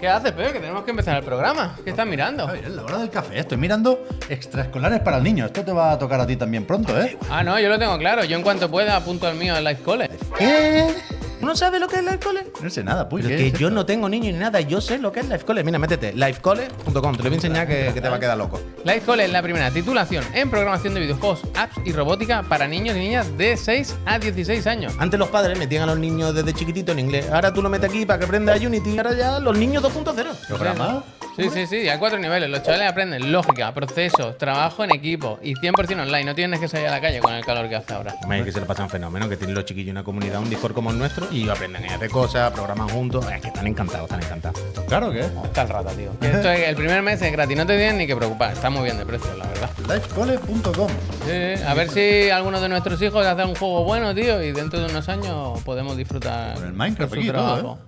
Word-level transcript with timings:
¿Qué 0.00 0.08
haces, 0.08 0.32
Pepe? 0.32 0.54
Que 0.54 0.60
tenemos 0.60 0.82
que 0.82 0.92
empezar 0.92 1.18
el 1.18 1.24
programa. 1.24 1.76
¿Qué 1.84 1.90
estás 1.90 2.06
mirando? 2.06 2.46
Javier, 2.46 2.64
es 2.64 2.70
la 2.70 2.84
hora 2.84 2.98
del 2.98 3.10
café. 3.10 3.38
Estoy 3.38 3.58
mirando 3.58 4.06
extraescolares 4.30 5.00
para 5.00 5.18
el 5.18 5.22
niño. 5.22 5.44
Esto 5.44 5.62
te 5.62 5.72
va 5.72 5.92
a 5.92 5.98
tocar 5.98 6.18
a 6.18 6.26
ti 6.26 6.36
también 6.36 6.64
pronto, 6.64 6.98
¿eh? 6.98 7.18
Ah, 7.28 7.42
no, 7.42 7.60
yo 7.60 7.68
lo 7.68 7.78
tengo 7.78 7.98
claro. 7.98 8.24
Yo 8.24 8.34
en 8.34 8.42
cuanto 8.42 8.70
pueda 8.70 8.96
apunto 8.96 9.26
al 9.26 9.34
mío 9.34 9.54
en 9.54 9.62
Life 9.62 9.82
College. 9.82 10.16
¿Qué? 10.38 10.94
¿No 11.40 11.56
sabes 11.56 11.80
lo 11.80 11.88
que 11.88 11.96
es 11.96 12.02
Life 12.04 12.18
College? 12.18 12.46
No 12.62 12.70
sé 12.70 12.84
nada, 12.84 13.08
pues. 13.08 13.24
Pero 13.24 13.36
¿qué 13.36 13.42
que 13.42 13.48
es 13.48 13.52
yo 13.54 13.68
esto? 13.68 13.74
no 13.74 13.86
tengo 13.86 14.08
niños 14.08 14.32
ni 14.34 14.38
nada, 14.38 14.60
yo 14.60 14.80
sé 14.80 14.98
lo 14.98 15.10
que 15.12 15.20
es 15.20 15.28
Life 15.28 15.44
College. 15.44 15.64
Mira, 15.64 15.78
métete, 15.78 16.12
lifecollege.com, 16.12 16.92
te 16.92 17.00
lo 17.00 17.12
voy 17.24 17.32
a 17.32 17.34
enseñar 17.34 17.66
que, 17.66 17.90
que 17.94 18.00
te 18.00 18.08
va 18.08 18.16
a 18.16 18.20
quedar 18.20 18.36
loco. 18.36 18.60
Life 18.84 19.02
College 19.02 19.26
es 19.26 19.32
la 19.32 19.42
primera 19.42 19.70
titulación 19.70 20.24
en 20.34 20.50
programación 20.50 20.94
de 20.94 21.00
videojuegos, 21.00 21.40
apps 21.54 21.76
y 21.84 21.92
robótica 21.92 22.42
para 22.42 22.68
niños 22.68 22.96
y 22.96 23.00
niñas 23.00 23.36
de 23.38 23.56
6 23.56 23.96
a 24.06 24.18
16 24.18 24.66
años. 24.66 24.92
Antes 24.98 25.18
los 25.18 25.28
padres 25.28 25.58
metían 25.58 25.82
a 25.84 25.86
los 25.86 25.98
niños 25.98 26.34
desde 26.34 26.52
chiquitito 26.52 26.92
en 26.92 26.98
inglés. 27.00 27.30
Ahora 27.30 27.52
tú 27.52 27.62
lo 27.62 27.68
metes 27.68 27.88
aquí 27.90 28.04
para 28.04 28.18
que 28.18 28.24
aprenda 28.26 28.54
Unity. 28.56 28.98
Ahora 28.98 29.14
ya 29.14 29.38
los 29.38 29.56
niños 29.56 29.82
2.0. 29.82 30.46
¿Programa? 30.48 31.04
Sí, 31.44 31.50
sí, 31.50 31.66
sí, 31.66 31.88
hay 31.88 31.98
cuatro 31.98 32.18
niveles. 32.18 32.48
Los 32.50 32.62
chavales 32.62 32.88
aprenden 32.88 33.32
lógica, 33.32 33.72
procesos, 33.72 34.36
trabajo 34.38 34.84
en 34.84 34.94
equipo 34.94 35.38
y 35.42 35.54
100% 35.54 35.92
online. 36.02 36.24
No 36.24 36.34
tienes 36.34 36.60
que 36.60 36.68
salir 36.68 36.88
a 36.88 36.90
la 36.90 37.00
calle 37.00 37.20
con 37.20 37.32
el 37.32 37.44
calor 37.44 37.68
que 37.68 37.76
hace 37.76 37.92
ahora. 37.94 38.14
Hombre, 38.22 38.44
que 38.44 38.52
se 38.52 38.60
le 38.60 38.66
pasan 38.66 38.88
fenómeno, 38.90 39.28
que 39.28 39.36
tienen 39.36 39.54
los 39.54 39.64
chiquillos 39.64 39.90
una 39.92 40.04
comunidad, 40.04 40.40
un 40.40 40.50
Discord 40.50 40.72
como 40.74 40.90
el 40.90 40.98
nuestro, 40.98 41.26
y 41.32 41.48
aprenden 41.48 41.84
a 41.90 41.94
hacer 41.96 42.10
cosas, 42.10 42.52
programan 42.52 42.88
juntos. 42.88 43.24
Es 43.30 43.40
que 43.40 43.48
están 43.48 43.66
encantados, 43.66 44.04
están 44.10 44.22
encantados. 44.22 44.60
Claro 44.88 45.10
que 45.10 45.20
es. 45.20 45.30
Está 45.44 45.62
el 45.62 45.68
rata, 45.68 45.90
tío. 45.92 46.10
Esto 46.20 46.50
es- 46.50 46.68
el 46.68 46.76
primer 46.76 47.02
mes 47.02 47.20
es 47.22 47.32
gratis, 47.32 47.56
no 47.56 47.66
te 47.66 47.76
tienes 47.76 47.94
ni 47.94 48.06
que 48.06 48.16
preocupar. 48.16 48.52
Está 48.52 48.70
muy 48.70 48.82
bien 48.84 48.98
de 48.98 49.06
precio, 49.06 49.34
la 49.36 49.46
verdad. 49.46 49.70
Lifecollege.com. 49.88 50.88
Sí. 51.26 51.62
A 51.66 51.74
ver 51.74 51.88
si 51.90 52.30
alguno 52.30 52.60
de 52.60 52.68
nuestros 52.68 53.00
hijos 53.02 53.24
hace 53.26 53.44
un 53.44 53.54
juego 53.54 53.84
bueno, 53.84 54.14
tío, 54.14 54.42
y 54.42 54.52
dentro 54.52 54.80
de 54.80 54.86
unos 54.86 55.08
años 55.08 55.60
podemos 55.62 55.96
disfrutar 55.96 56.54
Con 56.54 56.64
el 56.66 56.72
Minecraft 56.72 57.12
de 57.14 57.22
su 57.22 57.28
aquí 57.30 57.36
todo. 57.38 57.78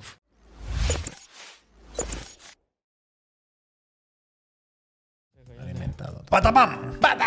¡Patapam! 6.29 6.99
¡Pata! 7.01 7.27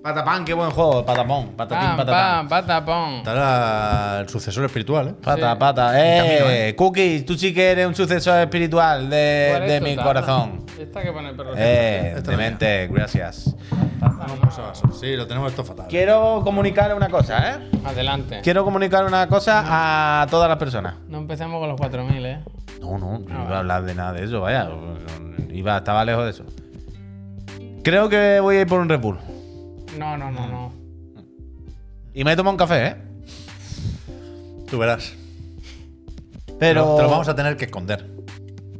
Patapam, 0.00 0.44
qué 0.44 0.54
buen 0.54 0.70
juego, 0.70 1.04
patapón, 1.04 1.48
patatín, 1.56 1.88
Pam, 1.88 1.96
patapam. 1.96 2.48
pam, 2.48 2.48
patapón. 2.48 3.14
Estará 3.16 4.20
el 4.20 4.28
sucesor 4.28 4.64
espiritual, 4.64 5.08
¿eh? 5.08 5.14
Pata, 5.22 5.52
Sí. 5.52 5.58
pata. 5.58 5.92
Eh, 5.96 6.74
Cookies, 6.76 7.26
tú 7.26 7.34
sí 7.36 7.52
que 7.52 7.72
eres 7.72 7.86
un 7.86 7.94
sucesor 7.96 8.38
espiritual 8.40 9.10
de, 9.10 9.48
¿Cuál 9.50 9.62
es 9.64 9.68
de 9.72 9.78
tu 9.80 9.84
mi 9.84 9.96
taza? 9.96 10.06
corazón. 10.06 10.64
Esta 10.78 11.02
que 11.02 11.12
pone 11.12 11.30
el 11.30 11.36
perro. 11.36 11.52
Eh, 11.56 12.14
Esta 12.16 12.30
demente, 12.30 12.86
gracias. 12.86 13.54
Sí, 15.00 15.16
lo 15.16 15.26
tenemos 15.26 15.50
esto 15.50 15.64
fatal. 15.64 15.86
Quiero 15.88 16.42
comunicar 16.44 16.94
una 16.94 17.08
cosa, 17.08 17.50
¿eh? 17.56 17.70
Adelante. 17.84 18.40
Quiero 18.42 18.64
comunicar 18.64 19.04
una 19.04 19.26
cosa 19.26 20.22
a 20.22 20.26
todas 20.28 20.48
las 20.48 20.58
personas. 20.58 20.94
No 21.08 21.18
empecemos 21.18 21.58
con 21.60 21.68
los 21.68 21.76
4000, 21.78 22.24
eh. 22.24 22.40
No, 22.80 22.96
no, 22.98 23.18
no 23.18 23.44
iba 23.44 23.56
a 23.56 23.58
hablar 23.58 23.82
de 23.82 23.94
nada 23.96 24.12
de 24.12 24.24
eso, 24.24 24.40
vaya. 24.42 24.68
Iba, 25.50 25.78
estaba 25.78 26.04
lejos 26.04 26.24
de 26.24 26.30
eso. 26.30 26.44
Creo 27.82 28.08
que 28.08 28.40
voy 28.40 28.56
a 28.56 28.60
ir 28.62 28.66
por 28.66 28.80
un 28.80 28.88
Red 28.88 29.00
Bull. 29.00 29.18
No, 29.98 30.16
no, 30.16 30.30
no, 30.30 30.46
no. 30.46 30.72
Y 32.14 32.24
me 32.24 32.32
he 32.32 32.36
tomado 32.36 32.52
un 32.52 32.58
café, 32.58 32.86
¿eh? 32.86 32.96
Tú 34.70 34.78
verás. 34.78 35.14
Pero. 36.58 36.96
Te 36.96 37.02
lo 37.02 37.10
vamos 37.10 37.28
a 37.28 37.34
tener 37.34 37.56
que 37.56 37.66
esconder. 37.66 38.06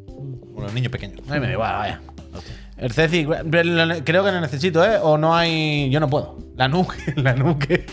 Como 0.07 0.63
los 0.63 0.73
niños 0.73 0.91
pequeños. 0.91 1.21
Ay, 1.29 1.41
me 1.41 1.47
da 1.47 1.53
igual, 1.53 1.75
vaya. 1.77 2.01
El 2.77 2.93
Ceci, 2.93 3.27
creo 3.27 4.25
que 4.25 4.33
lo 4.33 4.41
necesito, 4.41 4.85
¿eh? 4.85 4.99
O 5.03 5.19
no 5.19 5.35
hay. 5.35 5.91
Yo 5.91 6.01
no 6.01 6.09
puedo. 6.09 6.37
La 6.57 6.69
nuque, 6.69 7.15
la 7.17 7.35
nuque. 7.35 7.87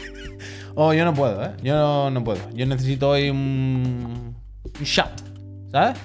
O 0.76 0.94
yo 0.94 1.06
no 1.06 1.14
puedo, 1.14 1.44
¿eh? 1.44 1.52
Yo 1.64 1.76
no, 1.76 2.12
no 2.12 2.24
puedo. 2.24 2.50
Yo 2.54 2.66
necesito 2.66 3.10
hoy 3.10 3.30
un. 3.30 4.36
Un 4.64 4.84
shot, 4.84 5.24
¿sabes? 5.72 5.98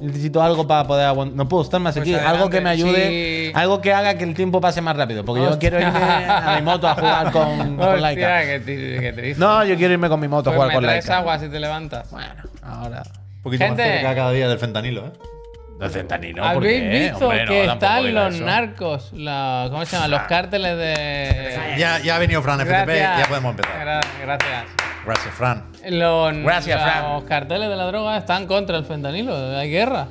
Necesito 0.00 0.42
algo 0.42 0.66
para 0.66 0.86
poder 0.86 1.06
aguantar. 1.06 1.36
No 1.36 1.48
puedo 1.48 1.62
estar 1.62 1.80
más 1.80 1.94
Pues 1.94 2.02
aquí. 2.02 2.14
Algo 2.14 2.50
que 2.50 2.60
me 2.60 2.70
ayude. 2.70 3.08
sí. 3.08 3.52
Algo 3.54 3.80
que 3.80 3.92
haga 3.92 4.16
que 4.18 4.24
el 4.24 4.34
tiempo 4.34 4.60
pase 4.60 4.80
más 4.80 4.96
rápido. 4.96 5.24
Porque 5.24 5.42
yo 5.42 5.58
quiero 5.58 5.80
irme 5.80 5.98
a 5.98 6.56
mi 6.56 6.62
moto 6.62 6.88
a 6.88 6.94
jugar 6.94 7.30
con, 7.32 7.76
con 7.76 8.00
Laika. 8.00 8.38
Hostia, 8.40 8.64
qué. 8.64 9.34
No, 9.38 9.64
yo 9.64 9.76
quiero 9.76 9.94
irme 9.94 10.08
con 10.08 10.20
mi 10.20 10.28
moto 10.28 10.50
a 10.50 10.52
Pues 10.52 10.56
jugar 10.56 10.68
me 10.68 10.74
con 10.74 10.84
traes 10.84 11.06
Laika. 11.06 11.18
agua 11.18 11.38
si 11.38 11.48
te 11.48 11.60
levantas. 11.60 12.10
Bueno, 12.10 12.34
ahora. 12.62 13.02
Un 13.36 13.42
poquito 13.42 13.64
Gente. 13.64 13.82
más 13.82 13.92
cerca 13.92 14.14
cada 14.14 14.30
día 14.32 14.48
del 14.48 14.58
fentanilo, 14.58 15.06
¿eh? 15.06 15.12
De 15.78 15.90
centanilo, 15.90 16.40
¿por 16.40 16.52
¿Habéis 16.52 16.82
qué? 16.82 16.88
visto 17.10 17.24
Hombre, 17.26 17.44
no, 17.46 17.50
que 17.50 17.64
están 17.66 18.14
los 18.14 18.34
eso. 18.36 18.44
narcos? 18.44 19.12
La, 19.12 19.66
¿Cómo 19.70 19.84
se 19.84 19.96
llama? 19.96 20.08
Los 20.08 20.22
cárteles 20.22 20.76
de. 20.78 21.76
Ya, 21.76 21.98
ya 21.98 22.14
ha 22.14 22.18
venido 22.20 22.40
Fran 22.42 22.60
FTP, 22.60 22.68
Gracias. 22.86 23.18
ya 23.18 23.26
podemos 23.26 23.50
empezar. 23.50 23.84
Gra- 23.84 24.00
gracias. 24.22 24.64
Gracias, 25.04 25.34
Fran. 25.34 25.64
Los, 25.90 26.36
Gracias, 26.38 26.80
los 26.80 26.90
Fran. 26.90 27.20
carteles 27.26 27.68
de 27.68 27.76
la 27.76 27.84
droga 27.86 28.16
están 28.16 28.46
contra 28.46 28.76
el 28.78 28.84
fentanilo. 28.84 29.34
Hay 29.56 29.70
guerra. 29.70 30.08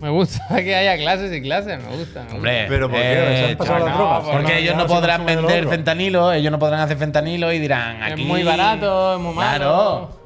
Me 0.00 0.08
gusta 0.08 0.42
que 0.56 0.74
haya 0.74 0.96
clases 0.96 1.32
y 1.32 1.42
clases. 1.42 1.78
Me 1.82 1.96
gusta. 1.96 2.20
me 2.20 2.24
gusta. 2.24 2.36
Hombre, 2.36 2.66
Pero 2.68 2.88
¿por 2.88 2.98
qué? 2.98 3.04
¿Se 3.36 3.50
han 3.50 3.56
pasado 3.58 3.78
no, 3.80 3.84
las 3.86 3.94
drogas? 3.96 4.18
porque 4.22 4.32
Porque 4.36 4.52
No, 4.52 4.58
ellos 4.58 4.76
no 4.76 4.86
podrán 4.86 5.26
vender 5.26 5.68
fentanilo, 5.68 6.32
ellos 6.32 6.50
no 6.52 6.58
podrán 6.58 6.80
hacer 6.80 6.96
fentanilo 6.96 7.52
y 7.52 7.58
dirán 7.58 8.02
Es 8.02 8.12
aquí. 8.12 8.24
muy 8.24 8.42
barato, 8.42 9.14
es 9.14 9.20
muy 9.20 9.34
malo. 9.34 9.58
Claro. 9.58 10.20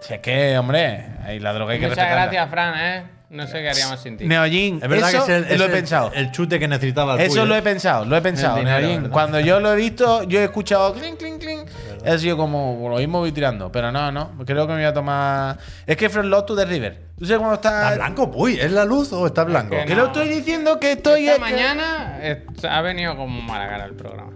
Si 0.00 0.14
es 0.14 0.20
que, 0.20 0.56
hombre, 0.56 1.06
ahí 1.26 1.40
la 1.40 1.52
droga 1.52 1.72
hay 1.74 1.80
que 1.80 1.88
Muchas 1.88 1.98
respetarla. 1.98 2.22
gracias, 2.32 2.50
Fran, 2.50 2.74
¿eh? 2.78 3.02
No 3.30 3.46
sé 3.46 3.60
qué 3.60 3.68
haríamos 3.68 4.00
sin 4.00 4.16
ti. 4.16 4.24
Neojin, 4.26 4.80
Es 4.82 4.88
verdad 4.88 5.10
eso 5.10 5.26
que 5.26 5.36
es 5.36 5.44
el, 5.46 5.52
es 5.52 5.58
lo 5.58 5.64
he 5.64 5.66
el- 5.68 5.72
pensado. 5.74 6.10
el 6.14 6.30
chute 6.32 6.58
que 6.58 6.66
necesitaba 6.66 7.14
el 7.14 7.20
eso 7.20 7.44
lo 7.44 7.54
he 7.54 7.60
pensado, 7.62 8.04
lo 8.06 8.16
he 8.16 8.22
pensado, 8.22 8.56
dinero, 8.56 8.86
Neojin. 8.86 9.10
Cuando 9.10 9.38
yo 9.40 9.60
lo 9.60 9.72
he 9.72 9.76
visto, 9.76 10.22
yo 10.22 10.40
he 10.40 10.44
escuchado 10.44 10.94
clink, 10.94 11.18
clink, 11.18 11.38
clink. 11.40 11.68
He 12.04 12.18
sido 12.18 12.36
como 12.36 12.88
lo 12.88 12.96
mismo 12.96 13.18
voy 13.18 13.32
tirando. 13.32 13.70
Pero 13.70 13.92
no, 13.92 14.10
no. 14.12 14.30
Creo 14.46 14.66
que 14.66 14.72
me 14.72 14.78
voy 14.78 14.86
a 14.88 14.94
tomar. 14.94 15.58
Es 15.86 15.96
que 15.96 16.08
Lost 16.08 16.46
to 16.46 16.56
the 16.56 16.64
River. 16.64 17.08
¿Tú 17.18 17.24
sabes 17.26 17.38
cuando 17.38 17.56
está. 17.56 17.92
¿Está 17.92 17.94
blanco, 17.96 18.30
Puy? 18.30 18.54
¿Es 18.58 18.70
la 18.72 18.84
luz 18.84 19.12
o 19.12 19.26
está 19.26 19.44
blanco? 19.44 19.74
que 19.76 19.84
Que 19.84 19.94
no. 19.94 20.02
lo 20.02 20.06
estoy 20.06 20.28
diciendo 20.28 20.78
que 20.80 20.92
estoy. 20.92 21.22
Esta 21.28 21.34
es 21.34 21.40
mañana 21.40 22.18
eh, 22.22 22.46
ha 22.70 22.80
venido 22.80 23.16
como 23.16 23.42
mala 23.42 23.68
cara 23.68 23.84
el 23.84 23.94
programa. 23.94 24.32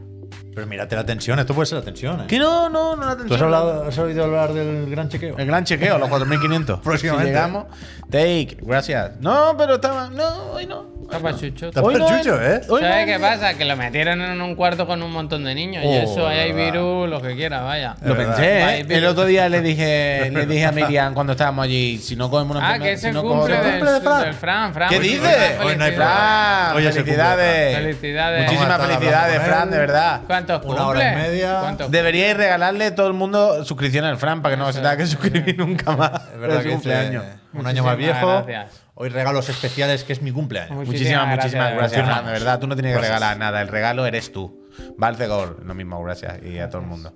Pero 0.55 0.67
mírate 0.67 0.95
la 0.97 1.07
tensión, 1.07 1.39
esto 1.39 1.55
puede 1.55 1.67
ser 1.67 1.79
la 1.79 1.85
tensión, 1.85 2.21
¿eh? 2.21 2.25
Que 2.29 2.39
no, 2.39 2.69
no, 2.69 2.95
no 2.95 3.07
la 3.07 3.17
¿Tú 3.17 3.35
has, 3.35 3.41
hablado, 3.41 3.85
has 3.89 3.99
oído 3.99 4.25
hablar 4.25 4.53
del 4.53 4.91
gran 4.91 5.09
chequeo? 5.09 5.39
El 5.39 5.47
gran 5.47 5.65
chequeo, 5.65 5.97
los 5.99 6.09
4500. 6.11 6.81
Próximamente. 6.85 7.31
Si 7.31 7.35
llegamos. 7.35 7.65
Take, 8.11 8.59
gracias. 8.61 9.13
No, 9.21 9.55
pero 9.57 9.77
estaba. 9.77 10.11
No, 10.11 10.53
hoy 10.53 10.67
no. 10.67 10.93
Está 11.03 11.19
pa' 11.19 11.37
chucho. 11.37 11.69
Está 11.69 11.83
Hoy 11.83 11.95
no 11.97 12.09
hay- 12.09 12.21
¿eh? 12.21 12.61
¿Sabes 12.67 13.07
qué 13.07 13.19
pasa? 13.21 13.55
Que 13.55 13.67
lo 13.67 13.77
metieron 13.77 14.21
en 14.23 14.41
un 14.41 14.55
cuarto 14.55 14.87
con 14.87 15.03
un 15.03 15.13
montón 15.13 15.45
de 15.45 15.55
niños 15.55 15.85
y 15.85 15.89
Oh, 15.89 16.03
eso, 16.03 16.27
ahí 16.27 16.39
hay 16.39 16.53
virus, 16.53 17.09
lo 17.09 17.21
que 17.21 17.35
quiera, 17.37 17.61
vaya. 17.61 17.97
Lo 18.03 18.17
pensé, 18.17 18.79
¿eh? 18.81 18.87
El 18.89 19.05
otro 19.05 19.27
día 19.27 19.49
le 19.51 19.61
dije, 19.61 20.31
le 20.33 20.47
dije 20.47 20.65
a 20.65 20.73
Miriam 20.73 21.13
cuando 21.13 21.33
estábamos 21.33 21.65
allí, 21.65 21.99
si 21.99 22.17
no 22.17 22.31
cogemos 22.31 22.57
una 22.57 22.73
Ah, 22.73 22.79
que 22.79 22.93
es 22.93 23.01
si 23.03 23.09
el 23.09 23.15
no 23.15 23.23
cumple, 23.23 23.57
del, 23.59 23.73
cumple 23.73 23.91
de 23.93 24.01
Fran? 24.01 24.23
del 24.23 24.35
Fran. 24.35 24.73
Fran, 24.73 24.89
¿Qué 24.89 25.01
dices? 25.01 25.21
felicidades. 25.21 25.61
Hoy 25.65 25.77
no 25.77 25.85
hay 25.85 25.93
Fran, 25.93 26.75
felicidades. 26.83 27.77
Felicidades. 27.77 28.43
Muchísimas 28.45 28.87
felicidades, 28.87 29.43
Fran, 29.43 29.71
de 29.71 29.79
verdad. 29.79 30.21
¿Cuántos 30.47 30.65
Una 30.65 30.87
hora 30.87 31.13
y 31.13 31.17
media. 31.17 31.61
¿Cuántos 31.61 31.91
Deberíais 31.91 32.37
regalarle 32.37 32.87
a 32.87 32.95
todo 32.95 33.07
el 33.07 33.13
mundo 33.13 33.65
suscripción 33.65 34.05
al 34.05 34.19
Fran 34.19 34.43
para 34.43 34.57
que 34.57 34.59
no 34.61 34.73
se 34.73 34.81
tenga 34.81 34.97
que 34.97 35.07
suscribir 35.07 35.59
nunca 35.59 35.97
más. 35.97 36.29
Es 36.33 36.39
verdad 36.39 36.57
de 36.57 36.63
su 36.63 36.69
que 36.69 36.75
cumpleaños. 36.75 37.25
es 37.25 37.61
un 37.61 37.67
año 37.67 37.85
más 37.85 37.97
viejo. 37.97 38.45
gracias. 38.45 38.83
Hoy 38.95 39.09
regalos 39.09 39.49
especiales 39.49 40.05
que 40.05 40.13
es 40.13 40.23
mi 40.23 40.33
cumpleaños. 40.33 40.77
Muchísimas, 40.87 41.29
muchísimas 41.29 41.75
gracias, 41.75 42.05
Fran, 42.05 42.27
de 42.27 42.33
verdad. 42.33 42.59
Tú 42.59 42.67
no 42.67 42.75
tienes 42.75 42.95
que 42.95 43.01
regalar 43.01 43.37
nada. 43.39 43.61
El 43.63 43.69
regalo 43.69 44.07
eres 44.07 44.33
tú. 44.33 44.69
Valcegor, 44.97 45.63
lo 45.65 45.75
mismo, 45.75 46.03
gracias. 46.03 46.43
Y 46.43 46.59
a 46.59 46.69
todo 46.69 46.83
el 46.83 46.89
mundo. 46.89 47.13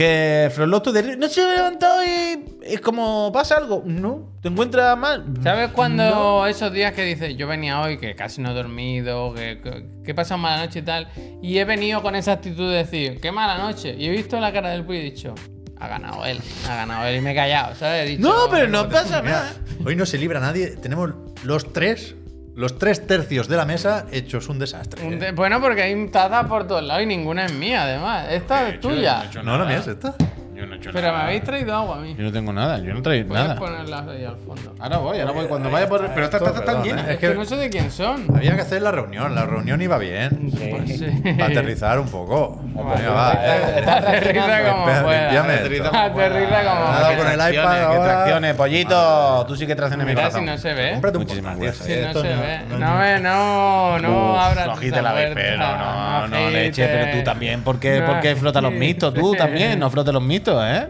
Que 0.00 0.50
Frolotto 0.54 0.92
de 0.92 1.14
no 1.18 1.28
se 1.28 1.42
ha 1.42 1.54
levantado 1.56 2.02
y 2.02 2.42
es 2.62 2.80
como 2.80 3.30
pasa 3.34 3.58
algo. 3.58 3.82
No, 3.84 4.32
te 4.40 4.48
encuentras 4.48 4.96
mal. 4.96 5.26
¿Sabes 5.42 5.72
cuando 5.72 6.46
esos 6.46 6.72
días 6.72 6.94
que 6.94 7.04
dices, 7.04 7.36
yo 7.36 7.46
venía 7.46 7.82
hoy, 7.82 7.98
que 7.98 8.14
casi 8.16 8.40
no 8.40 8.52
he 8.52 8.54
dormido, 8.54 9.34
que, 9.34 9.60
que, 9.62 9.84
que 10.02 10.12
he 10.12 10.14
pasado 10.14 10.38
mala 10.38 10.64
noche 10.64 10.78
y 10.78 10.82
tal, 10.84 11.08
y 11.42 11.58
he 11.58 11.66
venido 11.66 12.00
con 12.00 12.14
esa 12.14 12.32
actitud 12.32 12.70
de 12.70 12.78
decir, 12.78 13.20
qué 13.20 13.30
mala 13.30 13.58
noche, 13.58 13.94
y 13.98 14.06
he 14.06 14.10
visto 14.10 14.40
la 14.40 14.50
cara 14.54 14.70
del 14.70 14.86
Puy 14.86 14.96
y 14.96 15.00
he 15.00 15.02
dicho, 15.02 15.34
ha 15.78 15.88
ganado 15.88 16.24
él, 16.24 16.40
ha 16.66 16.76
ganado 16.76 17.06
él, 17.06 17.16
y 17.16 17.20
me 17.20 17.32
he 17.32 17.34
callado, 17.34 17.74
¿sabes? 17.74 18.06
He 18.06 18.10
dicho, 18.12 18.22
No, 18.26 18.48
pero 18.50 18.68
no 18.68 18.88
pasa 18.88 19.20
Mira, 19.20 19.32
nada. 19.34 19.52
hoy 19.84 19.96
no 19.96 20.06
se 20.06 20.16
libra 20.16 20.40
nadie. 20.40 20.68
Tenemos 20.76 21.10
los 21.44 21.74
tres, 21.74 22.14
los 22.54 22.78
tres 22.78 23.06
tercios 23.06 23.48
de 23.48 23.56
la 23.56 23.64
mesa 23.64 24.06
hechos 24.12 24.48
un 24.48 24.58
desastre. 24.58 25.06
Un 25.06 25.18
de- 25.18 25.32
Bueno, 25.32 25.60
porque 25.60 25.82
hay 25.82 26.06
tazas 26.08 26.46
por 26.46 26.66
todos 26.66 26.82
lados 26.82 27.02
y 27.02 27.06
ninguna 27.06 27.46
es 27.46 27.52
mía, 27.52 27.84
además. 27.84 28.26
Esta 28.30 28.68
es 28.68 28.80
tuya. 28.80 29.30
No, 29.44 29.56
la 29.58 29.64
mía 29.64 29.78
es 29.78 29.86
esta. 29.86 30.14
Yo 30.60 30.66
no 30.66 30.74
he 30.74 30.76
hecho 30.78 30.90
Pero 30.92 31.06
me 31.06 31.12
nada. 31.12 31.24
habéis 31.24 31.42
traído 31.44 31.74
agua 31.74 31.96
a 31.96 32.00
mí. 32.00 32.14
Yo 32.18 32.24
no 32.24 32.32
tengo 32.32 32.52
nada, 32.52 32.78
yo 32.78 32.92
no 32.92 33.02
traigo 33.02 33.28
Puedes 33.28 33.44
nada. 33.46 33.58
ponerlas 33.58 34.08
ahí 34.08 34.24
al 34.24 34.36
fondo. 34.36 34.74
Ahora 34.78 34.98
voy, 34.98 35.18
ahora 35.20 35.32
voy. 35.32 35.46
Cuando 35.46 35.70
vaya 35.70 35.88
por. 35.88 36.06
Pero 36.08 36.24
estas 36.24 36.42
están 36.42 36.64
perdón, 36.64 36.84
llenas. 36.84 37.08
Es 37.08 37.18
que 37.18 37.34
no 37.34 37.44
sé 37.44 37.56
de 37.56 37.70
quién 37.70 37.90
son. 37.90 38.26
Había 38.36 38.54
que 38.54 38.60
hacer 38.62 38.82
la 38.82 38.90
reunión. 38.90 39.34
La 39.34 39.46
reunión 39.46 39.80
iba 39.80 39.96
bien. 39.98 40.50
Pues 40.50 40.98
sí. 40.98 41.06
Para 41.38 41.46
aterrizar 41.46 41.98
un 41.98 42.08
poco. 42.08 42.60
Venga, 42.62 43.10
va. 43.10 43.30
Aterriza 43.30 44.70
como 44.70 44.84
pueda. 44.84 45.40
Aterriza 45.42 45.90
como 45.90 46.12
pueda. 46.12 47.16
con 47.16 47.26
el 47.26 47.34
tracciones, 47.34 47.52
iPad 47.54 47.82
ahora. 47.84 48.04
tracciones, 48.04 48.54
pollito. 48.54 49.44
Tú 49.46 49.56
sí 49.56 49.66
que 49.66 49.74
tracciones 49.74 50.06
mi 50.06 50.14
corazón. 50.14 50.40
si 50.40 50.46
no 50.46 50.58
se 50.58 50.74
ve. 50.74 50.92
Cómprate 50.92 51.18
un 51.18 51.24
Muchísimas 51.24 51.58
gracias. 51.58 51.86
Si 51.86 52.14
no 52.14 52.22
se 52.22 52.28
ve. 52.28 52.60
No 52.78 52.98
me, 52.98 53.20
no, 53.20 53.98
no 53.98 54.40
abras 54.40 54.66
no 54.66 54.72
agite 54.72 55.02
la 55.02 55.12
puerta, 55.12 55.34
vespero, 55.34 55.58
no, 55.58 56.28
no, 56.28 56.50
leche, 56.50 56.86
pero 56.86 57.18
tú 57.18 57.24
también, 57.24 57.62
¿por 57.62 57.78
qué, 57.78 58.00
No 58.00 58.06
por 58.06 58.20
qué 58.20 58.36
frotas 58.36 58.62
los 58.62 58.72
mixtos? 58.72 59.14
Tú 59.14 59.34
también, 59.38 59.78
no 59.78 59.90
frotes 59.90 60.12
los 60.12 60.22
mixtos. 60.22 60.49
Esto, 60.50 60.66
¿eh? 60.66 60.88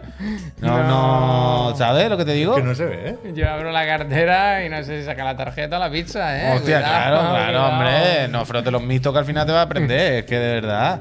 No, 0.59 0.83
no, 0.83 1.75
¿sabes 1.77 2.09
lo 2.09 2.17
que 2.17 2.25
te 2.25 2.33
digo? 2.33 2.55
Que 2.55 2.63
no 2.63 2.75
se 2.75 2.85
ve, 2.85 3.09
¿eh? 3.23 3.33
Yo 3.33 3.49
abro 3.49 3.71
la 3.71 3.85
cartera 3.85 4.65
y 4.65 4.69
no 4.69 4.83
sé 4.83 4.99
si 4.99 5.05
saca 5.05 5.23
la 5.23 5.35
tarjeta 5.35 5.77
o 5.77 5.79
la 5.79 5.89
pizza, 5.91 6.37
¿eh? 6.37 6.51
Hostia, 6.55 6.77
Cuidado, 6.81 7.19
claro, 7.19 7.29
claro, 7.29 7.45
cuidado. 7.51 7.69
hombre. 7.71 8.27
No 8.29 8.45
frote 8.45 8.71
los 8.71 8.83
mistos 8.83 9.13
que 9.13 9.19
al 9.19 9.25
final 9.25 9.45
te 9.45 9.51
va 9.53 9.59
a 9.59 9.63
aprender. 9.63 10.13
Es 10.13 10.25
que 10.25 10.37
de 10.37 10.53
verdad. 10.61 10.99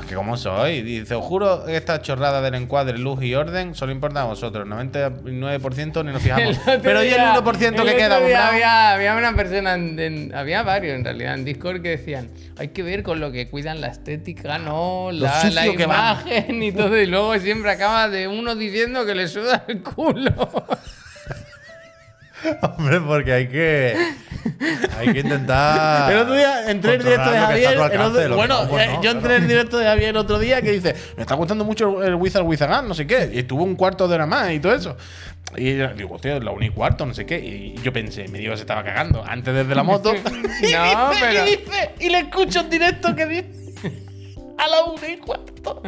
Es 0.00 0.06
que 0.06 0.14
como 0.14 0.36
soy. 0.36 0.82
Dice, 0.82 1.14
os 1.14 1.24
juro 1.24 1.64
que 1.64 1.76
esta 1.76 2.00
chorrada 2.02 2.40
del 2.40 2.54
encuadre, 2.54 2.98
luz 2.98 3.22
y 3.22 3.34
orden 3.34 3.74
solo 3.74 3.92
importa 3.92 4.22
a 4.22 4.24
vosotros. 4.24 4.66
99% 4.66 6.04
ni 6.04 6.12
nos 6.12 6.22
fijamos. 6.22 6.58
Pero 6.82 7.02
y 7.02 7.08
el 7.08 7.14
día- 7.14 7.34
1% 7.34 7.82
que 7.82 7.90
el 7.90 7.96
queda, 7.96 8.20
día 8.20 8.48
había, 8.48 8.92
había 8.92 9.16
una 9.16 9.34
persona, 9.34 9.74
en- 9.74 9.98
en- 9.98 10.34
había 10.34 10.62
varios 10.62 10.94
en 10.96 11.04
realidad 11.04 11.34
en 11.34 11.44
Discord 11.44 11.82
que 11.82 11.90
decían, 11.90 12.28
hay 12.58 12.68
que 12.68 12.82
ver 12.82 13.02
con 13.02 13.20
lo 13.20 13.30
que 13.32 13.48
cuidan 13.48 13.80
la 13.80 13.88
estética, 13.88 14.58
no, 14.58 15.10
la, 15.12 15.44
la 15.50 15.62
que 15.62 15.86
van". 15.86 16.18
imagen 16.20 16.62
y 16.62 16.72
todo. 16.72 16.96
Y 16.98 17.06
luego 17.06 17.38
siempre 17.38 17.70
acaba 17.70 17.99
de 18.08 18.26
uno 18.28 18.54
diciendo 18.54 19.04
que 19.04 19.14
le 19.14 19.28
suda 19.28 19.64
el 19.68 19.82
culo. 19.82 20.32
Hombre, 22.62 23.00
porque 23.00 23.32
hay 23.34 23.48
que. 23.48 23.94
Hay 24.98 25.12
que 25.12 25.20
intentar. 25.20 26.10
El 26.10 26.18
otro 26.20 26.34
día 26.34 26.70
entré 26.70 26.94
en 26.94 27.02
directo 27.02 27.30
de 27.30 27.38
Javier. 27.38 27.72
el 27.74 28.00
otro- 28.00 28.36
bueno, 28.36 28.62
no, 28.62 28.68
pues 28.70 28.82
eh, 28.84 28.86
no, 28.86 28.94
yo 28.94 29.00
claro. 29.02 29.18
entré 29.18 29.36
en 29.36 29.48
directo 29.48 29.76
de 29.76 29.84
Javier 29.84 30.08
el 30.10 30.16
otro 30.16 30.38
día 30.38 30.62
que 30.62 30.70
dice: 30.72 30.94
Me 31.16 31.22
está 31.22 31.34
gustando 31.34 31.66
mucho 31.66 32.02
el 32.02 32.14
Wizard 32.14 32.44
Wizard 32.44 32.82
no 32.84 32.94
sé 32.94 33.06
qué. 33.06 33.30
Y 33.34 33.40
estuvo 33.40 33.62
un 33.62 33.76
cuarto 33.76 34.08
de 34.08 34.14
hora 34.14 34.24
más 34.24 34.50
y 34.52 34.58
todo 34.60 34.74
eso. 34.74 34.96
Y 35.54 35.76
yo 35.76 35.88
digo, 35.94 36.14
hostia, 36.14 36.38
la 36.38 36.52
un 36.52 36.62
y 36.62 36.70
cuarto, 36.70 37.04
no 37.04 37.12
sé 37.12 37.26
qué. 37.26 37.38
Y 37.40 37.74
yo 37.82 37.92
pensé, 37.92 38.26
me 38.28 38.38
digo, 38.38 38.54
se 38.56 38.62
estaba 38.62 38.84
cagando 38.84 39.22
antes 39.26 39.52
desde 39.52 39.74
la 39.74 39.82
moto. 39.82 40.14
No, 40.24 40.30
y 40.62 40.66
dice, 40.66 40.96
pero- 41.20 41.46
Y, 41.46 41.50
dice, 41.50 41.90
y 42.00 42.08
le 42.08 42.18
escucho 42.20 42.60
en 42.60 42.70
directo 42.70 43.14
que 43.14 43.26
dice. 43.26 43.50
A 44.62 44.68
la 44.68 44.84
una 44.84 45.08
y 45.08 45.16
cuarto. 45.16 45.82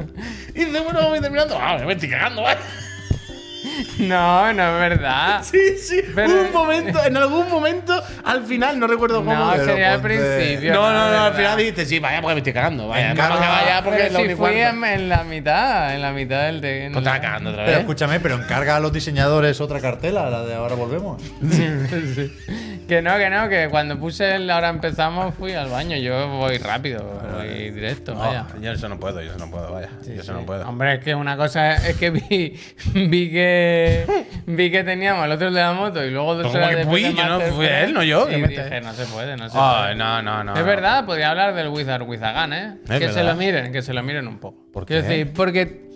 Y 0.55 0.65
dice, 0.65 0.81
bueno, 0.81 1.09
voy 1.09 1.21
terminando. 1.21 1.59
Ah, 1.61 1.79
me 1.85 1.93
estoy 1.93 2.09
cagando, 2.11 2.43
¿vale? 2.43 2.61
no, 3.99 4.53
no 4.53 4.75
es 4.75 4.81
verdad. 4.91 5.43
Sí, 5.45 5.77
sí. 5.79 6.01
Pero- 6.15 6.43
un 6.43 6.53
momento, 6.53 7.05
en 7.05 7.17
algún 7.17 7.49
momento, 7.49 8.03
al 8.25 8.45
final, 8.45 8.79
no 8.79 8.87
recuerdo 8.87 9.19
cómo. 9.25 9.35
No, 9.35 9.53
pero 9.53 9.65
sería 9.65 9.93
al 9.95 10.03
principio. 10.03 10.73
No, 10.75 10.93
no, 10.93 11.09
no, 11.09 11.15
es 11.15 11.21
al 11.21 11.35
final 11.35 11.57
dijiste, 11.59 11.87
sí, 11.87 11.99
vaya 11.99 12.21
porque 12.21 12.35
me 12.35 12.41
estoy 12.41 12.53
cagando. 12.53 12.89
Vaya, 12.89 13.09
no, 13.11 13.15
que 13.15 13.21
vaya 13.21 13.81
porque 13.85 13.99
Pero 14.09 14.19
es 14.19 14.29
si 14.29 14.35
fui 14.35 14.55
en, 14.61 14.85
en 14.85 15.09
la 15.09 15.25
mitad, 15.25 15.95
en 15.95 16.03
la 16.03 16.13
mitad 16.13 16.45
del... 16.47 16.61
De, 16.61 16.91
Pues 16.93 17.05
vas 17.05 17.21
cagando 17.21 17.51
otra 17.51 17.63
Pero 17.65 17.77
vez. 17.77 17.81
escúchame, 17.83 18.21
pero 18.21 18.35
encarga 18.37 18.77
a 18.77 18.81
los 18.81 18.93
diseñadores 18.93 19.61
otra 19.61 19.81
cartela, 19.81 20.29
la 20.29 20.43
de 20.45 20.55
ahora 20.55 20.75
volvemos. 20.75 21.23
Sí. 21.51 22.33
Que 22.89 23.01
no, 23.01 23.17
que 23.17 23.31
no, 23.31 23.49
que 23.49 23.69
cuando 23.71 23.99
puse 23.99 24.35
el 24.35 24.51
ahora 24.51 24.69
empezamos 24.69 25.35
fui 25.35 25.53
al 25.53 25.71
baño. 25.71 25.97
Yo 25.97 26.29
voy 26.29 26.59
rápido, 26.59 27.05
voy 27.37 27.71
directo, 27.71 28.15
vaya. 28.15 28.47
Yo 28.61 28.73
eso 28.73 28.89
no 28.89 28.99
puedo, 28.99 29.23
yo 29.23 29.31
eso 29.31 29.39
no 29.39 29.51
puedo, 29.51 29.73
vaya. 29.73 29.89
yo 30.07 30.21
eso 30.21 30.33
no 30.35 30.45
puedo. 30.45 30.69
Hombre, 30.69 30.95
es 30.95 31.01
que 31.01 31.15
una 31.15 31.37
cosa 31.37 31.75
es 31.77 31.97
que 31.97 32.11
vi, 32.11 32.59
vi 32.95 33.31
que 33.31 34.25
vi 34.47 34.71
que 34.71 34.85
teníamos 34.85 35.25
el 35.25 35.33
otro 35.33 35.51
de 35.51 35.61
la 35.61 35.73
moto 35.73 36.05
y 36.05 36.11
luego 36.11 36.35
dos 36.35 36.47
¿Cómo 36.49 36.59
horas 36.59 36.77
que 36.77 36.85
fui? 36.85 37.15
Yo 37.15 37.27
no- 37.29 37.41
fui 37.41 37.67
él, 37.67 37.95
no 37.95 38.03
yo, 38.03 38.27
Y 38.29 38.33
¿qué 38.33 38.39
me 38.39 38.49
dije, 38.49 38.81
no 38.81 38.93
se 38.93 39.07
puede, 39.07 39.37
no 39.37 39.49
se 39.49 39.57
puede. 39.57 39.95
no, 39.95 40.21
no, 40.21 40.45
no. 40.45 40.55
Es 40.55 40.65
verdad, 40.67 41.07
podría 41.07 41.31
hablar 41.31 41.55
del 41.55 41.69
Wizard 41.69 42.03
Wizagan, 42.03 42.53
¿eh? 42.53 42.75
Es 42.91 42.99
que 42.99 43.09
se 43.13 43.23
lo 43.25 43.35
miren, 43.37 43.73
que 43.73 43.81
se 43.83 43.95
lo 43.95 44.03
miren 44.03 44.27
un 44.29 44.39
poco. 44.39 44.67
¿Por 44.73 44.87
Quiero 44.87 45.03
qué? 45.03 45.09
decir, 45.09 45.33
porque 45.33 45.89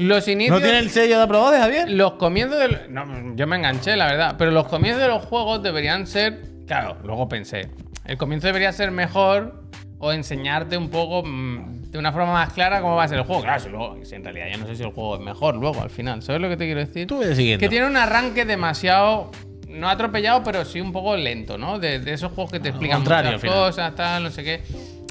los 0.00 0.26
inicios. 0.28 0.58
¿No 0.58 0.64
tiene 0.64 0.78
el 0.78 0.90
sello 0.90 1.18
de 1.18 1.22
aprobado 1.22 1.52
de 1.52 1.58
Javier? 1.58 1.90
Los 1.90 2.14
comienzos 2.14 2.58
del. 2.58 2.92
No, 2.92 3.04
yo 3.36 3.46
me 3.46 3.56
enganché, 3.56 3.96
la 3.96 4.06
verdad. 4.06 4.34
Pero 4.38 4.50
los 4.50 4.66
comienzos 4.66 5.02
de 5.02 5.08
los 5.08 5.24
juegos 5.24 5.62
deberían 5.62 6.06
ser. 6.06 6.40
Claro, 6.66 6.96
luego 7.04 7.28
pensé. 7.28 7.68
El 8.04 8.16
comienzo 8.16 8.46
debería 8.46 8.72
ser 8.72 8.90
mejor 8.90 9.64
o 9.98 10.12
enseñarte 10.12 10.76
un 10.76 10.88
poco 10.88 11.22
mm, 11.22 11.90
de 11.90 11.98
una 11.98 12.12
forma 12.12 12.32
más 12.32 12.52
clara 12.52 12.80
cómo 12.80 12.96
va 12.96 13.04
a 13.04 13.08
ser 13.08 13.18
el 13.18 13.24
juego. 13.24 13.42
Claro, 13.42 13.60
si 13.60 13.68
luego, 13.68 13.98
si 14.02 14.14
en 14.14 14.24
realidad 14.24 14.46
yo 14.50 14.58
no 14.58 14.66
sé 14.66 14.76
si 14.76 14.82
el 14.82 14.92
juego 14.92 15.16
es 15.16 15.20
mejor 15.20 15.56
luego 15.56 15.82
al 15.82 15.90
final. 15.90 16.22
¿Sabes 16.22 16.40
lo 16.40 16.48
que 16.48 16.56
te 16.56 16.64
quiero 16.64 16.80
decir? 16.80 17.06
Tú. 17.06 17.20
Que 17.20 17.68
tiene 17.68 17.86
un 17.86 17.96
arranque 17.96 18.44
demasiado. 18.44 19.30
No 19.68 19.88
atropellado, 19.88 20.42
pero 20.42 20.64
sí 20.64 20.80
un 20.80 20.90
poco 20.90 21.16
lento, 21.16 21.56
¿no? 21.56 21.78
De, 21.78 22.00
de 22.00 22.12
esos 22.12 22.32
juegos 22.32 22.50
que 22.50 22.58
te 22.58 22.70
explican 22.70 23.02
muchas 23.02 23.40
cosas, 23.40 23.94
tal, 23.94 24.24
no 24.24 24.30
sé 24.30 24.42
qué. 24.42 24.62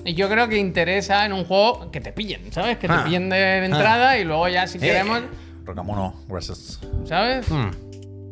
Y 0.05 0.13
yo 0.13 0.29
creo 0.29 0.47
que 0.47 0.57
interesa 0.57 1.25
en 1.25 1.33
un 1.33 1.43
juego 1.45 1.91
que 1.91 1.99
te 2.01 2.11
pillen, 2.13 2.51
¿sabes? 2.51 2.77
Que 2.77 2.87
te 2.87 2.93
Ah. 2.93 3.03
pillen 3.03 3.29
de 3.29 3.65
entrada 3.65 4.17
y 4.17 4.23
luego 4.23 4.47
ya 4.47 4.65
si 4.67 4.77
Eh. 4.77 4.81
queremos, 4.81 5.21
Rocamono, 5.65 6.15
gracias. 6.27 6.79
¿sabes? 7.05 7.49
Hmm. 7.49 7.69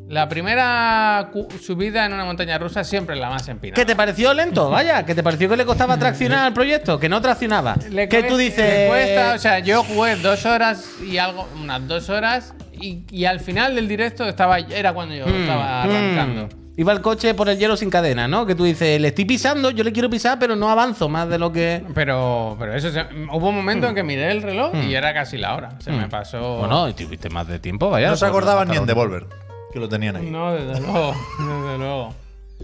La 0.10 0.30
primera 0.30 1.30
subida 1.62 2.06
en 2.06 2.14
una 2.14 2.24
montaña 2.24 2.58
rusa 2.58 2.86
siempre 2.86 3.16
es 3.16 3.22
la 3.22 3.30
más 3.30 3.48
empinada. 3.50 3.76
¿Qué 3.76 3.86
te 3.86 3.94
pareció 3.96 4.34
lento? 4.34 4.70
Vaya, 4.70 5.06
¿que 5.06 5.14
te 5.14 5.22
pareció 5.22 5.50
que 5.50 5.58
le 5.58 5.66
costaba 5.66 5.98
traccionar 6.00 6.46
al 6.46 6.54
proyecto? 6.54 6.98
Que 6.98 7.10
no 7.10 7.22
traccionaba. 7.22 7.76
Cuesta- 7.92 8.28
tú 8.30 8.38
dices. 8.38 8.58
le 8.66 8.88
cuesta, 8.88 9.34
o 9.36 9.38
sea, 9.38 9.60
yo 9.60 9.84
jugué 9.84 10.16
dos 10.16 10.46
horas 10.46 10.86
y 11.06 11.18
algo, 11.18 11.46
unas 11.62 11.86
dos 11.88 12.10
horas, 12.10 12.54
y, 12.72 13.04
y 13.12 13.26
al 13.26 13.42
final 13.42 13.76
del 13.76 13.90
directo 13.90 14.24
estaba, 14.30 14.60
era 14.60 14.94
cuando 14.94 15.14
yo 15.14 15.26
estaba 15.26 15.84
mm, 15.86 15.90
arrancando. 15.90 16.50
Iba 16.80 16.94
el 16.94 17.02
coche 17.02 17.34
por 17.34 17.50
el 17.50 17.58
hielo 17.58 17.76
sin 17.76 17.90
cadena, 17.90 18.28
¿no? 18.28 18.46
Que 18.46 18.54
tú 18.54 18.64
dices, 18.64 19.02
le 19.02 19.08
estoy 19.08 19.26
pisando, 19.26 19.72
yo 19.72 19.84
le 19.84 19.92
quiero 19.92 20.10
pisar, 20.12 20.38
pero 20.40 20.56
no 20.56 20.70
avanzo 20.70 21.10
más 21.10 21.28
de 21.28 21.40
lo 21.40 21.52
que. 21.52 21.84
Pero, 21.96 22.56
pero 22.60 22.74
eso, 22.76 22.92
se- 22.92 23.08
hubo 23.34 23.50
un 23.50 23.56
momento 23.56 23.88
en 23.88 23.96
que 23.96 24.04
miré 24.04 24.30
el 24.32 24.44
reloj 24.44 24.74
y 24.76 24.94
era 24.94 25.12
casi 25.14 25.38
la 25.38 25.56
hora. 25.56 25.70
Se 25.80 25.92
me 25.92 26.08
pasó. 26.08 26.60
Bueno, 26.60 26.88
y 26.88 26.94
tuviste 26.94 27.30
más 27.30 27.48
de 27.48 27.58
tiempo, 27.60 27.90
vaya. 27.90 28.10
No 28.10 28.16
se 28.16 28.26
acordaban 28.28 28.68
ni 28.70 28.78
en 28.78 28.86
Devolver, 28.86 29.26
que 29.74 29.80
lo 29.80 29.90
tenían 29.90 30.18
ahí. 30.18 30.30
No, 30.30 30.54
desde 30.54 30.80
luego, 30.80 31.14
desde 31.40 31.78
luego. 31.80 32.14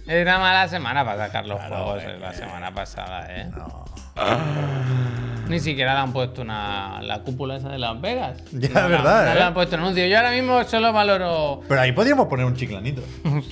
Era 0.08 0.40
mala 0.40 0.68
semana 0.68 1.06
para 1.06 1.28
sacar 1.28 1.46
los 1.46 1.62
juegos 1.62 2.04
eh, 2.04 2.18
la 2.20 2.34
semana 2.34 2.74
pasada, 2.74 3.28
¿eh? 3.30 3.50
No. 3.56 3.86
Ni 5.48 5.60
siquiera 5.60 5.94
le 5.94 6.00
han 6.00 6.14
puesto 6.14 6.42
una, 6.42 7.02
la 7.02 7.20
cúpula 7.20 7.58
esa 7.58 7.70
de 7.70 7.78
Las 7.78 8.00
Vegas. 8.02 8.42
Ya, 8.52 8.70
no, 8.70 8.80
es 8.82 8.90
verdad, 8.90 9.26
No 9.26 9.32
¿eh? 9.32 9.36
le 9.36 9.42
han 9.44 9.54
puesto 9.54 9.76
anuncio. 9.76 10.06
Yo 10.08 10.18
ahora 10.18 10.32
mismo 10.32 10.64
solo 10.64 10.92
valoro. 10.94 11.62
Pero 11.68 11.82
ahí 11.82 11.92
podríamos 11.92 12.28
poner 12.28 12.46
un 12.46 12.56
chiclanito. 12.56 13.02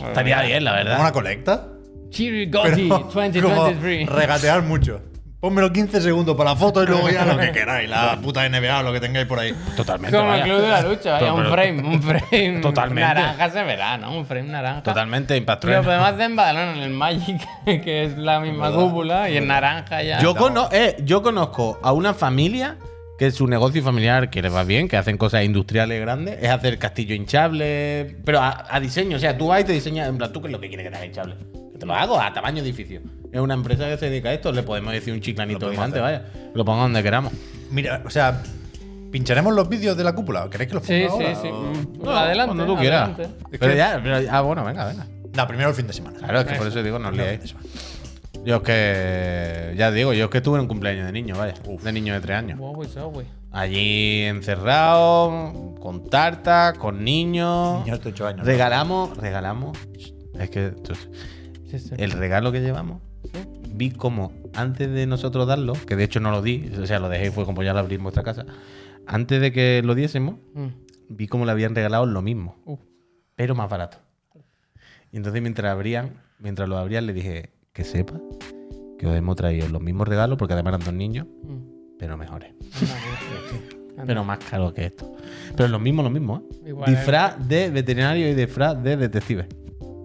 Estaría 0.07 0.41
bien, 0.41 0.63
la 0.63 0.73
verdad. 0.73 0.99
Una 0.99 1.11
colecta. 1.11 1.67
Chiri 2.09 2.47
Pero 2.47 2.63
Gotti 2.63 2.89
como 2.89 3.03
2023. 3.05 4.09
regatear 4.09 4.61
mucho. 4.63 5.01
Pónmelo 5.41 5.73
15 5.73 6.01
segundos 6.01 6.37
para 6.37 6.51
la 6.51 6.55
foto 6.55 6.83
y 6.83 6.85
luego 6.85 7.09
ya 7.09 7.25
lo 7.25 7.35
que 7.35 7.51
queráis. 7.51 7.89
La 7.89 8.15
puta 8.21 8.47
NBA 8.47 8.79
o 8.79 8.83
lo 8.83 8.93
que 8.93 8.99
tengáis 8.99 9.25
por 9.25 9.39
ahí. 9.39 9.55
Totalmente. 9.75 10.15
Como 10.15 10.31
el 10.35 10.39
vaya. 10.41 10.43
club 10.53 10.61
de 10.61 10.67
la 10.69 10.81
lucha, 10.83 11.11
vaya, 11.13 11.33
un 11.33 11.45
frame, 11.47 11.81
un 11.81 12.01
frame. 12.03 12.59
Totalmente. 12.61 13.01
Naranja 13.01 13.49
se 13.49 13.63
verá, 13.63 13.97
¿no? 13.97 14.15
Un 14.15 14.25
frame 14.27 14.49
naranja. 14.49 14.83
Totalmente 14.83 15.35
Impact 15.35 15.61
Pero 15.63 15.73
Trail. 15.81 15.85
podemos 15.85 16.07
hacer 16.09 16.21
en 16.29 16.35
Badalona, 16.35 16.73
en 16.77 16.83
el 16.83 16.89
Magic, 16.91 17.41
que 17.65 18.03
es 18.05 18.17
la 18.19 18.39
misma 18.39 18.69
¿Verdad? 18.69 18.83
cúpula, 18.83 19.29
y 19.31 19.37
en 19.37 19.47
naranja 19.47 20.03
ya. 20.03 20.19
Yo, 20.21 20.35
cono- 20.35 20.69
eh, 20.71 20.97
yo 21.03 21.23
conozco 21.23 21.79
a 21.81 21.91
una 21.91 22.13
familia 22.13 22.77
que 23.17 23.31
su 23.31 23.47
negocio 23.47 23.81
familiar, 23.83 24.29
que 24.29 24.43
les 24.43 24.53
va 24.53 24.63
bien, 24.63 24.87
que 24.87 24.97
hacen 24.97 25.17
cosas 25.17 25.43
industriales 25.43 25.99
grandes, 26.01 26.37
es 26.39 26.49
hacer 26.51 26.77
castillo 26.77 27.15
hinchable, 27.15 28.15
pero 28.25 28.39
a, 28.41 28.65
a 28.69 28.79
diseño. 28.79 29.17
O 29.17 29.19
sea, 29.19 29.35
tú 29.39 29.47
vas 29.47 29.61
y 29.61 29.63
te 29.63 29.73
diseñas, 29.73 30.07
en 30.07 30.19
plan, 30.19 30.31
¿tú 30.31 30.39
qué 30.39 30.49
es 30.49 30.51
lo 30.51 30.59
que 30.59 30.67
quieres 30.67 30.85
que 30.85 30.91
te 30.91 30.97
haga 30.97 31.05
hinchable? 31.07 31.35
Te 31.81 31.87
lo 31.87 31.95
hago 31.95 32.21
a 32.21 32.31
tamaño 32.31 32.61
edificio. 32.61 33.01
Es 33.33 33.39
una 33.39 33.55
empresa 33.55 33.85
que 33.89 33.97
se 33.97 34.07
dedica 34.07 34.29
a 34.29 34.33
esto, 34.33 34.51
le 34.51 34.61
podemos 34.61 34.93
decir 34.93 35.11
un 35.13 35.19
chiclanito 35.19 35.67
delante, 35.67 35.99
vaya. 35.99 36.25
Lo 36.53 36.63
pongamos 36.63 36.85
donde 36.91 37.01
queramos. 37.01 37.33
Mira, 37.71 38.03
o 38.05 38.09
sea, 38.11 38.43
¿pincharemos 39.11 39.51
los 39.55 39.67
vídeos 39.67 39.97
de 39.97 40.03
la 40.03 40.13
cúpula? 40.13 40.47
¿Queréis 40.51 40.67
que 40.67 40.75
los 40.75 40.83
ponga 40.85 40.99
Sí, 40.99 41.05
ahora, 41.09 41.35
sí, 41.35 41.41
sí. 41.41 41.47
o- 41.51 41.61
Mm, 41.73 42.03
No, 42.03 42.11
adelante. 42.11 42.55
Cuando 42.55 42.73
tú 42.75 42.79
quieras. 42.79 43.09
Pero 43.59 43.73
ya, 43.73 43.99
pero- 44.03 44.19
ah, 44.31 44.41
bueno, 44.41 44.63
venga, 44.63 44.85
venga. 44.85 45.07
No, 45.35 45.47
primero 45.47 45.69
el 45.69 45.75
fin 45.75 45.87
de 45.87 45.93
semana. 45.93 46.19
Claro, 46.19 46.41
es 46.41 46.45
que 46.45 46.53
por 46.53 46.67
eso 46.67 46.83
digo, 46.83 46.99
no 46.99 47.07
os 47.07 47.15
Primero 47.15 47.31
el 47.31 47.39
fin 47.39 47.47
liéis. 47.47 47.63
de 47.63 47.81
semana. 47.81 48.45
Yo 48.45 48.55
es 48.57 48.61
que, 48.61 49.75
ya 49.75 49.89
digo, 49.91 50.13
yo 50.13 50.25
es 50.25 50.29
que 50.29 50.41
tuve 50.41 50.59
un 50.59 50.67
cumpleaños 50.67 51.07
de 51.07 51.11
niño, 51.11 51.35
vaya. 51.35 51.55
De 51.83 51.91
niño 51.91 52.13
de 52.13 52.21
tres 52.21 52.37
años. 52.37 52.59
Wow. 52.59 52.83
Allí 53.51 54.21
encerrado, 54.21 55.75
con 55.81 56.09
tarta, 56.09 56.73
con 56.77 57.03
niños. 57.03 57.83
Niños 57.85 58.03
de 58.03 58.09
8 58.09 58.27
años. 58.27 58.45
Regalamos, 58.45 59.17
regalamos. 59.17 59.77
Es 60.39 60.49
que 60.49 60.71
Sí, 61.71 61.79
sí. 61.79 61.95
el 61.97 62.11
regalo 62.11 62.51
que 62.51 62.61
llevamos, 62.61 63.01
vi 63.73 63.91
como 63.91 64.31
antes 64.53 64.89
de 64.91 65.07
nosotros 65.07 65.47
darlo, 65.47 65.73
que 65.87 65.95
de 65.95 66.03
hecho 66.03 66.19
no 66.19 66.31
lo 66.31 66.41
di, 66.41 66.71
o 66.81 66.85
sea, 66.85 66.99
lo 66.99 67.09
dejé 67.09 67.27
y 67.27 67.29
fue 67.31 67.45
como 67.45 67.63
ya 67.63 67.73
lo 67.73 67.79
abrí 67.79 67.95
en 67.95 68.03
vuestra 68.03 68.23
casa. 68.23 68.45
Antes 69.07 69.41
de 69.41 69.51
que 69.51 69.81
lo 69.83 69.95
diésemos, 69.95 70.35
Mm. 70.53 70.67
vi 71.09 71.27
como 71.27 71.45
le 71.45 71.51
habían 71.51 71.73
regalado 71.75 72.05
lo 72.05 72.21
mismo, 72.21 72.55
Uh. 72.65 72.77
pero 73.35 73.55
más 73.55 73.69
barato. 73.69 73.97
Y 75.11 75.17
entonces 75.17 75.41
mientras 75.41 75.71
abrían, 75.71 76.13
mientras 76.39 76.69
lo 76.69 76.77
abrían, 76.77 77.05
le 77.05 77.13
dije 77.13 77.49
que 77.73 77.83
sepa 77.83 78.19
que 78.99 79.07
os 79.07 79.15
hemos 79.15 79.35
traído 79.35 79.67
los 79.69 79.81
mismos 79.81 80.07
regalos, 80.07 80.37
porque 80.37 80.53
además 80.53 80.73
eran 80.75 80.85
dos 80.85 80.93
niños, 80.93 81.27
Mm. 81.43 81.97
pero 81.99 82.17
mejores. 82.17 82.53
Pero 84.05 84.23
más 84.23 84.39
caros 84.39 84.73
que 84.73 84.85
esto. 84.85 85.11
Pero 85.55 85.67
lo 85.69 85.77
mismo, 85.77 86.01
lo 86.01 86.09
mismo, 86.09 86.37
¿eh? 86.63 86.69
Igual 86.69 86.89
disfraz 86.89 87.47
de 87.47 87.69
veterinario 87.69 88.27
y 88.29 88.33
disfraz 88.33 88.81
de 88.81 88.97
detective. 88.97 89.47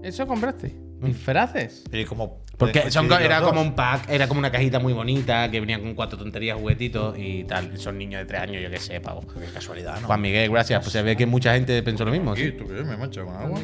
¿Eso 0.03 0.27
compraste? 0.27 0.75
¿Disfraces? 1.01 1.85
Y 1.93 2.05
como 2.05 2.41
Porque 2.57 2.91
son, 2.91 3.11
era 3.13 3.43
como 3.43 3.61
un 3.61 3.75
pack, 3.75 4.09
era 4.09 4.27
como 4.29 4.39
una 4.39 4.51
cajita 4.51 4.79
muy 4.79 4.93
bonita 4.95 5.51
que 5.51 5.61
venía 5.61 5.79
con 5.79 5.95
cuatro 5.95 6.19
tonterías, 6.19 6.59
juguetitos 6.59 7.17
y 7.19 7.45
tal. 7.45 7.77
Son 7.79 7.99
niños 7.99 8.21
de 8.21 8.25
tres 8.25 8.41
años, 8.41 8.63
yo 8.63 8.71
qué 8.71 8.79
sé, 8.79 9.01
pavo. 9.01 9.21
Qué 9.23 9.53
casualidad, 9.53 10.01
¿no? 10.01 10.07
Juan 10.07 10.21
Miguel, 10.23 10.51
gracias. 10.51 10.81
Pues 10.83 10.93
se 10.93 11.03
ve 11.03 11.17
que 11.17 11.27
mucha 11.27 11.53
gente 11.55 11.83
pensó 11.83 12.05
lo 12.07 12.13
mismo. 12.13 12.35
¿sí? 12.35 12.53
¿tú 12.53 12.67
qué? 12.67 12.83
¿Me 12.83 12.97
mancha 12.97 13.23
con 13.25 13.35
agua? 13.37 13.61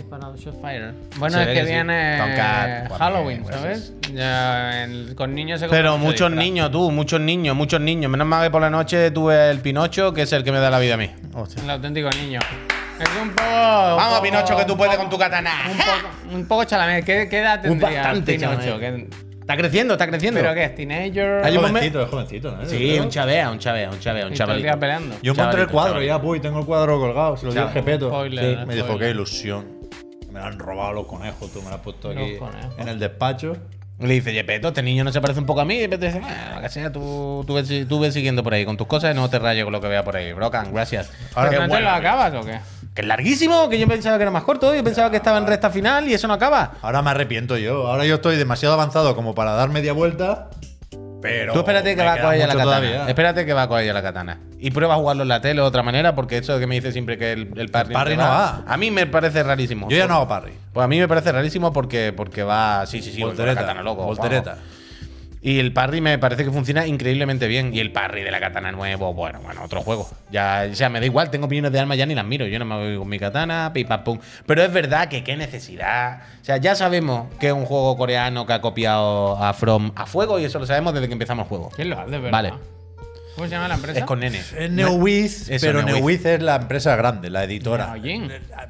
Bueno, 1.19 1.37
Se 1.39 1.43
es 1.43 1.49
que, 1.49 1.55
que 1.55 1.61
sí. 1.67 1.73
viene 1.73 2.17
Tomcat, 2.19 2.89
Juan 2.89 2.99
Halloween, 3.01 3.41
Miguel, 3.43 3.55
¿sabes? 3.55 3.95
Ya 4.13 4.85
el- 4.85 5.15
con 5.15 5.35
niños 5.35 5.61
se 5.61 5.69
Pero 5.69 5.93
mucho 5.97 6.05
muchos 6.13 6.29
disfraz. 6.31 6.45
niños, 6.45 6.71
tú, 6.71 6.91
muchos 6.91 7.21
niños, 7.21 7.57
muchos 7.57 7.81
niños. 7.81 8.11
Menos 8.11 8.27
mal 8.27 8.45
que 8.45 8.51
por 8.51 8.61
la 8.61 8.71
noche 8.71 9.11
tuve 9.11 9.51
el 9.51 9.61
Pinocho, 9.61 10.13
que 10.13 10.23
es 10.23 10.33
el 10.33 10.45
que 10.45 10.53
me 10.53 10.59
da 10.59 10.69
la 10.71 10.79
vida 10.79 10.95
a 10.95 10.99
mí. 10.99 11.11
Hostia. 11.33 11.63
El 11.63 11.71
auténtico 11.71 12.11
niño. 12.11 12.41
Es 13.01 13.09
un 13.21 13.31
poco. 13.31 13.43
Vamos, 13.49 14.03
un 14.05 14.09
poco- 14.11 14.23
Pinocho, 14.23 14.57
que 14.57 14.65
tú 14.65 14.77
puedes 14.77 14.97
con 14.97 15.07
un 15.07 15.11
tu 15.11 15.19
katana. 15.19 15.51
Un 15.71 15.77
poco, 15.77 16.35
un 16.37 16.47
poco 16.47 16.65
chalamé. 16.65 17.03
¿Qué, 17.05 17.29
qué 17.29 17.39
edad 17.41 17.57
Un 17.65 17.79
tendría 17.81 18.03
bastante 18.03 18.35
Pinocho? 18.35 18.59
chalamé. 18.61 19.07
¿Qué- 19.09 19.33
Está 19.43 19.57
creciendo, 19.57 19.95
está 19.95 20.07
creciendo. 20.07 20.41
¿Pero 20.41 20.55
qué 20.55 20.65
es? 20.65 20.75
¿Teenager? 20.77 21.45
Hay 21.45 21.57
un 21.57 21.65
jovencito, 21.67 22.01
es 22.03 22.09
jovencito, 22.09 22.57
¿no? 22.57 22.65
Sí, 22.65 22.97
un 23.01 23.09
chavea, 23.11 23.51
un 23.51 23.59
chavea, 23.59 23.91
un 23.91 23.99
chavea, 23.99 24.27
un 24.29 24.35
chavalito. 24.35 24.79
peleando. 24.79 25.17
Yo 25.21 25.33
encontré 25.33 25.63
el 25.63 25.69
cuadro 25.69 25.95
chavalito. 25.95 26.15
ya, 26.17 26.23
pues, 26.23 26.41
tengo 26.43 26.61
el 26.61 26.65
cuadro 26.65 27.01
colgado, 27.01 27.37
se 27.37 27.47
lo 27.47 27.53
dio 27.53 27.69
jepeto. 27.71 28.09
Spoiler, 28.09 28.59
Sí, 28.61 28.67
me 28.67 28.75
dijo, 28.77 28.97
qué 28.99 29.11
ilusión. 29.11 29.67
Me 30.31 30.39
lo 30.39 30.47
han 30.47 30.59
robado 30.61 30.93
los 30.93 31.07
conejos, 31.07 31.53
tú 31.53 31.61
me 31.61 31.69
lo 31.71 31.75
has 31.75 31.81
puesto 31.83 32.13
Los 32.15 32.23
aquí 32.23 32.37
conejos. 32.37 32.75
en 32.79 32.89
el 32.89 32.99
despacho. 33.01 33.57
Le 33.99 34.15
dice, 34.15 34.33
Yepeto, 34.33 34.69
este 34.69 34.83
niño 34.83 35.05
no 35.05 35.13
se 35.13 35.21
parece 35.21 35.41
un 35.41 35.47
poco 35.47 35.61
a 35.61 35.65
mí. 35.65 35.75
Y 35.75 35.81
Yepeto 35.81 36.07
dice, 36.07 36.21
"Ah, 36.25 36.61
que 36.63 36.69
sea, 36.69 36.91
tú, 36.93 37.45
tú, 37.47 37.55
ves, 37.55 37.69
tú 37.89 37.99
ves 38.01 38.15
siguiendo 38.15 38.43
por 38.45 38.55
ahí 38.55 38.65
con 38.65 38.77
tus 38.77 38.87
cosas 38.87 39.13
y 39.15 39.19
no 39.19 39.29
te 39.29 39.39
rayes 39.41 39.65
con 39.65 39.73
lo 39.73 39.81
que 39.81 39.89
vea 39.89 40.03
por 40.05 40.17
ahí. 40.17 40.33
Brocan, 40.33 40.73
gracias. 40.73 41.11
Ahora 41.35 41.51
Qué 41.51 41.57
¿No 41.57 41.63
te 41.63 41.69
bueno. 41.69 41.85
lo 41.85 41.91
acabas 41.91 42.33
o 42.35 42.41
qué? 42.45 42.59
Que 42.95 43.01
es 43.03 43.07
larguísimo, 43.09 43.69
que 43.71 43.79
yo 43.79 43.89
pensaba 43.89 44.17
que 44.19 44.23
era 44.23 44.31
más 44.31 44.43
corto. 44.43 44.75
Yo 44.75 44.85
pensaba 44.85 45.11
que 45.11 45.17
estaba 45.17 45.39
en 45.39 45.47
recta 45.47 45.71
final 45.71 46.09
y 46.09 46.15
eso 46.15 46.29
no 46.29 46.35
acaba. 46.35 46.73
Ahora 46.83 47.01
me 47.01 47.11
arrepiento 47.11 47.57
yo. 47.57 47.87
Ahora 47.87 48.05
yo 48.05 48.17
estoy 48.17 48.37
demasiado 48.37 48.75
avanzado 48.75 49.17
como 49.17 49.35
para 49.35 49.53
dar 49.53 49.71
media 49.71 49.93
vuelta. 49.95 50.51
Pero. 51.23 51.53
Tú 51.53 51.61
espérate 51.61 51.95
que 51.97 52.03
va 52.03 52.15
a 52.15 52.21
coger 52.21 52.39
ya 52.41 52.47
la 52.49 52.53
katana. 52.55 52.65
todavía. 52.65 53.09
Espérate 53.09 53.47
que 53.47 53.53
va 53.55 53.63
a 53.63 53.69
coger 53.69 53.87
ya 53.87 53.93
la 53.95 54.03
katana. 54.03 54.41
Y 54.59 54.73
prueba 54.73 54.95
a 54.95 54.97
jugarlo 54.99 55.23
en 55.23 55.29
la 55.29 55.41
tele 55.41 55.61
de 55.63 55.67
otra 55.67 55.83
manera, 55.83 56.15
porque 56.15 56.37
eso 56.39 56.59
que 56.59 56.67
me 56.67 56.75
dice 56.75 56.93
siempre 56.93 57.17
que 57.17 57.33
el, 57.33 57.51
el 57.57 57.69
parry, 57.71 57.95
parry 57.95 58.17
no 58.17 58.25
va. 58.25 58.63
A 58.67 58.77
mí 58.77 58.91
me 58.91 59.07
parece 59.07 59.43
rarísimo. 59.43 59.89
Yo 59.89 59.97
ya 59.97 60.07
no 60.07 60.15
hago 60.17 60.29
parry. 60.29 60.53
Pues 60.73 60.85
a 60.85 60.89
mí 60.89 60.99
me 60.99 61.09
parece 61.09 61.33
rarísimo 61.33 61.73
porque, 61.73 62.13
porque 62.15 62.43
va. 62.43 62.85
Sí, 62.87 63.01
sí, 63.01 63.13
sí, 63.13 63.23
Voltereta. 63.23 63.61
katana, 63.61 63.83
loco. 63.83 64.03
Voltereta. 64.05 64.59
Y 65.45 65.59
el 65.59 65.73
parry 65.73 66.01
me 66.01 66.19
parece 66.19 66.45
que 66.45 66.53
funciona 66.53 66.87
increíblemente 66.87 67.49
bien. 67.49 67.75
Y 67.75 67.81
el 67.81 67.91
parry 67.91 68.23
de 68.23 68.31
la 68.31 68.39
katana 68.39 68.71
nuevo, 68.71 69.13
bueno, 69.13 69.41
bueno, 69.43 69.63
otro 69.65 69.83
juego. 69.83 70.09
Ya, 70.31 70.69
o 70.71 70.75
sea, 70.75 70.89
me 70.89 71.01
da 71.01 71.07
igual, 71.07 71.31
tengo 71.31 71.49
millones 71.49 71.73
de 71.73 71.81
armas 71.81 71.99
ya 71.99 72.07
ni 72.07 72.15
las 72.15 72.25
miro. 72.25 72.47
Yo 72.47 72.61
no 72.61 72.65
me 72.65 72.77
voy 72.77 72.97
con 72.97 73.09
mi 73.09 73.19
katana, 73.19 73.73
pim 73.75 73.89
pam 73.89 74.05
pum. 74.05 74.19
Pero 74.47 74.63
es 74.63 74.73
verdad 74.73 75.09
que 75.09 75.25
qué 75.25 75.37
necesidad. 75.37 76.23
O 76.41 76.45
sea, 76.45 76.59
ya 76.59 76.77
sabemos 76.77 77.27
que 77.41 77.49
es 77.49 77.53
un 77.53 77.65
juego 77.65 77.97
coreano 77.97 78.47
que 78.47 78.53
ha 78.53 78.61
copiado 78.61 79.37
a 79.43 79.53
From 79.53 79.91
a 79.97 80.07
fuego 80.07 80.39
y 80.39 80.45
eso 80.45 80.61
lo 80.61 80.67
sabemos 80.67 80.95
desde 80.95 81.09
que 81.09 81.15
empezamos 81.15 81.45
el 81.45 81.49
juego. 81.49 81.71
¿Quién 81.75 81.91
lo 81.91 81.99
hace, 81.99 82.13
verdad? 82.13 82.31
Vale. 82.31 82.53
¿Cómo 83.35 83.47
se 83.47 83.53
llama 83.55 83.69
la 83.69 83.75
empresa? 83.77 84.01
Es 84.01 84.05
con 84.05 84.21
nene. 84.21 84.41
Es 84.59 84.71
Neowiz, 84.71 85.49
Eso, 85.49 85.67
pero 85.67 85.83
Neowiz. 85.83 86.25
Es 86.27 86.43
la 86.43 86.57
empresa 86.57 86.97
grande, 86.97 87.31
la 87.31 87.45
editora. 87.45 87.95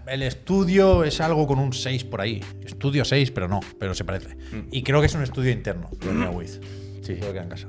El 0.06 0.22
estudio 0.22 1.04
es 1.04 1.20
algo 1.20 1.46
con 1.46 1.58
un 1.58 1.72
6 1.72 2.04
por 2.04 2.20
ahí. 2.20 2.42
Estudio 2.64 3.04
6, 3.04 3.30
pero 3.32 3.48
no, 3.48 3.60
pero 3.78 3.94
se 3.94 4.04
parece. 4.04 4.36
Y 4.70 4.82
creo 4.82 5.00
que 5.00 5.06
es 5.06 5.14
un 5.14 5.22
estudio 5.22 5.50
interno 5.50 5.90
de 6.00 6.12
Neowiz. 6.12 6.60
Sí. 7.02 7.16
Creo 7.16 7.32
que 7.32 7.38
en 7.40 7.48
casa. 7.48 7.66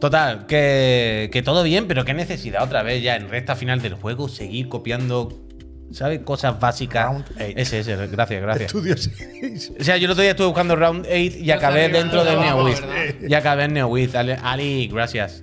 Total, 0.00 0.46
que, 0.46 1.28
que 1.30 1.42
todo 1.42 1.62
bien, 1.62 1.86
pero 1.86 2.06
qué 2.06 2.14
necesidad 2.14 2.62
otra 2.62 2.82
vez 2.82 3.02
ya 3.02 3.16
en 3.16 3.28
recta 3.28 3.54
final 3.54 3.82
del 3.82 3.92
juego 3.92 4.28
seguir 4.30 4.70
copiando, 4.70 5.38
¿sabes? 5.92 6.20
Cosas 6.20 6.58
básicas. 6.58 7.04
Round 7.04 7.26
eight. 7.38 7.58
Ese, 7.58 7.80
ese, 7.80 8.06
gracias, 8.06 8.40
gracias. 8.40 8.74
Estudio 8.74 8.96
6. 8.96 9.72
O 9.78 9.84
sea, 9.84 9.98
yo 9.98 10.06
el 10.06 10.12
otro 10.12 10.22
día 10.22 10.30
estuve 10.30 10.46
buscando 10.46 10.74
Round 10.74 11.04
8 11.04 11.14
y 11.14 11.44
No 11.48 11.52
acabé 11.52 11.90
dentro 11.90 12.22
abajo, 12.22 12.40
NeoWiz. 12.40 12.82
Y 13.28 13.34
acabé 13.34 13.64
en 13.64 13.74
NeoWiz. 13.74 14.14
Ali, 14.14 14.32
Ali, 14.42 14.88
gracias. 14.88 15.42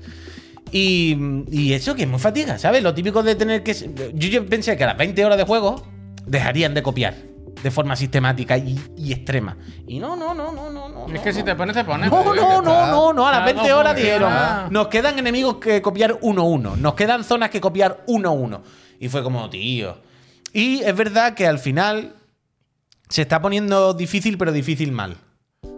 Y, 0.72 1.18
y 1.50 1.74
eso 1.74 1.96
que 1.96 2.04
es 2.04 2.10
muy 2.10 2.20
fatiga, 2.20 2.58
¿sabes? 2.58 2.84
Lo 2.84 2.94
típico 2.94 3.24
de 3.24 3.36
tener 3.36 3.64
que. 3.64 3.74
Yo, 4.14 4.30
yo 4.30 4.46
pensé 4.46 4.76
que 4.78 4.84
a 4.84 4.88
las 4.88 4.98
20 4.98 5.26
horas 5.26 5.38
de 5.38 5.44
juego 5.44 5.88
dejarían 6.26 6.74
de 6.74 6.84
copiar 6.84 7.16
de 7.62 7.72
forma 7.72 7.96
sistemática 7.96 8.58
y, 8.58 8.80
y 8.96 9.14
extrema. 9.14 9.58
Y 9.88 10.00
no, 10.00 10.16
no, 10.16 10.34
no, 10.34 10.52
no, 10.52 10.70
no. 10.70 10.90
no 10.90 11.08
Es 11.08 11.14
no, 11.14 11.24
que 11.24 11.34
si 11.34 11.44
te 11.44 11.56
pones, 11.56 11.76
te 11.76 11.84
pones. 11.84 12.12
No, 12.12 12.24
no, 12.34 12.62
no, 12.62 12.88
no, 12.88 13.14
no. 13.14 13.28
A 13.28 13.32
las 13.32 13.42
Algo 13.42 13.62
20 13.62 13.74
horas 13.74 13.96
dijeron. 13.96 14.34
Nos 14.70 14.88
quedan 14.88 15.18
enemigos 15.18 15.58
que 15.58 15.82
copiar 15.82 16.20
1-1. 16.20 16.78
Nos 16.78 16.94
quedan 16.94 17.24
zonas 17.24 17.50
que 17.50 17.62
copiar 17.62 18.04
1-1. 18.08 18.62
Y 19.00 19.10
fue 19.10 19.24
como, 19.24 19.50
tío. 19.50 19.98
Y 20.54 20.82
es 20.82 20.96
verdad 20.96 21.34
que 21.34 21.48
al 21.48 21.60
final 21.60 22.16
se 23.10 23.22
está 23.24 23.42
poniendo 23.42 23.94
difícil, 23.94 24.38
pero 24.38 24.52
difícil 24.52 24.92
mal. 24.92 25.18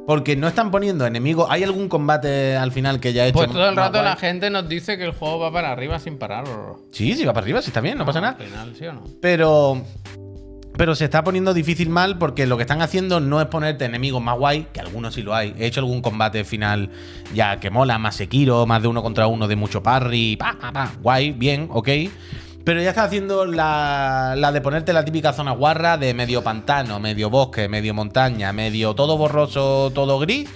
Porque 0.10 0.36
no 0.36 0.48
están 0.48 0.72
poniendo 0.72 1.06
enemigos. 1.06 1.46
¿Hay 1.51 1.63
algún 1.63 1.88
combate 1.88 2.58
al 2.58 2.72
final 2.72 3.00
que 3.00 3.13
ya 3.13 3.25
he 3.25 3.30
hecho? 3.30 3.38
Pues 3.38 3.51
todo 3.51 3.70
el 3.70 3.75
rato 3.75 4.00
guay? 4.00 4.06
la 4.06 4.16
gente 4.16 4.50
nos 4.50 4.68
dice 4.68 4.98
que 4.98 5.04
el 5.04 5.12
juego 5.12 5.38
va 5.38 5.51
para 5.51 5.72
arriba 5.72 6.00
sin 6.00 6.18
parar. 6.18 6.46
Sí, 6.92 7.13
sí, 7.13 7.25
va 7.25 7.34
para 7.34 7.44
arriba, 7.44 7.62
sí 7.62 7.70
está 7.70 7.80
bien, 7.80 7.96
no 7.96 8.08
pasa 8.08 8.20
nada. 8.20 8.36
Al 8.39 8.44
final, 8.48 8.75
¿sí 8.75 8.88
o 8.88 8.94
no? 8.94 9.04
Pero. 9.22 9.84
Pero 10.75 10.96
se 10.96 11.06
está 11.06 11.24
poniendo 11.24 11.54
difícil 11.54 11.89
mal 11.89 12.18
porque 12.18 12.48
lo 12.48 12.58
que 12.58 12.63
están 12.63 12.82
haciendo 12.82 13.20
no 13.20 13.39
es 13.39 13.46
ponerte 13.50 13.86
enemigos 13.86 14.20
más 14.20 14.36
guay, 14.36 14.66
que 14.74 14.80
algunos 14.80 15.13
sí 15.13 15.22
lo 15.22 15.36
hay. 15.36 15.54
He 15.60 15.68
hecho 15.68 15.82
algún 15.82 16.01
combate 16.01 16.44
final 16.44 16.89
ya 17.36 17.60
que 17.60 17.70
mola, 17.70 18.00
más 18.00 18.16
Sekiro, 18.16 18.66
más 18.66 18.82
de 18.82 18.88
uno 18.88 19.04
contra 19.04 19.28
uno 19.28 19.48
de 19.48 19.58
mucho 19.58 19.84
parry, 19.84 20.38
pa, 20.38 20.58
pa, 20.60 20.74
pa, 20.74 20.92
guay, 21.04 21.34
bien, 21.34 21.68
ok. 21.70 21.88
Pero 22.70 22.84
ya 22.84 22.90
está 22.90 23.06
haciendo 23.06 23.48
la, 23.48 24.36
la 24.38 24.52
de 24.52 24.62
ponerte 24.62 24.94
la 24.94 25.04
típica 25.04 25.34
zona 25.34 25.54
guarra 25.54 25.98
de 25.98 26.14
medio 26.14 26.44
pantano, 26.44 27.00
medio 27.00 27.32
bosque, 27.32 27.68
medio 27.68 27.96
montaña, 27.96 28.54
medio 28.54 28.94
todo 28.94 29.18
borroso, 29.18 29.92
todo 29.92 30.20
gris 30.20 30.48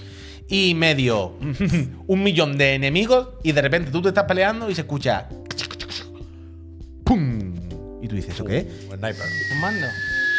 y 0.48 0.76
medio 0.76 1.32
un 2.06 2.22
millón 2.22 2.56
de 2.56 2.74
enemigos 2.74 3.30
y 3.42 3.50
de 3.50 3.60
repente 3.60 3.90
tú 3.90 4.00
te 4.00 4.10
estás 4.10 4.26
peleando 4.26 4.70
y 4.70 4.76
se 4.76 4.82
escucha 4.82 5.28
¡pum! 7.02 7.52
Y 8.00 8.06
tú 8.06 8.14
dices, 8.14 8.34
¿eso 8.34 8.44
qué? 8.44 8.70
Un 8.88 8.96
sniper. 8.96 9.26
Un 9.52 9.60
mando. 9.60 9.86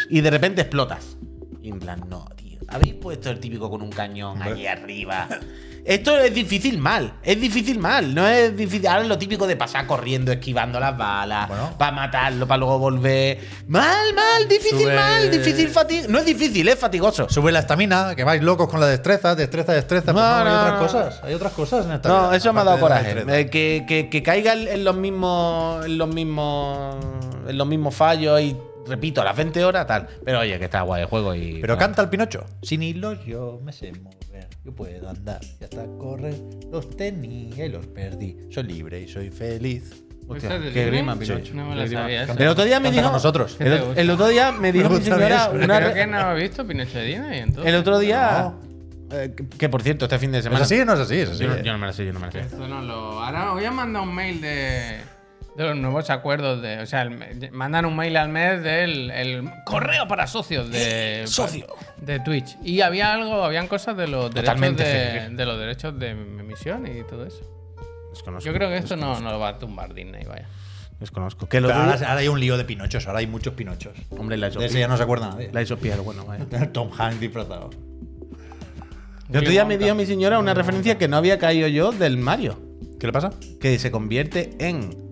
y 0.10 0.22
de 0.22 0.32
repente 0.32 0.62
explotas. 0.62 1.17
Y 1.62 1.72
en 1.72 1.79
plan, 1.79 2.05
no, 2.08 2.25
tío. 2.38 2.58
Habéis 2.70 2.94
puesto 2.94 3.29
el 3.29 3.41
típico 3.41 3.70
con 3.70 3.82
un 3.82 3.89
cañón 3.89 4.41
allí 4.41 4.65
arriba. 4.65 5.27
Esto 5.85 6.17
es 6.17 6.33
difícil 6.33 6.79
mal. 6.79 7.13
Es 7.21 7.39
difícil 7.39 7.77
mal. 7.77 8.15
No 8.15 8.25
es 8.27 8.57
difícil. 8.57 8.87
Ahora 8.87 9.03
es 9.03 9.07
lo 9.07 9.19
típico 9.19 9.45
de 9.45 9.55
pasar 9.55 9.85
corriendo, 9.85 10.31
esquivando 10.31 10.79
las 10.79 10.97
balas. 10.97 11.47
Bueno. 11.47 11.75
Para 11.77 11.91
matarlo, 11.91 12.47
para 12.47 12.57
luego 12.57 12.79
volver. 12.79 13.37
Mal, 13.67 14.13
mal, 14.15 14.47
difícil, 14.49 14.79
Sube- 14.87 14.95
mal. 14.95 15.29
Difícil, 15.29 15.69
fatigoso. 15.69 16.09
No 16.09 16.17
es 16.17 16.25
difícil, 16.25 16.67
es 16.67 16.79
fatigoso. 16.79 17.29
Sube 17.29 17.51
la 17.51 17.59
estamina, 17.59 18.15
que 18.15 18.23
vais 18.23 18.41
locos 18.41 18.67
con 18.67 18.79
la 18.79 18.87
destreza, 18.87 19.35
destreza, 19.35 19.73
destreza. 19.73 20.11
Pues 20.11 20.15
No, 20.15 20.21
no, 20.21 20.35
hay 20.37 20.43
no, 20.45 20.59
otras 20.61 20.73
no. 20.73 20.79
cosas. 20.79 21.23
Hay 21.23 21.33
otras 21.35 21.53
cosas 21.53 21.85
en 21.85 21.91
esta 21.91 22.09
No, 22.09 22.21
vida, 22.29 22.35
eso 22.37 22.51
me 22.51 22.61
ha 22.61 22.63
dado 22.63 22.79
coraje. 22.79 23.23
Eh, 23.27 23.49
que, 23.51 23.85
que, 23.87 24.09
que 24.09 24.23
caiga 24.23 24.53
en 24.53 24.67
en 24.67 24.83
los 24.83 24.95
mismos. 24.95 25.85
En 25.85 25.97
los 25.99 26.07
mismos. 26.07 26.95
En 27.47 27.57
los 27.59 27.67
mismos 27.67 27.93
fallos 27.93 28.41
y. 28.41 28.57
Repito, 28.87 29.21
a 29.21 29.25
las 29.25 29.35
20 29.35 29.63
horas, 29.65 29.87
tal. 29.87 30.07
Pero 30.23 30.39
oye, 30.39 30.57
que 30.59 30.65
está 30.65 30.81
guay 30.81 31.01
el 31.03 31.07
juego 31.07 31.33
y. 31.35 31.59
Pero 31.61 31.75
bueno. 31.75 31.77
canta 31.79 32.01
el 32.01 32.09
Pinocho. 32.09 32.45
Sin 32.61 32.83
hilos 32.83 33.23
yo 33.25 33.59
me 33.63 33.71
sé 33.73 33.91
mover. 33.93 34.47
Yo 34.63 34.73
puedo 34.73 35.09
andar 35.09 35.39
y 35.59 35.63
hasta 35.63 35.85
correr. 35.97 36.35
Los 36.71 36.89
tenía 36.97 37.65
y 37.65 37.69
los 37.69 37.85
perdí. 37.87 38.37
Soy 38.51 38.63
libre 38.63 39.01
y 39.01 39.07
soy 39.07 39.29
feliz. 39.29 40.03
Hostia, 40.27 40.55
¿Esa 40.55 40.65
es 40.67 40.73
qué 40.73 40.85
grima, 40.87 41.13
Sí. 41.13 41.19
Pinocho. 41.19 41.53
No 41.53 41.65
me 41.65 41.69
Qué 41.71 41.75
la 41.77 41.85
grima. 41.85 42.01
sabía 42.01 42.23
esa. 42.23 42.33
El 42.33 42.47
otro 42.47 42.63
día 42.65 42.79
me 42.79 42.91
dijo. 42.91 43.11
nosotros. 43.11 43.55
¿Qué 43.57 43.63
te 43.65 44.01
El, 44.01 44.09
otro 44.09 44.27
día 44.27 44.51
me 44.51 44.71
dijo 44.71 44.89
mi 44.89 45.01
señora 45.01 45.49
una. 45.53 45.77
Creo 45.77 45.89
re- 45.89 45.93
que 45.93 46.07
no 46.07 46.31
he 46.37 46.41
visto 46.41 46.65
Pinocho 46.67 46.97
de 46.97 47.05
Disney, 47.05 47.39
entonces. 47.39 47.71
El 47.73 47.79
otro 47.79 47.99
día. 47.99 48.53
eh, 49.11 49.33
que- 49.37 49.47
que 49.47 49.69
por 49.69 49.83
cierto, 49.83 50.05
este 50.05 50.17
fin 50.17 50.31
de 50.31 50.39
¿Es 50.39 50.45
semana. 50.45 50.63
así 50.65 50.79
o 50.79 50.85
no 50.85 50.93
es 50.93 50.99
así? 50.99 51.15
Es 51.19 51.29
así. 51.29 51.43
Yo 51.43 51.49
no, 51.49 51.57
yo 51.61 51.71
no 51.73 51.77
me 51.77 51.85
la 51.85 51.93
sé, 51.93 52.05
yo 52.07 52.11
no 52.13 52.19
me 52.19 52.25
la 52.25 52.31
sé. 52.31 52.39
Esto 52.39 52.67
no 52.67 52.81
lo- 52.81 53.23
Ahora 53.23 53.51
voy 53.51 53.65
a 53.65 53.69
mandar 53.71 54.01
un 54.01 54.15
mail 54.15 54.41
de, 54.41 54.97
de 55.55 55.63
los 55.63 55.75
nuevos 55.77 56.09
acuerdos 56.09 56.62
de. 56.62 56.79
O 56.79 56.85
sea, 56.85 57.03
el 57.03 57.51
mandan 57.51 57.85
un 57.85 57.95
mail 57.95 58.17
al 58.17 58.29
mes 58.29 58.62
del 58.62 59.09
el 59.12 59.50
correo 59.65 60.07
para 60.07 60.27
socios 60.27 60.69
de. 60.69 61.24
Socio. 61.27 61.67
De 61.97 62.19
Twitch. 62.19 62.57
Y 62.63 62.81
había 62.81 63.13
algo, 63.13 63.43
habían 63.43 63.67
cosas 63.67 63.95
de 63.95 64.07
los 64.07 64.33
derechos 64.33 64.59
de, 64.77 65.45
los 65.45 65.59
derechos 65.59 65.97
de 65.97 66.09
emisión 66.09 66.85
y 66.88 67.03
todo 67.03 67.25
eso. 67.25 67.41
Desconozco. 68.12 68.45
Yo 68.45 68.53
creo 68.53 68.69
que 68.69 68.77
esto 68.77 68.95
no, 68.95 69.19
no 69.19 69.31
lo 69.31 69.39
va 69.39 69.50
a 69.50 69.59
tumbar 69.59 69.93
Disney, 69.93 70.25
vaya. 70.25 70.47
Desconozco. 71.00 71.47
Que 71.47 71.59
lo 71.59 71.67
Pero 71.67 71.79
ahora, 71.79 71.93
ahora 71.93 72.17
hay 72.17 72.27
un 72.27 72.39
lío 72.39 72.57
de 72.57 72.63
Pinochos. 72.63 73.07
Ahora 73.07 73.19
hay 73.19 73.27
muchos 73.27 73.53
Pinochos. 73.53 73.97
Hombre, 74.09 74.38
la 74.38 74.50
De 74.50 74.65
ese 74.65 74.79
ya 74.79 74.88
no 74.88 74.97
se 74.97 75.03
acuerda 75.03 75.29
nadie. 75.29 75.51
La 75.51 75.63
piel, 75.75 76.00
bueno, 76.01 76.25
vaya. 76.25 76.45
Tom 76.74 76.89
Hanks 76.97 77.19
disfrazado. 77.19 77.69
El 79.29 79.38
otro 79.38 79.50
día 79.50 79.65
me 79.65 79.77
dio 79.77 79.95
mi 79.95 80.05
señora 80.05 80.38
una 80.38 80.53
referencia 80.53 80.97
que 80.97 81.07
no 81.07 81.17
había 81.17 81.39
caído 81.39 81.67
yo 81.67 81.91
del 81.91 82.17
Mario. 82.17 82.59
¿Qué 83.00 83.07
le 83.07 83.13
pasa? 83.13 83.31
Que 83.59 83.79
se 83.79 83.89
convierte 83.89 84.55
en 84.59 85.04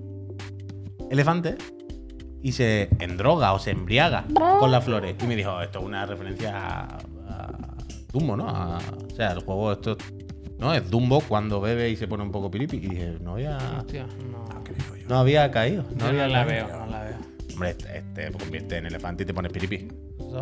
elefante 1.13 1.55
y 2.41 2.51
se 2.51 2.89
endroga 2.99 3.53
o 3.53 3.59
se 3.59 3.71
embriaga 3.71 4.25
con 4.59 4.71
las 4.71 4.83
flores. 4.83 5.15
Y 5.21 5.27
me 5.27 5.35
dijo, 5.35 5.61
esto 5.61 5.79
es 5.79 5.85
una 5.85 6.05
referencia 6.05 6.57
a, 6.57 6.97
a 7.29 7.51
Dumbo, 8.11 8.35
¿no? 8.35 8.49
A- 8.49 8.79
o 8.79 9.15
sea, 9.15 9.31
el 9.31 9.39
juego 9.39 9.71
esto 9.71 9.97
no 10.59 10.73
es 10.73 10.89
Dumbo 10.89 11.21
cuando 11.21 11.61
bebe 11.61 11.89
y 11.89 11.95
se 11.95 12.07
pone 12.07 12.23
un 12.23 12.31
poco 12.31 12.49
piripi. 12.51 12.77
Y 12.77 12.87
dije, 12.87 13.17
no 13.21 13.33
había, 13.33 13.57
Hostia, 13.79 14.05
no. 14.31 14.45
no 15.07 15.17
había 15.17 15.49
caído. 15.51 15.83
No 15.93 15.99
Yo 15.99 16.05
había 16.07 16.27
no 16.27 16.33
la 16.33 16.45
caído. 16.45 16.67
veo, 16.67 16.79
no 16.79 16.85
la 16.87 17.02
veo. 17.02 17.02
Hombre, 17.53 17.69
este, 17.71 17.97
este 17.97 18.31
te 18.31 18.37
convierte 18.37 18.77
en 18.77 18.85
elefante 18.87 19.23
y 19.23 19.25
te 19.25 19.33
pones 19.33 19.51
piripi. 19.51 19.87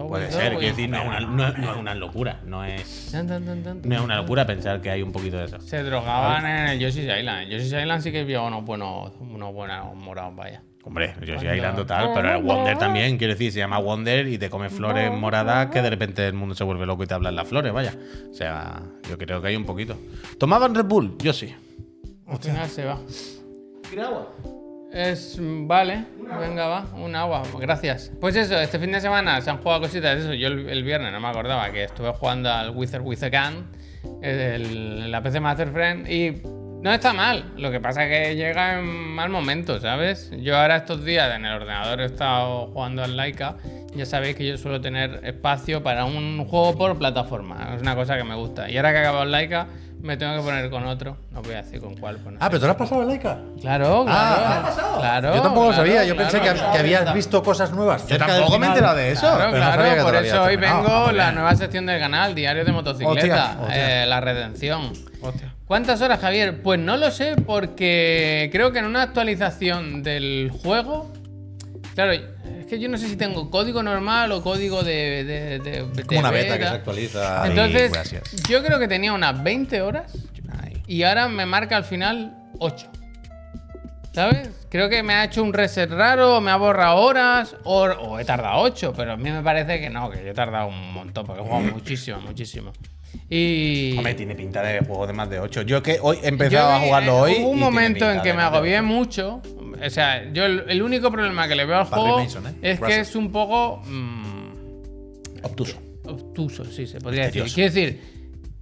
Puede 0.07 0.31
ser, 0.31 0.53
quiero 0.57 0.59
decir, 0.75 0.89
no 0.89 0.97
es, 0.97 1.05
una, 1.07 1.19
no 1.21 1.47
es- 1.47 1.57
no 1.57 1.71
es 1.71 1.77
una 1.77 1.95
locura. 1.95 2.39
No 2.45 2.63
es, 2.63 3.13
no 3.13 3.95
es 3.95 4.01
una 4.01 4.15
locura 4.17 4.45
pensar 4.45 4.79
que 4.81 4.89
hay 4.89 5.01
un 5.01 5.11
poquito 5.11 5.37
de 5.37 5.45
eso. 5.45 5.59
Se 5.61 5.83
drogaban 5.83 6.45
en 6.45 6.67
el 6.69 6.79
Yoshi's 6.79 7.03
Island. 7.05 7.43
En 7.43 7.49
Yoshi's 7.49 7.73
Island 7.73 8.01
sí 8.01 8.11
que 8.11 8.21
había 8.21 8.41
unos 8.41 8.63
buenos, 8.63 9.11
unos 9.19 9.53
buenos 9.53 9.95
morados, 9.95 10.35
vaya. 10.35 10.63
Hombre, 10.83 11.13
yo 11.19 11.25
soy 11.35 11.35
Cuando- 11.35 11.55
Island 11.55 11.75
total, 11.77 12.11
pero 12.15 12.35
el 12.37 12.43
Wonder 12.43 12.77
también, 12.77 13.17
quiero 13.17 13.33
decir, 13.33 13.51
se 13.51 13.59
llama 13.59 13.77
Wonder 13.77 14.27
y 14.27 14.37
te 14.39 14.49
comes 14.49 14.71
flores 14.73 15.11
moradas 15.11 15.67
que 15.69 15.81
de 15.81 15.89
repente 15.91 16.25
el 16.25 16.33
mundo 16.33 16.55
se 16.55 16.63
vuelve 16.63 16.85
loco 16.87 17.03
y 17.03 17.07
te 17.07 17.13
hablan 17.13 17.35
las 17.35 17.47
flores, 17.47 17.71
vaya. 17.71 17.93
O 18.31 18.33
sea, 18.33 18.81
yo 19.07 19.17
creo 19.17 19.41
que 19.41 19.49
hay 19.49 19.55
un 19.55 19.65
poquito. 19.65 19.95
¿Tomaban 20.39 20.73
Red 20.73 20.85
Bull? 20.85 21.17
Yo 21.19 21.33
sí. 21.33 21.53
Final 22.41 22.69
se 22.69 22.85
va. 22.85 22.97
¿Quiere 23.87 24.03
agua? 24.05 24.31
Es. 24.93 25.37
Vale, 25.39 26.05
venga, 26.39 26.67
va, 26.67 26.85
un 26.95 27.15
agua, 27.15 27.43
gracias. 27.59 28.11
Pues 28.19 28.35
eso, 28.35 28.59
este 28.59 28.77
fin 28.77 28.91
de 28.91 28.99
semana 28.99 29.39
se 29.39 29.49
han 29.49 29.57
jugado 29.57 29.81
cositas. 29.81 30.19
Eso, 30.19 30.33
yo 30.33 30.47
el, 30.47 30.83
viernes 30.83 31.13
no 31.13 31.19
me 31.19 31.27
acordaba 31.27 31.71
que 31.71 31.85
estuve 31.85 32.11
jugando 32.11 32.51
al 32.51 32.71
Wizard 32.71 33.01
with 33.01 33.23
a 33.23 33.29
Gun, 33.29 33.67
la 35.11 35.23
PC 35.23 35.39
Master 35.39 35.69
Friend, 35.69 36.09
y 36.09 36.41
no 36.81 36.91
está 36.91 37.13
mal. 37.13 37.53
Lo 37.57 37.71
que 37.71 37.79
pasa 37.79 38.05
es 38.05 38.09
que 38.09 38.35
llega 38.35 38.79
en 38.79 38.85
mal 38.85 39.29
momento, 39.29 39.79
¿sabes? 39.79 40.29
Yo 40.37 40.57
ahora 40.57 40.77
estos 40.77 41.05
días 41.05 41.33
en 41.35 41.45
el 41.45 41.53
ordenador 41.53 42.01
he 42.01 42.05
estado 42.05 42.67
jugando 42.67 43.03
al 43.03 43.15
Laika. 43.15 43.57
Ya 43.95 44.05
sabéis 44.05 44.35
que 44.35 44.45
yo 44.45 44.57
suelo 44.57 44.81
tener 44.81 45.21
espacio 45.23 45.83
para 45.83 46.05
un 46.05 46.43
juego 46.45 46.77
por 46.77 46.97
plataforma. 46.97 47.75
Es 47.75 47.81
una 47.81 47.95
cosa 47.95 48.17
que 48.17 48.23
me 48.23 48.35
gusta. 48.35 48.69
Y 48.69 48.77
ahora 48.77 48.91
que 48.91 48.97
he 48.97 49.01
acabado 49.01 49.23
el 49.23 49.31
Laika, 49.31 49.67
me 50.01 50.17
tengo 50.17 50.35
que 50.37 50.41
poner 50.41 50.69
con 50.69 50.85
otro. 50.85 51.17
No 51.31 51.41
voy 51.41 51.53
a 51.53 51.61
decir 51.61 51.79
con 51.79 51.95
cuál. 51.95 52.17
pues 52.17 52.33
no 52.33 52.39
Ah, 52.41 52.47
pero 52.49 52.59
tú 52.59 52.65
lo 52.65 52.71
has 52.71 52.77
pasado 52.77 53.01
a 53.01 53.05
Laika. 53.05 53.37
Claro, 53.61 54.03
claro. 54.05 54.07
Ah, 54.07 54.95
claro. 54.99 55.35
Yo 55.35 55.41
tampoco 55.41 55.65
lo 55.67 55.71
claro, 55.73 55.85
sabía. 55.87 56.03
Yo 56.05 56.15
claro, 56.15 56.31
pensé 56.31 56.45
que, 56.47 56.53
claro. 56.53 56.71
que 56.73 56.79
habías 56.79 57.13
visto 57.13 57.43
cosas 57.43 57.71
nuevas. 57.71 58.07
Yo 58.07 58.17
tampoco 58.17 58.59
me 58.59 58.65
he 58.65 58.69
enterado 58.69 58.95
de 58.97 59.11
eso. 59.11 59.21
Claro, 59.21 59.51
pero 59.51 59.65
no 59.65 59.71
claro, 59.73 60.03
por 60.03 60.15
eso 60.15 60.43
hoy 60.43 60.55
vengo 60.55 60.87
Ah, 61.07 61.11
la 61.11 61.31
nueva 61.31 61.55
sección 61.55 61.85
del 61.85 61.99
canal, 61.99 62.33
Diario 62.35 62.65
de 62.65 62.71
Motocicleta, 62.71 63.11
Hostia, 63.51 63.57
hostia. 63.61 64.03
eh, 64.03 64.05
la 64.07 64.21
redención. 64.21 64.91
Hostia. 65.21 65.53
¿Cuántas 65.65 66.01
horas, 66.01 66.19
Javier? 66.19 66.61
Pues 66.61 66.79
no 66.79 66.97
lo 66.97 67.11
sé, 67.11 67.35
porque 67.45 68.49
creo 68.51 68.71
que 68.71 68.79
en 68.79 68.85
una 68.85 69.03
actualización 69.03 70.03
del 70.03 70.51
juego. 70.63 71.11
Claro, 71.95 72.13
que 72.71 72.79
yo 72.79 72.87
no 72.89 72.97
sé 72.97 73.09
si 73.09 73.17
tengo 73.17 73.49
código 73.51 73.83
normal 73.83 74.31
o 74.31 74.41
código 74.41 74.81
de. 74.81 75.25
de, 75.25 75.59
de- 75.59 75.85
de 75.85 76.03
Como 76.05 76.21
una 76.21 76.31
beta 76.31 76.57
que 76.57 76.63
se 76.63 76.69
actualiza. 76.69 77.45
Entonces, 77.47 77.91
gracias. 77.91 78.31
yo 78.47 78.63
creo 78.63 78.79
que 78.79 78.87
tenía 78.87 79.11
unas 79.11 79.43
20 79.43 79.81
horas 79.81 80.13
y 80.87 81.03
ahora 81.03 81.27
me 81.27 81.45
marca 81.45 81.75
al 81.75 81.83
final 81.83 82.33
8. 82.59 82.87
¿Sabes? 84.13 84.49
Creo 84.69 84.89
que 84.89 85.03
me 85.03 85.13
ha 85.13 85.25
hecho 85.25 85.43
un 85.43 85.51
reset 85.53 85.89
raro, 85.91 86.39
me 86.41 86.51
ha 86.51 86.55
borrado 86.57 86.97
horas, 86.97 87.55
o, 87.63 87.81
o 87.83 88.19
he 88.19 88.25
tardado 88.25 88.61
8, 88.61 88.93
pero 88.95 89.13
a 89.13 89.17
mí 89.17 89.29
me 89.31 89.41
parece 89.41 89.79
que 89.79 89.89
no, 89.89 90.09
que 90.09 90.23
yo 90.23 90.31
he 90.31 90.33
tardado 90.33 90.67
un 90.67 90.93
montón, 90.93 91.25
porque 91.25 91.41
he 91.41 91.45
jugado 91.45 91.63
muchísimo, 91.63 92.19
muchísimo. 92.21 92.71
Y. 93.29 93.95
Hombre, 93.97 94.13
tiene 94.13 94.35
pinta 94.35 94.61
de 94.61 94.79
juego 94.79 95.07
de 95.07 95.13
más 95.13 95.29
de 95.29 95.39
8. 95.39 95.61
Yo 95.63 95.81
que 95.83 95.97
hoy 96.01 96.17
he 96.23 96.27
empezado 96.29 96.69
Yo 96.69 96.75
a 96.75 96.79
jugarlo 96.79 97.11
eh, 97.27 97.31
hoy. 97.35 97.41
Hubo 97.43 97.49
un 97.49 97.59
momento 97.59 98.09
en 98.09 98.21
que 98.21 98.33
me 98.33 98.41
agobié 98.41 98.81
mucho. 98.81 99.41
O 99.85 99.89
sea, 99.89 100.31
yo 100.31 100.45
el, 100.45 100.63
el 100.67 100.81
único 100.81 101.11
problema 101.11 101.47
que 101.47 101.55
le 101.55 101.65
veo 101.65 101.77
al 101.79 101.85
Barry 101.85 102.01
juego 102.03 102.17
Mason, 102.19 102.47
¿eh? 102.47 102.55
es 102.61 102.79
que 102.79 102.99
es 102.99 103.15
un 103.15 103.31
poco. 103.31 103.81
mm, 103.85 104.51
Obtuso. 105.43 105.77
obtuso, 106.05 106.65
sí, 106.65 106.85
se 106.87 106.99
podría 106.99 107.25
decir. 107.25 107.43
Quiero 107.53 107.73
decir, 107.73 108.01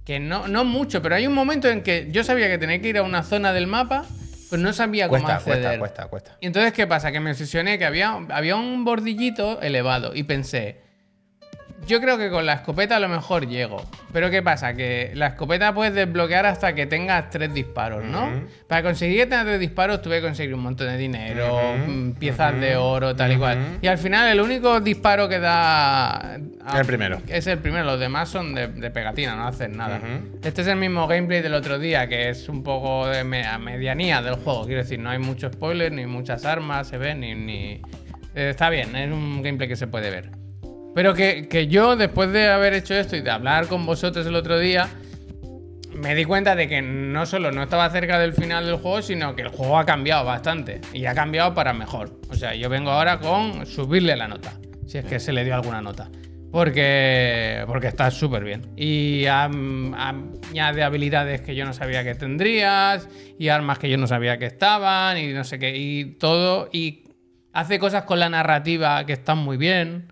que 0.04 0.18
no, 0.18 0.48
no 0.48 0.64
mucho, 0.64 1.02
pero 1.02 1.14
hay 1.14 1.26
un 1.26 1.34
momento 1.34 1.68
en 1.68 1.82
que 1.82 2.08
yo 2.10 2.24
sabía 2.24 2.48
que 2.48 2.58
tenía 2.58 2.80
que 2.80 2.88
ir 2.88 2.98
a 2.98 3.02
una 3.02 3.22
zona 3.22 3.52
del 3.52 3.66
mapa, 3.66 4.06
pero 4.48 4.62
no 4.62 4.72
sabía 4.72 5.08
cómo 5.08 5.22
Cuesta, 5.22 5.36
acceder. 5.36 5.78
cuesta, 5.78 5.78
cuesta, 5.78 6.08
cuesta. 6.08 6.38
Y 6.40 6.46
entonces, 6.46 6.72
¿qué 6.72 6.86
pasa? 6.86 7.12
Que 7.12 7.20
me 7.20 7.30
obsesioné 7.32 7.78
que 7.78 7.84
había, 7.84 8.12
había 8.30 8.56
un 8.56 8.84
bordillito 8.84 9.60
elevado 9.60 10.12
y 10.14 10.22
pensé, 10.24 10.80
yo 11.86 12.00
creo 12.00 12.18
que 12.18 12.30
con 12.30 12.46
la 12.46 12.54
escopeta 12.54 12.96
a 12.96 13.00
lo 13.00 13.08
mejor 13.08 13.46
llego. 13.48 13.84
Pero 14.12 14.30
¿qué 14.30 14.42
pasa? 14.42 14.74
Que 14.74 15.10
la 15.14 15.28
escopeta 15.28 15.72
puedes 15.74 15.94
desbloquear 15.94 16.46
hasta 16.46 16.74
que 16.74 16.86
tengas 16.86 17.30
tres 17.30 17.52
disparos, 17.54 18.04
¿no? 18.04 18.28
Para 18.68 18.82
conseguir 18.82 19.28
tener 19.28 19.44
tres 19.46 19.60
disparos 19.60 20.00
tuve 20.02 20.16
que 20.16 20.22
conseguir 20.26 20.54
un 20.54 20.60
montón 20.62 20.88
de 20.88 20.96
dinero, 20.96 21.58
mm, 21.86 22.12
piezas 22.12 22.60
de 22.60 22.76
oro, 22.76 23.14
tal 23.16 23.32
y 23.32 23.36
cual. 23.36 23.58
Y 23.82 23.86
al 23.86 23.98
final 23.98 24.28
el 24.28 24.40
único 24.40 24.80
disparo 24.80 25.28
que 25.28 25.38
da... 25.38 26.38
El 26.74 26.86
primero. 26.86 27.20
Es 27.26 27.46
el 27.46 27.58
primero, 27.58 27.84
los 27.84 27.98
demás 27.98 28.28
son 28.28 28.54
de, 28.54 28.68
de 28.68 28.90
pegatina, 28.90 29.34
no 29.34 29.46
hacen 29.48 29.76
nada. 29.76 30.00
Este 30.44 30.62
es 30.62 30.68
el 30.68 30.76
mismo 30.76 31.06
gameplay 31.08 31.40
del 31.42 31.54
otro 31.54 31.78
día, 31.78 32.06
que 32.08 32.28
es 32.28 32.48
un 32.48 32.62
poco 32.62 33.06
de 33.08 33.24
me- 33.24 33.46
a 33.46 33.58
medianía 33.58 34.22
del 34.22 34.34
juego. 34.34 34.66
Quiero 34.66 34.82
decir, 34.82 34.98
no 35.00 35.10
hay 35.10 35.18
mucho 35.18 35.50
spoiler, 35.52 35.90
ni 35.92 36.06
muchas 36.06 36.44
armas 36.44 36.88
se 36.88 36.98
ven, 36.98 37.20
ni. 37.20 37.34
ni- 37.34 37.82
Eh, 38.34 38.50
está 38.50 38.70
bien, 38.70 38.94
es 38.94 39.10
un 39.10 39.42
gameplay 39.42 39.68
que 39.68 39.74
se 39.76 39.88
puede 39.88 40.08
ver. 40.10 40.30
Pero 40.94 41.14
que, 41.14 41.48
que 41.48 41.68
yo, 41.68 41.96
después 41.96 42.32
de 42.32 42.48
haber 42.48 42.74
hecho 42.74 42.94
esto 42.94 43.16
y 43.16 43.20
de 43.20 43.30
hablar 43.30 43.66
con 43.68 43.86
vosotros 43.86 44.26
el 44.26 44.34
otro 44.34 44.58
día, 44.58 44.88
me 46.00 46.14
di 46.14 46.24
cuenta 46.24 46.54
de 46.54 46.68
que 46.68 46.82
no 46.82 47.26
solo 47.26 47.52
no 47.52 47.62
estaba 47.62 47.88
cerca 47.90 48.18
del 48.18 48.32
final 48.32 48.66
del 48.66 48.76
juego, 48.76 49.02
sino 49.02 49.34
que 49.34 49.42
el 49.42 49.48
juego 49.48 49.78
ha 49.78 49.84
cambiado 49.84 50.24
bastante. 50.24 50.80
Y 50.92 51.06
ha 51.06 51.14
cambiado 51.14 51.54
para 51.54 51.72
mejor. 51.72 52.18
O 52.30 52.34
sea, 52.34 52.54
yo 52.54 52.68
vengo 52.68 52.90
ahora 52.90 53.18
con 53.18 53.66
subirle 53.66 54.16
la 54.16 54.28
nota. 54.28 54.54
Si 54.86 54.98
es 54.98 55.04
que 55.04 55.20
se 55.20 55.32
le 55.32 55.44
dio 55.44 55.54
alguna 55.54 55.82
nota. 55.82 56.10
Porque, 56.50 57.62
porque 57.66 57.86
está 57.86 58.10
súper 58.10 58.44
bien. 58.44 58.72
Y 58.76 59.26
añade 59.26 60.82
habilidades 60.82 61.42
que 61.42 61.54
yo 61.54 61.64
no 61.64 61.72
sabía 61.72 62.02
que 62.02 62.14
tendrías. 62.14 63.08
Y 63.38 63.48
armas 63.48 63.78
que 63.78 63.88
yo 63.88 63.98
no 63.98 64.06
sabía 64.06 64.38
que 64.38 64.46
estaban. 64.46 65.18
Y 65.18 65.32
no 65.32 65.44
sé 65.44 65.58
qué. 65.58 65.76
Y 65.76 66.16
todo. 66.18 66.68
Y 66.72 67.04
hace 67.52 67.78
cosas 67.78 68.04
con 68.04 68.18
la 68.18 68.28
narrativa 68.28 69.04
que 69.06 69.12
están 69.12 69.38
muy 69.38 69.56
bien. 69.56 70.09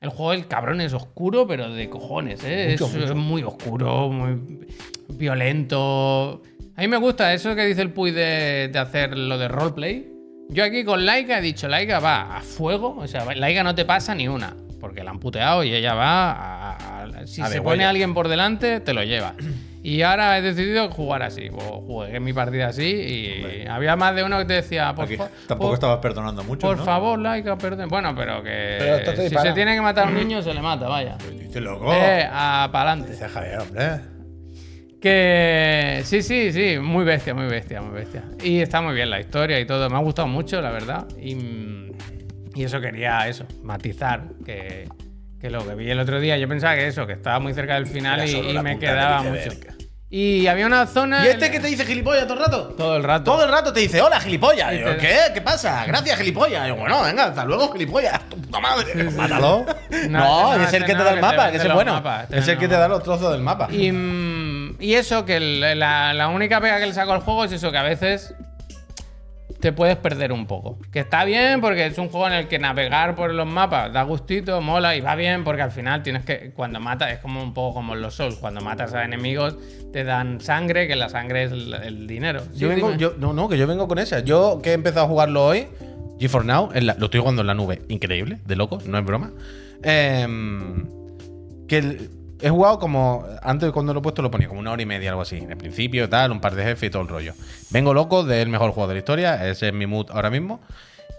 El 0.00 0.08
juego, 0.08 0.32
el 0.32 0.46
cabrón 0.48 0.80
es 0.80 0.94
oscuro, 0.94 1.46
pero 1.46 1.68
de 1.72 1.90
cojones, 1.90 2.42
¿eh? 2.44 2.68
Mucho, 2.70 2.86
es, 2.86 2.92
mucho. 2.94 3.04
es 3.04 3.14
muy 3.14 3.42
oscuro, 3.42 4.08
muy 4.08 4.66
violento. 5.10 6.40
A 6.76 6.80
mí 6.80 6.88
me 6.88 6.96
gusta 6.96 7.34
eso 7.34 7.54
que 7.54 7.66
dice 7.66 7.82
el 7.82 7.90
Puy 7.92 8.10
de, 8.10 8.68
de 8.72 8.78
hacer 8.78 9.16
lo 9.16 9.36
de 9.36 9.48
roleplay. 9.48 10.08
Yo 10.48 10.64
aquí 10.64 10.84
con 10.84 11.04
Laika 11.04 11.38
he 11.38 11.42
dicho, 11.42 11.68
Laika 11.68 12.00
va 12.00 12.36
a 12.36 12.40
fuego, 12.40 12.96
o 12.98 13.06
sea, 13.06 13.26
Laika 13.34 13.62
no 13.62 13.74
te 13.74 13.84
pasa 13.84 14.14
ni 14.14 14.26
una, 14.26 14.56
porque 14.80 15.04
la 15.04 15.10
han 15.10 15.20
puteado 15.20 15.62
y 15.64 15.74
ella 15.74 15.94
va 15.94 16.32
a... 16.32 17.02
a- 17.04 17.26
si 17.26 17.42
A 17.42 17.46
se 17.46 17.60
pone 17.60 17.84
alguien 17.84 18.14
por 18.14 18.28
delante, 18.28 18.80
te 18.80 18.94
lo 18.94 19.04
lleva. 19.04 19.34
Y 19.82 20.02
ahora 20.02 20.36
he 20.36 20.42
decidido 20.42 20.90
jugar 20.90 21.22
así, 21.22 21.48
pues 21.50 21.64
jugué 21.64 22.20
mi 22.20 22.32
partida 22.34 22.66
así 22.68 22.84
y 22.84 23.66
había 23.66 23.96
más 23.96 24.14
de 24.14 24.22
uno 24.22 24.38
que 24.38 24.44
te 24.44 24.52
decía, 24.54 24.94
por, 24.94 25.06
Aquí 25.06 25.16
tampoco 25.16 25.68
por- 25.70 25.74
estabas 25.74 25.98
perdonando 26.00 26.44
mucho. 26.44 26.66
por 26.66 26.76
¿no? 26.76 26.84
favor, 26.84 27.18
Laika, 27.18 27.56
perdón. 27.56 27.88
Bueno, 27.88 28.14
pero 28.14 28.42
que 28.42 28.76
Pero 28.78 28.96
esto 28.96 29.10
te 29.12 29.16
si 29.16 29.22
dispara. 29.22 29.48
se 29.48 29.54
tiene 29.54 29.74
que 29.74 29.80
matar 29.80 30.06
a 30.06 30.10
un 30.10 30.16
niño, 30.16 30.42
se 30.42 30.52
le 30.52 30.60
mata, 30.60 30.86
vaya. 30.86 31.16
Dice 31.32 31.60
loco. 31.62 31.92
Eh, 31.94 32.28
a 32.30 32.68
pa'lante. 32.70 33.12
Dice 33.12 33.26
Javier, 33.28 33.58
hombre. 33.60 34.00
Que 35.00 36.02
sí, 36.04 36.22
sí, 36.22 36.52
sí, 36.52 36.78
muy 36.78 37.04
bestia, 37.06 37.32
muy 37.34 37.46
bestia, 37.46 37.80
muy 37.80 37.94
bestia. 37.94 38.22
Y 38.44 38.60
está 38.60 38.82
muy 38.82 38.94
bien 38.94 39.08
la 39.08 39.18
historia 39.18 39.58
y 39.58 39.64
todo, 39.64 39.88
me 39.88 39.96
ha 39.96 40.00
gustado 40.00 40.28
mucho, 40.28 40.60
la 40.60 40.70
verdad. 40.70 41.06
Y, 41.18 41.90
y 42.54 42.64
eso 42.64 42.80
quería, 42.82 43.26
eso, 43.26 43.46
matizar, 43.62 44.24
que, 44.44 44.86
que 45.40 45.50
lo 45.50 45.66
que 45.66 45.74
vi 45.74 45.90
el 45.90 45.98
otro 45.98 46.20
día, 46.20 46.36
yo 46.36 46.48
pensaba 46.48 46.74
que 46.74 46.86
eso, 46.86 47.06
que 47.06 47.14
estaba 47.14 47.38
muy 47.40 47.54
cerca 47.54 47.74
del 47.74 47.86
final 47.86 48.28
y, 48.28 48.58
me 48.58 48.78
quedaba 48.78 49.22
mucho. 49.22 49.50
Y 50.12 50.48
había 50.48 50.66
una 50.66 50.86
zona... 50.88 51.24
¿Y 51.24 51.28
este 51.28 51.46
en- 51.46 51.52
que 51.52 51.60
te 51.60 51.68
dice 51.68 51.86
gilipollas 51.86 52.24
todo 52.26 52.34
el 52.34 52.40
rato? 52.44 52.62
Todo 52.76 52.96
el 52.96 53.04
rato. 53.04 53.24
Todo 53.30 53.44
el 53.44 53.50
rato 53.50 53.72
te 53.72 53.78
dice, 53.78 54.02
hola, 54.02 54.18
gilipollas. 54.18 54.72
Yo, 54.76 54.98
¿qué? 54.98 55.16
¿Qué 55.32 55.40
pasa? 55.40 55.84
Gracias, 55.86 56.18
gilipollas. 56.18 56.64
Y 56.66 56.68
yo, 56.70 56.76
bueno, 56.76 57.00
venga, 57.02 57.26
hasta 57.26 57.44
luego, 57.44 57.70
gilipollas. 57.72 58.18
Tu 58.28 58.36
puta 58.36 58.58
madre. 58.58 59.04
Mátalo. 59.04 59.64
No, 60.08 60.56
no, 60.58 60.64
es 60.64 60.72
el 60.72 60.82
este 60.82 60.92
que 60.92 60.98
te 60.98 61.04
da 61.04 61.12
el 61.12 61.20
mapa, 61.20 61.50
que 61.52 61.58
es 61.58 61.72
bueno. 61.72 61.92
mapas, 61.94 62.24
este 62.24 62.38
Es 62.38 62.48
el 62.48 62.58
que 62.58 62.66
te 62.66 62.74
da 62.74 62.88
los 62.88 63.04
trozos 63.04 63.30
del 63.30 63.40
mapa. 63.40 63.68
Y, 63.70 63.92
mm, 63.92 64.76
y 64.80 64.94
eso, 64.94 65.24
que 65.24 65.36
el- 65.36 65.78
la, 65.78 66.12
la 66.12 66.26
única 66.28 66.60
pega 66.60 66.80
que 66.80 66.86
le 66.86 66.92
saco 66.92 67.12
al 67.12 67.20
juego 67.20 67.44
es 67.44 67.52
eso, 67.52 67.70
que 67.70 67.78
a 67.78 67.84
veces 67.84 68.34
te 69.60 69.72
puedes 69.72 69.96
perder 69.96 70.32
un 70.32 70.46
poco. 70.46 70.78
Que 70.90 71.00
está 71.00 71.24
bien 71.24 71.60
porque 71.60 71.86
es 71.86 71.98
un 71.98 72.08
juego 72.08 72.26
en 72.28 72.32
el 72.32 72.48
que 72.48 72.58
navegar 72.58 73.14
por 73.14 73.32
los 73.32 73.46
mapas 73.46 73.92
da 73.92 74.02
gustito, 74.02 74.60
mola 74.60 74.96
y 74.96 75.00
va 75.00 75.14
bien 75.14 75.44
porque 75.44 75.62
al 75.62 75.70
final 75.70 76.02
tienes 76.02 76.24
que, 76.24 76.52
cuando 76.52 76.80
matas, 76.80 77.12
es 77.12 77.18
como 77.18 77.42
un 77.42 77.52
poco 77.54 77.74
como 77.74 77.94
en 77.94 78.02
los 78.02 78.14
Souls, 78.14 78.36
cuando 78.36 78.60
matas 78.60 78.94
a 78.94 79.04
enemigos 79.04 79.56
te 79.92 80.04
dan 80.04 80.40
sangre, 80.40 80.88
que 80.88 80.96
la 80.96 81.08
sangre 81.08 81.44
es 81.44 81.52
el, 81.52 81.74
el 81.74 82.06
dinero. 82.06 82.40
Sí, 82.52 82.60
Yo 82.60 82.68
vengo, 82.68 82.94
yo, 82.94 83.14
no, 83.18 83.32
no, 83.32 83.48
que 83.48 83.58
yo 83.58 83.66
vengo 83.66 83.86
con 83.88 83.98
esa. 83.98 84.20
Yo 84.20 84.60
que 84.62 84.70
he 84.70 84.74
empezado 84.74 85.06
a 85.06 85.08
jugarlo 85.08 85.44
hoy, 85.46 85.66
G4 86.18 86.44
Now, 86.44 86.70
en 86.74 86.86
la- 86.86 86.94
lo 86.94 87.06
estoy 87.06 87.20
jugando 87.20 87.40
en 87.42 87.46
la 87.46 87.54
nube, 87.54 87.82
increíble, 87.88 88.38
de 88.46 88.56
loco, 88.56 88.78
no 88.86 88.98
es 88.98 89.04
broma. 89.04 89.30
Em, 89.82 90.86
que 91.68 91.78
el- 91.78 92.10
he 92.42 92.48
jugado 92.50 92.78
como, 92.78 93.24
antes 93.42 93.70
cuando 93.72 93.92
lo 93.92 94.00
he 94.00 94.02
puesto 94.02 94.22
lo 94.22 94.30
ponía 94.30 94.48
como 94.48 94.60
una 94.60 94.72
hora 94.72 94.82
y 94.82 94.86
media, 94.86 95.10
algo 95.10 95.22
así, 95.22 95.38
en 95.38 95.50
el 95.50 95.56
principio, 95.56 96.08
tal, 96.08 96.32
un 96.32 96.40
par 96.40 96.54
de 96.54 96.62
jefes 96.64 96.88
y 96.88 96.90
todo 96.90 97.02
el 97.02 97.08
rollo. 97.08 97.34
Vengo 97.70 97.94
loco 97.94 98.24
del 98.24 98.48
mejor 98.48 98.70
juego 98.72 98.88
de 98.88 98.94
la 98.94 98.98
historia, 98.98 99.48
ese 99.48 99.68
es 99.68 99.74
mi 99.74 99.86
mood 99.86 100.06
ahora 100.10 100.30
mismo. 100.30 100.60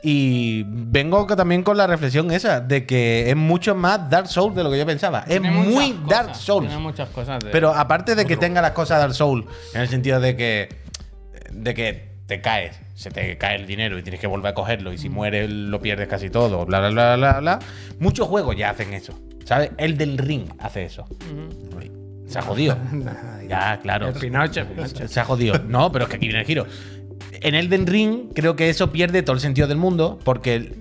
Y 0.04 0.64
vengo 0.66 1.28
también 1.28 1.62
con 1.62 1.78
la 1.78 1.86
reflexión 1.86 2.32
esa, 2.32 2.60
de 2.60 2.88
que 2.88 3.30
es 3.30 3.36
mucho 3.36 3.76
más 3.76 4.10
Dark 4.10 4.28
Souls 4.28 4.56
de 4.56 4.64
lo 4.64 4.72
que 4.72 4.80
yo 4.80 4.86
pensaba. 4.86 5.20
Es 5.20 5.40
Tiene 5.42 5.52
muy 5.52 5.92
cosas, 5.94 6.10
Dark 6.10 6.36
Souls. 6.36 6.68
Tiene 6.68 6.82
muchas 6.82 7.10
cosas 7.10 7.40
de- 7.44 7.52
Pero 7.52 7.70
aparte 7.74 8.16
de 8.16 8.26
que 8.26 8.36
tenga 8.36 8.62
las 8.64 8.72
cosas 8.72 9.00
Dark 9.00 9.14
Soul, 9.14 9.46
en 9.76 9.82
el 9.82 9.88
sentido 9.90 10.20
de 10.20 10.36
que, 10.36 10.70
de 11.52 11.74
que 11.76 12.12
te 12.26 12.42
caes, 12.42 12.80
se 12.96 13.12
te 13.12 13.38
cae 13.38 13.58
el 13.58 13.68
dinero 13.68 14.00
y 14.00 14.02
tienes 14.02 14.20
que 14.20 14.26
volver 14.28 14.52
a 14.52 14.54
cogerlo, 14.56 14.92
y 14.92 14.98
si 14.98 15.10
mueres 15.10 15.50
lo 15.52 15.80
pierdes 15.82 16.08
casi 16.08 16.32
todo, 16.32 16.66
bla, 16.66 16.80
bla, 16.80 16.90
bla, 16.90 17.16
bla, 17.16 17.40
bla. 17.40 17.60
Muchos 18.00 18.28
juegos 18.28 18.56
ya 18.56 18.72
hacen 18.72 18.94
eso. 18.94 19.14
¿Sabes? 19.52 19.72
El 19.78 19.98
del 19.98 20.18
ring 20.18 20.46
hace 20.60 20.86
eso. 20.86 21.06
Se 22.26 22.40
ha 22.40 22.42
jodido. 22.42 22.78
ya, 23.50 23.82
claro. 23.82 24.08
El 24.08 24.14
Pinocho, 24.14 24.66
Pinocho. 24.66 25.06
Se 25.10 25.20
ha 25.20 25.26
jodido. 25.26 25.60
No, 25.68 25.92
pero 25.92 26.06
es 26.06 26.10
que 26.10 26.16
aquí 26.16 26.28
viene 26.28 26.40
el 26.40 26.46
giro. 26.46 26.66
En 27.34 27.56
Elden 27.56 27.86
Ring 27.86 28.30
creo 28.34 28.56
que 28.56 28.70
eso 28.70 28.94
pierde 28.94 29.24
todo 29.24 29.34
el 29.34 29.42
sentido 29.42 29.68
del 29.68 29.78
mundo 29.78 30.20
porque 30.24 30.78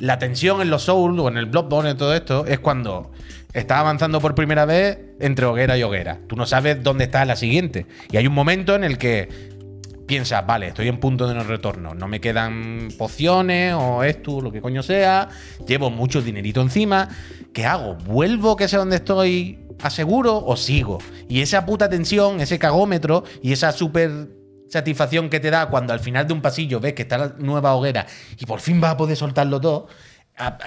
la 0.00 0.18
tensión 0.18 0.60
en 0.60 0.70
los 0.70 0.82
Souls 0.82 1.20
o 1.20 1.28
en 1.28 1.36
el 1.36 1.46
Bloodborne 1.46 1.92
y 1.92 1.94
todo 1.94 2.12
esto 2.12 2.44
es 2.46 2.58
cuando 2.58 3.12
estás 3.52 3.78
avanzando 3.78 4.20
por 4.20 4.34
primera 4.34 4.64
vez 4.64 4.98
entre 5.20 5.46
hoguera 5.46 5.78
y 5.78 5.84
hoguera. 5.84 6.18
Tú 6.26 6.34
no 6.34 6.46
sabes 6.46 6.82
dónde 6.82 7.04
está 7.04 7.24
la 7.24 7.36
siguiente. 7.36 7.86
Y 8.10 8.16
hay 8.16 8.26
un 8.26 8.34
momento 8.34 8.74
en 8.74 8.82
el 8.82 8.98
que 8.98 9.28
piensas, 10.10 10.44
vale, 10.44 10.66
estoy 10.66 10.88
en 10.88 10.98
punto 10.98 11.28
de 11.28 11.34
no 11.34 11.44
retorno, 11.44 11.94
no 11.94 12.08
me 12.08 12.20
quedan 12.20 12.88
pociones 12.98 13.74
o 13.78 14.02
esto, 14.02 14.40
lo 14.40 14.50
que 14.50 14.60
coño 14.60 14.82
sea, 14.82 15.28
llevo 15.68 15.88
mucho 15.88 16.20
dinerito 16.20 16.60
encima, 16.60 17.08
¿qué 17.52 17.64
hago? 17.64 17.94
¿Vuelvo 17.94 18.56
que 18.56 18.66
sé 18.66 18.76
dónde 18.76 18.96
estoy 18.96 19.60
aseguro 19.80 20.44
o 20.44 20.56
sigo? 20.56 20.98
Y 21.28 21.42
esa 21.42 21.64
puta 21.64 21.88
tensión, 21.88 22.40
ese 22.40 22.58
cagómetro 22.58 23.22
y 23.40 23.52
esa 23.52 23.70
súper 23.70 24.30
satisfacción 24.68 25.30
que 25.30 25.38
te 25.38 25.52
da 25.52 25.70
cuando 25.70 25.92
al 25.92 26.00
final 26.00 26.26
de 26.26 26.32
un 26.32 26.42
pasillo 26.42 26.80
ves 26.80 26.94
que 26.94 27.02
está 27.02 27.16
la 27.16 27.34
nueva 27.38 27.76
hoguera 27.76 28.04
y 28.36 28.46
por 28.46 28.58
fin 28.58 28.80
vas 28.80 28.94
a 28.94 28.96
poder 28.96 29.16
soltarlo 29.16 29.60
todo, 29.60 29.86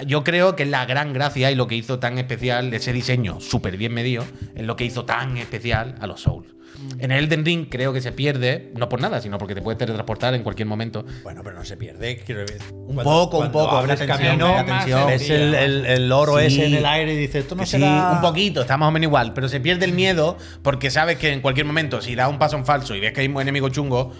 yo 0.06 0.24
creo 0.24 0.56
que 0.56 0.62
es 0.62 0.70
la 0.70 0.86
gran 0.86 1.12
gracia 1.12 1.50
y 1.50 1.54
lo 1.54 1.66
que 1.66 1.74
hizo 1.74 1.98
tan 1.98 2.16
especial 2.16 2.72
ese 2.72 2.94
diseño 2.94 3.42
súper 3.42 3.76
bien 3.76 3.92
medido, 3.92 4.24
es 4.54 4.64
lo 4.64 4.74
que 4.74 4.86
hizo 4.86 5.04
tan 5.04 5.36
especial 5.36 5.96
a 6.00 6.06
los 6.06 6.22
Souls. 6.22 6.53
En 6.98 7.10
el 7.10 7.24
Elden 7.24 7.44
Ring 7.44 7.66
creo 7.68 7.92
que 7.92 8.00
se 8.00 8.12
pierde, 8.12 8.72
no 8.76 8.88
por 8.88 9.00
nada, 9.00 9.20
sino 9.20 9.36
porque 9.38 9.54
te 9.54 9.62
puedes 9.62 9.78
teletransportar 9.78 10.34
en 10.34 10.42
cualquier 10.42 10.66
momento. 10.68 11.04
Bueno, 11.22 11.42
pero 11.42 11.56
no 11.56 11.64
se 11.64 11.76
pierde. 11.76 12.18
Quiero 12.24 12.42
decir, 12.42 12.60
Un 12.72 12.96
poco, 12.96 13.38
un 13.38 13.50
poco, 13.52 13.76
Abres 13.76 14.00
camino, 14.02 14.52
una 14.52 14.64
tensión. 14.64 15.06
ves 15.06 15.28
el, 15.30 15.54
el- 15.54 15.86
el 15.86 16.12
oro 16.12 16.38
Sí. 16.38 16.46
ese 16.46 16.66
en 16.66 16.74
el 16.74 16.86
aire 16.86 17.14
y 17.14 17.16
dices, 17.16 17.36
esto 17.42 17.54
no 17.54 17.60
Que 17.62 17.66
sí, 17.66 17.72
será... 17.78 18.12
un 18.12 18.20
poquito, 18.20 18.60
está 18.62 18.76
más 18.76 18.88
o 18.88 18.92
menos 18.92 19.06
igual, 19.08 19.32
pero 19.34 19.48
se 19.48 19.60
pierde 19.60 19.84
el 19.84 19.92
miedo 19.92 20.36
porque 20.62 20.90
sabes 20.90 21.18
que 21.18 21.32
en 21.32 21.40
cualquier 21.40 21.66
momento, 21.66 22.00
si 22.00 22.14
das 22.14 22.28
un 22.30 22.38
paso 22.38 22.56
en 22.56 22.64
falso 22.64 22.94
y 22.94 23.00
ves 23.00 23.12
que 23.12 23.20
hay 23.22 23.28
un 23.28 23.40
enemigo 23.40 23.68
chungo, 23.68 24.12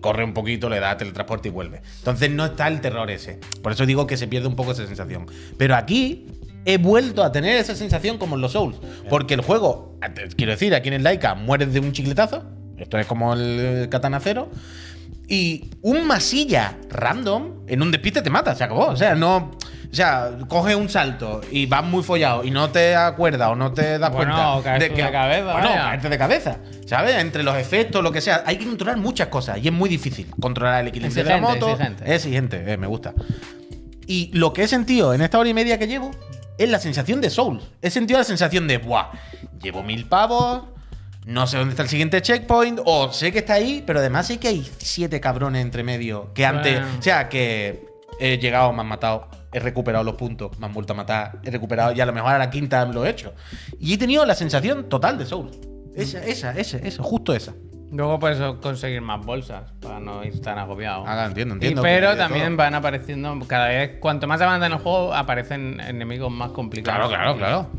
corre 0.00 0.24
un 0.24 0.32
poquito, 0.34 0.68
le 0.68 0.80
da 0.80 0.96
teletransporte 0.96 1.48
y 1.48 1.50
vuelve. 1.50 1.82
Entonces 1.98 2.30
no 2.30 2.46
está 2.46 2.66
el 2.68 2.80
terror 2.80 3.10
ese. 3.10 3.38
Por 3.62 3.72
eso 3.72 3.84
digo 3.86 4.06
que 4.06 4.16
se 4.16 4.26
pierde 4.26 4.48
un 4.48 4.56
poco 4.56 4.72
esa 4.72 4.86
sensación. 4.86 5.26
Pero 5.58 5.74
aquí 5.76 6.26
he 6.66 6.76
vuelto 6.78 7.22
a 7.22 7.32
tener 7.32 7.56
esa 7.56 7.74
sensación 7.74 8.18
como 8.18 8.34
en 8.34 8.42
los 8.42 8.52
Souls. 8.52 8.76
Porque 9.08 9.34
el 9.34 9.40
juego, 9.40 9.98
quiero 10.36 10.52
decir, 10.52 10.74
aquí 10.74 10.88
en 10.88 10.94
el 10.94 11.02
Laika 11.04 11.34
mueres 11.34 11.72
de 11.72 11.80
un 11.80 11.92
chicletazo. 11.92 12.44
Esto 12.76 12.98
es 12.98 13.06
como 13.06 13.32
el 13.32 13.88
Katana 13.90 14.20
Cero. 14.20 14.50
Y 15.28 15.70
un 15.82 16.06
masilla 16.06 16.76
random 16.90 17.52
en 17.66 17.82
un 17.82 17.90
despiste 17.90 18.20
te 18.22 18.30
mata, 18.30 18.54
se 18.54 18.64
acabó. 18.64 18.86
O 18.88 18.96
sea, 18.96 19.14
no. 19.14 19.52
O 19.90 19.94
sea, 19.96 20.30
coges 20.48 20.74
un 20.76 20.88
salto 20.88 21.40
y 21.50 21.66
vas 21.66 21.82
muy 21.84 22.02
follado 22.02 22.44
y 22.44 22.50
no 22.50 22.70
te 22.70 22.96
acuerdas 22.96 23.48
o 23.50 23.56
no 23.56 23.72
te 23.72 23.98
das 23.98 24.12
Bueno, 24.12 24.60
cuenta 24.62 24.78
caes 24.78 24.90
tú 24.90 24.96
de 24.96 25.10
cabeza, 25.12 25.52
Bueno, 25.52 25.68
caerte 25.68 26.08
de 26.08 26.18
cabeza. 26.18 26.56
¿Sabes? 26.86 27.14
Entre 27.16 27.42
los 27.44 27.56
efectos, 27.56 28.02
lo 28.02 28.10
que 28.12 28.20
sea. 28.20 28.42
Hay 28.46 28.56
que 28.56 28.66
controlar 28.66 28.98
muchas 28.98 29.28
cosas 29.28 29.58
y 29.62 29.68
es 29.68 29.72
muy 29.72 29.88
difícil 29.88 30.26
controlar 30.40 30.82
el 30.82 30.88
equilibrio 30.88 31.22
de 31.24 31.30
la 31.30 31.36
Exigente, 31.36 31.60
moto. 31.60 31.72
exigente. 31.72 32.04
Es 32.04 32.10
exigente, 32.24 32.72
eh, 32.72 32.76
me 32.76 32.88
gusta. 32.88 33.14
Y 34.06 34.30
lo 34.34 34.52
que 34.52 34.64
he 34.64 34.68
sentido 34.68 35.14
en 35.14 35.22
esta 35.22 35.38
hora 35.38 35.48
y 35.48 35.54
media 35.54 35.78
que 35.78 35.86
llevo 35.86 36.10
es 36.58 36.68
la 36.68 36.78
sensación 36.78 37.20
de 37.20 37.30
Souls. 37.30 37.62
He 37.82 37.90
sentido 37.90 38.18
la 38.18 38.24
sensación 38.24 38.66
de, 38.68 38.78
¡buah! 38.78 39.10
Llevo 39.60 39.82
mil 39.82 40.06
pavos, 40.06 40.64
no 41.26 41.46
sé 41.46 41.56
dónde 41.56 41.72
está 41.72 41.82
el 41.82 41.88
siguiente 41.88 42.22
checkpoint, 42.22 42.80
o 42.84 43.12
sé 43.12 43.32
que 43.32 43.40
está 43.40 43.54
ahí, 43.54 43.82
pero 43.86 43.98
además 43.98 44.28
sé 44.28 44.38
que 44.38 44.48
hay 44.48 44.70
siete 44.78 45.20
cabrones 45.20 45.62
entre 45.62 45.82
medio 45.82 46.32
que 46.34 46.46
antes. 46.46 46.80
O 46.98 47.02
sea, 47.02 47.28
que 47.28 47.84
he 48.20 48.38
llegado, 48.38 48.72
me 48.72 48.80
han 48.80 48.86
matado, 48.86 49.28
he 49.52 49.58
recuperado 49.58 50.04
los 50.04 50.14
puntos, 50.14 50.58
me 50.58 50.66
han 50.66 50.72
vuelto 50.72 50.92
a 50.92 50.96
matar, 50.96 51.40
he 51.42 51.50
recuperado 51.50 51.92
y 51.92 52.00
a 52.00 52.06
lo 52.06 52.12
mejor 52.12 52.30
a 52.30 52.38
la 52.38 52.48
quinta 52.48 52.84
lo 52.84 53.04
he 53.04 53.10
hecho. 53.10 53.34
Y 53.80 53.94
he 53.94 53.98
tenido 53.98 54.24
la 54.24 54.34
sensación 54.34 54.88
total 54.88 55.18
de 55.18 55.26
Souls. 55.26 55.58
Esa, 55.96 56.22
esa, 56.24 56.52
esa, 56.52 56.76
esa, 56.78 57.02
justo 57.02 57.34
esa. 57.34 57.54
Luego 57.92 58.18
puedes 58.18 58.38
conseguir 58.60 59.00
más 59.00 59.24
bolsas 59.24 59.70
para 59.80 60.00
no 60.00 60.24
ir 60.24 60.40
tan 60.42 60.58
agobiado. 60.58 61.04
Ah, 61.06 61.24
entiendo, 61.26 61.54
Y 61.54 61.56
entiendo. 61.56 61.82
pero 61.82 62.16
también 62.16 62.46
todo. 62.48 62.56
van 62.56 62.74
apareciendo, 62.74 63.38
cada 63.46 63.68
vez, 63.68 63.98
cuanto 64.00 64.26
más 64.26 64.40
avanza 64.40 64.66
en 64.66 64.72
el 64.72 64.78
juego, 64.78 65.14
aparecen 65.14 65.78
enemigos 65.80 66.30
más 66.32 66.50
complicados. 66.50 67.08
Claro, 67.08 67.36
claro, 67.36 67.38
claro. 67.38 67.70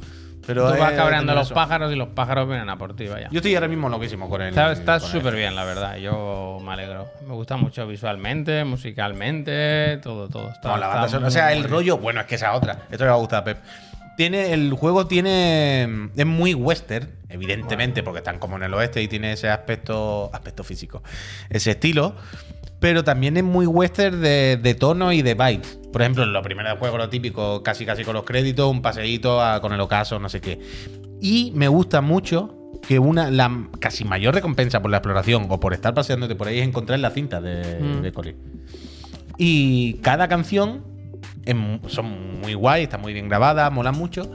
Pero 0.46 0.72
Tú 0.72 0.80
vas 0.80 0.94
he 0.94 0.96
cabreando 0.96 1.34
los 1.36 1.48
eso. 1.48 1.54
pájaros 1.56 1.92
y 1.92 1.98
los 1.98 2.08
pájaros 2.08 2.48
vienen 2.48 2.70
a 2.70 2.78
por 2.78 2.96
ti, 2.96 3.06
vaya. 3.08 3.28
Yo 3.32 3.40
estoy 3.40 3.54
ahora 3.56 3.68
mismo 3.68 3.90
loquísimo 3.90 4.30
con 4.30 4.42
el. 4.42 4.58
Está 4.58 4.98
súper 5.02 5.36
bien, 5.36 5.54
la 5.58 5.66
verdad. 5.66 5.98
Yo 5.98 6.60
me 6.64 6.72
alegro. 6.72 7.06
Me 7.28 7.34
gusta 7.34 7.58
mucho 7.58 7.86
visualmente, 7.86 8.64
musicalmente, 8.64 9.98
todo, 10.02 10.30
todo. 10.30 10.50
Está, 10.50 10.70
No, 10.70 10.78
la 10.78 10.88
banda 10.88 11.06
está 11.08 11.18
sonora- 11.18 11.28
O 11.28 11.30
muy, 11.30 11.32
sea, 11.34 11.46
muy 11.48 11.54
el 11.58 11.64
rollo. 11.70 11.98
Bueno, 11.98 12.22
es 12.22 12.28
que 12.28 12.36
esa 12.36 12.54
otra. 12.54 12.80
Esto 12.90 13.04
le 13.04 13.10
va 13.10 13.16
a 13.18 13.20
gustar 13.20 13.40
a 13.42 13.44
Pep. 13.44 13.58
Tiene, 14.16 14.54
el 14.54 14.72
juego 14.74 15.06
tiene. 15.08 16.10
Es 16.16 16.26
muy 16.26 16.54
western, 16.54 17.10
evidentemente, 17.30 18.04
porque 18.04 18.20
están 18.20 18.40
como 18.40 18.56
en 18.58 18.64
el 18.64 18.74
oeste 18.74 19.02
y 19.02 19.08
tiene 19.08 19.34
ese 19.34 19.50
aspecto. 19.50 20.30
aspecto 20.34 20.64
físico. 20.64 21.04
Ese 21.50 21.72
estilo. 21.72 22.16
Pero 22.80 23.04
también 23.04 23.36
es 23.38 23.44
muy 23.44 23.66
western 23.66 24.22
de, 24.22 24.58
de 24.62 24.76
tono 24.76 25.12
y 25.12 25.24
de 25.24 25.34
vibes. 25.34 25.80
Por 25.92 26.02
ejemplo, 26.04 26.24
en 26.24 26.32
lo 26.32 26.44
primero 26.44 26.70
del 26.70 26.78
juego, 26.78 26.98
lo 27.00 27.10
típico, 27.10 27.64
casi 27.64 27.86
casi 27.88 28.04
con 28.04 28.14
los 28.14 28.24
créditos, 28.24 28.70
un 28.70 28.84
paseíto 28.84 29.42
a- 29.42 29.62
con 29.62 29.74
el 29.74 29.80
ocaso, 29.80 30.20
no 30.20 30.30
sé 30.30 30.42
qué. 30.42 30.60
Y 31.20 31.52
me 31.56 31.68
gusta 31.68 32.02
mucho 32.02 32.54
que 32.88 33.00
una 33.00 33.32
la 33.32 33.68
casi 33.80 34.04
mayor 34.06 34.36
recompensa 34.36 34.80
por 34.80 34.92
la 34.92 34.98
exploración 34.98 35.48
o 35.50 35.60
por 35.60 35.74
estar 35.74 35.96
paseándote 35.96 36.36
por 36.36 36.48
ahí 36.50 36.60
es 36.60 36.68
encontrar 36.68 37.00
la 37.00 37.10
cinta 37.10 37.42
de, 37.42 37.80
Mm. 37.82 38.02
de 38.04 38.12
Colin. 38.12 38.36
Y 39.40 39.94
cada 39.96 40.28
canción 40.28 40.84
es 41.46 41.56
son 41.88 42.42
muy 42.42 42.54
guay, 42.54 42.84
está 42.84 43.00
muy 43.00 43.14
bien 43.14 43.28
grabada, 43.28 43.70
mola 43.72 43.92
mucho. 43.92 44.32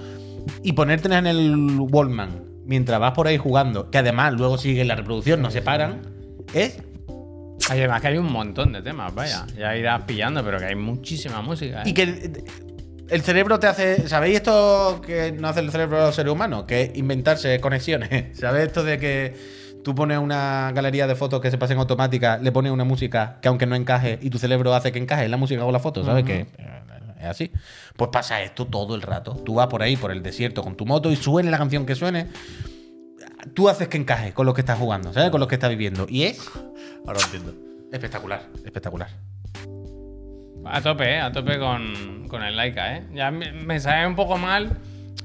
Y 0.65 0.73
ponértelas 0.73 1.21
en 1.21 1.27
el 1.29 1.77
Wallman 1.79 2.31
mientras 2.65 3.01
vas 3.01 3.13
por 3.13 3.27
ahí 3.27 3.39
jugando, 3.39 3.91
que 3.91 3.99
además 3.99 4.33
luego 4.35 4.59
sigue 4.59 4.85
la 4.85 4.95
reproducción, 4.95 5.43
no 5.43 5.51
se 5.51 5.63
paran, 5.63 6.03
es. 6.55 6.79
Además 7.71 8.01
que 8.01 8.09
hay 8.09 8.19
un 8.19 8.31
montón 8.31 8.73
de 8.73 8.83
temas, 8.83 9.15
vaya. 9.15 9.47
Ya 9.57 9.77
irás 9.77 10.03
pillando, 10.03 10.45
pero 10.45 10.59
que 10.59 10.67
hay 10.67 10.75
muchísima 10.75 11.43
música. 11.43 11.83
¿eh? 11.83 11.91
Y 11.91 11.95
que 11.95 12.33
el, 13.09 13.23
cerebro 13.23 13.61
te 13.61 13.69
hace. 13.69 14.09
¿Sabéis 14.09 14.37
esto 14.37 15.01
que 15.05 15.33
no 15.33 15.49
hace 15.49 15.61
el 15.61 15.71
cerebro 15.71 15.99
de 15.99 16.07
los 16.07 16.15
seres 16.15 16.33
humanos? 16.33 16.65
Que 16.65 16.83
es 16.83 16.97
inventarse 16.97 17.61
conexiones. 17.61 18.11
¿Sabéis 18.39 18.67
esto 18.67 18.83
de 18.83 18.99
que 18.99 19.62
tú 19.85 19.95
pones 19.95 20.19
una 20.19 20.71
galería 20.75 21.07
de 21.07 21.15
fotos 21.15 21.41
que 21.41 21.51
se 21.51 21.59
pasen 21.59 21.79
automática, 21.79 22.39
le 22.39 22.53
pones 22.53 22.73
una 22.73 22.85
música 22.85 23.39
que 23.41 23.49
aunque 23.49 23.67
no 23.67 23.75
encaje 23.75 24.19
y 24.23 24.31
tu 24.31 24.39
cerebro 24.39 24.75
hace 24.75 24.93
que 24.93 24.99
encaje 24.99 25.29
la 25.29 25.37
música 25.37 25.63
con 25.63 25.73
la 25.73 25.79
foto? 25.81 26.05
¿Sabes 26.05 26.25
que 26.25 26.47
es 27.21 27.27
así? 27.27 27.51
Pues 27.97 28.11
pasa 28.13 28.43
esto 28.43 28.67
todo 28.67 28.95
el 28.95 29.03
rato. 29.03 29.35
Tú 29.45 29.55
vas 29.55 29.67
por 29.69 29.83
ahí, 29.83 29.97
por 29.97 30.11
el 30.11 30.23
desierto 30.23 30.63
con 30.63 30.77
tu 30.77 30.87
moto 30.87 31.11
y 31.11 31.17
suene 31.17 31.51
la 31.51 31.59
canción 31.59 31.87
que 31.87 31.95
suene. 31.95 32.29
Tú 33.55 33.69
haces 33.69 33.89
que 33.89 33.97
encaje 33.99 34.33
con 34.33 34.47
lo 34.47 34.55
que 34.55 34.61
estás 34.61 34.79
jugando, 34.79 35.13
¿sabes? 35.13 35.31
Con 35.31 35.41
lo 35.41 35.49
que 35.49 35.57
estás 35.57 35.71
viviendo. 35.71 36.07
Y 36.09 36.25
es 36.25 36.49
Ahora 37.07 37.19
lo 37.19 37.25
entiendo. 37.25 37.55
espectacular, 37.93 38.43
espectacular. 38.65 39.09
A 40.65 40.81
tope, 40.81 41.15
¿eh? 41.15 41.21
A 41.21 41.33
tope 41.33 41.59
con, 41.59 42.29
con 42.29 42.43
el 42.45 42.57
Laika, 42.57 42.97
¿eh? 42.97 43.07
Ya 43.13 43.31
me, 43.33 43.51
me 43.53 43.81
sabe 43.81 44.07
un 44.07 44.15
poco 44.15 44.39
mal, 44.39 44.79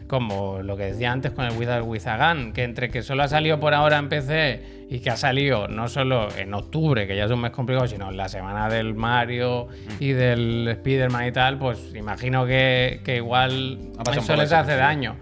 como 0.07 0.61
lo 0.63 0.77
que 0.77 0.85
decía 0.85 1.11
antes 1.11 1.31
con 1.31 1.45
el 1.45 1.57
Wizard 1.57 1.83
with 1.83 2.07
a 2.07 2.33
Gun, 2.33 2.53
que 2.53 2.63
entre 2.63 2.89
que 2.89 3.03
solo 3.03 3.23
ha 3.23 3.27
salido 3.27 3.59
por 3.59 3.73
ahora 3.73 3.97
en 3.97 4.09
PC 4.09 4.87
y 4.89 4.99
que 4.99 5.09
ha 5.09 5.17
salido 5.17 5.67
no 5.67 5.87
solo 5.89 6.29
en 6.37 6.53
octubre, 6.53 7.07
que 7.07 7.15
ya 7.15 7.25
es 7.25 7.31
un 7.31 7.41
mes 7.41 7.51
complicado, 7.51 7.87
sino 7.87 8.09
en 8.09 8.17
la 8.17 8.29
semana 8.29 8.69
del 8.69 8.93
Mario 8.93 9.67
y 9.99 10.13
del 10.13 10.67
Spider-Man 10.67 11.27
y 11.27 11.31
tal, 11.31 11.57
pues 11.59 11.93
imagino 11.93 12.45
que, 12.45 13.01
que 13.03 13.17
igual 13.17 13.91
eso 14.15 14.35
les 14.35 14.51
hace 14.51 14.75
daño. 14.75 15.17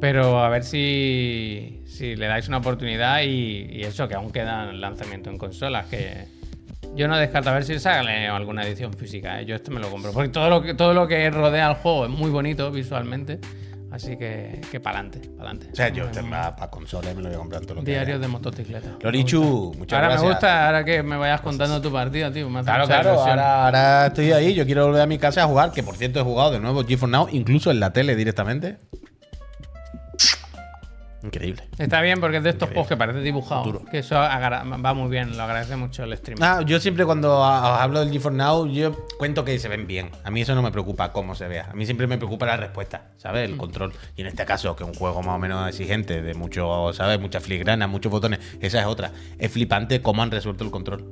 Pero 0.00 0.42
a 0.42 0.48
ver 0.48 0.64
si, 0.64 1.82
si 1.84 2.16
le 2.16 2.26
dais 2.26 2.48
una 2.48 2.58
oportunidad 2.58 3.20
y, 3.22 3.68
y 3.70 3.82
eso, 3.82 4.08
que 4.08 4.14
aún 4.14 4.32
queda 4.32 4.70
el 4.70 4.80
lanzamiento 4.80 5.28
en 5.28 5.36
consolas, 5.36 5.86
que, 5.86 6.24
yo 6.94 7.08
no 7.08 7.16
descarto 7.16 7.50
a 7.50 7.54
ver 7.54 7.64
si 7.64 7.78
sale 7.78 8.26
alguna 8.26 8.64
edición 8.64 8.92
física. 8.92 9.40
¿eh? 9.40 9.46
Yo 9.46 9.54
este 9.54 9.70
me 9.70 9.80
lo 9.80 9.90
compro. 9.90 10.12
Porque 10.12 10.28
todo 10.28 10.50
lo 10.50 10.62
que, 10.62 10.74
todo 10.74 10.94
lo 10.94 11.06
que 11.06 11.30
rodea 11.30 11.68
al 11.68 11.74
juego 11.74 12.04
es 12.04 12.10
muy 12.10 12.30
bonito 12.30 12.70
visualmente. 12.70 13.38
Así 13.90 14.16
que, 14.16 14.60
que 14.70 14.78
pa'lante, 14.78 15.18
pa'lante. 15.36 15.68
O 15.72 15.74
sea, 15.74 15.88
yo 15.88 16.06
para 16.56 16.70
me 17.14 17.22
lo 17.22 17.28
voy 17.28 17.34
a 17.34 17.38
comprar 17.38 17.62
todo 17.62 17.74
lo 17.76 17.80
que 17.84 17.90
Diario 17.90 18.14
haya. 18.14 18.22
de 18.22 18.28
motocicleta. 18.28 18.96
Lorichu, 19.00 19.74
muchas 19.76 19.92
Ahora 19.96 20.08
gracias. 20.08 20.22
me 20.22 20.28
gusta, 20.28 20.66
ahora 20.66 20.84
que 20.84 21.02
me 21.02 21.16
vayas 21.16 21.40
contando 21.40 21.80
tu 21.80 21.90
partida, 21.92 22.32
tío. 22.32 22.48
Me 22.48 22.60
hace 22.60 22.66
Claro, 22.66 22.86
claro, 22.86 23.10
ahora, 23.20 23.64
ahora 23.66 24.06
estoy 24.06 24.32
ahí, 24.32 24.54
yo 24.54 24.64
quiero 24.64 24.86
volver 24.86 25.02
a 25.02 25.06
mi 25.06 25.18
casa 25.18 25.42
a 25.42 25.46
jugar, 25.46 25.72
que 25.72 25.82
por 25.82 25.96
cierto 25.96 26.20
he 26.20 26.22
jugado 26.22 26.52
de 26.52 26.60
nuevo 26.60 26.84
GeForce 26.84 27.10
Now, 27.12 27.28
incluso 27.32 27.70
en 27.70 27.80
la 27.80 27.92
tele 27.92 28.14
directamente. 28.14 28.78
Increíble. 31.22 31.62
Está 31.78 32.00
bien 32.00 32.18
porque 32.20 32.38
es 32.38 32.42
de 32.42 32.50
estos 32.50 32.68
juegos 32.68 32.88
que 32.88 32.96
parece 32.96 33.20
dibujado. 33.20 33.64
Futuro. 33.64 33.84
Que 33.90 33.98
eso 33.98 34.14
va 34.14 34.94
muy 34.94 35.10
bien, 35.10 35.36
lo 35.36 35.42
agradece 35.42 35.76
mucho 35.76 36.04
el 36.04 36.16
stream. 36.16 36.38
Ah, 36.42 36.62
yo 36.64 36.80
siempre 36.80 37.04
cuando 37.04 37.44
hablo 37.44 38.00
del 38.00 38.10
GeForce 38.10 38.38
Now, 38.38 38.66
yo 38.66 39.06
cuento 39.18 39.44
que 39.44 39.58
se 39.58 39.68
ven 39.68 39.86
bien. 39.86 40.10
A 40.24 40.30
mí 40.30 40.40
eso 40.40 40.54
no 40.54 40.62
me 40.62 40.70
preocupa 40.70 41.12
cómo 41.12 41.34
se 41.34 41.46
vea. 41.46 41.68
A 41.70 41.74
mí 41.74 41.84
siempre 41.84 42.06
me 42.06 42.16
preocupa 42.16 42.46
la 42.46 42.56
respuesta, 42.56 43.10
¿sabes? 43.18 43.48
El 43.50 43.56
control. 43.56 43.92
Y 44.16 44.22
en 44.22 44.28
este 44.28 44.44
caso, 44.46 44.74
que 44.76 44.84
es 44.84 44.88
un 44.88 44.94
juego 44.94 45.22
más 45.22 45.36
o 45.36 45.38
menos 45.38 45.68
exigente, 45.68 46.22
de 46.22 46.34
mucho, 46.34 46.92
¿sabes? 46.94 47.20
Muchas 47.20 47.42
filigranas, 47.42 47.88
muchos 47.88 48.10
botones. 48.10 48.40
Esa 48.60 48.80
es 48.80 48.86
otra. 48.86 49.12
Es 49.38 49.52
flipante 49.52 50.00
cómo 50.00 50.22
han 50.22 50.30
resuelto 50.30 50.64
el 50.64 50.70
control. 50.70 51.04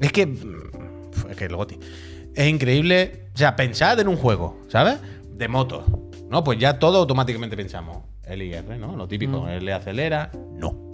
Es 0.00 0.12
que. 0.12 0.26
mm, 0.26 1.30
Es 1.30 1.36
que 1.36 1.44
el 1.46 1.56
goti. 1.56 1.78
Es 2.34 2.48
increíble. 2.48 3.26
O 3.34 3.38
sea, 3.38 3.56
pensad 3.56 3.98
en 3.98 4.06
un 4.08 4.16
juego, 4.16 4.60
¿sabes? 4.68 4.98
De 5.32 5.48
motos. 5.48 5.84
¿No? 6.28 6.44
Pues 6.44 6.58
ya 6.58 6.78
todo 6.78 6.98
automáticamente 6.98 7.56
pensamos. 7.56 8.04
L 8.30 8.44
y 8.44 8.52
R, 8.54 8.78
¿no? 8.78 8.96
Lo 8.96 9.06
típico. 9.08 9.48
L 9.48 9.72
acelera. 9.72 10.30
No. 10.52 10.90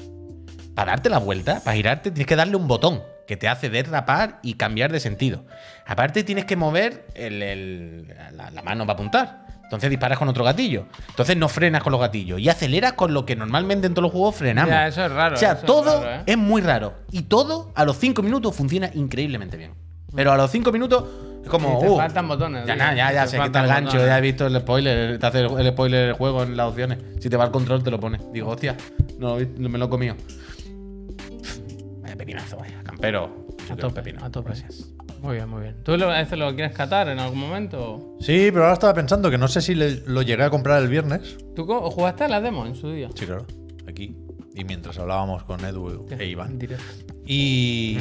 Para 0.74 0.92
darte 0.92 1.08
la 1.08 1.18
vuelta, 1.18 1.60
para 1.64 1.76
girarte, 1.76 2.10
tienes 2.10 2.26
que 2.26 2.36
darle 2.36 2.56
un 2.56 2.68
botón 2.68 3.02
que 3.26 3.36
te 3.36 3.48
hace 3.48 3.70
derrapar 3.70 4.38
y 4.42 4.54
cambiar 4.54 4.92
de 4.92 5.00
sentido. 5.00 5.44
Aparte, 5.86 6.22
tienes 6.22 6.44
que 6.44 6.54
mover 6.56 7.06
el- 7.14 7.42
el- 7.42 8.08
la, 8.32 8.50
la 8.50 8.62
mano 8.62 8.84
para 8.86 8.94
apuntar. 8.94 9.46
Entonces 9.64 9.90
disparas 9.90 10.16
con 10.18 10.28
otro 10.28 10.44
gatillo. 10.44 10.86
Entonces 11.08 11.36
no 11.36 11.48
frenas 11.48 11.82
con 11.82 11.90
los 11.90 12.00
gatillos. 12.00 12.38
Y 12.38 12.48
aceleras 12.48 12.92
con 12.92 13.12
lo 13.12 13.24
que 13.26 13.34
normalmente 13.34 13.88
en 13.88 13.94
todos 13.94 14.04
los 14.04 14.12
juegos 14.12 14.36
frenamos. 14.36 14.70
Ya, 14.70 14.86
eso 14.86 15.04
es 15.04 15.10
raro, 15.10 15.34
O 15.34 15.38
sea, 15.38 15.52
es 15.52 15.62
todo 15.62 16.02
raro, 16.04 16.20
¿eh? 16.20 16.22
es 16.26 16.38
muy 16.38 16.60
raro. 16.62 16.94
Y 17.10 17.22
todo 17.22 17.72
a 17.74 17.84
los 17.84 17.96
5 17.98 18.22
minutos 18.22 18.54
funciona 18.54 18.90
increíblemente 18.94 19.56
bien. 19.56 19.72
Pero 20.14 20.30
a 20.30 20.36
los 20.36 20.52
5 20.52 20.70
minutos 20.70 21.04
es 21.46 21.50
como. 21.50 21.80
Sí, 21.80 21.86
te 21.86 21.92
uh, 21.92 21.96
faltan 21.96 22.28
botones, 22.28 22.66
Ya, 22.66 22.74
tío. 22.74 22.76
nada, 22.82 22.94
ya, 22.94 23.12
ya, 23.12 23.24
Te 23.24 23.30
sé 23.30 23.36
que 23.38 23.42
está 23.44 23.60
faltan 23.60 23.64
el 23.64 23.68
gancho, 23.70 23.86
botones. 23.92 24.06
ya 24.08 24.18
he 24.18 24.20
visto 24.20 24.46
el 24.46 24.56
spoiler. 24.60 25.18
Te 25.18 25.26
hace 25.26 25.40
el, 25.40 25.68
spoiler 25.72 26.06
del 26.06 26.12
juego 26.14 26.42
en 26.42 26.56
las 26.56 26.68
opciones. 26.68 26.98
Si 27.20 27.30
te 27.30 27.36
va 27.36 27.44
el 27.44 27.50
control, 27.50 27.82
te 27.82 27.90
lo 27.90 27.98
pone. 28.00 28.18
Digo, 28.32 28.50
hostia, 28.50 28.76
no, 29.18 29.38
no 29.38 29.68
me 29.68 29.78
lo 29.78 29.86
he 29.86 29.88
comido. 29.88 30.14
Vaya 32.02 32.16
pepinazo, 32.16 32.56
vaya. 32.56 32.82
Campero. 32.82 33.46
A 33.70 33.76
tope, 33.76 34.02
pepino. 34.02 34.24
a 34.24 34.30
tope. 34.30 34.52
Muy 35.22 35.36
bien, 35.36 35.48
muy 35.48 35.62
bien. 35.62 35.76
¿Tú 35.82 35.96
lo, 35.96 36.10
a 36.10 36.18
veces 36.18 36.38
lo 36.38 36.54
quieres 36.54 36.72
catar 36.72 37.08
en 37.08 37.18
algún 37.18 37.40
momento? 37.40 38.16
Sí, 38.20 38.50
pero 38.52 38.62
ahora 38.64 38.74
estaba 38.74 38.94
pensando 38.94 39.30
que 39.30 39.38
no 39.38 39.48
sé 39.48 39.60
si 39.60 39.74
le- 39.74 40.02
lo 40.06 40.22
llegué 40.22 40.44
a 40.44 40.50
comprar 40.50 40.80
el 40.82 40.88
viernes. 40.88 41.36
¿Tú 41.56 41.66
jugaste 41.66 42.24
a 42.24 42.28
la 42.28 42.40
demo 42.40 42.64
en 42.66 42.74
su 42.76 42.90
día? 42.92 43.08
Sí, 43.14 43.26
claro. 43.26 43.44
Aquí. 43.88 44.16
Y 44.54 44.64
mientras 44.64 44.98
hablábamos 44.98 45.42
con 45.44 45.64
Edu 45.64 46.06
e 46.18 46.26
Iván. 46.26 46.58
Directo. 46.58 46.84
Y 47.26 47.98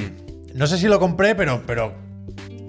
no 0.53 0.67
sé 0.67 0.77
si 0.77 0.87
lo 0.87 0.99
compré, 0.99 1.33
pero, 1.35 1.63
pero 1.65 1.93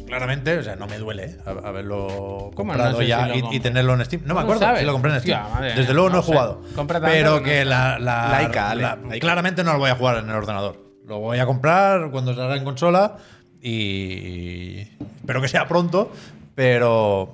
claramente, 0.06 0.58
o 0.58 0.62
sea, 0.62 0.76
no 0.76 0.86
me 0.86 0.98
duele 0.98 1.36
haberlo 1.44 2.50
¿Cómo 2.54 2.72
comprado 2.72 2.92
no 2.92 2.98
sé 2.98 3.06
ya 3.08 3.32
si 3.34 3.40
lo 3.42 3.52
y- 3.52 3.60
tenerlo 3.60 3.94
en 3.94 4.04
Steam. 4.04 4.22
No 4.24 4.28
me 4.28 4.40
¿Cómo 4.40 4.40
acuerdo 4.52 4.60
sabes? 4.62 4.80
si 4.80 4.86
lo 4.86 4.92
compré 4.92 5.12
en 5.14 5.20
Steam. 5.20 5.42
Hostia, 5.44 5.74
Desde 5.74 5.92
luego 5.94 6.08
no, 6.10 6.14
no 6.16 6.20
he 6.20 6.24
sé. 6.24 6.32
jugado. 6.32 6.62
Pero 7.02 7.42
que 7.42 7.64
no 7.64 7.70
la, 7.70 7.98
la- 7.98 8.28
Laica, 8.30 8.70
Ale, 8.70 8.82
la- 8.82 8.96
laica. 8.96 9.18
claramente 9.18 9.64
no 9.64 9.72
lo 9.74 9.78
voy 9.78 9.90
a 9.90 9.96
jugar 9.96 10.18
en 10.18 10.30
el 10.30 10.34
ordenador. 10.36 10.84
Lo 11.06 11.18
voy 11.20 11.38
a 11.38 11.46
comprar 11.46 12.10
cuando 12.10 12.34
salga 12.34 12.56
en 12.56 12.64
consola 12.64 13.16
y 13.60 14.80
espero 15.20 15.40
que 15.42 15.48
sea 15.48 15.66
pronto, 15.68 16.10
pero 16.54 17.32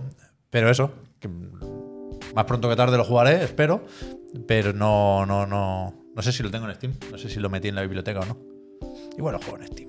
pero 0.51 0.69
eso, 0.71 0.93
que 1.21 1.29
más 2.35 2.45
pronto 2.47 2.69
que 2.69 2.77
tarde 2.77 2.97
lo 2.97 3.05
jugaré, 3.05 3.45
espero, 3.45 3.85
pero 4.47 4.73
no 4.73 5.25
no 5.27 5.47
no 5.47 5.95
no 6.15 6.23
sé 6.23 6.33
si 6.33 6.43
lo 6.43 6.51
tengo 6.51 6.69
en 6.69 6.75
Steam, 6.75 6.95
no 7.11 7.17
sé 7.19 7.29
si 7.31 7.41
lo 7.41 7.49
metí 7.49 7.69
en 7.69 7.75
la 7.75 7.83
biblioteca 7.83 8.21
o 8.21 8.25
no. 8.27 8.37
Igual 9.17 9.35
lo 9.35 9.41
juego 9.41 9.59
en 9.61 9.67
Steam. 9.69 9.89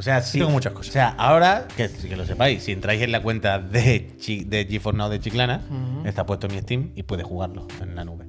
O 0.00 0.02
sea, 0.02 0.22
sí. 0.22 0.38
Tengo 0.38 0.50
muchas 0.50 0.72
cosas. 0.72 0.88
O 0.88 0.92
sea, 0.94 1.08
ahora, 1.18 1.68
que, 1.76 1.90
que 1.90 2.16
lo 2.16 2.24
sepáis, 2.24 2.62
si 2.62 2.72
entráis 2.72 3.02
en 3.02 3.12
la 3.12 3.20
cuenta 3.20 3.58
de, 3.58 4.16
Chi- 4.16 4.44
de 4.44 4.64
GeForce 4.64 4.96
Now 4.96 5.10
de 5.10 5.20
Chiclana, 5.20 5.60
está 6.06 6.24
puesto 6.24 6.46
en 6.46 6.54
mi 6.54 6.60
Steam 6.62 6.92
y 6.96 7.02
puedes 7.02 7.26
jugarlo 7.26 7.68
en 7.82 7.94
la 7.94 8.02
nube. 8.06 8.24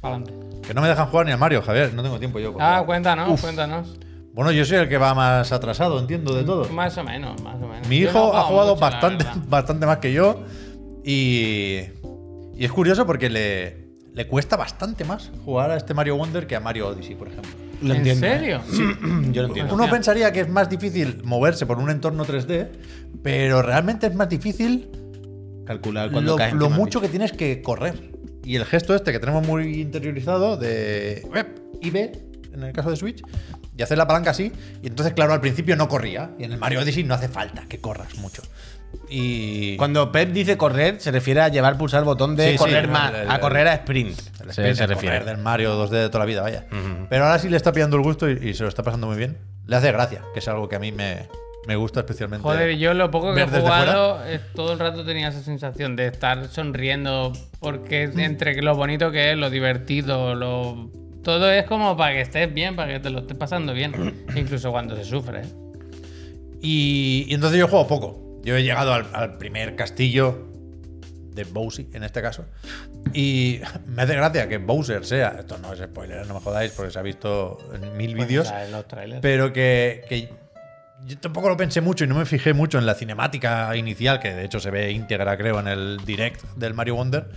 Pa'lante. 0.00 0.32
Que 0.64 0.72
no 0.72 0.80
me 0.80 0.86
dejan 0.86 1.08
jugar 1.08 1.26
ni 1.26 1.32
a 1.32 1.36
Mario, 1.36 1.60
Javier. 1.60 1.92
No 1.92 2.04
tengo 2.04 2.20
tiempo 2.20 2.38
yo. 2.38 2.54
Ah, 2.60 2.84
cuéntanos, 2.86 3.40
cuéntanos. 3.40 3.98
Bueno, 4.32 4.52
yo 4.52 4.64
soy 4.64 4.76
el 4.78 4.88
que 4.88 4.96
va 4.96 5.12
más 5.12 5.50
atrasado, 5.50 5.98
entiendo, 5.98 6.32
de 6.36 6.44
todo. 6.44 6.68
Más 6.68 6.96
o 6.98 7.02
menos, 7.02 7.42
más 7.42 7.56
o 7.56 7.66
menos. 7.66 7.88
Mi 7.88 7.96
hijo 7.96 8.12
no 8.32 8.36
ha 8.38 8.42
jugado 8.44 8.74
mucho, 8.76 8.80
bastante, 8.80 9.24
bastante 9.48 9.86
más 9.86 9.98
que 9.98 10.12
yo. 10.12 10.40
Y, 11.04 11.80
y 12.56 12.64
es 12.64 12.70
curioso 12.70 13.04
porque 13.06 13.28
le, 13.28 13.88
le 14.12 14.28
cuesta 14.28 14.56
bastante 14.56 15.04
más 15.04 15.32
jugar 15.44 15.72
a 15.72 15.76
este 15.76 15.94
Mario 15.94 16.14
Wonder 16.14 16.46
que 16.46 16.54
a 16.54 16.60
Mario 16.60 16.86
Odyssey, 16.90 17.16
por 17.16 17.26
ejemplo. 17.26 17.50
Lo 17.84 17.94
¿En 17.94 17.98
entiendo, 17.98 18.26
¿eh? 18.26 18.30
serio? 18.30 18.60
Yo 19.32 19.42
lo 19.42 19.48
entiendo. 19.48 19.74
Uno 19.74 19.90
pensaría 19.90 20.32
que 20.32 20.40
es 20.40 20.48
más 20.48 20.68
difícil 20.70 21.20
moverse 21.24 21.66
por 21.66 21.78
un 21.78 21.90
entorno 21.90 22.24
3D, 22.24 22.68
pero 23.22 23.62
realmente 23.62 24.06
es 24.06 24.14
más 24.14 24.28
difícil 24.28 24.88
Calcular 25.64 26.10
cuando 26.10 26.32
lo, 26.32 26.36
caes 26.36 26.54
lo 26.54 26.66
encima, 26.66 26.76
mucho 26.76 27.00
que 27.00 27.08
tienes 27.08 27.32
que 27.32 27.62
correr. 27.62 28.10
Y 28.44 28.56
el 28.56 28.64
gesto 28.64 28.94
este 28.94 29.12
que 29.12 29.18
tenemos 29.18 29.46
muy 29.46 29.80
interiorizado 29.80 30.56
de 30.56 31.26
web 31.30 31.46
y 31.80 31.90
B, 31.90 32.12
en 32.52 32.62
el 32.62 32.72
caso 32.72 32.90
de 32.90 32.96
Switch, 32.96 33.22
y 33.76 33.82
hacer 33.82 33.96
la 33.98 34.06
palanca 34.06 34.30
así. 34.30 34.52
Y 34.82 34.86
entonces, 34.86 35.14
claro, 35.14 35.32
al 35.32 35.40
principio 35.40 35.76
no 35.76 35.88
corría. 35.88 36.32
Y 36.38 36.44
en 36.44 36.52
el 36.52 36.58
Mario 36.58 36.80
Odyssey 36.80 37.04
no 37.04 37.14
hace 37.14 37.28
falta 37.28 37.64
que 37.66 37.80
corras 37.80 38.14
mucho. 38.16 38.42
Y. 39.08 39.76
Cuando 39.76 40.10
Pep 40.12 40.30
dice 40.32 40.56
correr, 40.56 41.00
se 41.00 41.10
refiere 41.10 41.40
a 41.40 41.48
llevar 41.48 41.76
pulsar 41.78 42.00
el 42.00 42.04
botón 42.04 42.36
de 42.36 42.52
Sí, 42.52 42.56
correr 42.58 42.88
más, 42.88 43.12
el- 43.14 43.30
a 43.30 43.40
correr 43.40 43.68
a 43.68 43.74
sprint. 43.74 44.18
el 44.18 44.24
se, 44.46 44.50
sprint, 44.50 44.76
se 44.76 44.86
refiere. 44.86 45.18
correr 45.18 45.24
del 45.36 45.42
Mario 45.42 45.74
2D 45.88 45.90
de 45.90 46.08
toda 46.08 46.20
la 46.20 46.24
vida, 46.26 46.42
vaya. 46.42 46.64
Pero 47.08 47.24
ahora 47.24 47.38
sí 47.38 47.48
le 47.48 47.56
está 47.56 47.72
pillando 47.72 47.96
el 47.96 48.02
gusto 48.02 48.28
y, 48.30 48.32
y 48.50 48.54
se 48.54 48.62
lo 48.62 48.68
está 48.68 48.82
pasando 48.82 49.06
muy 49.06 49.16
bien. 49.16 49.38
Le 49.66 49.76
hace 49.76 49.90
gracia, 49.92 50.22
que 50.32 50.40
es 50.40 50.48
algo 50.48 50.68
que 50.68 50.76
a 50.76 50.78
mí 50.78 50.92
me, 50.92 51.28
me 51.66 51.76
gusta 51.76 52.00
especialmente. 52.00 52.42
Joder, 52.42 52.70
y 52.72 52.78
yo 52.78 52.92
lo 52.94 53.10
poco 53.10 53.34
que 53.34 53.42
he 53.42 53.46
jugado, 53.46 54.20
eh, 54.26 54.40
todo 54.54 54.72
el 54.74 54.78
rato 54.78 55.04
tenía 55.04 55.28
esa 55.28 55.42
sensación 55.42 55.96
de 55.96 56.06
estar 56.08 56.48
sonriendo, 56.48 57.32
porque 57.60 58.02
entre 58.16 58.60
lo 58.62 58.74
bonito 58.74 59.10
que 59.10 59.32
es, 59.32 59.38
lo 59.38 59.50
divertido, 59.50 60.34
lo... 60.34 60.90
Todo 61.22 61.50
es 61.50 61.64
como 61.64 61.96
para 61.96 62.12
que 62.12 62.20
estés 62.20 62.52
bien, 62.52 62.76
para 62.76 62.92
que 62.92 63.00
te 63.00 63.08
lo 63.08 63.20
estés 63.20 63.36
pasando 63.38 63.72
bien, 63.72 64.26
incluso 64.36 64.70
cuando 64.70 64.94
se 64.94 65.04
sufre. 65.04 65.40
Y, 66.60 67.24
y 67.28 67.34
entonces 67.34 67.58
yo 67.58 67.68
juego 67.68 67.86
poco. 67.86 68.20
Yo 68.44 68.56
he 68.56 68.62
llegado 68.62 68.92
al, 68.92 69.06
al 69.12 69.38
primer 69.38 69.74
castillo 69.74 70.48
de 71.34 71.44
Bowsy, 71.44 71.88
en 71.92 72.04
este 72.04 72.22
caso. 72.22 72.46
Y 73.12 73.60
me 73.86 74.02
hace 74.02 74.14
gracia 74.14 74.48
que 74.48 74.58
Bowser 74.58 75.04
sea. 75.04 75.36
Esto 75.40 75.58
no 75.58 75.72
es 75.72 75.80
spoiler, 75.80 76.26
no 76.26 76.34
me 76.34 76.40
jodáis, 76.40 76.72
porque 76.72 76.90
se 76.92 76.98
ha 76.98 77.02
visto 77.02 77.58
en 77.74 77.96
mil 77.96 78.14
vídeos. 78.14 78.52
Pero 79.20 79.52
que, 79.52 80.04
que 80.08 80.32
yo 81.06 81.18
tampoco 81.18 81.48
lo 81.48 81.56
pensé 81.56 81.80
mucho 81.80 82.04
y 82.04 82.06
no 82.06 82.14
me 82.14 82.24
fijé 82.24 82.54
mucho 82.54 82.78
en 82.78 82.86
la 82.86 82.94
cinemática 82.94 83.74
inicial, 83.76 84.20
que 84.20 84.32
de 84.32 84.44
hecho 84.44 84.60
se 84.60 84.70
ve 84.70 84.92
íntegra, 84.92 85.36
creo, 85.36 85.60
en 85.60 85.68
el 85.68 85.98
direct 86.04 86.42
del 86.56 86.74
Mario 86.74 86.94
Wonder. 86.94 87.28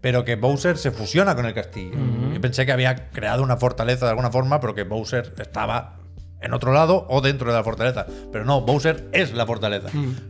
Pero 0.00 0.24
que 0.24 0.36
Bowser 0.36 0.76
se 0.76 0.90
fusiona 0.90 1.34
con 1.34 1.46
el 1.46 1.54
castillo. 1.54 1.96
Yo 2.32 2.40
pensé 2.40 2.66
que 2.66 2.72
había 2.72 3.10
creado 3.10 3.42
una 3.42 3.56
fortaleza 3.56 4.04
de 4.04 4.10
alguna 4.10 4.30
forma, 4.30 4.60
pero 4.60 4.74
que 4.74 4.84
Bowser 4.84 5.32
estaba 5.38 5.96
en 6.40 6.52
otro 6.52 6.72
lado 6.72 7.06
o 7.08 7.20
dentro 7.20 7.50
de 7.50 7.56
la 7.56 7.64
fortaleza. 7.64 8.06
Pero 8.32 8.44
no, 8.44 8.60
Bowser 8.60 9.08
es 9.12 9.32
la 9.32 9.46
fortaleza. 9.46 9.88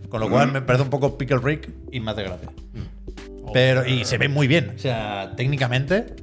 Con 0.08 0.20
lo 0.20 0.28
cual 0.30 0.52
me 0.52 0.62
parece 0.62 0.84
un 0.84 0.90
poco 0.90 1.18
Pickle 1.18 1.38
Rick 1.38 1.70
y 1.92 2.00
me 2.00 2.10
hace 2.12 2.22
gracia. 2.22 2.50
Pero, 3.52 3.86
y 3.86 4.04
se 4.04 4.18
ve 4.18 4.28
muy 4.28 4.46
bien. 4.46 4.74
O 4.76 4.78
sea, 4.78 5.32
técnicamente, 5.36 6.16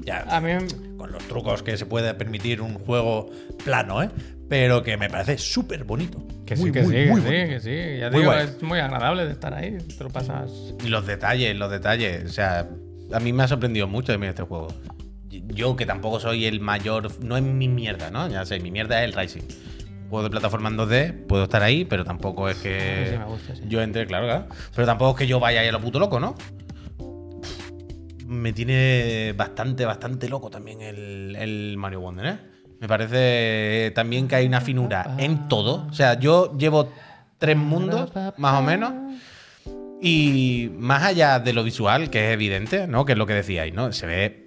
ya 0.00 0.24
A 0.28 0.40
mí 0.40 0.52
con 0.96 1.12
los 1.12 1.22
trucos 1.24 1.62
que 1.62 1.76
se 1.76 1.86
puede 1.86 2.14
permitir 2.14 2.60
un 2.60 2.74
juego 2.74 3.30
plano, 3.64 4.02
¿eh? 4.02 4.10
Pero 4.48 4.82
que 4.82 4.96
me 4.96 5.08
parece 5.08 5.38
súper 5.38 5.84
bonito. 5.84 6.22
que 6.44 6.56
Muy, 6.56 6.66
sí, 6.66 6.72
que 6.72 6.82
muy, 6.82 6.96
sí, 6.96 7.10
muy 7.10 7.22
que 7.22 7.28
sí, 7.28 7.48
que 7.48 7.60
sí. 7.60 7.98
Ya 8.00 8.10
Muy 8.10 8.20
digo, 8.20 8.32
guay. 8.32 8.44
es 8.46 8.62
muy 8.62 8.78
agradable 8.80 9.24
de 9.24 9.32
estar 9.32 9.54
ahí, 9.54 9.78
te 9.78 10.04
lo 10.04 10.10
pasas... 10.10 10.50
Y 10.84 10.88
los 10.88 11.06
detalles, 11.06 11.56
los 11.56 11.70
detalles. 11.70 12.24
O 12.24 12.32
sea, 12.32 12.68
a 13.12 13.20
mí 13.20 13.32
me 13.32 13.44
ha 13.44 13.48
sorprendido 13.48 13.86
mucho 13.86 14.10
de 14.12 14.18
mí 14.18 14.26
este 14.26 14.42
juego. 14.42 14.68
Yo, 15.30 15.76
que 15.76 15.86
tampoco 15.86 16.20
soy 16.20 16.46
el 16.46 16.60
mayor. 16.60 17.22
No 17.22 17.36
es 17.36 17.42
mi 17.42 17.68
mierda, 17.68 18.10
¿no? 18.10 18.28
Ya 18.28 18.44
sé, 18.44 18.58
mi 18.60 18.70
mierda 18.70 19.02
es 19.02 19.08
el 19.08 19.20
Rising. 19.20 19.42
Juego 20.08 20.24
de 20.24 20.30
plataforma 20.30 20.68
en 20.68 20.76
2D, 20.76 21.26
puedo 21.26 21.44
estar 21.44 21.62
ahí, 21.62 21.84
pero 21.84 22.04
tampoco 22.04 22.48
es 22.48 22.56
que. 22.58 23.08
Sí, 23.10 23.18
me 23.18 23.24
gusta, 23.24 23.54
sí. 23.54 23.62
Yo 23.68 23.80
entré, 23.80 24.06
claro, 24.06 24.26
claro. 24.26 24.46
Pero 24.74 24.86
tampoco 24.86 25.12
es 25.12 25.16
que 25.18 25.26
yo 25.26 25.38
vaya 25.38 25.60
ahí 25.60 25.68
a 25.68 25.72
lo 25.72 25.80
puto 25.80 26.00
loco, 26.00 26.18
¿no? 26.18 26.34
Me 28.26 28.52
tiene 28.52 29.32
bastante, 29.36 29.84
bastante 29.84 30.28
loco 30.28 30.50
también 30.50 30.80
el, 30.80 31.36
el 31.36 31.76
Mario 31.76 32.00
Wonder, 32.00 32.26
¿eh? 32.26 32.38
Me 32.80 32.88
parece 32.88 33.92
también 33.94 34.26
que 34.26 34.36
hay 34.36 34.46
una 34.46 34.60
finura 34.60 35.14
en 35.18 35.48
todo. 35.48 35.86
O 35.90 35.92
sea, 35.92 36.18
yo 36.18 36.56
llevo 36.56 36.90
tres 37.38 37.56
mundos, 37.56 38.10
más 38.38 38.58
o 38.58 38.62
menos. 38.62 38.92
Y 40.00 40.70
más 40.78 41.02
allá 41.02 41.38
de 41.40 41.52
lo 41.52 41.62
visual, 41.62 42.08
que 42.08 42.28
es 42.28 42.32
evidente, 42.32 42.86
¿no? 42.86 43.04
Que 43.04 43.12
es 43.12 43.18
lo 43.18 43.26
que 43.26 43.34
decíais, 43.34 43.74
¿no? 43.74 43.92
Se 43.92 44.06
ve 44.06 44.44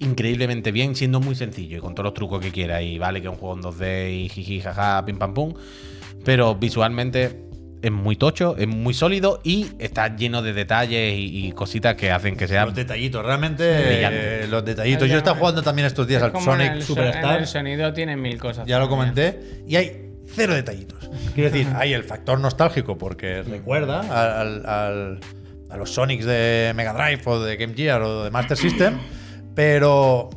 increíblemente 0.00 0.72
bien, 0.72 0.94
siendo 0.94 1.20
muy 1.20 1.34
sencillo 1.34 1.78
y 1.78 1.80
con 1.80 1.94
todos 1.94 2.04
los 2.04 2.14
trucos 2.14 2.40
que 2.40 2.50
quiera. 2.50 2.82
Y 2.82 2.98
vale 2.98 3.20
que 3.20 3.28
es 3.28 3.32
un 3.32 3.38
juego 3.38 3.54
en 3.56 3.62
2D 3.62 4.24
y 4.24 4.28
jiji, 4.28 4.60
jaja, 4.60 5.04
pim 5.04 5.18
pam 5.18 5.34
pum. 5.34 5.54
Pero 6.24 6.54
visualmente 6.54 7.42
es 7.82 7.92
muy 7.92 8.16
tocho, 8.16 8.56
es 8.56 8.66
muy 8.66 8.94
sólido 8.94 9.40
y 9.44 9.68
está 9.78 10.16
lleno 10.16 10.42
de 10.42 10.52
detalles 10.52 11.14
y, 11.14 11.46
y 11.46 11.52
cositas 11.52 11.94
que 11.94 12.10
hacen 12.10 12.36
que 12.36 12.48
sea. 12.48 12.64
Los 12.64 12.74
detallitos, 12.74 13.24
realmente 13.24 13.64
eh, 13.64 14.46
los 14.48 14.64
detallitos. 14.64 15.08
Yo 15.08 15.14
he 15.14 15.18
estado 15.18 15.36
jugando 15.36 15.62
también 15.62 15.86
estos 15.86 16.06
días 16.08 16.22
Es 16.22 16.34
al 16.34 16.42
Sonic 16.42 16.72
el 16.72 16.82
Superstar. 16.82 17.34
En 17.36 17.40
el 17.42 17.46
sonido 17.46 17.92
tiene 17.92 18.16
mil 18.16 18.38
cosas. 18.38 18.66
Ya 18.66 18.78
lo 18.78 18.88
comenté. 18.88 19.62
Y 19.68 19.76
hay 19.76 20.10
cero 20.26 20.54
detallitos. 20.54 21.08
Quiero 21.34 21.50
decir, 21.50 21.68
hay 21.76 21.92
el 21.92 22.02
factor 22.02 22.40
nostálgico 22.40 22.98
porque 22.98 23.42
recuerda 23.42 24.00
al- 24.40 24.66
al- 24.66 25.20
a 25.70 25.76
los 25.76 25.90
Sonics 25.90 26.24
de 26.24 26.72
Mega 26.74 26.92
Drive 26.92 27.22
o 27.26 27.40
de 27.40 27.56
Game 27.56 27.74
Gear 27.74 28.00
o 28.02 28.24
de 28.24 28.30
Master 28.30 28.56
System, 28.56 28.98
pero, 29.56 30.30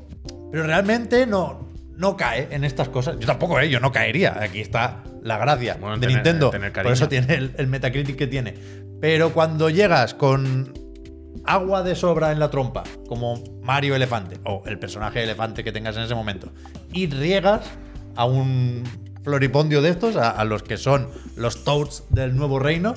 pero 0.52 0.64
realmente 0.64 1.28
no, 1.28 1.70
no 1.96 2.18
cae 2.18 2.48
en 2.50 2.64
estas 2.64 2.90
cosas. 2.90 3.18
Yo 3.20 3.28
tampoco, 3.28 3.60
¿eh? 3.60 3.70
yo 3.70 3.80
no 3.80 3.92
caería. 3.92 4.42
Aquí 4.42 4.62
está 4.62 5.04
la 5.22 5.38
gracia 5.38 5.78
Bueno, 5.80 5.98
de 5.98 6.08
tener- 6.08 6.16
Nintendo. 6.16 6.50
tener 6.50 6.72
Por 6.74 6.88
eso 6.88 7.08
tiene 7.08 7.36
el, 7.36 7.54
el 7.58 7.68
Metacritic 7.68 8.16
que 8.16 8.26
tiene. 8.26 8.56
Pero 9.00 9.32
cuando 9.34 9.70
llegas 9.70 10.14
con 10.16 10.74
agua 11.46 11.84
de 11.84 11.96
sobra 11.96 12.32
en 12.32 12.40
la 12.40 12.50
trompa, 12.50 12.84
como 13.08 13.42
Mario 13.62 13.96
Elefante, 13.96 14.38
o 14.46 14.64
el 14.66 14.80
personaje 14.80 15.24
elefante 15.24 15.64
que 15.64 15.72
tengas 15.72 15.96
en 15.98 16.04
ese 16.04 16.16
momento, 16.16 16.52
y 16.92 17.08
riegas 17.08 17.62
a 18.16 18.26
un 18.26 18.84
floripondio 19.24 19.82
de 19.82 19.90
estos, 19.90 20.16
a, 20.16 20.32
a 20.32 20.44
los 20.46 20.64
que 20.64 20.78
son 20.78 21.08
los 21.36 21.64
Toads 21.64 22.04
del 22.10 22.36
nuevo 22.36 22.60
reino, 22.60 22.94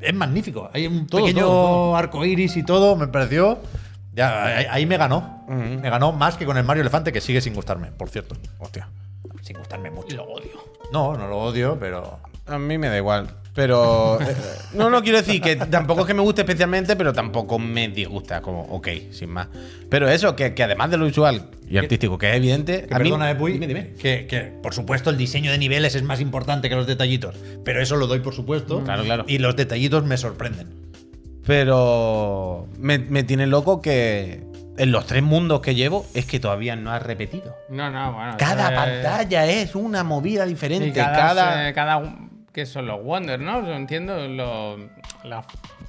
es 0.00 0.14
magnífico. 0.14 0.70
Hay 0.72 0.86
un 0.86 1.06
Todo, 1.06 1.22
pequeño 1.24 1.44
todo, 1.44 1.52
todo. 1.62 1.96
arco 1.96 2.24
iris 2.24 2.56
y 2.56 2.62
todo, 2.64 2.96
me 2.96 3.06
pareció. 3.08 3.58
Ya, 4.14 4.44
ahí, 4.44 4.66
ahí 4.70 4.86
me 4.86 4.96
ganó. 4.96 5.44
Me 5.48 5.88
ganó 5.90 6.12
más 6.12 6.36
que 6.36 6.44
con 6.44 6.56
el 6.56 6.64
Mario 6.64 6.80
Elefante, 6.82 7.12
que 7.12 7.20
sigue 7.20 7.40
sin 7.40 7.54
gustarme, 7.54 7.88
por 7.92 8.08
cierto. 8.08 8.36
Hostia. 8.58 8.88
Sin 9.42 9.56
gustarme 9.58 9.90
mucho. 9.90 10.16
Lo 10.16 10.24
odio. 10.24 10.50
No, 10.92 11.16
no 11.16 11.28
lo 11.28 11.38
odio, 11.38 11.76
pero. 11.78 12.18
A 12.46 12.58
mí 12.58 12.78
me 12.78 12.88
da 12.88 12.96
igual. 12.96 13.28
Pero. 13.54 14.18
eh, 14.20 14.36
no, 14.74 14.88
no 14.90 15.02
quiero 15.02 15.18
decir 15.18 15.40
que 15.40 15.56
tampoco 15.56 16.02
es 16.02 16.06
que 16.06 16.14
me 16.14 16.22
guste 16.22 16.42
especialmente, 16.42 16.96
pero 16.96 17.12
tampoco 17.12 17.58
me 17.58 17.88
disgusta. 17.88 18.40
Como, 18.40 18.62
ok, 18.62 18.88
sin 19.12 19.30
más. 19.30 19.48
Pero 19.88 20.08
eso, 20.08 20.34
que, 20.34 20.54
que 20.54 20.62
además 20.62 20.90
de 20.90 20.96
lo 20.96 21.06
visual 21.06 21.50
y 21.68 21.76
artístico, 21.76 22.18
que 22.18 22.30
es 22.30 22.36
evidente. 22.36 22.86
Que 22.86 22.94
a 22.94 22.98
mí- 22.98 23.04
perdona, 23.04 23.30
eh, 23.30 23.34
Puy, 23.34 23.52
Dime, 23.52 23.66
dime. 23.66 23.94
Que, 24.00 24.26
que, 24.26 24.40
por 24.62 24.74
supuesto 24.74 25.10
el 25.10 25.16
diseño 25.16 25.50
de 25.50 25.58
niveles 25.58 25.94
es 25.94 26.02
más 26.02 26.20
importante 26.20 26.68
que 26.68 26.74
los 26.74 26.86
detallitos, 26.86 27.36
pero 27.64 27.80
eso 27.82 27.96
lo 27.96 28.06
doy 28.06 28.20
por 28.20 28.34
supuesto. 28.34 28.82
Claro, 28.84 29.04
claro. 29.04 29.24
Y 29.28 29.38
los 29.38 29.56
detallitos 29.56 30.04
me 30.04 30.16
sorprenden. 30.16 30.87
Pero 31.48 32.68
me, 32.78 32.98
me 32.98 33.22
tiene 33.24 33.46
loco 33.46 33.80
que 33.80 34.42
en 34.76 34.92
los 34.92 35.06
tres 35.06 35.22
mundos 35.22 35.60
que 35.62 35.74
llevo 35.74 36.04
es 36.14 36.26
que 36.26 36.38
todavía 36.38 36.76
no 36.76 36.92
has 36.92 37.02
repetido. 37.02 37.56
No, 37.70 37.90
no, 37.90 38.12
bueno. 38.12 38.34
Cada 38.38 38.70
eh, 38.70 38.76
pantalla 38.76 39.46
es 39.46 39.74
una 39.74 40.04
movida 40.04 40.44
diferente. 40.44 40.88
y 40.88 40.92
cada, 40.92 41.16
cada... 41.16 41.68
eh, 41.70 41.72
cada 41.72 42.02
que 42.52 42.66
son 42.66 42.86
los 42.86 43.02
Wonders, 43.02 43.42
¿no? 43.42 43.64
Yo 43.66 43.72
entiendo 43.72 44.28
lo, 44.28 44.76
la- 45.24 45.42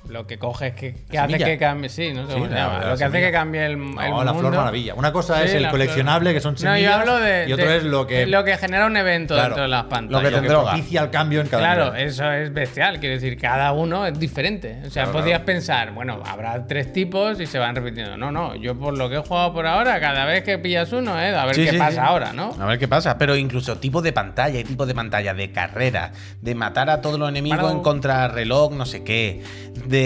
lo 0.09 0.25
que 0.27 0.37
coges 0.37 0.73
que, 0.73 0.95
que 1.09 1.17
hace 1.19 1.37
que 1.37 1.57
cambie. 1.57 1.89
Sí, 1.89 2.11
no 2.13 2.27
sé 2.27 2.33
cómo 2.33 2.47
se 2.47 2.53
llama. 2.55 2.85
Lo 2.85 2.97
que 2.97 3.03
hace 3.03 3.21
que 3.21 3.31
cambie 3.31 3.65
el, 3.65 3.71
el 3.73 3.95
No, 3.95 4.23
la 4.23 4.33
flor 4.33 4.55
maravilla. 4.55 4.93
Una 4.95 5.11
cosa 5.13 5.37
Sí, 5.37 5.45
es 5.45 5.53
el 5.53 5.69
coleccionable, 5.69 6.31
flor. 6.31 6.33
que 6.35 6.41
son 6.41 6.53
No, 6.53 6.57
semillas. 6.57 6.91
yo 6.91 6.99
hablo 6.99 7.19
de. 7.19 7.45
y 7.47 7.53
otro 7.53 7.69
de- 7.69 7.77
es 7.77 7.83
lo 7.83 8.07
que, 8.07 8.25
lo 8.25 8.43
que 8.43 8.57
genera 8.57 8.85
un 8.87 8.97
evento 8.97 9.35
Claro, 9.35 9.49
dentro 9.49 9.63
de 9.63 9.69
las 9.69 9.83
lo 9.83 9.89
pantallas. 9.89 10.23
que 10.23 10.31
lo 10.35 10.41
que 10.41 10.47
propicia 10.47 11.01
el 11.03 11.09
cambio 11.11 11.41
en 11.41 11.47
cada 11.47 11.63
Claro, 11.63 11.85
nivel. 11.93 12.07
eso 12.07 12.31
es 12.31 12.53
bestial. 12.53 12.99
Quiero 12.99 13.15
decir, 13.15 13.37
cada 13.39 13.71
uno 13.71 14.05
es 14.07 14.19
diferente. 14.19 14.79
O 14.85 14.89
sea, 14.89 15.03
Claro, 15.03 15.19
podías 15.19 15.39
claro. 15.39 15.45
pensar, 15.45 15.91
bueno, 15.93 16.21
habrá 16.25 16.65
tres 16.67 16.91
tipos 16.91 17.39
y 17.39 17.45
se 17.45 17.59
van 17.59 17.75
repitiendo. 17.75 18.17
No, 18.17 18.31
no, 18.31 18.55
yo 18.55 18.77
por 18.77 18.97
lo 18.97 19.09
que 19.09 19.15
he 19.17 19.19
jugado 19.19 19.53
por 19.53 19.67
ahora, 19.67 19.99
cada 19.99 20.25
vez 20.25 20.43
que 20.43 20.57
pillas 20.57 20.91
uno, 20.91 21.21
¿eh? 21.21 21.35
A 21.35 21.45
ver 21.45 21.55
Sí, 21.55 21.65
qué 21.69 21.77
pasa 21.77 22.05
ahora, 22.05 22.33
¿no? 22.33 22.55
A 22.59 22.65
ver 22.65 22.79
qué 22.79 22.87
pasa. 22.87 23.17
Pero 23.17 23.35
incluso 23.35 23.77
tipo 23.77 24.01
de 24.01 24.11
pantalla 24.11 24.59
y 24.59 24.63
tipo 24.63 24.85
de 24.85 24.95
pantalla, 24.95 25.33
de 25.35 25.51
carrera, 25.51 26.11
de 26.41 26.55
matar 26.55 26.89
a 26.89 26.99
todos 27.01 27.19
los 27.19 27.29
enemigos 27.29 27.71
en 27.71 27.81
contrarreloj, 27.81 28.73
no 28.73 28.85
sé 28.85 29.03
qué. 29.03 29.43
De. 29.85 29.98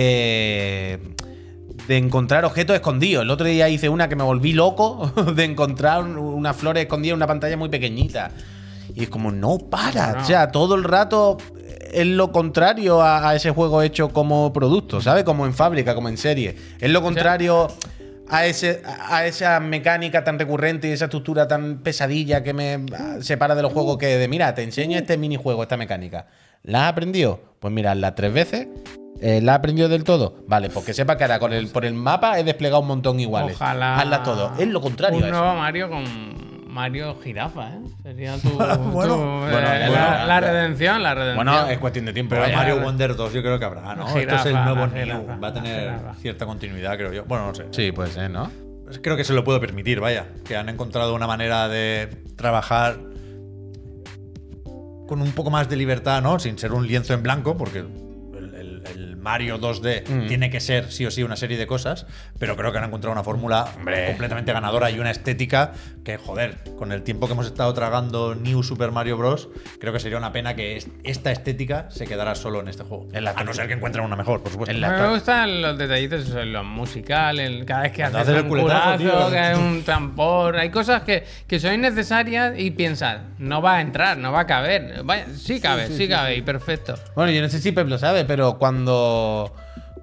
De 1.87 1.97
encontrar 1.97 2.45
objetos 2.45 2.75
escondidos. 2.75 3.23
El 3.23 3.29
otro 3.29 3.45
día 3.45 3.67
hice 3.69 3.89
una 3.89 4.07
que 4.07 4.15
me 4.15 4.23
volví 4.23 4.53
loco 4.53 5.11
de 5.35 5.43
encontrar 5.43 6.03
un- 6.03 6.17
una 6.17 6.53
flor 6.53 6.77
escondida 6.77 7.11
en 7.11 7.17
una 7.17 7.27
pantalla 7.27 7.57
muy 7.57 7.69
pequeñita. 7.69 8.31
Y 8.95 9.03
es 9.03 9.09
como, 9.09 9.31
no 9.31 9.57
para. 9.57 10.13
No. 10.13 10.21
O 10.21 10.25
sea, 10.25 10.51
todo 10.51 10.75
el 10.75 10.83
rato 10.83 11.37
es 11.91 12.05
lo 12.07 12.31
contrario 12.31 13.01
a, 13.01 13.27
a 13.29 13.35
ese 13.35 13.51
juego 13.51 13.81
hecho 13.81 14.09
como 14.09 14.53
producto, 14.53 15.01
¿sabes? 15.01 15.23
Como 15.23 15.45
en 15.45 15.53
fábrica, 15.53 15.93
como 15.95 16.09
en 16.09 16.17
serie. 16.17 16.55
Es 16.79 16.89
lo 16.91 17.01
contrario 17.01 17.67
a, 18.29 18.45
ese, 18.45 18.81
a 19.09 19.25
esa 19.25 19.59
mecánica 19.59 20.23
tan 20.23 20.39
recurrente 20.39 20.87
y 20.87 20.91
esa 20.91 21.05
estructura 21.05 21.47
tan 21.47 21.79
pesadilla 21.79 22.43
que 22.43 22.53
me 22.53 22.85
ah, 22.97 23.17
separa 23.21 23.55
de 23.55 23.61
los 23.61 23.73
juegos 23.73 23.97
que 23.97 24.07
de, 24.17 24.27
mira, 24.27 24.53
te 24.55 24.63
enseño 24.63 24.97
este 24.97 25.17
minijuego, 25.17 25.63
esta 25.63 25.77
mecánica. 25.77 26.27
¿La 26.63 26.85
has 26.85 26.91
aprendido? 26.93 27.41
Pues 27.59 27.73
mira, 27.73 27.93
las 27.95 28.15
tres 28.15 28.33
veces. 28.33 28.67
Eh, 29.25 29.39
¿La 29.41 29.53
has 29.53 29.59
aprendido 29.59 29.87
del 29.87 30.03
todo? 30.03 30.35
Vale, 30.47 30.69
pues 30.69 30.85
que 30.85 30.93
sepa 30.93 31.15
que 31.17 31.23
ahora 31.23 31.39
con 31.39 31.53
el, 31.53 31.69
por 31.69 31.85
el 31.85 31.93
mapa 31.93 32.37
he 32.39 32.43
desplegado 32.43 32.81
un 32.81 32.87
montón 32.87 33.19
iguales. 33.21 33.55
Ojalá. 33.55 33.97
Hazlas 33.99 34.23
todo. 34.23 34.51
Es 34.57 34.67
lo 34.67 34.81
contrario 34.81 35.17
Un 35.19 35.23
a 35.23 35.27
eso. 35.29 35.37
nuevo 35.39 35.55
Mario 35.55 35.89
con 35.89 36.03
Mario 36.67 37.15
Jirafa, 37.23 37.69
¿eh? 37.75 37.79
Sería 38.01 38.35
tu. 38.37 38.49
Bueno, 38.49 38.77
tu, 38.83 38.83
bueno, 38.91 39.15
eh, 39.47 39.51
bueno. 39.51 39.91
la, 39.91 40.25
la 40.25 40.39
redención, 40.41 41.01
la 41.01 41.13
redención. 41.15 41.45
Bueno, 41.45 41.67
es 41.69 41.77
cuestión 41.77 42.05
de 42.05 42.11
tiempo. 42.13 42.31
Pero 42.31 42.41
vaya. 42.41 42.57
Mario 42.57 42.81
Wonder 42.81 43.15
2 43.15 43.31
yo 43.33 43.41
creo 43.41 43.57
que 43.59 43.63
habrá, 43.65 43.95
¿no? 43.95 44.07
Esto 44.07 44.17
es 44.19 44.23
el 44.25 44.39
Jirafa, 44.51 44.65
nuevo 44.65 44.87
New. 44.87 45.03
jirafa, 45.03 45.35
Va 45.37 45.47
a 45.47 45.53
tener 45.53 45.79
jirafa. 45.79 46.13
cierta 46.15 46.45
continuidad, 46.45 46.97
creo 46.97 47.13
yo. 47.13 47.23
Bueno, 47.25 47.47
no 47.47 47.55
sé. 47.55 47.65
Sí, 47.71 47.91
puede 47.93 48.09
ser, 48.11 48.29
¿no? 48.29 48.51
Pues 48.83 48.99
Creo 49.01 49.15
que 49.15 49.23
se 49.23 49.31
lo 49.33 49.45
puedo 49.45 49.61
permitir, 49.61 50.01
vaya. 50.01 50.25
Que 50.43 50.57
han 50.57 50.67
encontrado 50.67 51.15
una 51.15 51.27
manera 51.27 51.69
de 51.69 52.09
trabajar 52.35 52.97
con 55.07 55.21
un 55.21 55.31
poco 55.31 55.49
más 55.49 55.69
de 55.69 55.75
libertad, 55.77 56.21
¿no? 56.21 56.39
Sin 56.39 56.57
ser 56.57 56.73
un 56.73 56.85
lienzo 56.87 57.13
en 57.13 57.23
blanco, 57.23 57.55
porque 57.55 57.85
Mario 59.23 59.57
2D 59.59 60.03
Mm. 60.07 60.27
tiene 60.27 60.49
que 60.51 60.59
ser 60.59 60.91
sí 60.91 61.05
o 61.05 61.11
sí 61.11 61.23
una 61.23 61.35
serie 61.35 61.57
de 61.57 61.65
cosas, 61.65 62.05
pero 62.37 62.55
creo 62.55 62.71
que 62.71 62.77
han 62.77 62.83
encontrado 62.83 63.11
una 63.13 63.23
fórmula 63.23 63.65
completamente 64.07 64.51
ganadora 64.53 64.91
y 64.91 64.99
una 64.99 65.09
estética 65.11 65.71
que, 66.03 66.17
joder, 66.17 66.57
con 66.77 66.91
el 66.91 67.01
tiempo 67.03 67.27
que 67.27 67.33
hemos 67.33 67.45
estado 67.47 67.73
tragando 67.73 68.35
New 68.35 68.61
Super 68.63 68.91
Mario 68.91 69.17
Bros., 69.17 69.47
creo 69.79 69.93
que 69.93 69.99
sería 69.99 70.17
una 70.17 70.31
pena 70.33 70.55
que 70.55 70.75
es- 70.77 70.87
esta 71.03 71.31
estética 71.31 71.87
se 71.89 72.05
quedara 72.05 72.35
solo 72.35 72.59
en 72.59 72.67
este 72.67 72.83
juego. 72.83 73.07
En 73.13 73.23
la 73.23 73.31
a 73.31 73.43
no 73.43 73.53
ser 73.53 73.67
que 73.67 73.73
encuentren 73.73 74.03
una 74.05 74.15
mejor, 74.15 74.41
por 74.43 74.51
supuesto. 74.51 74.71
En 74.75 74.81
la- 74.81 74.91
me 74.91 75.09
gustan 75.09 75.61
los 75.61 75.77
detallitos, 75.77 76.27
eso, 76.27 76.43
lo 76.43 76.63
musical, 76.63 77.39
el- 77.39 77.65
cada 77.65 77.83
vez 77.83 77.93
que 77.93 78.03
haces 78.03 78.15
haces 78.19 78.35
el 78.35 78.41
un 78.43 78.49
culetazo, 78.49 78.97
tío. 78.97 79.29
que 79.31 79.39
hay 79.39 79.55
un 79.57 79.83
tambor, 79.83 80.57
hay 80.57 80.69
cosas 80.69 81.03
que, 81.03 81.23
que 81.47 81.59
son 81.59 81.73
innecesarias 81.73 82.53
y 82.57 82.71
piensas, 82.71 83.21
no 83.39 83.61
va 83.61 83.75
a 83.77 83.81
entrar, 83.81 84.17
no 84.17 84.31
va 84.33 84.41
a 84.41 84.47
caber. 84.47 85.01
Vaya, 85.03 85.25
sí 85.35 85.61
cabe, 85.61 85.87
sí, 85.87 86.07
cabe, 86.09 86.35
y 86.35 86.41
perfecto. 86.41 86.95
Bueno, 87.15 87.31
yo 87.31 87.41
no 87.41 87.47
sé 87.49 87.59
si 87.59 87.71
Pep 87.71 87.87
lo 87.87 87.97
sabe, 87.97 88.25
pero 88.25 88.57
cuando. 88.57 89.12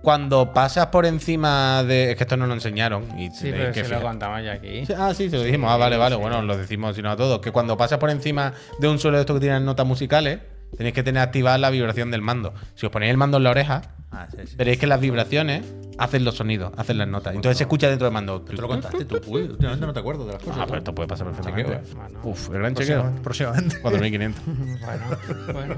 Cuando 0.03 0.55
pasas 0.55 0.87
por 0.87 1.05
encima 1.05 1.83
de. 1.85 2.13
Es 2.13 2.17
que 2.17 2.25
esto 2.25 2.37
no 2.37 2.47
lo 2.47 2.55
enseñaron. 2.55 3.05
Y 3.19 3.31
Sí, 3.31 3.51
pero 3.51 3.71
que 3.71 3.85
se 3.85 3.95
lo 3.95 4.01
contamos 4.01 4.43
ya 4.43 4.53
aquí. 4.53 4.85
Ah, 4.97 5.13
sí, 5.15 5.29
se 5.29 5.37
lo 5.37 5.43
dijimos. 5.43 5.71
Ah, 5.71 5.77
vale, 5.77 5.99
vale. 5.99 6.17
Bueno, 6.17 6.41
lo 6.41 6.57
decimos 6.57 6.97
sino 6.97 7.11
a 7.11 7.17
todos. 7.17 7.41
Que 7.41 7.53
cuando 7.53 7.77
pasas 7.77 7.99
por 7.99 8.09
encima 8.09 8.55
de 8.79 8.89
un 8.89 8.99
suelo 8.99 9.19
de 9.19 9.23
estos 9.23 9.37
que 9.37 9.41
tienen 9.41 9.67
notas 9.67 9.87
musicales, 9.87 10.39
tenéis 10.77 10.95
que 10.95 11.03
tener 11.03 11.23
activada 11.23 11.59
la 11.59 11.69
vibración 11.69 12.11
del 12.11 12.23
mando. 12.23 12.55
Si 12.77 12.87
os 12.87 12.93
ponéis 12.93 13.11
el 13.11 13.19
mando 13.19 13.37
en 13.37 13.45
la 13.45 13.51
oreja, 13.51 13.83
Ah, 14.13 14.27
sí, 14.31 14.39
sí. 14.47 14.57
veréis 14.57 14.79
que 14.79 14.87
las 14.89 15.01
vibraciones 15.01 15.65
hacen 15.99 16.25
los 16.25 16.35
sonidos, 16.35 16.73
hacen 16.79 16.97
las 16.97 17.07
notas. 17.07 17.35
Entonces 17.35 17.59
se 17.59 17.65
escucha 17.65 17.89
dentro 17.89 18.07
del 18.07 18.15
mando. 18.15 18.41
Te 18.41 18.55
lo 18.55 18.67
contaste 18.69 19.05
tú, 19.05 19.21
Uy, 19.27 19.43
últimamente 19.43 19.87
no 19.87 19.93
te 19.93 20.01
acuerdo 20.01 20.25
de 20.27 20.33
las 20.33 20.43
cosas. 20.43 20.61
Ah, 20.61 20.65
pero 20.67 20.79
esto 20.79 20.95
puede 20.95 21.09
pasar 21.09 21.27
perfectamente. 21.27 21.73
Chequeo, 21.85 22.07
eh. 22.07 22.13
Uf, 22.25 22.49
el 22.49 22.59
gran 22.59 22.75
chequeo. 22.75 23.13
Próximamente. 23.23 23.79
4500. 23.83 24.43
Bueno, 24.81 25.05
bueno. 25.53 25.75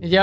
Y 0.00 0.08
Yo 0.10 0.22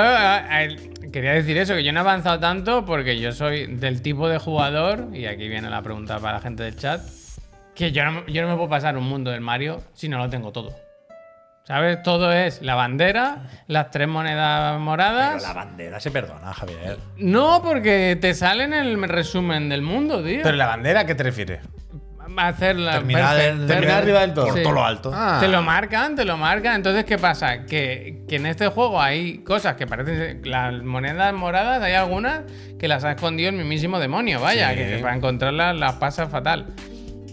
quería 1.11 1.33
decir 1.33 1.57
eso, 1.57 1.73
que 1.75 1.83
yo 1.83 1.91
no 1.93 1.99
he 1.99 2.01
avanzado 2.01 2.39
tanto 2.39 2.85
porque 2.85 3.19
yo 3.19 3.31
soy 3.31 3.67
del 3.67 4.01
tipo 4.01 4.27
de 4.27 4.37
jugador, 4.37 5.07
y 5.13 5.25
aquí 5.25 5.47
viene 5.47 5.69
la 5.69 5.81
pregunta 5.81 6.19
para 6.19 6.33
la 6.33 6.39
gente 6.41 6.63
del 6.63 6.75
chat, 6.75 7.01
que 7.73 7.91
yo 7.91 8.03
no, 8.05 8.25
yo 8.27 8.41
no 8.41 8.49
me 8.49 8.55
puedo 8.55 8.69
pasar 8.69 8.97
un 8.97 9.05
mundo 9.07 9.31
del 9.31 9.41
Mario 9.41 9.81
si 9.93 10.09
no 10.09 10.17
lo 10.17 10.29
tengo 10.29 10.51
todo. 10.51 10.75
¿Sabes? 11.63 12.03
Todo 12.03 12.31
es 12.31 12.61
la 12.61 12.75
bandera, 12.75 13.49
las 13.67 13.89
tres 13.89 14.07
monedas 14.07 14.73
Pero 14.73 14.79
moradas. 14.83 15.41
la 15.41 15.53
bandera 15.53 15.99
se 15.99 16.11
perdona, 16.11 16.53
Javier. 16.53 16.99
No, 17.17 17.61
porque 17.63 18.15
te 18.21 18.35
sale 18.35 18.65
en 18.65 18.73
el 18.73 19.01
resumen 19.09 19.67
del 19.67 19.81
mundo, 19.81 20.23
tío. 20.23 20.41
Pero 20.43 20.57
la 20.57 20.67
bandera, 20.67 20.99
¿a 21.01 21.05
qué 21.07 21.15
te 21.15 21.23
refieres? 21.23 21.61
Hacer 22.38 22.75
la 22.77 22.93
Terminar, 22.93 23.39
el- 23.39 23.67
terminar 23.67 24.01
arriba 24.03 24.21
del 24.21 24.33
todo. 24.33 24.45
Por 24.47 24.57
Sí. 24.57 24.63
todo 24.63 24.73
lo 24.73 24.83
alto. 24.85 25.11
Ah. 25.13 25.38
Te 25.39 25.47
lo 25.47 25.61
marcan, 25.61 26.15
te 26.15 26.25
lo 26.25 26.38
marcan. 26.38 26.75
Entonces, 26.75 27.05
¿qué 27.05 27.17
pasa? 27.17 27.65
Que, 27.65 28.23
que 28.27 28.35
en 28.38 28.45
este 28.45 28.67
juego 28.67 29.01
hay 29.01 29.39
cosas 29.39 29.75
que 29.75 29.88
parecen. 29.88 30.41
Las 30.43 30.73
monedas 30.83 31.33
moradas, 31.33 31.81
hay 31.81 31.93
algunas 31.93 32.41
que 32.79 32.88
las 32.88 33.03
ha 33.03 33.11
escondido 33.11 33.49
el 33.49 33.55
mismísimo 33.55 33.99
demonio, 33.99 34.41
vaya, 34.41 34.71
Sí. 34.71 34.77
que 34.77 34.97
para 35.01 35.15
encontrarlas 35.15 35.75
las 35.75 35.93
pasa 35.93 36.27
fatal. 36.27 36.67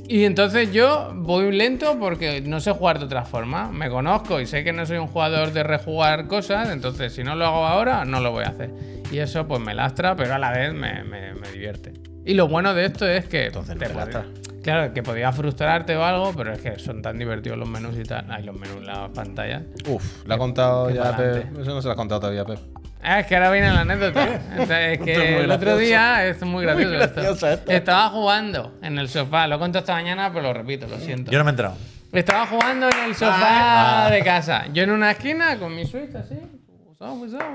Y 0.09 0.25
entonces 0.25 0.73
yo 0.73 1.13
voy 1.15 1.51
lento 1.53 1.99
porque 1.99 2.43
no 2.43 2.61
sé 2.61 2.73
jugar 2.73 2.99
de 2.99 3.07
otra 3.07 3.25
forma. 3.25 3.71
Me 3.73 3.89
conozco 3.89 4.41
y 4.41 4.47
sé 4.47 4.63
que 4.63 4.73
no 4.73 4.85
soy 4.85 4.99
un 4.99 5.07
jugador 5.07 5.53
de 5.53 5.63
rejugar 5.63 6.27
cosas, 6.27 6.69
entonces 6.71 7.15
si 7.15 7.23
no 7.25 7.35
lo 7.35 7.47
hago 7.47 7.67
ahora, 7.67 8.05
no 8.05 8.21
lo 8.21 8.31
voy 8.31 8.45
a 8.45 8.49
hacer. 8.49 8.71
Y 9.11 9.19
eso 9.19 9.47
pues 9.49 9.61
me 9.61 9.75
lastra, 9.75 10.15
pero 10.17 10.35
a 10.35 10.39
la 10.39 10.51
vez 10.51 10.73
me, 10.75 11.03
me- 11.05 11.35
me 11.35 11.49
divierte. 11.51 11.93
Y 12.27 12.35
lo 12.35 12.47
bueno 12.47 12.75
de 12.75 12.85
esto 12.87 13.07
es 13.09 13.25
que... 13.27 13.47
Entonces 13.47 13.75
no 13.77 13.87
te 13.87 13.95
lastra. 13.95 14.25
Claro, 14.63 14.95
que 14.95 15.03
podía 15.03 15.33
frustrarte 15.33 15.97
o 15.97 16.05
algo, 16.05 16.33
pero 16.37 16.53
es 16.53 16.61
que 16.61 16.79
son 16.79 17.03
tan 17.03 17.19
divertidos 17.19 17.59
los 17.59 17.69
menús 17.69 17.97
y 17.99 18.05
tal. 18.05 18.31
Hay 18.31 18.45
los 18.45 18.55
menús, 18.59 18.85
las 18.85 19.11
pantallas. 19.11 19.63
Uf, 19.87 20.25
lo 20.27 20.35
ha 20.35 20.39
contado 20.39 20.87
qué 20.87 20.95
ya 20.95 21.03
pa'lante. 21.03 21.41
Pep. 21.41 21.59
Eso 21.61 21.75
no 21.75 21.83
se 21.83 21.89
lo 21.89 21.93
ha 21.93 21.97
contado 21.97 22.21
todavía 22.21 22.45
Pep. 22.45 22.59
Ah, 23.03 23.19
es 23.19 23.27
que 23.27 23.35
ahora 23.35 23.51
viene 23.51 23.73
la 23.73 23.81
anécdota. 23.81 24.25
Entonces, 24.51 24.71
es 24.71 24.93
Esto 25.01 25.11
es 25.11 25.17
que 25.17 25.41
el 25.41 25.51
otro 25.51 25.77
día 25.77 26.25
es 26.27 26.41
muy 26.43 26.63
gracioso. 26.63 26.89
Muy 26.89 27.03
esto. 27.03 27.15
gracioso 27.15 27.49
esto. 27.49 27.73
Estaba 27.73 28.09
jugando 28.11 28.79
en 28.83 28.99
el 28.99 29.09
sofá. 29.09 29.49
Lo 29.49 29.59
conto 29.59 29.81
esta 29.81 29.95
mañana, 29.95 30.31
pero 30.33 30.43
lo 30.43 30.53
repito, 30.53 30.87
lo 30.87 30.99
siento. 30.99 31.31
Yo 31.33 31.39
no 31.39 31.45
me 31.45 31.51
he 31.51 31.53
enterado. 31.53 31.77
Estaba 32.13 32.47
jugando 32.47 32.89
en 32.89 33.05
el 33.09 33.15
sofá 33.17 34.09
de 34.11 34.23
casa. 34.23 34.67
Yo 34.73 34.85
en 34.85 34.91
una 34.91 35.11
esquina 35.11 35.59
con 35.59 35.75
mi 35.75 35.85
Switch 35.85 36.15
así. 36.15 36.37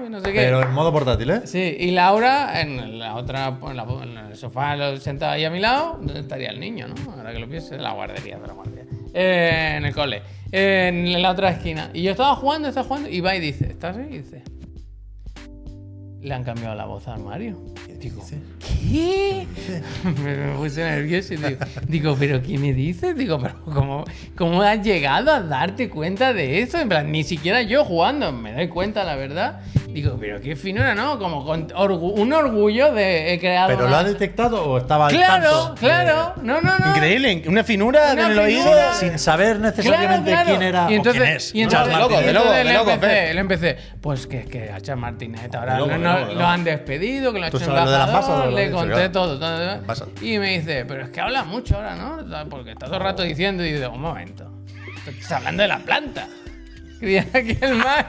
Y 0.06 0.10
no 0.10 0.20
sé 0.20 0.34
qué. 0.34 0.40
Pero 0.42 0.62
en 0.62 0.72
modo 0.74 0.92
portátil, 0.92 1.30
¿eh? 1.30 1.42
Sí, 1.46 1.76
y 1.80 1.92
Laura 1.92 2.60
en 2.62 3.00
la 3.00 3.16
otra, 3.16 3.48
en, 3.70 3.78
la- 3.78 3.86
en 4.04 4.18
el 4.18 4.36
sofá 4.36 4.76
sentada 5.00 5.34
ahí 5.34 5.46
a 5.46 5.50
mi 5.50 5.60
lado, 5.60 5.98
¿dónde 6.02 6.20
estaría 6.20 6.50
el 6.50 6.60
niño, 6.60 6.88
no? 6.88 6.96
Ahora 7.14 7.32
que 7.32 7.40
lo 7.40 7.48
pienso, 7.48 7.74
en 7.76 7.84
la 7.84 7.92
guardería, 7.94 8.38
de 8.40 8.48
la 8.48 8.54
guardería. 8.54 8.84
Eh, 9.14 9.74
en 9.78 9.86
el 9.86 9.96
cole, 9.96 10.22
en 10.52 11.22
la 11.22 11.32
otra 11.32 11.50
esquina. 11.52 11.90
Y 11.94 12.04
yo 12.04 12.12
estaba 12.12 12.36
jugando, 12.36 12.68
estaba 12.68 12.86
jugando, 12.88 13.10
y 13.10 13.20
va 13.22 13.36
y 13.36 13.40
dice, 13.40 13.68
¿estás 13.68 13.96
ahí? 13.98 14.08
Y 14.12 14.18
dice, 14.20 14.44
le 16.28 16.36
han 16.36 16.44
cambiado 16.44 16.76
la 16.76 16.86
voz 16.86 17.08
al 17.08 17.22
Mario. 17.22 17.58
Digo, 18.00 18.24
¿qué? 18.60 19.48
me 20.24 20.56
puse 20.56 20.84
nervioso 20.84 21.34
y 21.34 21.38
digo, 21.38 21.58
digo, 21.88 22.16
¿pero 22.20 22.42
qué 22.44 22.58
me 22.58 22.74
dices? 22.74 23.16
Digo, 23.16 23.40
¿pero 23.40 23.60
cómo, 23.66 24.06
cómo 24.36 24.62
has 24.62 24.86
llegado 24.86 25.32
a 25.32 25.42
darte 25.42 25.90
cuenta 25.90 26.34
de 26.34 26.62
eso? 26.62 26.80
En 26.80 26.90
plan, 26.90 27.12
ni 27.12 27.24
siquiera 27.24 27.64
yo 27.64 27.84
jugando, 27.84 28.32
me 28.32 28.54
doy 28.54 28.68
cuenta, 28.68 29.04
la 29.04 29.16
verdad. 29.16 29.62
Digo, 29.88 30.18
pero 30.20 30.40
qué 30.42 30.56
finura, 30.56 30.94
¿no? 30.94 31.18
Como 31.18 31.44
con 31.46 31.70
orgu- 31.70 32.14
un 32.20 32.32
orgullo 32.34 32.92
de 32.94 33.34
he 33.34 33.40
creado. 33.40 33.70
¿Pero 33.70 33.88
lo 33.90 33.96
ha 33.96 34.02
una- 34.02 34.10
detectado 34.10 34.64
o 34.64 34.78
estaba 34.78 35.08
al 35.08 35.14
Claro, 35.14 35.50
tanto 35.50 35.74
de- 35.74 35.80
claro. 35.80 36.34
No, 36.44 36.62
no, 36.62 36.78
no. 36.78 36.90
Increíble, 36.92 37.44
una 37.48 37.64
finura 37.64 38.12
Una 38.14 38.26
en 38.26 38.32
el 38.34 38.40
oído. 38.40 38.64
finura. 38.64 38.94
Sin 38.94 39.18
saber 39.18 39.60
necesariamente 39.60 40.30
Claro, 40.30 40.46
claro. 40.46 40.60
quién 40.60 40.62
era 40.62 40.92
y 40.92 40.96
entonces, 40.96 41.22
o 41.22 41.24
quién 41.26 41.36
es. 41.38 41.56
y 41.56 41.62
entonces, 41.62 41.88
de 41.94 42.00
loco, 42.00 42.22
de 42.22 42.34
loco, 42.34 42.52
de 42.52 42.64
le 42.64 42.74
loco, 42.74 42.92
empecé, 42.92 43.34
le 43.34 43.40
empecé, 43.40 43.78
pues 44.02 44.28
que, 44.28 44.46
que 44.46 44.72
a 44.72 44.82
Charles 44.82 45.02
Martinet 45.02 45.56
ahora 45.56 45.74
De 45.74 45.80
loco, 45.80 45.90
lo, 45.92 45.98
de 45.98 46.04
no- 46.04 46.20
loco, 46.20 46.30
de 46.30 46.36
lo 46.36 46.46
han 46.48 46.64
despedido, 46.64 47.34
que 47.34 47.40
lo 47.40 47.46
ha 47.46 47.50
¿Tú 47.50 47.58
hecho 47.58 47.66
embajador, 47.66 48.54
le 48.54 48.72
conté 48.72 48.94
claro. 48.94 49.12
todo, 49.12 49.40
todo, 49.40 49.80
todo. 49.80 50.08
Y 50.22 50.38
me 50.38 50.60
dice, 50.60 50.86
pero 50.86 51.04
es 51.06 51.10
que 51.10 51.22
habla 51.22 51.44
mucho 51.44 51.76
ahora, 51.78 51.96
¿no? 51.96 52.50
Porque 52.50 52.72
está 52.72 52.86
todo 52.86 52.98
el 52.98 53.04
rato 53.04 53.24
diciendo 53.24 53.66
y 53.66 53.72
digo, 53.72 53.90
un 53.90 54.02
momento, 54.02 54.52
estás 55.08 55.32
hablando 55.32 55.62
de 55.64 55.70
la 55.70 55.80
planta. 55.80 56.28
Creía 57.00 57.24
que 57.32 57.58
el 57.62 57.76
Mario, 57.76 58.06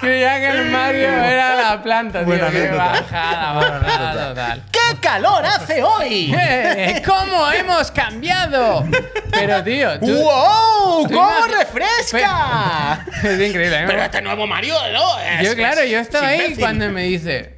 creía 0.00 0.38
que 0.38 0.48
el 0.50 0.70
Mario 0.70 1.08
era 1.08 1.54
la 1.54 1.82
planta, 1.82 2.18
tío. 2.20 2.26
Buena 2.26 2.50
Qué 2.50 2.58
anécdota. 2.58 2.84
bajada, 2.84 3.52
bajada 3.52 4.28
total. 4.28 4.62
¡Qué 4.70 5.00
calor 5.00 5.44
hace 5.46 5.82
hoy! 5.82 6.34
¡Eh! 6.38 7.02
¿Cómo 7.06 7.50
hemos 7.52 7.90
cambiado? 7.90 8.84
Pero, 9.30 9.64
tío, 9.64 9.98
tú, 10.00 10.06
¡Wow! 10.14 11.08
tú 11.08 11.14
¡Cómo 11.14 11.30
imagi- 11.30 11.58
refresca! 11.58 13.06
es 13.22 13.40
increíble. 13.48 13.80
me- 13.82 13.86
Pero 13.86 14.02
este 14.02 14.22
nuevo 14.22 14.46
Mario, 14.46 14.74
¿no? 14.92 15.18
Es- 15.20 15.48
yo, 15.48 15.54
claro, 15.56 15.80
es- 15.80 15.90
yo 15.90 15.98
estaba 16.00 16.26
es 16.26 16.32
ahí 16.32 16.38
imbécil. 16.46 16.60
cuando 16.64 16.88
me 16.90 17.02
dice. 17.04 17.54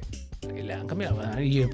"Que 0.63 0.67
Le 0.67 0.73
han 0.73 0.87
cambiado 0.87 1.41
y 1.41 1.53
yo, 1.53 1.67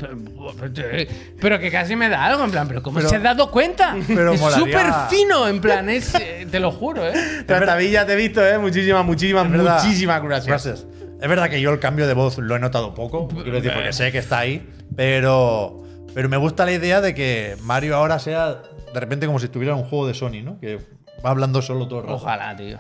pero, 1.40 1.60
que 1.60 1.72
casi 1.72 1.96
me 1.96 2.10
da 2.10 2.26
algo, 2.26 2.44
en 2.44 2.52
plan, 2.52 2.68
pero 2.68 2.82
¿cómo 2.82 2.98
Pero- 2.98 3.10
se 3.10 3.16
ha 3.16 3.20
dado 3.20 3.52
cuenta? 3.52 3.96
pero 4.08 4.34
es 4.34 4.42
súper 4.42 4.88
fino, 5.10 5.48
en 5.48 5.62
plan, 5.62 5.90
es, 5.90 6.16
eh, 6.16 6.48
te 6.50 6.60
lo 6.60 6.72
juro, 6.72 7.08
¿eh? 7.08 7.14
Trastabilla 7.46 8.06
te 8.06 8.14
he 8.14 8.16
visto, 8.16 8.46
¿eh? 8.46 8.58
Muchísimas, 8.58 9.06
muchísimas, 9.06 9.48
muchísimas 9.48 10.22
gracias. 10.24 10.48
Gracias. 10.48 10.88
Es 11.22 11.28
verdad 11.30 11.50
que 11.50 11.62
yo 11.62 11.72
el 11.72 11.80
cambio 11.80 12.08
de 12.08 12.14
voz 12.14 12.38
lo 12.38 12.56
he 12.56 12.60
notado 12.60 12.94
poco, 12.94 13.28
quiero 13.28 13.54
decir, 13.54 13.72
porque 13.74 13.94
sé 13.94 14.12
que 14.12 14.18
está 14.20 14.40
ahí, 14.40 14.68
pero, 14.96 15.84
pero 16.14 16.30
me 16.30 16.38
gusta 16.38 16.66
la 16.66 16.72
idea 16.72 17.02
de 17.02 17.14
que 17.14 17.58
Mario 17.62 17.96
ahora 17.96 18.20
sea 18.20 18.62
de 18.94 19.00
repente 19.00 19.26
como 19.28 19.38
si 19.40 19.46
estuviera 19.46 19.74
en 19.76 19.82
un 19.84 19.86
juego 19.90 20.08
de 20.08 20.14
Sony, 20.14 20.42
¿no? 20.44 20.60
Que 20.60 20.78
va 21.24 21.30
hablando 21.30 21.62
solo 21.62 21.88
todo 21.88 22.00
el 22.00 22.06
rato. 22.06 22.16
Ojalá, 22.16 22.56
tío. 22.56 22.80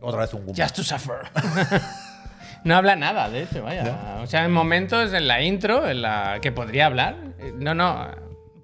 Otra 0.00 0.20
vez 0.20 0.34
un 0.34 0.44
Goomba. 0.44 0.62
Just 0.62 0.76
to 0.76 0.82
suffer. 0.84 1.16
no 2.66 2.76
habla 2.76 2.96
nada, 2.96 3.30
de 3.30 3.44
hecho, 3.44 3.62
vaya. 3.62 4.18
O 4.22 4.26
sea, 4.26 4.44
en 4.44 4.52
momentos 4.52 5.12
en 5.14 5.26
la 5.28 5.40
intro, 5.42 5.88
en 5.88 6.02
la 6.02 6.38
que 6.42 6.52
podría 6.52 6.86
hablar. 6.86 7.16
eh, 7.38 7.52
No, 7.56 7.74
no. 7.74 8.08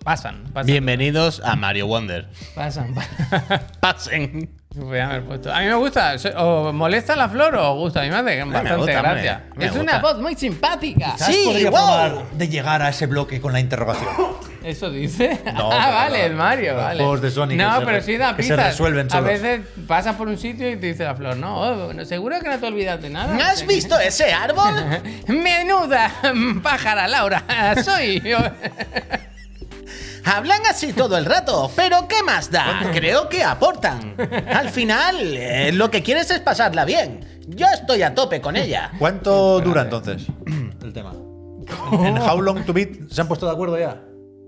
Pasan, 0.05 0.43
pasan. 0.53 0.67
Bienvenidos 0.67 1.41
a 1.45 1.55
Mario 1.55 1.87
Wonder. 1.87 2.29
Pasan, 2.57 2.93
pasan. 2.93 3.63
Pasen. 3.81 4.51
Haber 4.77 5.23
puesto. 5.25 5.53
A 5.55 5.61
mí 5.61 5.67
me 5.67 5.75
gusta. 5.75 6.17
¿O 6.39 6.73
molesta 6.73 7.15
la 7.15 7.29
flor 7.29 7.55
o 7.55 7.77
gusta? 7.77 8.01
A 8.01 8.05
mí 8.05 8.11
me 8.11 8.17
hace 8.17 8.43
bastante 8.43 8.75
gusta, 8.77 8.93
gracia. 9.03 9.45
Me 9.55 9.67
es 9.67 9.71
gusta. 9.71 9.83
una 9.85 9.99
voz 10.01 10.19
muy 10.19 10.35
simpática. 10.35 11.17
Sí, 11.19 11.43
podría 11.45 11.71
wow. 11.71 11.79
probar 11.79 12.31
de 12.33 12.49
llegar 12.49 12.83
a 12.83 12.89
ese 12.89 13.07
bloque 13.07 13.41
con 13.41 13.53
la 13.53 13.61
interrogación. 13.61 14.09
¿Eso 14.65 14.91
dice? 14.91 15.41
No, 15.53 15.71
ah, 15.73 15.79
pero 15.81 15.95
vale, 15.95 16.19
no. 16.21 16.25
el 16.25 16.35
Mario, 16.35 16.73
Los 16.75 16.83
vale. 16.83 16.99
juegos 17.05 17.21
de 17.23 17.49
que 17.49 17.57
No, 17.57 17.81
pero 17.85 18.01
sí 18.03 18.17
da 18.17 18.37
que 18.37 18.43
se 18.43 18.49
pistas. 18.51 18.67
resuelven 18.73 19.07
A 19.07 19.11
solos. 19.11 19.25
veces 19.27 19.61
pasas 19.87 20.17
por 20.17 20.29
un 20.29 20.39
sitio 20.39 20.71
y 20.71 20.77
te 20.77 20.87
dice 20.87 21.05
la 21.05 21.15
flor, 21.15 21.37
no, 21.37 21.61
oh, 21.61 22.05
seguro 22.05 22.39
que 22.41 22.49
no 22.49 22.59
te 22.59 22.67
olvidas 22.67 23.01
de 23.03 23.11
nada. 23.11 23.37
¿Has 23.51 23.67
visto 23.67 23.99
ese 23.99 24.33
árbol? 24.33 24.75
Menuda 25.29 26.11
pájara, 26.63 27.09
Laura. 27.09 27.43
Soy 27.83 28.21
yo. 28.21 28.39
Hablan 30.25 30.61
así 30.71 30.93
todo 30.93 31.19
el 31.19 31.25
rato, 31.25 31.71
pero 31.75 32.07
¿qué 32.07 32.23
más 32.23 32.51
da? 32.51 32.91
Creo 32.93 33.29
que 33.29 33.43
aportan. 33.43 34.15
Al 34.55 34.69
final, 34.69 35.17
eh, 35.37 35.73
lo 35.73 35.91
que 35.91 36.03
quieres 36.03 36.31
es 36.31 36.39
pasarla 36.41 36.85
bien. 36.85 37.43
Yo 37.49 37.67
estoy 37.67 38.03
a 38.03 38.15
tope 38.15 38.41
con 38.41 38.55
ella. 38.57 38.93
¿Cuánto 39.01 39.61
dura 39.61 39.83
entonces 39.83 40.27
el 40.83 40.93
tema? 40.93 41.13
En 41.93 42.19
How 42.19 42.41
Long 42.41 42.65
to 42.65 42.73
Beat 42.73 43.11
se 43.11 43.21
han 43.21 43.27
puesto 43.27 43.47
de 43.47 43.53
acuerdo 43.53 43.77
ya. 43.79 44.01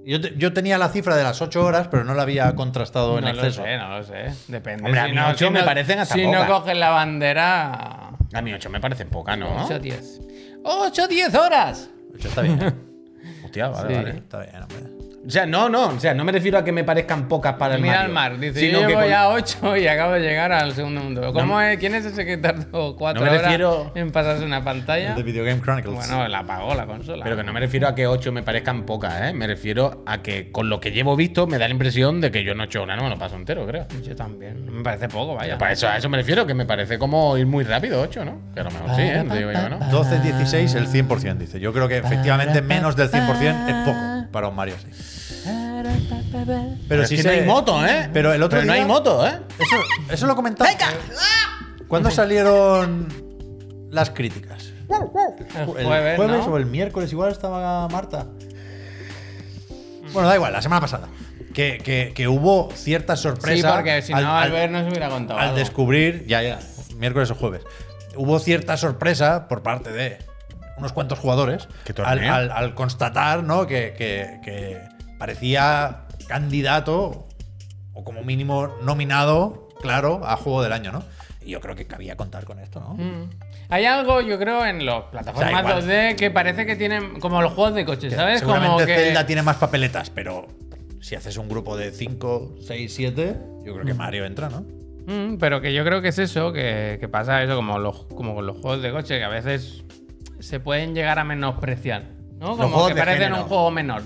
Yo, 0.06 0.20
te- 0.20 0.34
yo 0.36 0.52
tenía 0.52 0.76
la 0.78 0.88
cifra 0.90 1.16
de 1.16 1.22
las 1.22 1.40
8 1.40 1.64
horas, 1.64 1.88
pero 1.88 2.04
no 2.04 2.14
la 2.14 2.22
había 2.22 2.54
contrastado 2.54 3.18
en 3.18 3.24
No 3.24 3.32
lo 3.32 3.50
sé, 3.50 3.78
no 3.78 3.88
lo 3.98 4.04
sé. 4.04 4.34
Depende. 4.48 4.84
Hombre, 4.84 5.00
a 5.00 5.04
si 5.04 5.10
mí 5.10 5.16
no, 5.16 5.28
ocho 5.28 5.46
si 5.46 5.50
me 5.52 5.60
no- 5.60 5.64
parecen 5.64 5.98
hasta 5.98 6.14
Si 6.14 6.26
no 6.26 6.32
pocas. 6.32 6.48
coges 6.50 6.76
la 6.76 6.90
bandera. 6.90 8.10
A 8.32 8.42
mí 8.42 8.52
8 8.52 8.68
me 8.70 8.80
parece 8.80 9.06
poca, 9.06 9.36
¿no? 9.36 9.64
8 9.64 9.78
10. 9.78 10.20
8 10.62 11.08
10 11.08 11.34
horas. 11.34 11.90
Ocho 12.14 12.28
está 12.28 12.42
bien. 12.42 12.60
Hostia, 13.44 13.68
vale, 13.68 13.88
Sí. 13.88 13.94
vale. 14.02 14.10
Está 14.18 14.40
bien, 14.40 14.56
hombre. 14.62 15.13
O 15.26 15.30
sea, 15.30 15.46
no, 15.46 15.70
no, 15.70 15.86
o 15.88 16.00
sea, 16.00 16.12
no 16.12 16.22
me 16.22 16.32
refiero 16.32 16.58
a 16.58 16.64
que 16.64 16.70
me 16.72 16.84
parezcan 16.84 17.28
pocas 17.28 17.54
para 17.54 17.76
el 17.76 17.80
Mira 17.80 17.94
Mario, 17.94 18.06
al 18.08 18.12
mar, 18.12 18.38
dice, 18.38 18.60
sino 18.60 18.80
yo 18.80 18.86
que 18.86 18.88
llevo 18.88 19.00
con- 19.00 19.08
ya 19.10 19.28
8 19.30 19.76
y 19.78 19.86
acabo 19.88 20.12
de 20.12 20.20
llegar 20.20 20.52
al 20.52 20.72
segundo 20.74 21.00
mundo. 21.00 21.32
¿Cómo 21.32 21.58
es? 21.60 21.78
¿Quién 21.78 21.94
es 21.94 22.04
ese 22.04 22.26
que 22.26 22.36
tardó 22.36 22.94
4 22.96 23.18
No 23.20 23.24
me 23.24 23.30
horas 23.30 23.42
refiero- 23.42 23.92
en 23.94 24.12
pasarse 24.12 24.44
una 24.44 24.62
pantalla? 24.62 25.14
The 25.14 25.22
Video 25.22 25.44
Game 25.44 25.60
Chronicles. 25.62 25.94
Bueno, 25.94 26.28
la 26.28 26.40
apagó 26.40 26.74
la 26.74 26.84
consola. 26.84 27.24
Pero 27.24 27.36
que 27.36 27.42
no 27.42 27.52
me 27.54 27.60
refiero 27.60 27.88
a 27.88 27.94
que 27.94 28.06
8 28.06 28.32
me 28.32 28.42
parezcan 28.42 28.84
pocas, 28.84 29.14
¿eh? 29.22 29.32
Me 29.32 29.46
refiero 29.46 30.02
a 30.06 30.20
que 30.20 30.52
con 30.52 30.68
lo 30.68 30.78
que 30.78 30.90
llevo 30.92 31.16
visto 31.16 31.46
me 31.46 31.56
da 31.58 31.68
la 31.68 31.72
impresión 31.72 32.20
de 32.20 32.30
que 32.30 32.44
yo 32.44 32.54
no 32.54 32.64
he 32.64 32.66
hecho 32.66 32.82
una, 32.82 32.94
no 32.94 33.04
me 33.04 33.08
lo 33.08 33.18
paso 33.18 33.36
entero, 33.36 33.66
creo. 33.66 33.86
Yo 34.02 34.14
también. 34.14 34.66
Me 34.76 34.82
parece 34.82 35.08
poco, 35.08 35.34
vaya. 35.36 35.56
Para 35.56 35.72
eso, 35.72 35.88
a 35.88 35.96
eso 35.96 36.08
me 36.10 36.18
refiero, 36.18 36.46
que 36.46 36.52
me 36.52 36.66
parece 36.66 36.98
como 36.98 37.36
ir 37.38 37.46
muy 37.46 37.64
rápido 37.64 38.00
8, 38.02 38.24
¿no? 38.26 38.40
Que 38.52 38.60
a 38.60 38.64
lo 38.64 38.70
mejor 38.70 38.94
sí, 38.94 39.02
¿eh? 39.02 39.24
Digo 39.38 39.52
yo, 39.52 39.68
¿no? 39.70 39.78
12, 39.90 40.20
16, 40.20 40.74
el 40.74 40.86
100%, 40.86 41.38
dice. 41.38 41.58
Yo 41.60 41.72
creo 41.72 41.88
que 41.88 41.96
efectivamente 41.96 42.60
menos 42.60 42.94
del 42.94 43.10
100% 43.10 43.68
es 43.68 43.74
poco 43.86 44.30
para 44.30 44.48
un 44.48 44.54
Mario 44.56 44.74
así. 44.76 44.88
Pero 46.88 47.02
es 47.02 47.08
sí 47.08 47.16
que 47.16 47.22
se- 47.22 47.28
no 47.28 47.34
hay 47.34 47.46
moto, 47.46 47.86
¿eh? 47.86 48.08
Pero 48.12 48.32
el 48.32 48.42
otro 48.42 48.62
no 48.64 48.72
hay 48.72 48.80
día- 48.80 48.86
moto, 48.88 49.26
¿eh? 49.26 49.38
Eso, 49.58 49.76
eso 50.10 50.26
lo 50.26 50.34
comentaste. 50.36 50.76
¿Cuándo 51.88 52.10
salieron 52.10 53.08
las 53.90 54.10
críticas? 54.10 54.72
El 54.88 54.96
¿El 54.96 55.06
jueves, 55.86 56.16
jueves 56.16 56.46
¿no? 56.46 56.52
o 56.52 56.56
el 56.56 56.66
miércoles? 56.66 57.10
Igual 57.12 57.32
estaba 57.32 57.88
Marta. 57.88 58.26
Bueno, 60.12 60.28
da 60.28 60.34
igual, 60.36 60.52
la 60.52 60.62
semana 60.62 60.80
pasada. 60.80 61.08
Que, 61.54 61.78
que- 61.78 62.12
que 62.14 62.28
hubo 62.28 62.70
cierta 62.74 63.16
sorpresa. 63.16 63.68
Sí, 63.68 63.74
porque 63.74 64.02
si 64.02 64.12
no, 64.12 64.18
al- 64.18 64.24
al- 64.26 64.42
Albert 64.44 64.72
nos 64.72 64.88
hubiera 64.90 65.08
contado. 65.08 65.38
al 65.38 65.46
algo. 65.46 65.58
descubrir, 65.58 66.26
ya, 66.26 66.42
ya, 66.42 66.58
miércoles 66.96 67.30
o 67.30 67.34
jueves, 67.34 67.62
hubo 68.16 68.38
cierta 68.38 68.76
sorpresa 68.76 69.46
por 69.48 69.62
parte 69.62 69.90
de 69.92 70.18
unos 70.76 70.92
cuantos 70.92 71.18
jugadores 71.20 71.68
¿Qué 71.84 71.94
al, 72.02 72.18
al- 72.24 72.50
al 72.50 72.74
constatar 72.74 73.44
¿no? 73.44 73.66
que, 73.66 73.94
que- 73.96 74.40
que 74.44 74.80
parecía 75.18 76.06
candidato 76.26 77.28
o 77.92 78.04
como 78.04 78.22
mínimo 78.22 78.68
nominado, 78.82 79.68
claro, 79.80 80.22
a 80.24 80.36
juego 80.36 80.62
del 80.62 80.72
año, 80.72 80.92
¿no? 80.92 81.02
Y 81.44 81.50
yo 81.50 81.60
creo 81.60 81.76
que 81.76 81.86
cabía 81.86 82.16
contar 82.16 82.44
con 82.44 82.58
esto, 82.58 82.80
¿no? 82.80 82.94
Mm. 82.94 83.30
Hay 83.68 83.84
algo, 83.84 84.20
yo 84.20 84.38
creo, 84.38 84.64
en 84.66 84.84
las 84.84 85.04
plataformas 85.04 85.46
O 85.46 85.50
sea, 85.50 85.60
igual. 85.60 85.82
2D 85.82 86.16
que 86.16 86.30
parece 86.30 86.66
que 86.66 86.76
tienen 86.76 87.20
como 87.20 87.40
los 87.42 87.52
juegos 87.52 87.74
de 87.74 87.84
coches, 87.84 88.14
¿sabes? 88.14 88.42
Como 88.42 88.78
que. 88.78 88.86
Zelda 88.86 89.26
tiene 89.26 89.42
más 89.42 89.56
papeletas, 89.56 90.10
pero 90.10 90.46
si 91.00 91.14
haces 91.14 91.36
un 91.36 91.48
grupo 91.48 91.76
de 91.76 91.90
5, 91.90 92.56
6, 92.60 92.94
7, 92.94 93.36
yo 93.64 93.74
creo 93.74 93.84
que 93.84 93.94
Mario 93.94 94.24
entra, 94.24 94.48
¿no? 94.48 94.64
Mm, 95.06 95.36
pero 95.38 95.60
que 95.60 95.74
yo 95.74 95.84
creo 95.84 96.00
que 96.00 96.08
es 96.08 96.18
eso, 96.18 96.52
que, 96.52 96.96
que 96.98 97.08
pasa 97.08 97.42
eso 97.42 97.56
como, 97.56 97.78
los, 97.78 98.06
como 98.06 98.34
con 98.34 98.46
los 98.46 98.56
juegos 98.56 98.82
de 98.82 98.90
coche, 98.90 99.18
que 99.18 99.24
a 99.24 99.28
veces 99.28 99.84
se 100.40 100.60
pueden 100.60 100.94
llegar 100.94 101.18
a 101.18 101.24
menospreciar. 101.24 102.04
¿no? 102.38 102.56
Como 102.56 102.88
que 102.88 102.94
parecen 102.94 103.24
género. 103.24 103.42
un 103.42 103.48
juego 103.48 103.70
menor. 103.70 104.02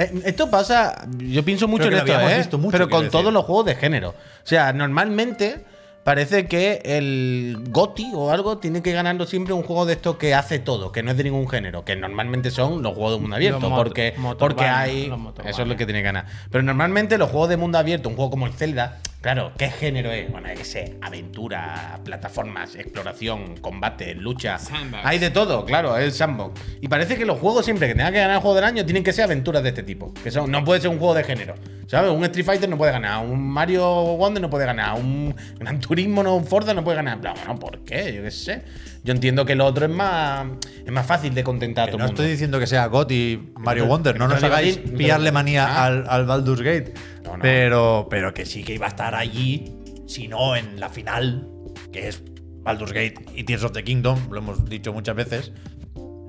Eh, 0.00 0.22
Esto 0.24 0.50
pasa, 0.50 1.06
yo 1.18 1.44
pienso 1.44 1.68
mucho 1.68 1.88
en 1.88 1.94
esto, 1.94 2.12
¿eh? 2.12 2.48
mucho, 2.58 2.70
pero 2.70 2.88
con 2.88 3.04
decir. 3.04 3.12
todos 3.12 3.32
los 3.32 3.44
juegos 3.44 3.66
de 3.66 3.74
género. 3.74 4.10
O 4.10 4.46
sea, 4.46 4.72
normalmente 4.72 5.64
parece 6.04 6.46
que 6.46 6.80
el 6.84 7.58
GOTI 7.68 8.12
o 8.14 8.30
algo 8.30 8.56
tiene 8.56 8.82
que 8.82 8.92
ganando 8.92 9.26
siempre 9.26 9.52
un 9.52 9.62
juego 9.62 9.84
de 9.84 9.92
esto 9.92 10.16
que 10.16 10.34
hace 10.34 10.58
todo, 10.58 10.90
que 10.90 11.02
no 11.02 11.10
es 11.10 11.18
de 11.18 11.24
ningún 11.24 11.46
género, 11.48 11.84
que 11.84 11.96
normalmente 11.96 12.50
son 12.50 12.82
los 12.82 12.94
juegos 12.94 13.12
de 13.12 13.20
mundo 13.20 13.36
abierto, 13.36 13.68
porque, 13.76 14.14
porque 14.38 14.64
hay... 14.64 15.12
Eso 15.44 15.62
es 15.62 15.68
lo 15.68 15.76
que 15.76 15.84
tiene 15.84 16.00
que 16.00 16.04
ganar. 16.04 16.24
Pero 16.50 16.64
normalmente 16.64 17.18
los 17.18 17.28
juegos 17.28 17.50
de 17.50 17.58
mundo 17.58 17.76
abierto, 17.76 18.08
un 18.08 18.16
juego 18.16 18.30
como 18.30 18.46
el 18.46 18.54
Zelda, 18.54 19.00
claro, 19.20 19.52
¿qué 19.56 19.70
género 19.70 20.10
es? 20.10 20.30
Bueno, 20.30 20.48
hay 20.48 20.56
que 20.56 20.64
sé, 20.64 20.96
aventura, 21.00 22.00
plataformas, 22.04 22.74
exploración, 22.74 23.56
combate, 23.58 24.14
lucha. 24.14 24.58
Sandbox. 24.58 25.02
Hay 25.04 25.18
de 25.18 25.30
todo, 25.30 25.64
claro, 25.64 25.96
es 25.96 26.16
sandbox. 26.16 26.60
Y 26.80 26.88
parece 26.88 27.16
que 27.16 27.24
los 27.24 27.38
juegos 27.38 27.64
siempre 27.64 27.88
que 27.88 27.94
tengan 27.94 28.12
que 28.12 28.20
ganar 28.20 28.36
el 28.36 28.42
juego 28.42 28.56
del 28.56 28.64
año 28.64 28.84
tienen 28.84 29.04
que 29.04 29.12
ser 29.12 29.24
aventuras 29.24 29.62
de 29.62 29.70
este 29.70 29.82
tipo. 29.82 30.12
Que 30.14 30.30
son, 30.30 30.50
no 30.50 30.64
puede 30.64 30.80
ser 30.80 30.90
un 30.90 30.98
juego 30.98 31.14
de 31.14 31.24
género. 31.24 31.54
¿Sabes? 31.86 32.12
Un 32.12 32.22
Street 32.24 32.46
Fighter 32.46 32.68
no 32.68 32.78
puede 32.78 32.92
ganar, 32.92 33.24
un 33.24 33.48
Mario 33.48 33.84
Wonder 33.84 34.40
no 34.40 34.48
puede 34.48 34.64
ganar, 34.64 34.94
un 34.94 35.34
Gran 35.58 35.80
Turismo, 35.80 36.22
no, 36.22 36.36
un 36.36 36.46
Forza 36.46 36.72
no 36.72 36.84
puede 36.84 36.96
ganar. 36.96 37.20
Pero, 37.20 37.34
bueno, 37.34 37.58
¿por 37.58 37.80
qué? 37.80 38.12
Yo 38.14 38.22
qué 38.22 38.30
sé. 38.30 38.62
Yo 39.02 39.12
entiendo 39.12 39.44
que 39.46 39.54
lo 39.54 39.64
otro 39.64 39.86
es 39.86 39.90
más, 39.90 40.46
es 40.84 40.92
más 40.92 41.06
fácil 41.06 41.34
de 41.34 41.42
contentar 41.42 41.84
a 41.84 41.86
Que 41.86 41.92
todo 41.92 41.98
no 42.00 42.04
mundo. 42.06 42.22
estoy 42.22 42.32
diciendo 42.32 42.58
que 42.58 42.66
sea 42.66 42.86
GOTY 42.86 43.52
Mario 43.58 43.84
no- 43.84 43.88
Wonder, 43.90 44.18
no 44.18 44.28
no 44.28 44.34
nos 44.34 44.42
hagáis 44.44 44.76
pillarle 44.78 45.32
manía 45.32 45.66
Ah. 45.66 45.86
al, 45.86 46.04
al 46.08 46.26
Baldur's 46.26 46.60
Gate. 46.60 46.92
No, 47.24 47.36
no. 47.36 47.42
Pero, 47.42 48.06
pero 48.10 48.34
que 48.34 48.44
sí 48.44 48.62
que 48.62 48.74
iba 48.74 48.86
a 48.86 48.90
estar 48.90 49.14
allí, 49.14 49.72
si 50.06 50.28
no 50.28 50.54
en 50.54 50.78
la 50.78 50.88
final, 50.90 51.48
que 51.92 52.08
es 52.08 52.22
Baldur's 52.62 52.92
Gate 52.92 53.14
y 53.34 53.44
Tears 53.44 53.64
of 53.64 53.72
the 53.72 53.82
Kingdom, 53.84 54.18
lo 54.30 54.38
hemos 54.40 54.64
dicho 54.68 54.92
muchas 54.92 55.16
veces. 55.16 55.52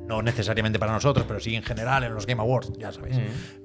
No 0.08 0.22
necesariamente 0.22 0.80
para 0.80 0.92
nosotros, 0.94 1.26
pero 1.28 1.40
sí 1.40 1.56
en 1.56 1.64
general 1.64 2.04
en 2.04 2.14
los 2.14 2.26
Game 2.26 2.42
Awards, 2.42 2.72
ya 2.80 2.92
sabéis. 2.92 3.18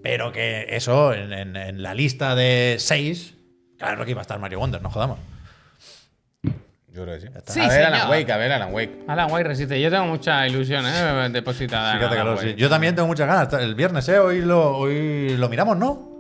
Pero 0.03 0.33
que 0.33 0.67
eso, 0.71 1.13
en, 1.13 1.33
en- 1.33 1.57
en 1.57 1.83
la 1.83 1.95
lista 1.95 2.35
de 2.35 2.77
seis, 2.79 3.35
claro 3.79 4.05
que 4.05 4.13
iba 4.13 4.21
a 4.21 4.23
estar 4.23 4.39
Mario 4.39 4.59
Wonder, 4.61 4.81
no 4.83 4.91
jodamos. 4.91 5.19
Yo 6.97 7.03
creo 7.05 7.15
que 7.17 7.21
sí. 7.21 7.29
Sí, 7.49 7.61
a 7.61 7.69
ver, 7.69 7.85
Alan 7.85 8.01
señor. 8.01 8.11
Wake, 8.17 8.33
a 8.33 8.37
ver, 8.39 8.53
Alan 8.53 8.73
Wake. 8.73 8.99
Alan 9.07 9.31
Wake 9.31 9.45
resiste. 9.45 9.81
Yo 9.81 9.91
tengo 9.91 10.07
mucha 10.07 10.47
ilusión, 10.49 10.85
¿eh? 10.87 11.29
Depositada. 11.31 11.93
Fíjate 11.97 12.15
que 12.15 12.21
Alan 12.23 12.35
lo- 12.35 12.41
sí. 12.41 12.55
Yo 12.57 12.69
también 12.71 12.95
tengo 12.95 13.07
muchas 13.07 13.27
ganas. 13.29 13.53
El 13.63 13.75
viernes, 13.75 14.09
¿eh? 14.09 14.19
Hoy 14.19 14.41
lo, 14.41 14.79
hoy 14.79 15.37
lo 15.37 15.49
miramos, 15.51 15.77
¿no? 15.77 16.17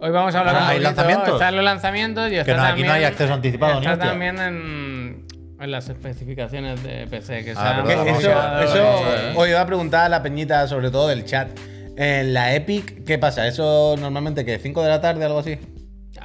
Hoy 0.00 0.10
vamos 0.10 0.34
a 0.34 0.40
hablar 0.40 0.54
Ah, 0.56 0.58
un 0.58 0.64
¿hay 0.64 0.68
poquito. 0.76 0.82
lanzamientos? 0.90 1.32
Están 1.34 1.56
los 1.56 1.64
lanzamientos 1.64 2.30
y 2.30 2.36
está 2.36 2.54
no, 2.56 2.62
aquí 2.62 2.68
también, 2.68 2.86
no 2.88 2.92
hay 2.92 3.04
acceso 3.04 3.32
anticipado 3.32 3.72
ni 3.80 3.86
Está 3.86 3.92
hostia. 3.94 4.08
también 4.10 4.38
en, 4.38 5.26
en 5.58 5.70
las 5.70 5.88
especificaciones 5.88 6.82
de 6.82 7.06
PC 7.06 7.42
que 7.44 7.54
se 7.54 7.58
Ah, 7.58 7.78
han 7.78 7.86
Que 7.86 7.94
vamos 7.94 8.18
eso, 8.20 8.30
a 8.38 8.62
eso 8.64 8.84
vamos 8.84 9.00
a 9.06 9.08
ver. 9.08 9.32
os 9.36 9.48
iba 9.48 9.60
a 9.62 9.66
preguntar 9.66 10.04
a 10.04 10.08
la 10.10 10.22
peñita, 10.22 10.68
sobre 10.68 10.90
todo 10.90 11.08
del 11.08 11.24
chat. 11.24 11.48
En 11.96 12.34
la 12.34 12.54
Epic, 12.54 13.04
¿qué 13.06 13.16
pasa? 13.18 13.46
¿Eso 13.46 13.94
normalmente 13.98 14.44
que 14.44 14.58
5 14.58 14.82
de 14.82 14.88
la 14.90 15.00
tarde 15.00 15.24
algo 15.24 15.38
así? 15.38 15.58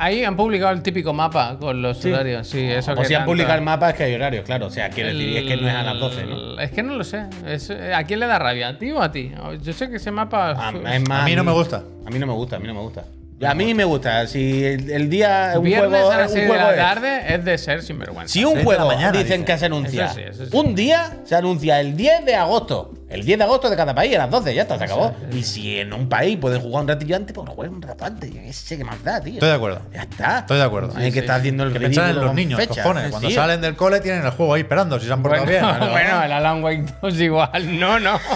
Ahí 0.01 0.23
han 0.23 0.35
publicado 0.37 0.71
el 0.71 0.81
típico 0.81 1.13
mapa 1.13 1.57
con 1.59 1.81
los 1.81 2.03
horarios. 2.05 2.47
Sí, 2.47 2.59
eso 2.63 2.93
O 2.93 2.95
que 2.95 3.05
si 3.05 3.13
han 3.15 3.25
publicado 3.25 3.55
el 3.59 3.63
mapa 3.65 3.89
es 3.89 3.95
que 3.95 4.03
hay 4.05 4.15
horarios, 4.15 4.45
claro. 4.45 4.67
O 4.67 4.69
sea, 4.69 4.89
quiero 4.89 5.09
decir, 5.09 5.37
es 5.37 5.43
que 5.43 5.57
no 5.57 5.67
es 5.67 5.75
a 5.75 5.83
las 5.83 5.99
12, 5.99 6.25
¿no? 6.25 6.59
Es 6.59 6.71
que 6.71 6.83
no 6.83 6.95
lo 6.95 7.03
sé. 7.03 7.25
Es- 7.45 7.69
¿A 7.69 8.03
quién 8.05 8.19
le 8.21 8.27
da 8.27 8.39
rabia? 8.39 8.69
¿A 8.69 8.77
ti 8.77 8.91
o 8.91 9.01
a 9.01 9.11
ti? 9.11 9.31
Yo 9.61 9.73
sé 9.73 9.89
que 9.89 9.97
ese 9.97 10.11
mapa. 10.11 10.55
Ah, 10.57 10.71
es 10.93 11.07
más- 11.07 11.21
A 11.23 11.25
mí 11.25 11.35
no 11.35 11.43
me 11.43 11.51
gusta. 11.51 11.83
A 12.05 12.09
mí 12.09 12.17
no 12.17 12.25
me 12.27 12.33
gusta, 12.33 12.55
a 12.55 12.59
mí 12.59 12.67
no 12.67 12.73
me 12.73 12.79
gusta. 12.81 13.03
A 13.45 13.53
mí 13.53 13.73
me 13.73 13.85
gusta. 13.85 14.27
Si 14.27 14.65
el, 14.65 14.89
el 14.89 15.09
día. 15.09 15.53
Un 15.55 15.63
Viernes 15.63 15.89
juego, 15.89 16.11
a 16.11 16.17
las 16.17 16.27
un 16.31 16.33
6 16.35 16.41
de 16.43 16.47
juego 16.49 16.63
la 16.63 16.71
es- 16.71 16.77
tarde 16.77 17.33
es 17.35 17.45
de 17.45 17.57
ser 17.57 17.81
sinvergüenza. 17.83 18.33
Si 18.33 18.43
un 18.43 18.53
Seis 18.53 18.65
de 18.65 18.71
la 18.73 18.77
juego 18.77 18.87
mañana, 18.95 19.11
dicen 19.11 19.23
dicen. 19.27 19.45
que 19.45 19.57
se 19.57 19.65
anuncia 19.67 20.05
Eso 20.07 20.15
sí, 20.15 20.21
eso 20.27 20.45
sí. 20.45 20.51
un 20.57 20.75
día, 20.75 21.17
se 21.23 21.35
anuncia 21.35 21.79
el 21.79 21.95
10 21.95 22.25
de 22.25 22.35
agosto. 22.35 22.93
El 23.09 23.23
10 23.25 23.37
de 23.39 23.43
agosto 23.45 23.69
de 23.71 23.75
cada 23.75 23.95
país, 23.95 24.13
a 24.15 24.19
las 24.19 24.29
12, 24.29 24.53
ya 24.53 24.61
está, 24.63 24.77
se 24.77 24.83
acabó. 24.83 25.15
Y 25.31 25.41
si 25.43 25.79
en 25.79 25.93
un 25.93 26.07
país 26.09 26.37
pueden 26.37 26.61
jugar 26.61 26.83
un 26.83 26.89
ratillo 26.89 27.15
antes, 27.15 27.33
pues 27.33 27.49
jueguen 27.49 27.75
un 27.77 27.81
rato 27.81 28.05
antes. 28.05 28.29
Yo 28.31 28.39
qué 28.41 28.53
sé 28.53 28.77
qué 28.77 28.83
más 28.83 29.03
da, 29.03 29.19
tío. 29.19 29.33
Estoy 29.35 29.49
de 29.49 29.55
acuerdo. 29.55 29.81
Ya 29.93 30.01
está. 30.03 30.39
Estoy 30.39 30.57
de 30.57 30.63
acuerdo. 30.63 30.93
Hay 30.95 31.11
que 31.11 31.19
estar 31.19 31.39
haciendo 31.39 31.63
el 31.63 31.73
Que 31.73 31.79
pensar 31.79 32.09
en 32.09 32.17
los 32.17 32.25
con 32.27 32.35
niños, 32.35 32.59
fechas. 32.59 32.77
cojones. 32.83 33.09
Cuando 33.09 33.29
Sí. 33.29 33.33
salen 33.35 33.61
del 33.61 33.75
cole 33.75 33.99
tienen 34.01 34.23
el 34.25 34.31
juego 34.31 34.53
ahí 34.53 34.61
esperando 34.61 34.99
si 34.99 35.07
se 35.07 35.13
han 35.13 35.23
portado 35.23 35.45
Bueno, 35.45 35.67
bien. 35.79 35.91
bueno, 35.91 36.23
el 36.23 36.31
Alan 36.33 36.63
Wake 36.63 36.85
2 37.01 37.19
igual. 37.21 37.79
No, 37.79 37.99
no. 37.99 38.19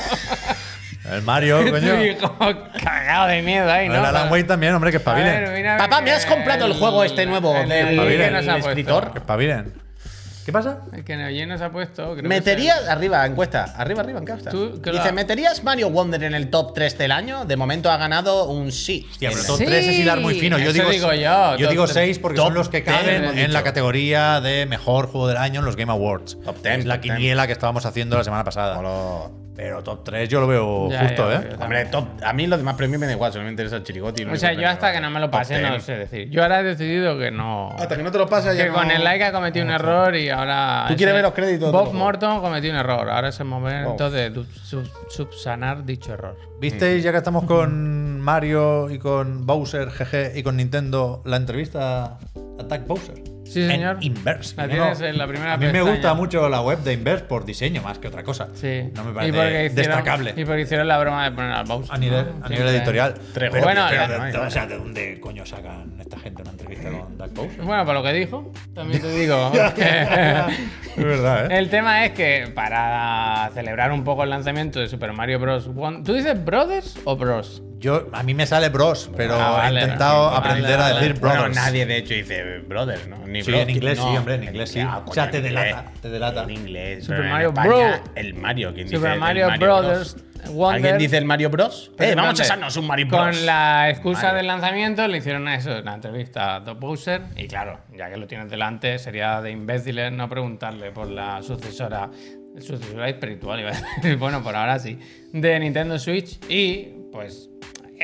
El 1.14 1.22
Mario, 1.24 1.60
coño. 1.72 2.04
hijo 2.04 2.36
cagado 2.84 3.28
de 3.28 3.42
miedo 3.42 3.72
ahí, 3.72 3.88
¿no? 3.88 3.96
el 3.96 4.06
Alan 4.06 4.32
Wake 4.32 4.46
también, 4.46 4.74
hombre, 4.74 4.92
que 4.92 4.98
A 4.98 5.14
ver, 5.14 5.26
espabilen. 5.28 5.54
mira, 5.56 5.78
Papá, 5.78 6.00
¿me 6.02 6.06
que 6.06 6.12
has 6.12 6.26
comprado 6.26 6.66
el 6.66 6.74
juego 6.74 7.04
este 7.04 7.26
nuevo 7.26 7.56
el- 7.56 7.70
del- 7.70 8.00
el 8.00 8.18
que 8.18 8.32
nos 8.32 8.48
ha 8.48 8.58
escritor? 8.58 9.12
Que 9.12 9.20
espabilen. 9.20 9.84
¿Qué 10.46 10.52
pasa? 10.52 10.80
El 10.92 11.06
que 11.06 11.16
Neoye 11.16 11.46
nos 11.46 11.62
ha 11.62 11.72
puesto. 11.72 12.04
creo 12.04 12.16
que 12.18 12.22
¿Meterías, 12.24 12.82
es 12.82 12.90
arriba, 12.90 13.26
encuesta, 13.26 13.64
arriba, 13.78 14.02
arriba, 14.02 14.20
encuesta. 14.20 14.50
Tú, 14.50 14.82
claro. 14.82 14.98
Dice, 14.98 15.14
¿meterías 15.14 15.64
Mario 15.64 15.90
Wonder 15.90 16.22
en 16.26 16.34
el 16.36 16.50
top 16.50 16.74
3 16.74 16.98
del 16.98 17.14
año? 17.14 17.46
De 17.46 17.56
momento 17.56 17.90
ha 17.90 17.96
ganado 17.96 18.50
un 18.50 18.74
sí. 18.74 19.08
Hostia, 19.10 19.30
pero 19.32 19.42
top 19.46 19.58
Sí, 19.60 19.66
3 19.66 19.88
es 19.88 20.00
hilar 20.00 20.20
muy 20.20 20.38
fino. 20.38 20.58
Yo 20.58 20.66
eso 20.66 20.74
digo, 20.74 20.90
digo 20.90 21.14
yo, 21.14 21.56
yo 21.56 21.70
digo 21.70 21.86
tres. 21.86 21.94
6 21.94 22.20
porque 22.20 22.40
son 22.40 22.54
los 22.56 22.68
que 22.68 22.84
caben 22.84 23.38
en 23.40 23.54
la 23.54 23.64
categoría 23.64 24.42
de 24.42 24.66
mejor 24.66 25.08
juego 25.08 25.30
del 25.30 25.38
año 25.38 25.62
en 25.62 25.66
los 25.66 25.78
Game 25.78 25.94
Awards. 25.94 26.38
Top 26.44 26.62
ten, 26.62 26.82
Es 26.82 26.86
la 26.88 27.00
quiniela 27.00 27.48
que 27.48 27.54
estábamos 27.54 27.86
haciendo 27.86 28.18
la 28.18 28.26
semana 28.26 28.44
pasada. 28.44 28.82
Pero 29.56 29.84
top 29.84 30.04
3 30.04 30.28
yo 30.30 30.40
lo 30.42 30.48
veo 30.48 30.90
Ya, 30.90 31.02
justo, 31.04 31.30
ya, 31.30 31.38
¿eh? 31.38 31.50
ya. 31.58 31.64
Hombre, 31.64 31.86
top. 31.86 32.08
A 32.24 32.34
mí 32.34 32.48
los 32.48 32.58
demás 32.58 32.76
premios 32.76 33.00
me 33.00 33.06
da 33.06 33.12
igual, 33.14 33.32
solo 33.32 33.44
me 33.46 33.52
interesa 33.52 33.76
el 33.76 33.84
chirigoti. 33.84 34.24
O 34.26 34.36
sea, 34.36 34.54
yo 34.54 34.68
hasta 34.68 34.92
que 34.92 35.00
no 35.00 35.12
me 35.12 35.20
lo 35.20 35.30
pase 35.30 35.62
no 35.62 35.70
lo 35.70 35.80
sé 35.80 35.96
decir. 35.96 36.28
Yo 36.32 36.42
ahora 36.42 36.62
he 36.62 36.64
decidido 36.64 37.20
que 37.20 37.30
no. 37.30 37.70
Hasta 37.78 37.96
que 37.96 38.02
no 38.02 38.12
te 38.12 38.18
lo 38.18 38.28
pases, 38.28 38.58
ya 38.58 38.64
Que 38.64 38.70
no- 38.70 38.76
con 38.76 38.90
el 38.90 39.04
like 39.04 39.24
ha 39.26 39.32
cometido 39.32 39.64
un 39.66 39.72
error 39.72 40.16
y 40.16 40.30
ahora. 40.30 40.86
¿Tú 40.88 40.96
quieres 40.96 41.14
ver 41.14 41.24
los 41.24 41.34
créditos 41.34 41.72
Bob? 41.72 41.94
Morton 41.94 42.42
cometió 42.42 42.72
un 42.72 42.78
error. 42.78 43.08
Ahora 43.10 43.30
es 43.30 43.40
el 43.40 43.46
momento 43.46 44.10
de 44.10 44.34
sub- 44.64 44.90
subsanar 45.10 45.86
dicho 45.86 46.14
error. 46.14 46.36
¿Visteis, 46.60 47.04
ya 47.04 47.12
que 47.12 47.18
estamos 47.20 47.44
con 47.44 48.20
Mario 48.22 48.90
y 48.90 48.98
con 48.98 49.46
Bowser, 49.46 49.90
GG, 49.90 50.36
y 50.36 50.42
con 50.44 50.58
Nintendo, 50.58 51.22
la 51.26 51.38
entrevista 51.38 52.06
a 52.06 52.18
Attack 52.60 52.88
Bowser? 52.88 53.33
Sí, 53.44 53.62
En 53.62 53.70
señor. 53.72 53.98
Inverse. 54.02 54.56
La 54.56 54.68
tienes 54.68 55.02
en 55.02 55.18
la 55.18 55.28
primera 55.28 55.54
A 55.54 55.58
mí 55.58 55.66
me 55.66 55.72
pestaña. 55.74 55.92
gusta 55.92 56.14
mucho 56.16 56.50
la 56.50 56.62
web 56.62 56.80
de 56.80 56.94
Inverse 56.94 57.26
por 57.26 57.46
diseño 57.46 57.82
más 57.82 58.00
que 58.00 58.08
otra 58.08 58.24
cosa. 58.24 58.48
Sí. 58.54 58.90
No 58.96 59.04
me 59.04 59.12
Y 59.12 59.14
parece 59.14 59.34
porque 59.34 59.66
hicieron- 59.66 59.76
destacable. 59.76 60.34
Y 60.36 60.46
porque 60.46 60.62
hicieron 60.62 60.88
la 60.88 60.98
broma 60.98 61.24
de 61.26 61.32
poner 61.36 61.52
al 61.52 61.66
Bowser. 61.66 61.94
A 61.94 61.98
nivel, 61.98 62.26
¿no? 62.40 62.46
a 62.46 62.50
nivel 62.50 62.70
sí. 62.70 62.76
editorial. 62.76 63.14
Tres 63.34 63.50
pero, 63.52 63.64
Bueno, 63.64 63.86
pero 63.90 64.02
de- 64.08 64.32
no 64.32 64.40
no 64.42 64.48
o 64.48 64.50
sea, 64.50 64.66
¿de 64.66 64.78
dónde 64.78 65.20
coño 65.20 65.46
sacan 65.46 65.94
esta 66.00 66.18
gente 66.20 66.42
una 66.42 66.52
entrevista 66.52 66.90
con 66.90 67.18
Doug 67.18 67.30
Bowser? 67.34 67.62
Bueno, 67.62 67.86
por 67.86 67.94
lo 67.96 68.04
que 68.04 68.14
dijo, 68.14 68.52
también 68.74 69.02
te 69.02 69.10
digo. 69.12 69.52
es 70.98 71.04
verdad, 71.04 71.52
¿eh? 71.52 71.58
El 71.58 71.70
tema 71.70 72.06
es 72.06 72.12
que 72.14 72.52
para 72.54 73.50
celebrar 73.54 73.92
un 73.92 74.04
poco 74.04 74.24
el 74.24 74.30
lanzamiento 74.30 74.80
de 74.80 74.88
Super 74.88 75.14
Mario 75.14 75.40
Bros. 75.40 75.70
One- 75.76 76.02
¿Tú 76.04 76.14
dices 76.14 76.44
Brothers 76.44 76.98
o 77.04 77.16
Bros? 77.18 77.62
Yo, 77.84 78.08
a 78.14 78.24
mí 78.24 78.34
me 78.34 78.46
sale 78.46 78.70
Bros, 78.70 79.12
pero 79.18 79.36
Ah, 79.36 79.52
vale, 79.58 79.80
he 79.80 79.84
intentado 79.84 80.28
vale, 80.32 80.38
aprender 80.38 80.78
vale. 80.78 80.96
a 80.96 81.00
decir 81.00 81.20
Bueno, 81.20 81.36
Brothers. 81.36 81.56
nadie 81.58 81.86
de 81.86 81.98
hecho 81.98 82.14
dice 82.14 82.60
brother, 82.60 83.08
¿no? 83.10 83.18
Ni 83.28 83.42
Sí, 83.44 83.52
bro- 83.52 83.60
en 83.60 83.70
inglés 83.72 83.98
no, 84.00 84.10
sí, 84.12 84.18
hombre, 84.18 84.36
en 84.36 84.44
inglés 84.46 84.70
sí. 84.72 84.80
Ah, 84.80 85.04
O 85.06 85.14
sea, 85.14 85.30
te 85.30 85.42
delata, 85.42 85.92
te 86.02 86.10
delata. 86.10 86.44
En 86.44 86.52
inglés. 86.52 87.04
Super 87.04 87.26
Mario 87.30 87.50
España, 87.50 87.68
Bro. 87.68 88.04
El 88.16 88.34
Mario, 88.36 88.74
¿quién 88.74 88.86
dice? 88.88 88.96
Super 88.96 89.12
el 89.12 89.20
Mario, 89.20 89.48
Brothers. 89.60 90.16
Wonder. 90.50 90.76
¿Alguien 90.76 90.98
dice 90.98 91.18
el 91.18 91.26
Mario 91.26 91.50
Bros? 91.50 91.92
Eh, 92.00 92.14
vamos 92.16 92.40
a 92.40 92.44
echarnos 92.44 92.76
un 92.78 92.88
Mario 92.88 93.08
Bros. 93.08 93.22
Con 93.38 93.46
la 93.46 93.90
excusa 93.90 94.24
Mario. 94.24 94.38
del 94.38 94.48
lanzamiento 94.48 95.08
le 95.08 95.18
hicieron 95.18 95.48
eso, 95.50 95.78
una 95.80 95.94
entrevista 95.96 96.56
a 96.56 96.60
Doc 96.62 96.80
Bowser. 96.80 97.22
Y 97.36 97.48
claro, 97.48 97.80
ya 97.98 98.10
que 98.10 98.16
lo 98.18 98.28
tienes 98.28 98.50
delante, 98.50 98.98
sería 99.00 99.42
de 99.42 99.52
imbéciles 99.52 100.12
no 100.12 100.28
preguntarle 100.30 100.92
por 100.92 101.10
la 101.10 101.42
sucesora, 101.42 102.10
sucesora 102.60 103.10
espiritual, 103.10 103.60
iba 103.62 103.70
a 103.70 103.74
decir. 103.74 104.16
bueno, 104.20 104.42
por 104.44 104.56
ahora 104.56 104.80
sí, 104.80 104.98
de 105.32 105.60
Nintendo 105.60 105.98
Switch. 105.98 106.40
Y 106.50 106.90
pues 107.14 107.50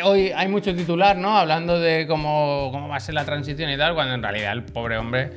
hoy 0.04 0.32
hay 0.34 0.48
mucho 0.48 0.74
titular, 0.74 1.18
¿no? 1.18 1.38
Hablando 1.38 1.78
de 1.80 2.06
cómo, 2.08 2.70
cómo 2.72 2.88
va 2.88 2.96
a 2.96 3.00
ser 3.02 3.16
la 3.16 3.26
transición 3.26 3.70
y 3.70 3.78
tal, 3.78 3.94
cuando 3.96 4.14
en 4.14 4.24
realidad 4.24 4.54
el 4.54 4.64
pobre 4.64 4.98
hombre 4.98 5.30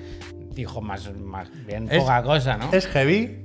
dijo 0.55 0.81
más, 0.81 1.13
más 1.17 1.49
bien 1.67 1.89
Es- 1.91 1.99
poca 2.03 2.23
cosa, 2.23 2.57
¿no? 2.59 2.71
Es 2.73 2.87
heavy, 2.87 3.39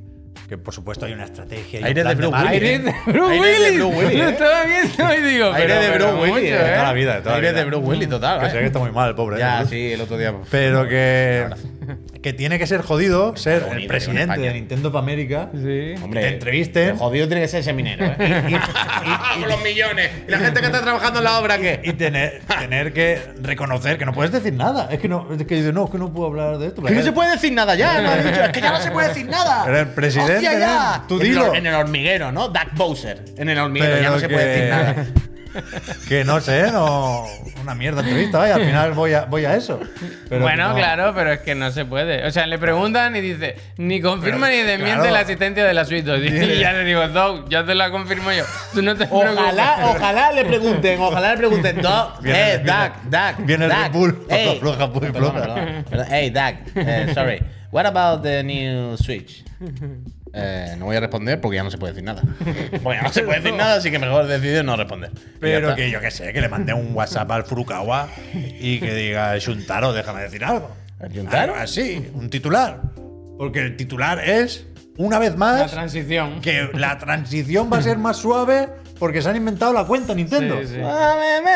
que 0.47 0.57
por 0.57 0.73
supuesto 0.73 1.05
hay 1.05 1.13
una 1.13 1.23
estrategia. 1.25 1.85
Aire 1.85 2.03
de 2.03 2.13
Bruce 2.15 2.31
marketing. 2.31 2.65
Aire 2.65 2.79
de 2.79 2.93
Bruce 3.11 3.39
Willis. 3.39 3.83
Willis, 3.83 4.17
Lo 4.19 4.27
¿eh? 4.27 4.29
estaba 4.29 4.63
viendo 4.65 5.13
y 5.27 5.31
digo, 5.33 5.53
Aire 5.53 5.73
de 5.73 5.89
Bruce 5.97 6.13
Willis, 6.13 6.29
mucho, 6.29 6.41
de 6.43 6.51
De 6.51 6.57
toda 6.57 6.83
la 6.83 6.91
¿eh? 6.91 6.95
vida, 6.95 7.15
de 7.15 7.21
toda 7.21 7.31
la 7.31 7.35
Aire 7.37 7.49
vida. 7.51 7.59
de 7.59 7.65
Bruce 7.65 7.85
Willis, 7.87 8.09
total. 8.09 8.39
Que 8.41 8.45
¿eh? 8.45 8.49
sé 8.51 8.59
que 8.59 8.65
está 8.65 8.79
muy 8.79 8.91
mal 8.91 9.09
el 9.09 9.15
pobre. 9.15 9.39
Ya, 9.39 9.61
¿eh? 9.61 9.65
sí, 9.65 9.93
el 9.93 10.01
otro 10.01 10.17
día. 10.17 10.33
Pero 10.51 10.87
que, 10.87 11.47
que 12.27 12.33
tiene 12.33 12.59
que 12.59 12.67
ser 12.67 12.81
jodido 12.81 13.37
ser 13.37 13.61
bonito 13.61 13.77
el 13.77 13.81
en 13.83 13.87
presidente 13.87 14.39
de 14.41 14.53
Nintendo 14.53 14.91
para 14.91 15.01
América. 15.01 15.49
Sí. 15.53 15.93
Hombre, 16.03 16.21
te 16.21 16.27
entrevisten. 16.27 16.89
el 16.89 16.97
jodido 16.97 17.25
tiene 17.27 17.41
que 17.41 17.47
ser 17.47 17.61
ese 17.61 17.71
minero, 17.71 18.03
¿eh? 18.05 18.17
Con 19.39 19.47
los 19.47 19.63
millones. 19.63 20.11
¿Y 20.27 20.31
la 20.31 20.39
gente 20.39 20.59
que 20.59 20.65
está 20.65 20.81
trabajando 20.81 21.19
en 21.19 21.23
la 21.23 21.39
obra 21.39 21.57
qué? 21.57 21.79
Y 21.85 21.93
tener, 21.93 22.41
tener 22.45 22.91
que 22.91 23.21
reconocer 23.41 23.97
que 23.97 24.05
no 24.05 24.11
puedes 24.11 24.33
decir 24.33 24.51
nada. 24.51 24.89
Es 24.91 24.99
que 24.99 25.07
no, 25.07 25.25
es 25.31 25.41
que 25.45 25.71
no, 25.71 25.85
es 25.85 25.89
que 25.89 25.97
no 25.97 26.11
puedo 26.11 26.27
hablar 26.27 26.57
de 26.57 26.67
esto. 26.67 26.81
Que 26.83 26.95
no 26.95 27.01
se 27.01 27.13
puede 27.13 27.31
decir 27.31 27.53
nada 27.53 27.75
ya, 27.75 28.01
me 28.01 28.07
has 28.09 28.25
dicho. 28.25 28.43
Es 28.43 28.51
que 28.51 28.59
ya 28.59 28.71
no 28.73 28.81
se 28.81 28.91
puede 28.91 29.07
decir 29.07 29.29
nada. 29.29 29.63
Pero 29.63 29.79
el 29.79 29.87
presidente, 29.87 30.33
Hostia, 30.33 30.59
ya. 30.59 31.03
tú 31.07 31.15
En 31.15 31.21
el 31.21 31.27
dilo. 31.29 31.53
En 31.53 31.65
el 31.65 31.75
hormiguero, 31.75 32.33
¿no? 32.33 32.49
Doug 32.49 32.73
Bowser. 32.73 33.23
En 33.37 33.47
el 33.47 33.57
hormiguero, 33.57 33.93
Pero 33.93 34.03
ya 34.03 34.09
no 34.09 34.19
se 34.19 34.27
puede 34.27 34.47
decir 34.47 34.69
nada. 34.69 35.05
Que 36.07 36.23
no 36.23 36.39
sé, 36.41 36.71
no. 36.71 37.25
Una 37.61 37.75
mierda 37.75 38.01
entrevista, 38.01 38.37
vaya. 38.39 38.55
Al 38.55 38.65
final 38.65 38.91
voy 38.93 39.13
a, 39.13 39.25
voy 39.25 39.45
a 39.45 39.55
eso. 39.55 39.79
Pero 40.29 40.41
bueno, 40.41 40.69
no. 40.69 40.75
claro, 40.75 41.13
pero 41.15 41.31
es 41.33 41.39
que 41.39 41.55
no 41.55 41.71
se 41.71 41.85
puede. 41.85 42.25
O 42.25 42.31
sea, 42.31 42.47
le 42.47 42.57
preguntan 42.57 43.15
y 43.15 43.21
dice, 43.21 43.55
ni 43.77 43.99
confirma 44.01 44.47
Pero, 44.47 44.61
ni 44.63 44.67
desmiente 44.69 44.95
claro. 45.01 45.11
la 45.13 45.19
asistencia 45.19 45.65
de 45.65 45.73
la 45.73 45.85
suite. 45.85 46.07
Y 46.27 46.59
ya 46.59 46.73
le 46.73 46.83
digo, 46.85 47.07
Doc, 47.09 47.49
ya 47.49 47.65
te 47.65 47.75
la 47.75 47.91
confirmo 47.91 48.31
yo. 48.31 48.43
Tú 48.73 48.81
no 48.81 48.95
te 48.95 49.07
Ojalá, 49.09 49.75
preocupes. 49.75 50.01
ojalá 50.01 50.31
le 50.31 50.45
pregunten, 50.45 50.99
ojalá 51.01 51.31
le 51.31 51.37
pregunten. 51.37 51.81
Doug, 51.81 52.21
Viene- 52.21 52.53
eh, 52.53 52.57
viene- 52.63 52.71
Doug, 52.71 52.91
Doug. 53.09 53.45
viene 53.45 53.65
el 53.65 53.71
Doug, 53.71 53.79
Red 53.81 53.91
Bull, 53.91 54.25
hey. 54.29 54.57
floja, 54.59 54.87
floja. 54.87 55.11
perdón, 55.11 55.33
perdón. 55.33 55.85
Hey, 56.09 56.29
Doug, 56.29 56.55
eh, 56.75 57.11
sorry. 57.13 57.41
What 57.71 57.85
about 57.85 58.23
the 58.23 58.43
new 58.43 58.95
Switch? 58.97 59.43
Eh, 60.39 60.75
no 60.77 60.85
voy 60.85 60.95
a 60.95 60.99
responder 60.99 61.41
porque 61.41 61.55
ya 61.57 61.63
no 61.63 61.71
se 61.71 61.77
puede 61.77 61.93
decir 61.93 62.03
nada. 62.03 62.21
Porque 62.83 62.97
ya 62.97 63.01
no 63.03 63.11
se 63.11 63.23
puede 63.23 63.39
decir 63.39 63.55
nada, 63.55 63.75
así 63.75 63.89
que 63.91 63.99
mejor 63.99 64.27
decidido 64.27 64.63
no 64.63 64.75
responder. 64.75 65.11
Pero 65.39 65.75
que 65.75 65.89
yo 65.89 65.99
que 65.99 66.11
sé, 66.11 66.31
que 66.33 66.41
le 66.41 66.49
mandé 66.49 66.73
un 66.73 66.93
WhatsApp 66.93 67.31
al 67.31 67.43
Furukawa 67.43 68.07
y 68.33 68.79
que 68.79 68.93
diga, 68.93 69.37
Shuntaro, 69.37 69.93
déjame 69.93 70.21
decir 70.21 70.43
algo. 70.43 70.69
¿El 70.99 71.11
Shuntaro? 71.11 71.53
Algo 71.53 71.63
así, 71.63 72.09
un 72.13 72.29
titular. 72.29 72.81
Porque 73.37 73.61
el 73.61 73.77
titular 73.77 74.19
es, 74.27 74.65
una 74.97 75.19
vez 75.19 75.31
La 75.31 75.37
más, 75.37 75.71
transición. 75.71 76.41
que 76.41 76.69
la 76.73 76.97
transición 76.97 77.69
va 77.71 77.77
a 77.77 77.81
ser 77.81 77.97
más 77.97 78.17
suave 78.17 78.69
porque 78.99 79.21
se 79.21 79.29
han 79.29 79.35
inventado 79.35 79.73
la 79.73 79.83
cuenta 79.85 80.13
Nintendo. 80.13 80.57
Sí, 80.61 80.67
sí. 80.67 80.79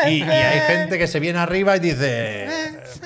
Y, 0.08 0.18
y 0.18 0.22
hay 0.22 0.60
gente 0.60 0.98
que 0.98 1.06
se 1.06 1.20
viene 1.20 1.38
arriba 1.38 1.76
y 1.76 1.80
dice, 1.80 2.48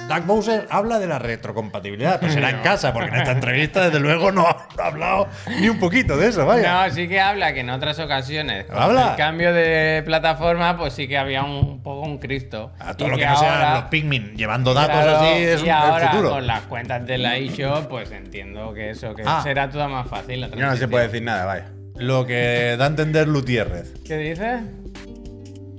Doug 0.09 0.23
Bowser 0.25 0.67
habla 0.71 0.99
de 0.99 1.07
la 1.07 1.19
retrocompatibilidad. 1.19 2.21
Pues 2.21 2.33
será 2.35 2.51
en 2.51 2.61
casa, 2.61 2.93
porque 2.93 3.09
en 3.09 3.17
esta 3.17 3.33
entrevista, 3.33 3.85
desde 3.87 4.01
luego, 4.01 4.33
no 4.33 4.47
ha 4.47 4.67
no 4.77 4.83
ha 4.83 4.87
hablado 4.87 5.29
ni 5.61 5.69
un 5.69 5.79
poquito 5.79 6.17
de 6.17 6.29
eso, 6.29 6.45
vaya. 6.47 6.87
No, 6.87 6.95
sí 6.95 7.09
que 7.09 7.21
habla 7.21 7.53
que 7.55 7.61
en 7.61 7.71
otras 7.71 7.99
ocasiones, 7.99 8.67
con 8.67 8.77
Habla. 8.79 9.11
el 9.13 9.17
cambio 9.17 9.53
de 9.53 10.03
plataforma, 10.05 10.77
pues 10.77 10.93
sí 10.93 11.09
que 11.09 11.17
había 11.19 11.43
un 11.43 11.83
poco 11.83 12.07
un 12.07 12.19
Cristo. 12.19 12.73
A 12.79 12.95
todo 12.95 13.09
Y 13.09 13.11
lo 13.13 13.17
que 13.19 13.27
no 13.27 13.37
sean 13.39 13.75
los 13.75 13.85
Pikmin 13.85 14.37
llevando 14.37 14.75
datos 14.75 14.95
Claro, 14.97 15.17
así 15.19 15.27
es 15.45 15.61
y 15.61 15.63
un, 15.65 15.69
el 15.69 15.75
ahora 15.75 16.09
futuro. 16.11 16.31
con 16.31 16.47
las 16.47 16.61
cuentas 16.63 17.07
de 17.07 17.19
la 17.19 17.37
eShop, 17.37 17.89
pues 17.89 18.11
entiendo 18.11 18.73
que 18.75 18.91
eso, 18.91 19.15
que 19.15 19.23
Ah. 19.27 19.41
será 19.43 19.69
todo 19.71 19.89
más 19.89 20.09
fácil. 20.09 20.41
la 20.41 20.49
Ya 20.49 20.67
no 20.67 20.77
se 20.77 20.89
puede 20.89 21.07
decir 21.07 21.23
nada, 21.23 21.45
vaya. 21.47 21.67
Lo 21.99 22.27
que 22.27 22.77
da 22.79 22.85
a 22.85 22.89
entender 22.89 23.29
Lutierrez. 23.29 23.93
¿Qué 24.05 24.17
dices? 24.17 24.61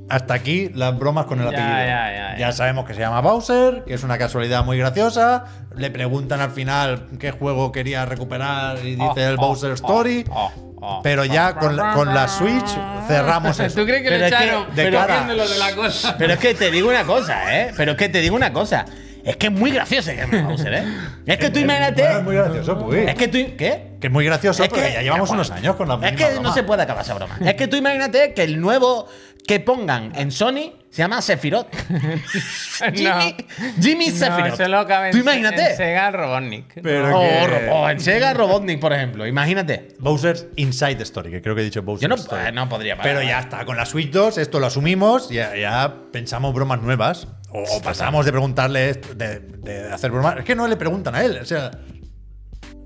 hasta 0.09 0.36
aquí 0.36 0.70
las 0.74 0.97
bromas 0.97 1.26
con 1.26 1.39
el 1.41 1.51
Ya, 1.51 1.57
apellido. 1.57 1.86
ya, 1.86 2.13
ya, 2.32 2.38
ya. 2.38 2.51
sabemos 2.53 2.86
que 2.86 2.93
se 2.93 3.01
llama 3.01 3.20
Bowser, 3.20 3.84
que 3.86 3.93
es 3.93 4.03
una 4.03 4.18
casualidad 4.18 4.63
muy 4.63 4.78
graciosa. 4.78 5.43
Le 5.76 5.91
preguntan 5.91 6.39
al 6.39 6.51
final 6.51 7.07
qué 7.20 7.32
juego 7.32 7.74
quería 7.74 8.05
recuperar 8.05 8.78
y 8.86 8.91
dice 8.95 9.03
Oh, 9.05 9.30
el 9.32 9.34
oh, 9.34 9.41
Bowser 9.41 9.72
oh, 9.72 9.74
Story. 9.74 10.24
oh, 10.30 10.51
oh. 10.78 11.01
Pero 11.03 11.26
ya 11.26 11.55
con 11.55 11.76
la, 11.76 11.91
con 11.93 12.13
la 12.13 12.30
Switch 12.30 12.70
cerramos 13.09 13.59
eso. 13.59 13.82
¿Tú 13.82 13.86
crees 13.86 14.01
que 14.03 14.07
Pero 14.09 14.20
le 14.22 14.28
es 14.28 14.34
que 14.34 14.43
echaron 14.45 14.76
de 14.76 14.84
pero 14.84 14.97
cara- 14.99 15.28
de 15.28 15.57
la 15.59 15.76
cosa? 15.76 16.15
Pero 16.18 16.34
es 16.34 16.39
que 16.39 16.53
te 16.53 16.72
digo 16.72 16.88
una 16.89 17.03
cosa, 17.03 17.59
¿eh? 17.59 17.72
Pero 17.76 17.91
es 17.91 17.97
que 17.97 18.07
te 18.07 18.22
digo 18.22 18.36
una 18.38 18.53
cosa. 18.53 18.86
Es 19.26 19.36
que 19.36 19.47
es 19.47 19.51
muy 19.53 19.72
gracioso 19.72 20.11
que 20.11 20.15
llame 20.18 20.41
Bowser, 20.43 20.74
¿eh? 20.74 20.84
Es 21.26 21.38
que 21.38 21.49
tú 21.49 21.59
imagínate. 21.59 22.01
Bueno, 22.03 22.18
es 22.20 22.24
muy 22.24 22.36
gracioso, 22.38 22.80
pues. 22.80 23.09
Es 23.09 23.15
que 23.15 23.28
tú. 23.28 23.38
¿Qué? 23.57 23.86
Que 23.99 24.07
es 24.07 24.13
muy 24.13 24.25
gracioso, 24.25 24.63
Es 24.63 24.69
pero 24.69 24.81
que- 24.83 24.93
ya 24.93 25.01
llevamos 25.01 25.29
unos 25.29 25.49
años 25.51 25.75
con 25.75 25.87
la 25.87 25.95
Es 26.07 26.15
que 26.15 26.25
broma. 26.31 26.41
no 26.49 26.53
se 26.53 26.63
puede 26.63 26.83
acabar 26.83 27.03
esa 27.03 27.13
broma. 27.15 27.37
Es 27.43 27.55
que 27.55 27.67
tú 27.67 27.75
imagínate 27.77 28.33
que 28.33 28.43
el 28.43 28.59
nuevo 28.61 29.07
que 29.47 29.59
pongan 29.59 30.11
en 30.15 30.29
Sony 30.31 30.73
se 30.89 30.97
llama 31.03 31.21
Sephiroth. 31.21 31.67
Jimmy, 32.93 33.35
Jimmy 33.81 34.11
Sephiroth. 34.11 34.49
No, 34.51 34.55
se 34.55 34.67
lo 34.67 34.85
cabe 34.87 35.11
Tú 35.11 35.17
imagínate. 35.17 35.71
En 35.71 35.77
Sega 35.77 36.11
Robotnik. 36.11 36.81
Pero 36.81 37.17
o, 37.17 37.21
que- 37.21 37.69
o 37.71 37.89
en 37.89 37.99
Sega 37.99 38.33
Robotnik, 38.33 38.79
por 38.79 38.93
ejemplo. 38.93 39.25
Imagínate. 39.25 39.89
Bowser's 39.99 40.47
Inside 40.55 41.01
Story, 41.03 41.31
que 41.31 41.41
creo 41.41 41.55
que 41.55 41.61
he 41.61 41.65
dicho 41.65 41.81
Bowser 41.81 42.03
Yo 42.03 42.09
no, 42.09 42.15
Story. 42.21 42.47
eh, 42.47 42.51
no 42.51 42.67
podría 42.69 42.97
parar. 42.97 43.13
Pero 43.15 43.27
ya 43.27 43.39
está, 43.39 43.65
con 43.65 43.77
la 43.77 43.85
Switch 43.85 44.11
2 44.11 44.37
esto 44.37 44.59
lo 44.59 44.67
asumimos, 44.67 45.29
ya, 45.29 45.55
ya 45.55 45.93
pensamos 46.11 46.53
bromas 46.53 46.81
nuevas. 46.81 47.27
O, 47.49 47.63
o 47.63 47.81
pasamos 47.81 48.25
de 48.25 48.31
preguntarle, 48.31 48.93
de, 48.93 49.39
de 49.39 49.91
hacer 49.91 50.11
bromas. 50.11 50.37
Es 50.39 50.43
que 50.45 50.53
no 50.55 50.67
le 50.67 50.75
preguntan 50.75 51.15
a 51.15 51.23
él, 51.23 51.39
o 51.41 51.45
sea, 51.45 51.71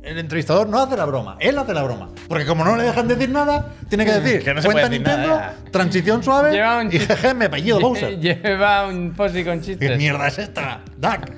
el 0.03 0.17
entrevistador 0.17 0.67
no 0.67 0.79
hace 0.81 0.97
la 0.97 1.05
broma, 1.05 1.37
él 1.39 1.57
hace 1.57 1.73
la 1.73 1.83
broma. 1.83 2.09
Porque 2.27 2.45
como 2.45 2.63
no 2.63 2.75
le 2.75 2.83
dejan 2.83 3.07
decir 3.07 3.29
nada, 3.29 3.67
tiene 3.89 4.05
que 4.05 4.13
decir, 4.13 4.43
Que 4.43 4.53
no 4.53 4.61
se 4.61 4.67
cuenta 4.67 4.87
puede 4.87 4.99
decir 4.99 5.07
Nintendo, 5.07 5.27
nada, 5.35 5.55
transición 5.71 6.23
suave 6.23 6.51
Lleva 6.51 6.77
un 6.81 6.87
y 6.87 6.99
jeje, 6.99 7.33
me 7.33 7.45
apellido 7.45 7.79
Bowser. 7.81 8.19
Lleva 8.19 8.87
un 8.87 9.13
posi 9.13 9.43
con 9.43 9.59
¿Qué 9.59 9.65
chistes. 9.67 9.97
mierda 9.97 10.27
es 10.27 10.39
esta? 10.39 10.81
Duck. 10.97 11.29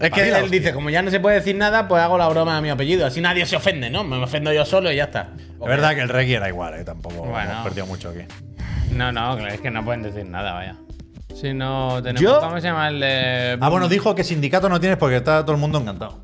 Es 0.00 0.10
que 0.10 0.28
él 0.28 0.34
hostia. 0.34 0.48
dice, 0.50 0.72
como 0.74 0.90
ya 0.90 1.02
no 1.02 1.10
se 1.10 1.20
puede 1.20 1.36
decir 1.36 1.54
nada, 1.56 1.86
pues 1.88 2.02
hago 2.02 2.18
la 2.18 2.28
broma 2.28 2.56
a 2.56 2.60
mi 2.60 2.68
apellido. 2.68 3.06
Así 3.06 3.20
nadie 3.20 3.46
se 3.46 3.56
ofende, 3.56 3.90
¿no? 3.90 4.02
Me 4.04 4.16
ofendo 4.16 4.52
yo 4.52 4.64
solo 4.64 4.90
y 4.92 4.96
ya 4.96 5.04
está. 5.04 5.28
Es 5.38 5.66
verdad 5.66 5.94
que 5.94 6.00
el 6.00 6.08
reggae 6.08 6.34
era 6.34 6.48
igual, 6.48 6.74
eh, 6.74 6.84
tampoco 6.84 7.16
Bueno. 7.24 7.50
hemos 7.50 7.64
perdido 7.64 7.86
mucho 7.86 8.10
aquí. 8.10 8.20
No, 8.90 9.12
no, 9.12 9.38
es 9.46 9.60
que 9.60 9.70
no 9.70 9.84
pueden 9.84 10.02
decir 10.02 10.26
nada, 10.26 10.52
vaya. 10.52 10.76
Si 11.34 11.52
no 11.54 12.00
tenemos. 12.02 12.20
Yo- 12.20 12.40
¿Cómo 12.40 12.60
se 12.60 12.66
llama 12.66 12.88
el 12.88 13.00
de.? 13.00 13.58
Ah, 13.60 13.68
bueno, 13.68 13.88
dijo 13.88 14.14
que 14.14 14.22
sindicato 14.24 14.68
no 14.68 14.78
tienes 14.80 14.98
porque 14.98 15.16
está 15.16 15.42
todo 15.42 15.52
el 15.52 15.58
mundo 15.60 15.78
encantado. 15.80 16.20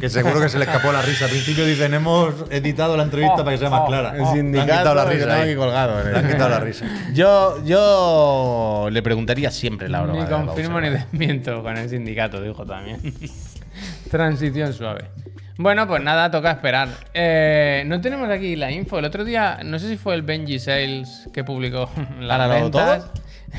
Que 0.00 0.08
seguro 0.08 0.40
que 0.40 0.48
se 0.48 0.58
le 0.58 0.64
escapó 0.64 0.90
la 0.90 1.02
risa. 1.02 1.26
Al 1.26 1.30
principio 1.30 1.66
dicen, 1.66 1.92
hemos 1.92 2.34
editado 2.50 2.96
la 2.96 3.02
entrevista 3.02 3.34
Oh, 3.34 3.44
para 3.44 3.50
que 3.52 3.58
sea 3.58 3.68
más 3.70 3.82
oh, 3.82 3.86
clara. 3.86 4.10
El 4.12 4.18
Le 4.18 4.24
han 4.24 4.32
sindicato 4.34 4.70
quitado 4.70 4.94
la 4.94 5.04
risa. 5.04 5.34
ahí. 5.42 5.54
colgado, 5.54 5.98
han 6.16 6.24
eh. 6.24 6.28
quitado 6.32 6.48
la 6.48 6.60
risa. 6.60 6.86
Yo, 7.12 7.62
yo 7.64 8.88
le 8.90 9.02
preguntaría 9.02 9.50
siempre 9.50 9.88
la 9.90 10.00
broma. 10.02 10.18
Ni 10.18 10.24
de 10.24 10.30
confirmo 10.30 10.80
ni 10.80 10.88
desmiento 10.88 11.62
con 11.62 11.76
el 11.76 11.88
sindicato, 11.90 12.40
dijo 12.40 12.64
también. 12.64 13.00
Transición 14.10 14.72
suave. 14.72 15.04
Bueno, 15.58 15.86
pues 15.86 16.02
nada, 16.02 16.30
toca 16.30 16.52
esperar. 16.52 16.88
Eh, 17.12 17.82
no 17.86 18.00
tenemos 18.00 18.30
aquí 18.30 18.56
la 18.56 18.70
info. 18.70 18.98
El 18.98 19.04
otro 19.04 19.24
día, 19.24 19.60
no 19.62 19.78
sé 19.78 19.88
si 19.88 19.96
fue 19.98 20.14
el 20.14 20.22
Benji 20.22 20.58
Sales 20.58 21.28
que 21.34 21.44
publicó 21.44 21.90
las 22.20 22.38
¿Para 22.38 22.46
lo 22.48 22.54
ventas. 22.64 23.04
todo? 23.04 23.12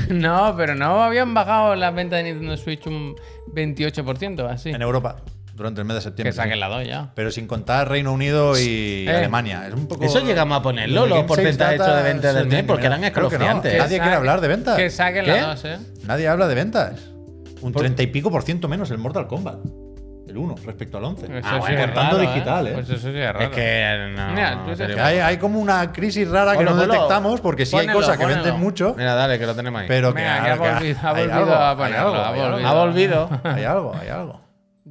No, 0.10 0.56
pero 0.58 0.74
no 0.74 1.04
habían 1.04 1.34
bajado 1.36 1.76
las 1.76 1.94
ventas 1.94 2.18
de 2.18 2.32
Nintendo 2.32 2.58
Switch 2.58 2.88
un 2.88 3.16
28%, 3.54 4.50
así. 4.50 4.70
En 4.70 4.82
Europa, 4.82 5.18
durante 5.62 5.82
el 5.82 5.86
mes 5.88 5.96
de 5.96 6.00
Que 6.00 6.04
septiembre. 6.04 6.34
saquen 6.34 6.54
sí. 6.54 6.60
la 6.60 6.68
2 6.70 6.88
ya. 6.88 7.12
Pero 7.16 7.32
sin 7.32 7.48
contar 7.48 7.88
Reino 7.90 8.12
Unido 8.12 8.58
y 8.60 9.06
Eh. 9.08 9.16
Alemania. 9.16 9.66
Es 9.68 9.74
un 9.74 9.88
poco. 9.88 10.04
Eso 10.04 10.20
llegamos 10.20 10.58
a 10.58 10.62
ponerlo, 10.62 11.06
los 11.06 11.24
porcentajes 11.24 11.80
de 11.86 12.04
ventas 12.04 12.36
del 12.36 12.48
mes, 12.48 12.64
porque 12.64 12.88
eran 12.88 13.00
que 13.00 13.02
no. 13.02 13.08
escalofriantes. 13.08 13.78
Nadie 13.78 14.00
quiere 14.00 14.16
hablar 14.16 14.42
de 14.42 14.48
ventas. 14.48 14.76
Que 14.78 14.90
saquen 14.90 15.26
¿Qué? 15.26 15.32
la 15.42 15.48
2, 15.48 15.66
¿eh? 15.66 15.78
Nadie 16.06 16.28
habla 16.28 16.48
de 16.48 16.56
ventas. 16.56 17.00
Un 17.62 17.72
treinta 17.74 18.02
y 18.02 18.08
pico 18.08 18.32
por 18.32 18.42
ciento 18.44 18.68
menos 18.68 18.90
el 18.92 18.98
Mortal 18.98 19.28
Kombat. 19.28 19.60
El 20.28 20.38
1 20.38 20.56
respecto 20.66 20.98
al 20.98 21.04
11. 21.04 21.26
Eso 21.26 21.34
Ah, 21.44 21.54
sí 21.56 21.60
bueno, 21.60 21.80
es 21.84 21.94
raro, 21.94 22.18
digital, 22.20 22.68
¿eh? 22.68 22.72
Pues 22.74 22.90
eso 22.90 23.00
sí 23.12 23.18
es 23.18 23.34
raro. 23.34 23.42
Es 23.42 23.50
que 23.50 24.14
no. 24.16 24.30
Mira, 24.34 24.64
tú 24.66 24.78
Que 24.78 25.00
hay, 25.02 25.20
hay 25.20 25.38
como 25.38 25.60
una 25.60 25.92
crisis 25.92 26.28
rara 26.30 26.54
que 26.54 26.64
Ponlo, 26.64 26.74
no 26.76 26.82
detectamos 26.94 27.42
porque 27.42 27.66
sí 27.66 27.76
hay 27.76 27.82
Ponelo, 27.88 28.00
cosas 28.00 28.18
que 28.18 28.24
ponelo. 28.24 28.42
venden 28.44 28.60
mucho. 28.62 28.94
Mira, 28.98 29.14
dale, 29.14 29.38
que 29.38 29.46
lo 29.46 29.54
tenemos 29.56 29.82
ahí. 29.82 29.88
Pero 29.90 30.14
que, 30.14 30.22
que 30.22 30.28
ha 30.28 30.44
que 30.54 30.60
volvido- 30.60 31.00
ha 31.04 31.10
hay 31.14 31.28
volvido 31.28 31.56
a 31.56 31.70
hay 31.72 31.76
ponerlo, 31.76 32.26
hay 32.26 32.64
ha 32.64 32.74
volvido. 32.74 33.30
Hay 33.44 33.64
algo, 33.66 33.94
hay 34.00 34.08
algo. 34.08 34.42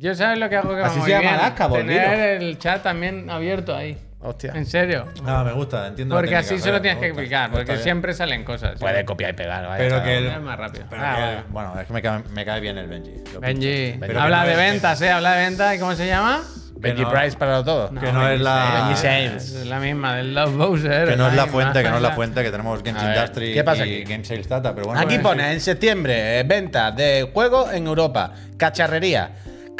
Yo 0.01 0.15
sabes 0.15 0.39
lo 0.39 0.49
que 0.49 0.57
hago 0.57 0.75
que 0.75 0.81
Así 0.83 0.87
va 0.87 0.91
se 0.95 0.99
muy 1.01 1.11
llama 1.11 1.21
bien. 1.23 1.35
Alaska, 1.35 1.67
volvido. 1.67 2.01
Tener 2.01 2.43
el 2.43 2.59
chat 2.59 2.83
también 2.83 3.29
abierto 3.29 3.77
ahí. 3.77 3.99
Hostia. 4.23 4.53
En 4.55 4.65
serio. 4.67 5.07
Ah, 5.27 5.43
me 5.45 5.53
gusta, 5.53 5.87
entiendo. 5.89 6.15
la 6.15 6.21
Porque 6.21 6.35
técnica, 6.35 6.55
así 6.55 6.63
solo 6.63 6.81
tienes 6.81 7.01
que 7.01 7.09
gusta. 7.09 7.23
explicar, 7.23 7.51
porque 7.51 7.73
bien. 7.73 7.83
siempre 7.83 8.15
salen 8.15 8.45
cosas. 8.45 8.79
Puede 8.81 9.05
copiar 9.05 9.31
y 9.31 9.35
pegar, 9.35 9.67
vaya. 9.67 9.77
Pero 9.79 10.03
que 10.03 10.19
el-. 10.19 10.27
Es 10.27 10.41
más 10.41 10.59
rápido. 10.59 10.85
Pero 10.89 11.03
Ah, 11.05 11.15
que- 11.17 11.21
vale. 11.23 11.43
bueno, 11.51 11.81
es 11.81 11.87
que 11.87 11.93
me 11.93 12.03
cae, 12.03 12.23
me 12.33 12.45
cae 12.47 12.61
bien 12.61 12.79
el 12.79 12.87
Benji. 12.87 13.13
Lo 13.35 13.41
Benji, 13.41 13.97
Pero 14.01 14.21
habla 14.21 14.41
no 14.41 14.47
de 14.47 14.53
es- 14.53 14.59
ventas, 14.59 15.01
¿eh? 15.03 15.11
Habla 15.11 15.33
de 15.37 15.45
ventas. 15.45 15.75
¿Y 15.75 15.79
cómo 15.79 15.95
se 15.95 16.07
llama? 16.07 16.43
Benji 16.77 17.03
no- 17.03 17.11
Price 17.11 17.37
para 17.37 17.63
todo. 17.65 17.89
Que 17.95 18.13
no 18.13 18.29
es 18.29 18.41
la- 18.41 18.71
Benji 18.89 18.97
Sales. 19.03 19.51
Es 19.55 19.67
la 19.67 19.81
misma, 19.81 20.17
del 20.17 20.35
Love 20.35 20.55
Bowser. 20.57 21.09
Que 21.09 21.17
no 21.17 21.29
es 21.29 21.35
la 21.35 21.43
misma. 21.45 21.47
fuente, 21.47 21.83
que 21.83 21.89
no 21.91 21.97
es 21.97 22.03
la 22.03 22.11
fuente, 22.15 22.43
que 22.43 22.51
tenemos 22.51 22.83
Games 22.83 23.03
A 23.03 23.07
ver, 23.07 23.17
Industry 23.17 23.55
¿qué 23.55 23.65
pasa 23.65 23.87
y 23.87 24.01
aquí? 24.03 24.11
Game 24.13 24.25
Sales 24.25 24.49
Data, 24.49 24.75
pero 24.75 24.87
bueno. 24.87 25.01
Aquí 25.01 25.15
eh, 25.17 25.21
pone 25.21 25.53
en 25.53 25.61
septiembre 25.61 26.41
eh, 26.41 26.43
ventas 26.43 26.95
de 26.97 27.29
juegos 27.33 27.73
en 27.73 27.87
Europa, 27.87 28.33
cacharrería, 28.59 29.31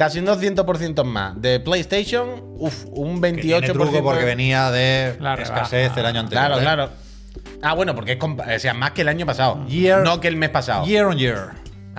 casi 0.01 0.19
un 0.19 0.25
200% 0.27 1.05
más. 1.05 1.39
De 1.43 1.61
PlayStation, 1.61 2.43
uff, 2.57 2.87
un 2.87 3.21
que 3.21 3.33
tiene 3.35 3.67
28%. 3.69 3.73
truco 3.75 4.03
porque 4.03 4.25
venía 4.25 4.71
de 4.71 5.15
La 5.21 5.35
escasez 5.35 5.95
el 5.95 6.07
año 6.07 6.21
anterior. 6.21 6.47
Claro, 6.47 6.59
¿eh? 6.59 6.63
claro. 6.63 6.91
Ah, 7.61 7.75
bueno, 7.75 7.95
porque 7.95 8.13
es 8.13 8.19
o 8.23 8.59
sea, 8.59 8.73
más 8.73 8.93
que 8.93 9.03
el 9.03 9.09
año 9.09 9.27
pasado. 9.27 9.67
Year- 9.69 10.03
no 10.03 10.19
que 10.19 10.29
el 10.29 10.37
mes 10.37 10.49
pasado. 10.49 10.87
Year 10.87 11.05
on 11.05 11.19
year. 11.19 11.51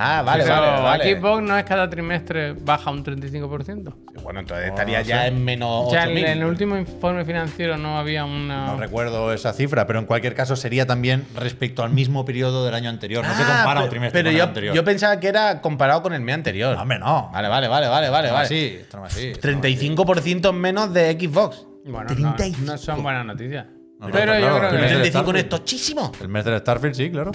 Ah, 0.03 0.21
vale, 0.23 0.43
Pero 0.43 0.55
vale, 0.55 0.81
vale. 0.81 1.03
Aquí 1.11 1.19
Xbox 1.21 1.43
no 1.43 1.57
es 1.57 1.63
cada 1.63 1.89
trimestre 1.89 2.53
baja 2.53 2.89
un 2.89 3.03
35%. 3.03 3.93
Bueno, 4.23 4.39
entonces 4.39 4.67
estaría 4.69 5.01
ya 5.03 5.27
en 5.27 5.43
menos 5.43 5.87
O 5.87 5.89
sea, 5.91 6.03
en 6.05 6.09
8000. 6.11 6.25
en 6.25 6.37
el 6.39 6.43
último 6.45 6.77
informe 6.77 7.23
financiero 7.25 7.77
no 7.77 7.97
había 7.99 8.25
una. 8.25 8.65
No 8.67 8.77
recuerdo 8.77 9.31
esa 9.33 9.53
cifra, 9.53 9.85
pero 9.85 9.99
en 9.99 10.05
cualquier 10.05 10.33
caso 10.33 10.55
sería 10.55 10.85
también 10.87 11.25
respecto 11.35 11.83
al 11.83 11.91
mismo 11.91 12.25
periodo 12.25 12.65
del 12.65 12.73
año 12.73 12.89
anterior. 12.89 13.23
No 13.25 13.33
se 13.35 13.43
Ah, 13.43 13.57
compara 13.57 13.79
pe- 13.81 13.83
un 13.85 13.89
trimestre 13.91 14.19
Pero 14.19 14.29
con 14.29 14.33
el 14.33 14.37
yo, 14.39 14.43
anterior. 14.45 14.75
yo 14.75 14.83
pensaba 14.83 15.19
que 15.19 15.27
era 15.27 15.61
comparado 15.61 16.01
con 16.01 16.13
el 16.13 16.21
mes 16.21 16.35
anterior. 16.35 16.75
No, 16.75 16.81
hombre, 16.81 16.97
no. 16.99 17.29
Vale, 17.31 17.47
vale, 17.47 17.67
vale, 17.67 17.87
vale, 17.87 18.09
vale. 18.09 18.29
Vale. 18.29 18.29
no 18.31 18.37
así, 18.37 18.77
esto 18.81 18.97
no 18.97 19.05
así. 19.05 19.33
35% 19.33 20.51
menos 20.53 20.93
de 20.93 21.11
Xbox. 21.19 21.65
Bueno, 21.85 22.01
no, 22.17 22.33
35. 22.35 22.59
no 22.71 22.77
son 22.77 23.03
buenas 23.03 23.25
noticias. 23.25 23.65
No, 23.99 24.07
no, 24.07 24.11
pero 24.13 24.33
está 24.33 24.39
yo 24.39 24.47
claro, 24.47 24.57
creo 24.57 24.69
el 24.69 24.75
que. 24.75 24.81
mes 24.81 24.91
del 24.91 25.01
35 25.01 25.19
es 25.31 25.41
Starfield. 25.43 25.49
tochísimo. 25.49 26.11
El 26.21 26.27
mes 26.29 26.45
del 26.45 26.59
Starfield, 26.59 26.95
sí, 26.95 27.11
claro. 27.11 27.31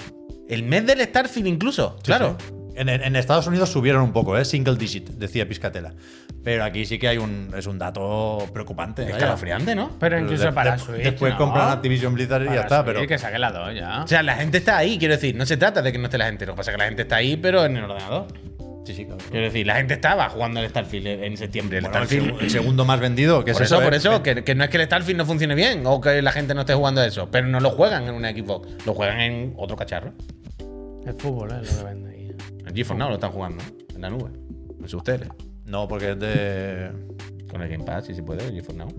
El 0.49 0.63
mes 0.63 0.85
del 0.85 1.01
Starfield 1.01 1.47
incluso. 1.47 1.97
claro. 2.03 2.37
Sí. 2.39 2.53
En, 2.77 2.89
en 2.89 3.15
Estados 3.15 3.47
Unidos 3.47 3.69
subieron 3.71 4.01
un 4.03 4.13
poco, 4.13 4.37
¿eh? 4.37 4.45
Single 4.45 4.75
digit, 4.75 5.09
decía 5.11 5.47
Piscatela. 5.47 5.93
Pero 6.43 6.63
aquí 6.63 6.85
sí 6.85 6.97
que 6.99 7.07
hay 7.09 7.17
un, 7.17 7.51
es 7.57 7.65
un 7.67 7.77
dato 7.77 8.47
preocupante. 8.53 9.03
Escalofriante, 9.03 9.75
¿no? 9.75 9.91
Pero 9.99 10.17
incluso 10.19 10.45
De- 10.45 10.51
para 10.53 10.73
de- 10.73 10.79
Switch. 10.79 11.03
Después 11.03 11.33
¿no? 11.33 11.37
compran 11.39 11.69
Activision 11.69 12.13
Blizzard 12.13 12.43
y 12.43 12.45
Para 12.45 12.55
ya 12.55 12.61
está, 12.63 12.83
Switch, 12.83 12.95
pero. 12.95 13.07
que 13.07 13.17
saque 13.17 13.39
la 13.39 13.51
2 13.51 13.75
ya. 13.75 14.03
O 14.03 14.07
sea, 14.07 14.23
la 14.23 14.35
gente 14.35 14.59
está 14.59 14.77
ahí, 14.77 14.97
quiero 14.97 15.15
decir. 15.15 15.35
No 15.35 15.45
se 15.45 15.57
trata 15.57 15.81
de 15.81 15.91
que 15.91 15.97
no 15.97 16.05
esté 16.05 16.17
la 16.17 16.27
gente. 16.27 16.45
Lo 16.45 16.53
que 16.53 16.57
pasa 16.57 16.71
es 16.71 16.75
que 16.75 16.79
la 16.81 16.87
gente 16.87 17.01
está 17.01 17.17
ahí, 17.17 17.35
pero 17.35 17.65
en 17.65 17.77
el 17.77 17.83
ordenador. 17.83 18.27
Sí, 18.85 18.93
sí, 18.93 19.05
claro. 19.05 19.19
Quiero 19.29 19.45
decir, 19.47 19.67
la 19.67 19.75
gente 19.75 19.95
estaba 19.95 20.29
jugando 20.29 20.61
el 20.61 20.69
Starfield 20.69 21.07
en 21.07 21.35
septiembre. 21.35 21.79
El 21.79 21.83
Bueno, 21.85 21.97
el, 21.99 22.05
Starfield. 22.07 22.41
el 22.41 22.49
segundo 22.49 22.85
más 22.85 23.01
vendido, 23.01 23.43
que 23.43 23.51
por 23.51 23.61
es 23.61 23.65
eso, 23.67 23.75
eso, 23.75 23.83
por 23.83 23.93
¿eh? 23.93 23.97
eso, 23.97 24.23
que, 24.23 24.43
que 24.45 24.55
no 24.55 24.63
es 24.63 24.69
que 24.69 24.77
el 24.77 24.85
Starfield 24.85 25.17
no 25.17 25.25
funcione 25.25 25.55
bien 25.55 25.81
o 25.85 25.99
que 25.99 26.21
la 26.21 26.31
gente 26.31 26.53
no 26.53 26.61
esté 26.61 26.73
jugando 26.73 27.03
eso, 27.03 27.27
pero 27.29 27.47
no 27.47 27.59
lo 27.59 27.71
juegan 27.71 28.07
en 28.07 28.13
una 28.13 28.29
Xbox, 28.31 28.85
lo 28.85 28.93
juegan 28.93 29.19
en 29.19 29.53
otro 29.57 29.75
cacharro. 29.75 30.13
El 31.05 31.13
fútbol, 31.15 31.51
¿eh? 31.51 31.55
Lo 31.69 31.77
que 31.79 31.83
vende 31.83 32.06
En 32.67 32.75
GeForce 32.75 32.99
Now 32.99 33.09
lo 33.09 33.15
están 33.15 33.31
jugando, 33.31 33.63
en 33.95 34.01
la 34.01 34.09
nube, 34.09 34.29
en 34.79 34.87
sus 34.89 35.03
teles. 35.03 35.29
No, 35.65 35.87
porque 35.87 36.11
es 36.11 36.19
de. 36.19 36.91
Con 37.49 37.61
el 37.61 37.69
Game 37.69 37.83
Pass, 37.85 38.05
si 38.05 38.13
se 38.13 38.23
puede, 38.23 38.45
el 38.45 38.53
GeForce 38.53 38.77
Now. 38.77 38.89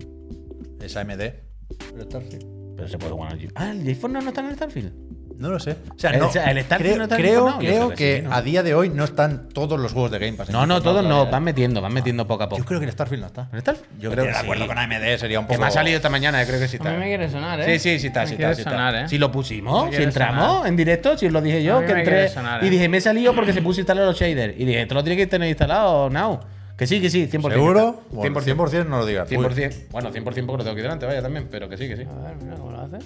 Es 0.81 0.97
AMD. 0.97 1.21
El 1.21 2.03
Starfield. 2.03 2.47
Pero 2.77 2.89
se 2.89 2.99
puede 2.99 3.13
jugar 3.13 3.33
al 3.33 3.39
GeForce 3.39 3.65
Ah, 3.65 3.71
el 3.71 3.83
GeForce 3.83 4.13
Now 4.15 4.23
no 4.23 4.29
está 4.29 4.41
en 4.41 4.47
el 4.49 4.55
Starfield. 4.55 5.08
No 5.39 5.51
lo 5.51 5.61
sé. 5.61 5.77
O 5.95 5.99
sea, 5.99 6.11
El- 6.11 6.19
no, 6.19 6.27
o 6.27 6.33
sea, 6.33 6.51
el 6.51 6.61
Starfield 6.63 6.91
creo, 6.95 6.97
no 6.99 7.03
está 7.05 7.15
en 7.17 7.21
creo. 7.23 7.61
Yo 7.61 7.89
que 7.91 7.95
que 7.95 8.17
sí, 8.19 8.23
¿no? 8.23 8.35
a 8.35 8.43
día 8.43 8.63
de 8.65 8.75
hoy 8.75 8.89
no 8.91 9.05
están 9.05 9.49
todos 9.51 9.79
los 9.79 9.93
juegos 9.93 10.11
de 10.11 10.19
Game 10.19 10.33
Pass. 10.37 10.51
No, 10.51 10.67
no, 10.67 10.83
todos 10.83 11.05
no, 11.05 11.27
van 11.31 11.45
metiendo, 11.45 11.81
van 11.81 11.93
metiendo 11.95 12.27
poco 12.27 12.43
a 12.43 12.49
poco. 12.49 12.59
Yo 12.61 12.65
creo 12.65 12.81
que 12.81 12.87
el 12.87 12.93
Starfield 12.93 13.21
no 13.21 13.27
está. 13.29 13.49
¿El 13.53 13.61
Starfield? 13.61 14.01
Yo 14.01 14.11
creo 14.11 14.25
que 14.25 14.31
de 14.31 14.35
sí. 14.37 14.41
acuerdo 14.43 14.67
con 14.67 14.77
AMD 14.79 15.17
sería 15.19 15.39
un 15.39 15.47
Que 15.47 15.55
poco. 15.55 15.61
me 15.63 15.67
ha 15.69 15.71
salido 15.71 15.97
esta 15.97 16.11
mañana, 16.11 16.45
creo 16.45 16.59
que 16.59 16.67
sí 16.69 16.77
A 16.77 16.79
está. 16.79 16.91
mí 16.91 16.99
me 16.99 17.07
quiere 17.07 17.31
sonar, 17.31 17.61
¿eh? 17.61 17.79
Sí, 17.79 17.91
sí, 17.95 17.99
sí 18.01 18.07
está, 18.09 18.21
Me 18.23 18.27
sí 18.27 18.33
está, 18.35 18.55
sí 18.55 18.63
sonar, 18.65 18.95
está. 18.95 19.05
¿eh? 19.07 19.09
Si 19.09 19.19
lo 19.19 19.31
pusimos, 19.31 19.95
si 19.95 20.03
entramos 20.03 20.45
sonar. 20.55 20.67
en 20.67 20.77
directo, 20.77 21.17
si 21.17 21.27
os 21.27 21.33
lo 21.33 21.41
dije 21.41 21.59
A 21.59 21.61
yo, 21.61 21.81
que 21.87 21.93
entré 21.93 22.31
y 22.63 22.67
¿eh? 22.67 22.71
dije, 22.71 22.89
me 22.89 22.97
he 22.97 23.01
salido 23.01 23.33
porque 23.35 23.53
se 23.53 23.63
puso 23.63 23.79
a 23.79 23.83
instalar 23.83 24.05
los 24.07 24.19
shaders. 24.19 24.55
Y 24.59 24.65
dije, 24.65 24.83
esto 24.83 24.95
lo 24.95 25.05
tiene 25.05 25.17
que 25.17 25.27
tener 25.29 25.49
instalado 25.49 26.11
now. 26.11 26.41
Que 26.77 26.87
sí, 26.87 27.01
que 27.01 27.11
sí, 27.11 27.29
100%. 27.29 27.53
¿Seguro? 27.53 28.03
está. 28.09 28.15
Bueno, 28.17 28.41
100%. 28.41 28.57
100% 28.57 28.87
no 28.87 28.99
lo 28.99 29.07
digas. 29.07 29.29
100%. 29.31 29.89
Bueno, 29.91 30.11
100% 30.13 30.23
porque 30.25 30.43
lo 30.43 30.59
tengo 30.59 30.71
aquí 30.73 30.81
delante, 30.83 31.07
vaya 31.07 31.23
también, 31.23 31.49
pero 31.51 31.69
que 31.69 31.77
sí, 31.77 31.89
que 31.89 31.97
sí. 31.97 32.03
A 32.05 32.29
ver, 32.29 32.37
mira 32.43 32.57
cómo 32.57 32.71
lo 32.73 32.81
hace. 32.81 32.99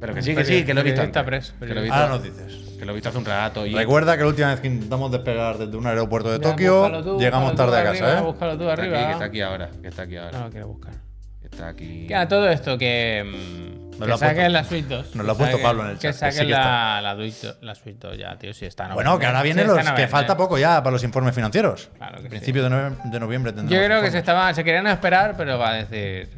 Pero 0.00 0.14
que 0.14 0.22
sí, 0.22 0.34
que 0.34 0.44
sí, 0.44 0.64
que 0.64 0.72
lo 0.74 0.80
he 0.80 0.84
visto. 0.84 1.02
Antes. 1.02 1.22
press, 1.24 1.54
Que 1.60 1.66
lo 1.66 1.72
he 1.74 1.76
Uy, 1.76 1.80
visto, 1.82 1.94
Ahora 1.94 2.08
nos 2.08 2.22
dices. 2.22 2.76
que 2.78 2.84
lo 2.86 2.92
he 2.92 2.94
visto 2.94 3.08
hace 3.10 3.18
un 3.18 3.24
rato. 3.26 3.66
Y 3.66 3.74
Recuerda 3.74 4.16
que 4.16 4.22
la 4.22 4.28
última 4.28 4.48
vez 4.48 4.60
que 4.60 4.68
intentamos 4.68 5.12
despegar 5.12 5.58
desde 5.58 5.76
un 5.76 5.86
aeropuerto 5.86 6.30
de 6.32 6.38
Tokio, 6.38 7.02
tú, 7.04 7.18
llegamos 7.20 7.54
tarde 7.54 7.78
a 7.78 7.84
casa, 7.84 8.04
arriba, 8.04 8.18
¿eh? 8.18 8.22
Búscalo 8.22 8.56
tú 8.56 8.62
está 8.68 8.72
aquí, 8.72 8.82
arriba. 8.82 9.06
que 9.06 9.12
está 9.12 9.24
aquí 9.26 9.40
ahora. 9.42 9.70
Que 9.82 9.88
está 9.88 10.02
aquí 10.02 10.16
ahora. 10.16 10.38
No 10.38 10.44
lo 10.46 10.50
quiero 10.50 10.68
buscar. 10.68 10.92
que 11.40 11.46
está 11.46 11.68
aquí. 11.68 12.06
Que 12.06 12.14
a 12.14 12.26
todo 12.28 12.48
esto 12.48 12.78
que. 12.78 13.22
mm, 13.26 13.98
Me 14.00 14.06
que 14.06 14.16
saquen 14.16 14.34
puesto. 14.36 14.52
la 14.52 14.64
Switch 14.64 14.86
2. 14.86 15.16
Nos 15.16 15.26
lo 15.26 15.32
ha 15.32 15.36
puesto 15.36 15.56
saquen- 15.58 15.62
Pablo 15.62 15.84
en 15.84 15.90
el 15.90 15.96
Que 15.96 16.00
chat, 16.00 16.10
que 16.10 16.12
sí 16.14 16.18
saquen 16.20 16.46
que 16.46 16.52
la, 16.52 17.00
la, 17.02 17.14
Switch, 17.16 17.44
la 17.60 17.74
Switch 17.74 17.98
2 17.98 18.16
ya, 18.18 18.38
tío, 18.38 18.54
si 18.54 18.64
está 18.64 18.86
a 18.86 18.94
Bueno, 18.94 19.18
que 19.18 19.26
ahora 19.26 19.40
sí 19.40 19.44
vienen 19.44 19.64
está 19.66 19.74
los 19.74 19.84
que 19.84 19.90
90. 19.90 20.08
falta 20.08 20.36
poco 20.38 20.56
ya 20.56 20.82
para 20.82 20.92
los 20.92 21.04
informes 21.04 21.34
financieros. 21.34 21.90
Claro 21.98 22.16
que 22.16 22.22
sí. 22.22 22.28
Principio 22.30 22.62
de, 22.62 22.70
nove- 22.70 23.10
de 23.10 23.20
noviembre 23.20 23.52
tendremos. 23.52 23.78
Yo 23.82 23.86
creo 23.86 24.00
que 24.00 24.10
se 24.10 24.18
estaban, 24.18 24.54
se 24.54 24.64
querían 24.64 24.86
esperar, 24.86 25.34
pero 25.36 25.58
va 25.58 25.72
a 25.72 25.74
decir. 25.84 26.30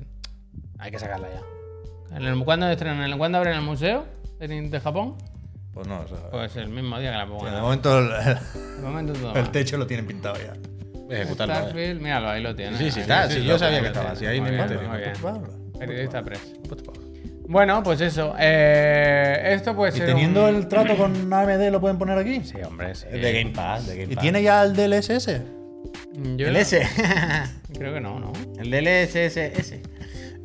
Hay 0.81 0.91
que 0.91 0.99
sacarla 0.99 1.29
ya. 1.29 1.41
¿En 2.15 2.23
el- 2.25 2.45
¿Cuándo, 2.45 2.69
estrenan? 2.69 3.17
¿Cuándo 3.19 3.39
abren 3.39 3.55
el 3.55 3.63
museo 3.63 4.05
de, 4.39 4.49
de 4.49 4.81
Japón? 4.81 5.17
Pues 5.73 5.87
no, 5.87 6.01
o 6.01 6.09
sea, 6.09 6.31
Pues 6.31 6.55
el 6.57 6.69
mismo 6.69 6.99
día 6.99 7.13
que 7.13 7.17
la 7.19 7.25
de 7.25 7.31
pongan. 7.31 7.61
momento 7.63 7.99
el, 7.99 8.09
De 8.09 8.83
momento 8.83 9.13
todo 9.15 9.29
el 9.29 9.43
mal. 9.43 9.51
techo 9.53 9.77
lo 9.79 9.87
tienen 9.87 10.07
pintado 10.07 10.37
ya. 10.37 10.53
Ejecutarlo. 11.15 11.55
eh. 11.55 11.57
Starfield, 11.59 12.01
míralo, 12.01 12.29
ahí 12.31 12.43
lo 12.43 12.55
tiene. 12.55 12.77
Sí, 12.79 12.91
sí, 12.91 13.01
está, 13.01 13.29
sí, 13.31 13.43
yo 13.45 13.59
sabía 13.59 13.81
que 13.81 13.87
estaba, 13.89 14.13
tiene. 14.13 14.19
sí, 14.19 14.27
ahí 14.27 14.41
Muy 14.41 14.51
bien, 14.51 14.67
muy 14.89 14.99
bien. 14.99 15.13
Periodista 15.79 16.23
press. 16.23 16.41
Bueno, 17.49 17.83
pues 17.83 18.01
eso. 18.01 18.35
eh, 18.39 19.43
esto 19.55 19.75
Y 19.95 19.99
ser. 19.99 20.07
teniendo 20.07 20.49
un- 20.49 20.55
el 20.57 20.69
trato 20.69 20.97
con 20.97 21.31
AMD, 21.33 21.71
¿lo 21.71 21.81
pueden 21.81 21.99
poner 21.99 22.19
aquí? 22.19 22.41
Sí, 22.45 22.57
hombre, 22.65 22.95
sí. 22.95 23.07
De 23.09 23.33
Game 23.43 23.55
Pass, 23.55 23.87
de 23.89 23.97
Game 23.97 24.13
¿Y 24.13 24.17
tiene 24.17 24.43
ya 24.43 24.63
el 24.63 24.75
DLSS? 24.75 25.41
Yo 26.37 26.47
el 26.47 26.53
no- 26.53 26.59
S. 26.59 26.87
Creo 27.77 27.93
que 27.95 28.01
no, 28.01 28.19
¿no? 28.21 28.33
el 28.59 28.71
DLSS. 28.71 29.81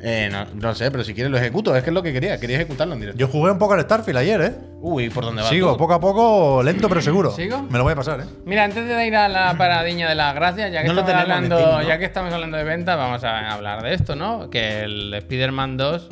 Eh, 0.00 0.28
no, 0.30 0.44
no 0.54 0.74
sé, 0.74 0.90
pero 0.90 1.02
si 1.02 1.12
quieres 1.12 1.30
lo 1.30 1.38
ejecuto. 1.38 1.74
Es 1.74 1.82
que 1.82 1.90
es 1.90 1.94
lo 1.94 2.02
que 2.02 2.12
quería. 2.12 2.38
Quería 2.38 2.56
ejecutarlo 2.56 2.94
en 2.94 3.00
directo. 3.00 3.18
Yo 3.18 3.28
jugué 3.28 3.50
un 3.50 3.58
poco 3.58 3.74
al 3.74 3.80
Starfield 3.80 4.18
ayer, 4.18 4.40
¿eh? 4.40 4.54
Uy, 4.80 5.10
¿por 5.10 5.24
dónde 5.24 5.42
va? 5.42 5.48
Sigo, 5.48 5.76
poco 5.76 5.94
a 5.94 6.00
poco, 6.00 6.62
lento 6.62 6.88
pero 6.88 7.02
seguro. 7.02 7.32
¿Sigo? 7.32 7.62
Me 7.62 7.78
lo 7.78 7.84
voy 7.84 7.94
a 7.94 7.96
pasar, 7.96 8.20
¿eh? 8.20 8.24
Mira, 8.44 8.64
antes 8.64 8.86
de 8.86 9.06
ir 9.06 9.16
a 9.16 9.28
la 9.28 9.56
paradiña 9.58 10.08
de 10.08 10.14
las 10.14 10.34
gracias, 10.34 10.70
ya 10.72 10.82
que, 10.82 10.88
No 10.88 11.00
estamos, 11.00 11.22
hablando, 11.22 11.58
Steam, 11.58 11.70
¿no? 11.70 11.82
ya 11.82 11.98
que 11.98 12.04
estamos 12.04 12.32
hablando 12.32 12.56
de 12.56 12.64
ventas, 12.64 12.96
vamos 12.96 13.24
a 13.24 13.52
hablar 13.52 13.82
de 13.82 13.94
esto, 13.94 14.14
¿no? 14.14 14.48
Que 14.50 14.82
el 14.82 15.12
Spider-Man 15.14 15.76
2, 15.76 16.08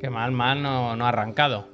que 0.00 0.10
mal, 0.10 0.32
mal 0.32 0.62
no, 0.62 0.96
no 0.96 1.06
ha 1.06 1.08
arrancado. 1.08 1.73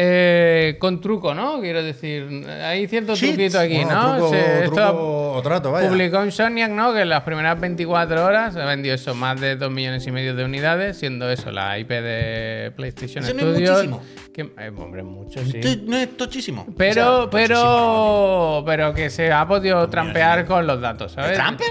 Eh, 0.00 0.76
con 0.78 1.00
truco, 1.00 1.34
¿no? 1.34 1.60
Quiero 1.60 1.82
decir, 1.82 2.46
hay 2.62 2.86
cierto 2.86 3.16
Cheats. 3.16 3.34
truquito 3.34 3.58
aquí, 3.58 3.82
Bueno, 3.82 3.90
¿no? 3.94 4.16
truco- 4.18 4.30
Se- 4.30 4.58
esto 4.62 4.74
truco 4.76 5.32
o 5.32 5.42
trato, 5.42 5.72
vaya. 5.72 5.88
publicó 5.88 6.24
Insomniac, 6.24 6.70
¿no? 6.70 6.94
Que 6.94 7.00
en 7.00 7.08
las 7.08 7.22
primeras 7.24 7.58
24 7.58 8.24
horas 8.24 8.54
se 8.54 8.60
ha 8.62 8.64
vendido 8.64 8.94
eso, 8.94 9.16
más 9.16 9.40
de 9.40 9.56
2 9.56 9.72
millones 9.72 10.06
y 10.06 10.12
medio 10.12 10.36
de 10.36 10.44
unidades, 10.44 10.98
siendo 10.98 11.28
eso 11.28 11.50
la 11.50 11.76
IP 11.80 11.88
de 12.00 12.70
PlayStation 12.76 13.24
Eso 13.24 13.34
no 13.34 13.40
es 13.40 13.46
Studios. 13.56 13.86
muchísimo. 13.88 14.02
que, 14.32 14.42
eh, 14.42 14.70
hombre, 14.76 15.02
mucho, 15.02 15.44
sí. 15.44 15.58
Esto 15.58 15.82
no 15.88 15.96
es 15.96 16.16
tochísimo. 16.16 16.64
Pero, 16.76 17.16
O 17.16 17.20
sea, 17.22 17.30
pero, 17.32 18.62
pero 18.64 18.94
que 18.94 19.10
se 19.10 19.32
ha 19.32 19.48
podido 19.48 19.88
trampear 19.88 20.44
con 20.46 20.64
los 20.64 20.80
datos, 20.80 21.10
¿sabes? 21.10 21.32
¿Trampe? 21.34 21.64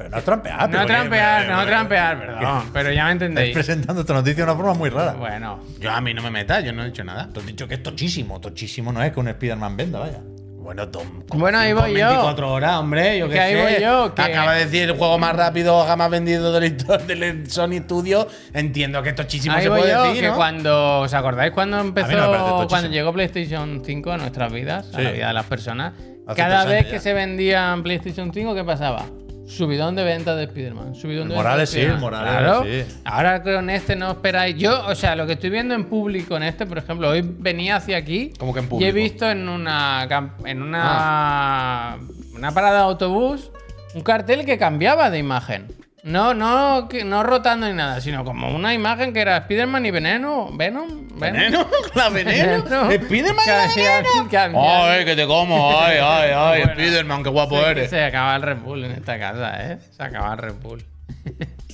Pero 0.00 0.16
no 0.16 0.22
trampear. 0.22 0.70
No 0.70 0.86
trampear, 0.86 1.46
no 1.50 1.66
trampear, 1.66 2.18
perdón. 2.18 2.70
Pero 2.72 2.90
ya 2.92 3.04
me 3.04 3.12
Estáis 3.12 3.12
entendéis. 3.12 3.54
presentando 3.54 4.00
esta 4.00 4.14
noticia 4.14 4.36
de 4.46 4.50
una 4.50 4.54
forma 4.56 4.72
muy 4.74 4.88
rara. 4.88 5.12
Bueno, 5.12 5.60
Yo 5.78 5.90
a 5.90 6.00
mí 6.00 6.14
no 6.14 6.22
me 6.22 6.30
metas, 6.30 6.64
yo 6.64 6.72
no 6.72 6.84
he 6.84 6.88
hecho 6.88 7.04
nada. 7.04 7.28
Te 7.30 7.40
has 7.40 7.46
dicho 7.46 7.68
que 7.68 7.74
es 7.74 7.82
tochísimo. 7.82 8.40
Tochísimo 8.40 8.92
no 8.92 9.02
es 9.02 9.12
que 9.12 9.20
un 9.20 9.28
Spider-Man 9.28 9.76
venda, 9.76 9.98
vaya. 9.98 10.20
Bueno, 10.56 10.88
Tom. 10.88 11.06
Bueno, 11.28 11.58
ahí 11.58 11.72
voy 11.74 11.92
yo. 11.98 12.06
24 12.08 12.52
horas, 12.52 12.76
hombre. 12.76 13.18
Yo 13.18 13.28
Que 13.28 13.40
ahí 13.40 13.54
sé. 13.54 13.62
voy 13.62 13.82
yo, 13.82 14.14
que- 14.14 14.22
Acaba 14.22 14.54
de 14.54 14.64
decir 14.66 14.82
el 14.84 14.96
juego 14.96 15.18
más 15.18 15.34
rápido 15.36 15.84
jamás 15.84 16.10
vendido 16.10 16.52
del 16.60 17.50
Sony 17.50 17.78
Studio. 17.84 18.26
Entiendo 18.54 19.02
que 19.02 19.12
tochísimo 19.12 19.54
ahí 19.56 19.64
se 19.64 19.68
voy 19.68 19.80
puede 19.80 19.92
yo, 19.92 20.02
decir, 20.04 20.20
que 20.22 20.28
¿no? 20.28 20.36
cuando, 20.36 21.00
¿os 21.00 21.12
acordáis 21.14 21.52
cuando 21.52 21.78
empezó, 21.78 22.08
tochísimo. 22.08 22.68
cuando 22.68 22.88
llegó 22.90 23.12
PlayStation 23.12 23.82
5 23.84 24.12
a 24.12 24.16
nuestras 24.18 24.50
vidas, 24.52 24.94
a 24.94 25.00
la 25.00 25.10
vida 25.10 25.28
de 25.28 25.34
las 25.34 25.46
personas? 25.46 25.92
Hace 26.26 26.36
cada 26.40 26.64
vez 26.64 26.84
que 26.86 26.92
ya. 26.92 27.00
se 27.00 27.12
vendían 27.14 27.82
PlayStation 27.82 28.32
5, 28.32 28.54
¿qué 28.54 28.62
pasaba? 28.64 29.06
Subidón 29.50 29.96
de 29.96 30.04
ventas 30.04 30.36
de 30.36 30.44
Spider-Man. 30.44 30.94
Subidón 30.94 31.28
de 31.28 31.34
Morales 31.34 31.72
de 31.72 31.90
sí. 31.90 31.96
Morales 31.98 32.30
Claro. 32.30 32.62
sí. 32.64 32.84
Ahora 33.04 33.42
con 33.42 33.68
este 33.70 33.96
no 33.96 34.10
esperáis. 34.12 34.56
Yo, 34.56 34.86
o 34.86 34.94
sea, 34.94 35.16
lo 35.16 35.26
que 35.26 35.32
estoy 35.34 35.50
viendo 35.50 35.74
en 35.74 35.84
público 35.84 36.36
en 36.36 36.44
este, 36.44 36.66
por 36.66 36.78
ejemplo, 36.78 37.08
hoy 37.10 37.22
venía 37.22 37.76
hacia 37.76 37.96
aquí. 37.96 38.32
¿Cómo 38.38 38.52
que 38.54 38.60
en 38.60 38.64
Y 38.64 38.66
he 38.66 38.70
público? 38.70 38.94
visto 38.94 39.30
en 39.30 39.48
una, 39.48 40.06
en 40.44 40.62
una, 40.62 40.82
Ah. 40.84 41.98
una 42.34 42.52
parada 42.52 42.78
de 42.78 42.84
autobús 42.84 43.50
un 43.94 44.02
cartel 44.02 44.44
que 44.46 44.56
cambiaba 44.56 45.10
de 45.10 45.18
imagen. 45.18 45.66
No, 46.02 46.32
no, 46.32 46.88
no 47.04 47.22
rotando 47.22 47.66
ni 47.68 47.74
nada, 47.74 48.00
sino 48.00 48.24
como 48.24 48.54
una 48.54 48.72
imagen 48.72 49.12
que 49.12 49.20
era 49.20 49.36
Spider-Man 49.38 49.84
y 49.86 49.90
Veneno. 49.90 50.48
Venom. 50.52 51.08
¿Veneno? 51.18 51.66
¿La 51.94 52.08
veneno? 52.08 52.64
¿Spiderman 52.90 53.44
y 53.44 53.48
la 53.50 53.66
veneno? 53.66 54.62
Ay, 54.62 55.04
que 55.04 55.14
te 55.16 55.26
como. 55.26 55.78
Ay, 55.78 55.98
ay, 56.02 56.30
ay. 56.34 56.62
Bueno. 56.64 56.72
Spiderman, 56.80 57.22
qué 57.22 57.28
guapo 57.28 57.60
Se- 57.60 57.70
eres. 57.70 57.90
Se 57.90 58.02
acaba 58.04 58.34
el 58.36 58.42
Red 58.42 58.58
Bull 58.58 58.84
en 58.84 58.92
esta 58.92 59.18
casa, 59.18 59.72
¿eh? 59.72 59.78
Se 59.94 60.02
acaba 60.02 60.32
el 60.32 60.38
Red 60.38 60.54
Bull. 60.62 60.82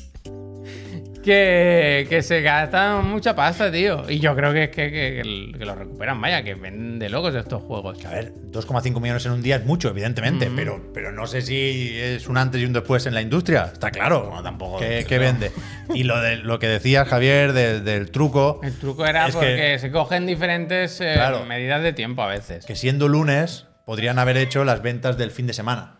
que, 1.26 2.06
que 2.08 2.22
se 2.22 2.40
gastan 2.40 3.04
mucha 3.06 3.34
pasta, 3.36 3.70
tío. 3.70 4.08
Y 4.08 4.20
yo 4.20 4.34
creo 4.34 4.52
que 4.52 4.64
es 4.64 4.70
que, 4.70 4.90
que- 4.90 5.52
que 5.58 5.64
lo 5.64 5.74
recuperan, 5.74 6.20
vaya, 6.20 6.42
que 6.42 6.54
venden 6.54 6.98
de 6.98 7.08
locos 7.10 7.34
estos 7.34 7.62
juegos. 7.62 8.02
A 8.06 8.10
ver, 8.10 8.32
2,5 8.52 9.00
millones 9.00 9.26
en 9.26 9.32
un 9.32 9.42
día 9.42 9.56
es 9.56 9.64
mucho, 9.66 9.90
evidentemente, 9.90 10.48
Mm. 10.48 10.56
pero, 10.56 10.80
pero 10.94 11.12
no 11.12 11.26
sé 11.26 11.42
si 11.42 11.98
es 11.98 12.26
un 12.28 12.38
antes 12.38 12.60
y 12.60 12.64
un 12.64 12.72
después 12.72 13.04
en 13.06 13.14
la 13.14 13.20
industria. 13.20 13.70
Está 13.72 13.90
claro. 13.90 14.30
No, 14.34 14.42
tampoco 14.42 14.78
¿Qué, 14.78 15.18
vende? 15.18 15.50
Y 15.92 16.04
lo, 16.04 16.20
de, 16.20 16.36
lo 16.36 16.58
que 16.58 16.68
decía 16.68 17.04
Javier 17.04 17.52
del, 17.52 17.84
del 17.84 18.10
truco, 18.10 18.60
El 18.62 18.78
truco 18.78 19.04
era 19.04 19.28
porque 19.28 19.78
se 19.78 19.90
cogen 19.90 20.26
diferentes 20.26 21.00
eh, 21.00 21.12
Claro. 21.14 21.44
medidas 21.44 21.82
de 21.82 21.92
tiempo 21.92 22.22
a 22.22 22.28
veces. 22.28 22.64
que 22.64 22.76
siendo 22.76 23.08
lunes 23.08 23.66
podrían 23.84 24.18
haber 24.18 24.36
hecho 24.36 24.64
las 24.64 24.80
ventas 24.82 25.18
del 25.18 25.30
fin 25.30 25.46
de 25.46 25.52
semana. 25.52 25.95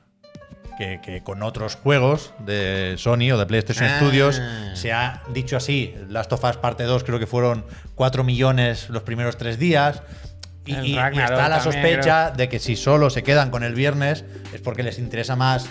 Que, 0.77 1.01
que 1.03 1.23
con 1.23 1.43
otros 1.43 1.77
juegos 1.77 2.35
de 2.39 2.97
Sony 2.99 3.33
o 3.33 3.39
de 3.39 3.47
PlayStation 3.47 3.89
Ah. 3.89 3.97
Studios 3.97 4.43
se 4.75 4.93
ha 4.93 5.23
dicho 5.33 5.57
así. 5.57 5.95
Last 6.09 6.33
of 6.33 6.45
Us 6.45 6.59
parte 6.59 6.85
2 6.85 7.03
creo 7.03 7.19
que 7.19 7.27
fueron 7.27 7.65
4 7.95 8.25
millones 8.25 8.91
los 8.91 9.03
primeros 9.03 9.39
tres 9.39 9.59
días. 9.59 10.03
Y, 10.67 10.99
está 10.99 11.49
la 11.49 11.61
sospecha 11.61 12.31
de 12.31 12.49
que 12.49 12.59
si 12.59 12.77
solo 12.77 13.09
se 13.09 13.23
quedan 13.23 13.51
con 13.51 13.63
el 13.63 13.75
viernes 13.75 14.25
es 14.53 14.61
porque 14.61 14.83
les 14.83 14.99
interesa 14.99 15.37
más 15.37 15.69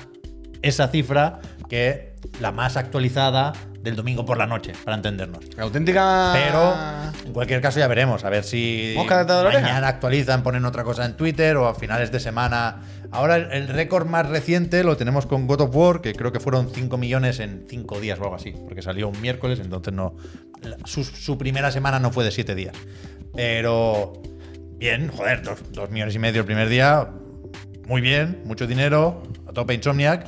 esa 0.61 0.87
cifra 0.87 1.39
que 1.69 2.15
la 2.39 2.51
más 2.51 2.77
actualizada 2.77 3.53
del 3.81 3.95
domingo 3.95 4.25
por 4.25 4.37
la 4.37 4.47
noche, 4.47 4.73
para 4.83 4.97
entendernos. 4.97 5.45
Auténtica. 5.59 6.31
Pero 6.33 6.73
en 7.25 7.33
cualquier 7.33 7.61
caso 7.61 7.79
ya 7.79 7.87
veremos, 7.87 8.23
a 8.23 8.29
ver 8.29 8.43
si 8.43 8.93
la 9.43 9.49
mañana 9.61 9.87
actualizan, 9.87 10.41
ponen 10.41 10.65
otra 10.65 10.83
cosa 10.83 11.05
en 11.05 11.15
Twitter 11.17 11.55
o 11.57 11.67
a 11.67 11.75
finales 11.75 12.11
de 12.11 12.19
semana. 12.19 12.81
Ahora 13.11 13.35
el, 13.35 13.51
el 13.51 13.67
récord 13.67 14.07
más 14.07 14.27
reciente 14.27 14.83
lo 14.83 14.97
tenemos 14.97 15.25
con 15.27 15.45
God 15.47 15.61
of 15.61 15.75
War, 15.75 16.01
que 16.01 16.13
creo 16.13 16.31
que 16.31 16.39
fueron 16.39 16.69
5 16.73 16.97
millones 16.97 17.39
en 17.39 17.65
5 17.69 17.99
días 17.99 18.19
o 18.19 18.23
algo 18.23 18.35
así, 18.35 18.51
porque 18.65 18.81
salió 18.81 19.07
un 19.09 19.21
miércoles, 19.21 19.59
entonces 19.59 19.93
no 19.93 20.15
la- 20.63 20.77
su, 20.85 21.03
su 21.03 21.37
primera 21.37 21.71
semana 21.71 21.99
no 21.99 22.11
fue 22.11 22.23
de 22.23 22.31
7 22.31 22.55
días. 22.55 22.73
Pero 23.35 24.13
bien, 24.77 25.09
joder, 25.09 25.41
2 25.43 25.91
millones 25.91 26.15
y 26.15 26.19
medio 26.19 26.41
el 26.41 26.45
primer 26.47 26.69
día, 26.69 27.07
muy 27.87 28.01
bien, 28.01 28.41
mucho 28.45 28.65
dinero, 28.65 29.21
a 29.47 29.51
tope 29.53 29.73
Insomniac, 29.75 30.25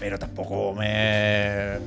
pero 0.00 0.18
tampoco 0.18 0.72
me, 0.74 1.78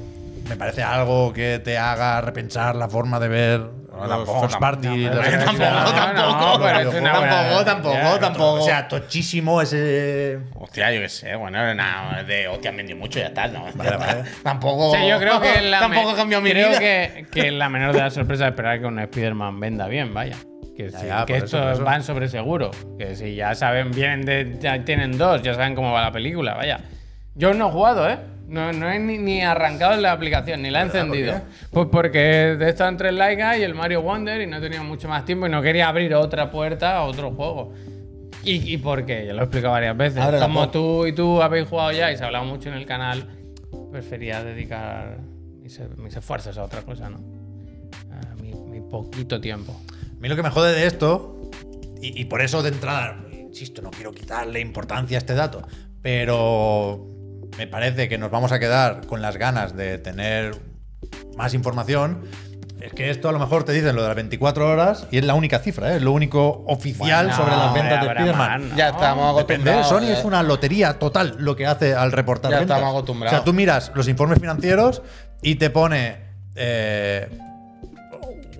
me 0.49 0.55
parece 0.55 0.83
algo 0.83 1.33
que 1.33 1.59
te 1.59 1.77
haga 1.77 2.21
repensar 2.21 2.75
la 2.75 2.87
forma 2.89 3.19
de 3.19 3.27
ver 3.27 3.61
tampoco, 3.97 4.41
first 4.41 4.59
party. 4.59 5.05
Tampoco, 5.05 5.93
tampoco. 5.95 6.61
Tampoco, 7.01 7.65
tampoco, 7.65 7.93
Ya, 7.93 8.19
tampoco. 8.19 8.53
O 8.53 8.61
sea, 8.61 8.87
tochísimo 8.87 9.61
ese. 9.61 10.39
Hostia, 10.55 10.91
yo 10.91 11.01
qué 11.01 11.09
sé, 11.09 11.35
bueno, 11.35 11.73
nada, 11.73 12.23
de 12.23 12.47
hostia, 12.47 12.69
han 12.71 12.77
vendido 12.77 12.97
mucho 12.99 13.19
y 13.19 13.23
ya 13.23 13.29
está, 13.29 13.47
¿no? 13.47 13.65
Vale, 13.73 13.97
vale. 13.97 14.23
tampoco. 14.43 14.89
O 14.89 14.91
sea, 14.91 15.07
yo 15.07 15.19
creo 15.19 15.41
que 15.41 15.61
la 15.61 15.79
tampoco 15.81 16.15
cambiado 16.15 16.43
mi 16.43 16.51
creo 16.51 16.69
vida. 16.69 16.79
que, 16.79 17.25
que 17.31 17.51
la 17.51 17.69
menor 17.69 17.93
de 17.93 17.99
las 18.01 18.13
sorpresas 18.13 18.45
es 18.47 18.51
esperar 18.51 18.79
que 18.79 18.85
un 18.85 18.99
Spider-Man 18.99 19.59
venda 19.59 19.87
bien, 19.87 20.13
vaya. 20.13 20.35
Que, 20.75 20.91
Ya, 20.91 20.99
sí, 20.99 21.07
ya, 21.07 21.25
que 21.25 21.37
estos 21.37 21.73
eso. 21.73 21.83
van 21.83 22.03
sobre 22.03 22.27
seguro. 22.27 22.69
Que 22.99 23.15
si 23.15 23.33
ya 23.33 23.55
saben, 23.55 23.89
vienen 23.91 24.21
de. 24.25 24.57
Ya 24.59 24.85
tienen 24.85 25.17
dos, 25.17 25.41
ya 25.41 25.55
saben 25.55 25.73
cómo 25.73 25.91
va 25.91 26.03
la 26.03 26.11
película, 26.11 26.53
vaya. 26.53 26.79
Yo 27.37 27.53
no 27.53 27.69
he 27.69 27.71
jugado, 27.71 28.09
¿eh? 28.09 28.17
No, 28.47 28.71
no 28.71 28.89
he 28.89 28.97
ni, 28.97 29.17
ni 29.17 29.41
arrancado 29.41 29.95
la 29.97 30.13
aplicación, 30.13 30.61
ni 30.61 30.69
la 30.69 30.79
he 30.81 30.83
encendido. 30.83 31.33
¿Por 31.33 31.43
Pues 31.71 31.87
porque 31.91 32.53
he 32.53 32.69
estado 32.69 32.89
entre 32.89 33.09
el 33.09 33.17
Laika 33.17 33.57
y 33.57 33.63
el 33.63 33.75
Mario 33.75 34.01
Wonder 34.01 34.41
y 34.41 34.47
no 34.47 34.57
he 34.57 34.61
tenido 34.61 34.83
mucho 34.83 35.07
más 35.07 35.25
tiempo 35.25 35.47
y 35.47 35.49
no 35.49 35.61
quería 35.61 35.89
abrir 35.89 36.15
otra 36.15 36.49
puerta 36.49 36.97
a 36.97 37.03
otro 37.03 37.31
juego. 37.31 37.73
¿Y, 38.43 38.73
y 38.73 38.77
por 38.77 39.05
qué? 39.05 39.25
Ya 39.25 39.33
lo 39.33 39.41
he 39.41 39.43
explicado 39.43 39.73
varias 39.73 39.97
veces. 39.97 40.19
Ábrela, 40.19 40.45
Como 40.45 40.69
tú 40.69 41.05
y 41.05 41.11
tú 41.13 41.41
habéis 41.41 41.67
jugado 41.67 41.91
ya 41.91 42.11
y 42.11 42.17
se 42.17 42.23
ha 42.23 42.27
hablado 42.27 42.45
mucho 42.45 42.69
en 42.69 42.75
el 42.75 42.85
canal, 42.85 43.27
prefería 43.91 44.43
dedicar 44.43 45.19
mis, 45.61 45.79
mis 45.97 46.15
esfuerzos 46.15 46.57
a 46.57 46.63
otra 46.63 46.81
cosa, 46.83 47.09
¿no? 47.09 47.17
A 48.11 48.35
mi, 48.41 48.53
mi 48.53 48.79
poquito 48.79 49.41
tiempo. 49.41 49.73
A 49.99 50.21
mí 50.21 50.29
lo 50.29 50.37
que 50.37 50.43
me 50.43 50.49
jode 50.49 50.73
de 50.73 50.87
esto, 50.87 51.51
y, 52.01 52.21
y 52.21 52.25
por 52.25 52.41
eso 52.41 52.63
de 52.63 52.69
entrada, 52.69 53.17
insisto, 53.33 53.81
no 53.81 53.91
quiero 53.91 54.13
quitarle 54.13 54.61
importancia 54.61 55.17
a 55.17 55.19
este 55.19 55.33
dato, 55.33 55.67
pero 56.01 57.16
me 57.57 57.67
parece 57.67 58.09
que 58.09 58.17
nos 58.17 58.31
vamos 58.31 58.51
a 58.51 58.59
quedar 58.59 59.05
con 59.07 59.21
las 59.21 59.37
ganas 59.37 59.75
de 59.75 59.97
tener 59.97 60.55
más 61.37 61.53
información. 61.53 62.23
Es 62.81 62.93
que 62.93 63.09
esto 63.09 63.27
a 63.27 63.31
lo 63.31 63.39
mejor 63.39 63.63
te 63.63 63.71
dicen 63.71 63.95
lo 63.95 64.03
de 64.03 64.07
las 64.09 64.15
24 64.15 64.69
horas 64.69 65.07
y 65.09 65.17
es 65.17 65.25
la 65.25 65.33
única 65.33 65.57
cifra, 65.59 65.93
¿eh? 65.93 65.95
es 65.97 66.01
lo 66.03 66.11
único 66.11 66.63
oficial 66.67 67.25
Bueno, 67.27 67.35
sobre 67.43 67.55
las 67.57 67.73
ventas 67.73 68.01
de 68.01 68.07
Spider-Man. 68.07 68.69
¿no? 68.69 68.75
Ya 68.77 68.89
estamos 68.89 69.37
Depende, 69.37 69.71
¿eh? 69.71 69.73
acostumbrados. 69.73 69.89
Sony 69.89 70.13
eh. 70.13 70.19
es 70.19 70.25
una 70.25 70.43
lotería 70.43 70.99
total 70.99 71.35
lo 71.39 71.55
que 71.55 71.65
hace 71.65 71.95
al 71.95 72.11
reportar 72.11 72.51
Ya 72.51 72.59
ventas. 72.59 72.77
estamos 72.77 72.93
acostumbrados. 72.93 73.33
O 73.33 73.37
sea, 73.37 73.43
tú 73.43 73.53
miras 73.53 73.91
los 73.95 74.07
informes 74.07 74.39
financieros 74.39 75.01
y 75.41 75.55
te 75.55 75.71
pone 75.71 76.17
eh, 76.55 77.27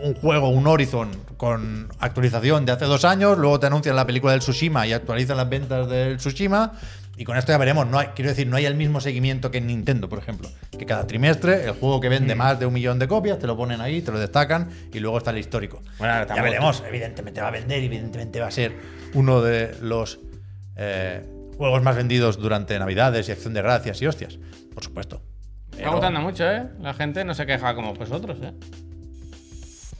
un 0.02 0.16
juego, 0.16 0.50
un 0.50 0.66
Horizon, 0.66 1.12
con 1.38 1.90
actualización 2.00 2.66
de 2.66 2.72
hace 2.72 2.86
dos 2.86 3.06
años, 3.06 3.38
luego 3.38 3.60
te 3.60 3.68
anuncian 3.68 3.96
la 3.96 4.06
película 4.08 4.32
del 4.32 4.42
Tsushima 4.42 4.88
y 4.88 4.94
actualizan 4.94 5.38
las 5.38 5.48
ventas 5.48 5.88
del 5.90 6.18
Tsushima. 6.18 6.74
Y 7.18 7.26
con 7.26 7.36
esto 7.36 7.52
ya 7.52 7.58
veremos, 7.58 7.88
no 7.88 7.98
hay, 7.98 8.10
quiero 8.10 8.30
decir, 8.30 8.48
no 8.48 8.58
hay 8.58 8.66
el 8.66 8.76
mismo 8.76 9.02
seguimiento 9.02 9.50
que 9.50 9.58
en 9.58 9.66
Nintendo, 9.68 10.08
por 10.08 10.20
ejemplo. 10.20 10.50
Que 10.78 10.86
cada 10.86 11.08
trimestre 11.08 11.66
el 11.66 11.72
juego 11.72 12.00
que 12.00 12.10
vende 12.10 12.36
más 12.36 12.60
de 12.60 12.68
un 12.68 12.74
millón 12.74 13.00
de 13.00 13.08
copias, 13.08 13.40
te 13.40 13.48
lo 13.48 13.58
ponen 13.58 13.82
ahí, 13.82 14.04
te 14.04 14.12
lo 14.12 14.20
destacan 14.20 14.70
y 14.94 15.00
luego 15.00 15.18
está 15.18 15.32
el 15.32 15.40
histórico. 15.40 15.82
Bueno, 15.98 16.14
ahora 16.14 16.36
ya 16.36 16.44
veremos, 16.44 16.84
evidentemente 16.88 17.42
va 17.42 17.48
a 17.48 17.52
vender, 17.52 17.84
evidentemente 17.84 18.40
va 18.40 18.48
a 18.48 18.52
ser 18.52 18.76
uno 19.16 19.42
de 19.42 19.76
los 19.82 20.20
eh, 20.76 21.26
juegos 21.58 21.82
más 21.82 21.96
vendidos 21.96 22.38
durante 22.38 22.78
Navidades 22.78 23.28
y 23.30 23.32
Acción 23.32 23.56
de 23.56 23.64
Gracias 23.64 24.00
y 24.04 24.06
hostias. 24.06 24.38
Por 24.76 24.84
supuesto. 24.84 25.24
Está 25.72 25.90
gustando 25.90 26.22
mucho, 26.22 26.44
¿eh? 26.48 26.68
La 26.80 26.94
gente 26.94 27.26
no 27.26 27.34
se 27.34 27.48
queja 27.48 27.74
como 27.74 27.96
vosotros, 27.96 28.38
¿eh? 28.44 28.54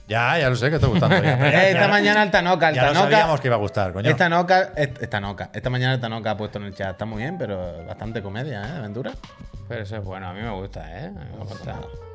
Ya, 0.08 0.38
ya 0.38 0.48
lo 0.48 0.56
sé 0.56 0.70
que 0.70 0.76
está 0.76 0.86
gustando. 0.88 1.22
ya, 1.22 1.68
Esta 1.68 1.80
ya- 1.82 1.88
mañana 1.88 2.22
el 2.22 2.30
Tanoca, 2.30 2.70
el 2.70 2.74
Ya 2.76 2.82
lo 2.86 2.88
Tanoca. 2.94 3.10
sabíamos 3.10 3.40
que 3.40 3.48
iba 3.48 3.56
a 3.56 3.58
gustar, 3.58 3.92
coño. 3.92 4.08
Esta 4.10 4.28
noca, 4.28 4.72
est- 4.74 5.02
esta 5.02 5.20
noca, 5.20 5.50
esta 5.52 5.68
mañana 5.70 5.94
el 5.94 6.00
Tanoca 6.00 6.30
ha 6.30 6.36
puesto 6.36 6.58
en 6.58 6.64
el 6.64 6.74
chat, 6.74 6.92
está 6.92 7.04
muy 7.04 7.18
bien, 7.22 7.36
pero 7.38 7.84
bastante 7.86 8.22
comedia, 8.22 8.62
¿eh? 8.62 8.78
Aventura. 8.78 9.12
Pero 9.68 9.82
eso 9.82 9.96
es 9.96 10.02
bueno, 10.04 10.28
a 10.28 10.32
mí 10.32 10.40
me 10.40 10.50
gusta, 10.50 10.80
¿eh? 10.98 11.06
A 11.06 11.10
mí 11.10 11.30
me 11.38 11.44
gusta. 11.44 11.74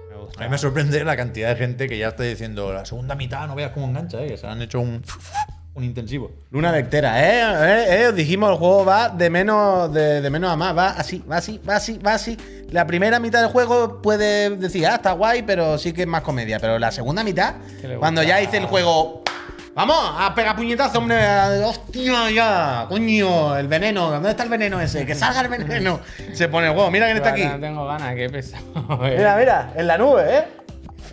Me 0.09 0.17
gusta. 0.17 0.41
A 0.41 0.43
mí 0.45 0.49
me 0.49 0.57
sorprende 0.57 1.03
la 1.03 1.15
cantidad 1.15 1.49
de 1.49 1.55
gente 1.55 1.87
que 1.87 1.97
ya 1.99 2.07
está 2.09 2.23
diciendo 2.23 2.73
la 2.73 2.83
segunda 2.85 3.13
mitad, 3.15 3.45
no 3.47 3.53
veas 3.55 3.71
cómo 3.71 3.85
engancha, 3.85 4.19
¿eh? 4.23 4.27
que 4.29 4.37
se 4.37 4.47
han 4.47 4.59
hecho 4.63 4.79
un, 4.79 5.03
un 5.75 5.83
intensivo. 5.83 6.31
Luna 6.51 6.71
Vectera, 6.71 7.19
¿eh? 7.19 7.41
¿eh? 7.41 8.01
¿eh? 8.01 8.07
Os 8.07 8.15
dijimos, 8.15 8.51
el 8.51 8.57
juego 8.57 8.85
va 8.85 9.09
de 9.09 9.29
menos, 9.29 9.91
de, 9.91 10.21
de 10.21 10.29
menos 10.29 10.51
a 10.51 10.55
más, 10.55 10.77
va 10.77 10.89
así, 10.89 11.23
va 11.29 11.37
así, 11.37 11.59
va 11.67 11.75
así, 11.77 11.97
va 11.97 12.13
así. 12.13 12.37
La 12.69 12.85
primera 12.85 13.19
mitad 13.19 13.41
del 13.41 13.49
juego 13.49 14.01
puede 14.01 14.51
decir, 14.51 14.85
ah, 14.85 14.95
está 14.95 15.13
guay, 15.13 15.41
pero 15.43 15.77
sí 15.77 15.93
que 15.93 16.03
es 16.03 16.07
más 16.07 16.21
comedia. 16.21 16.59
Pero 16.59 16.77
la 16.77 16.91
segunda 16.91 17.23
mitad, 17.23 17.55
cuando 17.97 18.21
ya 18.21 18.37
dice 18.37 18.57
el 18.57 18.65
juego, 18.65 19.23
vamos, 19.73 19.97
a 20.19 20.33
pegar 20.35 20.55
puñetazo, 20.55 20.99
hombre, 20.99 21.17
hostia, 21.63 22.29
ya, 22.29 22.85
coño, 22.87 23.57
el 23.57 23.67
veneno, 23.67 24.11
¿dónde 24.11 24.29
está 24.29 24.43
el 24.43 24.49
veneno 24.49 24.79
ese? 24.79 25.05
Que 25.07 25.15
salga 25.15 25.41
el 25.41 25.47
veneno. 25.47 26.01
Se 26.33 26.49
pone 26.49 26.67
el 26.67 26.73
juego, 26.73 26.91
mira 26.91 27.07
quién 27.07 27.17
está 27.17 27.29
aquí. 27.29 27.45
No 27.45 27.59
tengo 27.59 27.85
ganas, 27.87 28.13
qué 28.15 28.29
pesado. 28.29 28.63
Mira, 29.01 29.37
mira, 29.37 29.73
en 29.75 29.87
la 29.87 29.97
nube, 29.97 30.37
¿eh? 30.37 30.43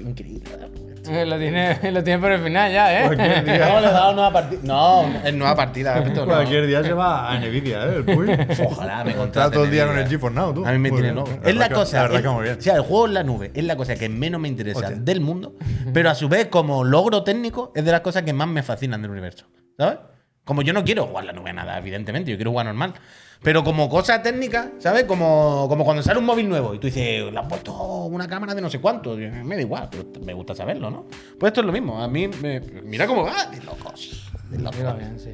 Increíble. 0.01 0.70
Eh, 1.09 1.25
Lo 1.27 1.39
tiene, 1.39 1.79
lo 1.93 2.05
tiene 2.05 2.19
por 2.21 2.31
el 2.33 2.43
final 2.43 2.73
ya, 2.73 3.01
¿eh? 3.01 3.07
Cualquier 3.07 3.45
día. 3.45 3.69
No, 3.71 3.81
le 3.81 3.87
he 3.89 3.91
dado 3.93 4.13
nueva 4.13 4.33
partida. 4.33 4.61
No, 4.65 5.05
es 5.25 5.35
nueva 5.35 5.57
partida, 5.57 5.95
repito, 5.95 6.27
no. 6.27 6.33
Cualquier 6.35 6.67
día 6.67 6.83
se 6.83 6.93
va 6.93 7.31
a 7.33 7.39
Nvidia, 7.39 7.85
¿eh? 7.87 7.97
El 7.97 8.05
Puy. 8.05 8.29
Ojalá 8.67 9.05
me 9.05 9.11
Está 9.11 9.21
contraten 9.23 9.53
todo 9.53 9.65
el 9.65 9.71
día 9.71 9.87
con 9.87 9.99
el. 9.99 10.09
GeForce 10.09 10.35
Now, 10.37 10.55
tú. 10.55 10.67
A 10.67 10.73
mí 10.73 10.79
me 10.79 10.91
tiene 10.91 11.13
loco. 11.13 11.31
Es 11.45 11.55
la 11.55 11.69
cosa. 11.71 11.97
La 11.97 12.03
verdad 12.03 12.19
es- 12.19 12.23
que 12.25 12.29
muy 12.31 12.43
bien. 12.45 12.59
O 12.59 12.61
sea, 12.61 12.75
el 12.77 12.83
juego 12.83 13.07
en 13.07 13.15
la 13.15 13.23
nube 13.23 13.51
es 13.55 13.65
la 13.65 13.77
cosa 13.77 13.95
que 13.97 14.09
menos 14.09 14.41
me 14.41 14.49
interesa 14.49 14.81
Hostia. 14.81 14.97
del 14.97 15.21
mundo, 15.21 15.55
pero 15.93 16.11
a 16.11 16.15
su 16.15 16.29
vez, 16.29 16.47
como 16.47 16.85
logro 16.85 17.23
técnico, 17.25 17.73
es 17.75 17.85
de 17.85 17.93
las 17.93 18.01
cosas 18.01 18.23
que 18.23 18.33
más 18.33 18.49
me 18.49 18.63
fascinan 18.63 19.01
del 19.03 19.11
universo. 19.11 19.47
¿Sabes? 19.79 19.99
Como 20.45 20.63
yo 20.63 20.73
no 20.73 20.83
quiero 20.85 21.07
jugar 21.07 21.25
la 21.25 21.33
nube 21.33 21.51
a 21.51 21.53
nada, 21.53 21.79
evidentemente, 21.79 22.31
yo 22.31 22.37
quiero 22.37 22.51
jugar 22.51 22.67
normal. 22.67 22.95
Pero 23.43 23.65
como 23.65 23.89
cosa 23.89 24.23
técnica, 24.23 24.73
¿sabes? 24.79 25.05
Como, 25.05 25.67
como 25.69 25.83
cuando 25.85 26.03
sale 26.03 26.19
un 26.19 26.27
móvil 26.27 26.49
nuevo 26.49 26.75
y 26.75 26.79
tú 26.79 26.89
dices, 26.89 27.33
le 27.33 27.39
han 27.39 27.49
puesto 27.49 27.73
una 28.05 28.29
cámara 28.29 28.55
de 28.55 28.61
no 28.61 28.69
sé 28.69 28.81
cuánto. 28.81 29.17
Me 29.17 29.55
da 29.57 29.61
igual, 29.63 29.89
pero 29.91 30.05
me 30.25 30.35
gusta 30.35 30.55
saberlo, 30.55 30.91
¿no? 30.91 31.07
Pues 31.39 31.51
esto 31.51 31.61
es 31.61 31.67
lo 31.67 31.73
mismo. 31.73 32.03
A 32.03 32.07
mí, 32.09 32.29
me- 32.29 32.61
mira 32.61 33.07
cómo 33.07 33.25
va, 33.25 33.47
de 33.47 33.63
locos. 33.63 34.31
De 34.51 34.59
Sí, 34.59 34.63
locos. 34.63 34.85
va 34.85 34.93
bien, 34.93 35.19
sí. 35.19 35.31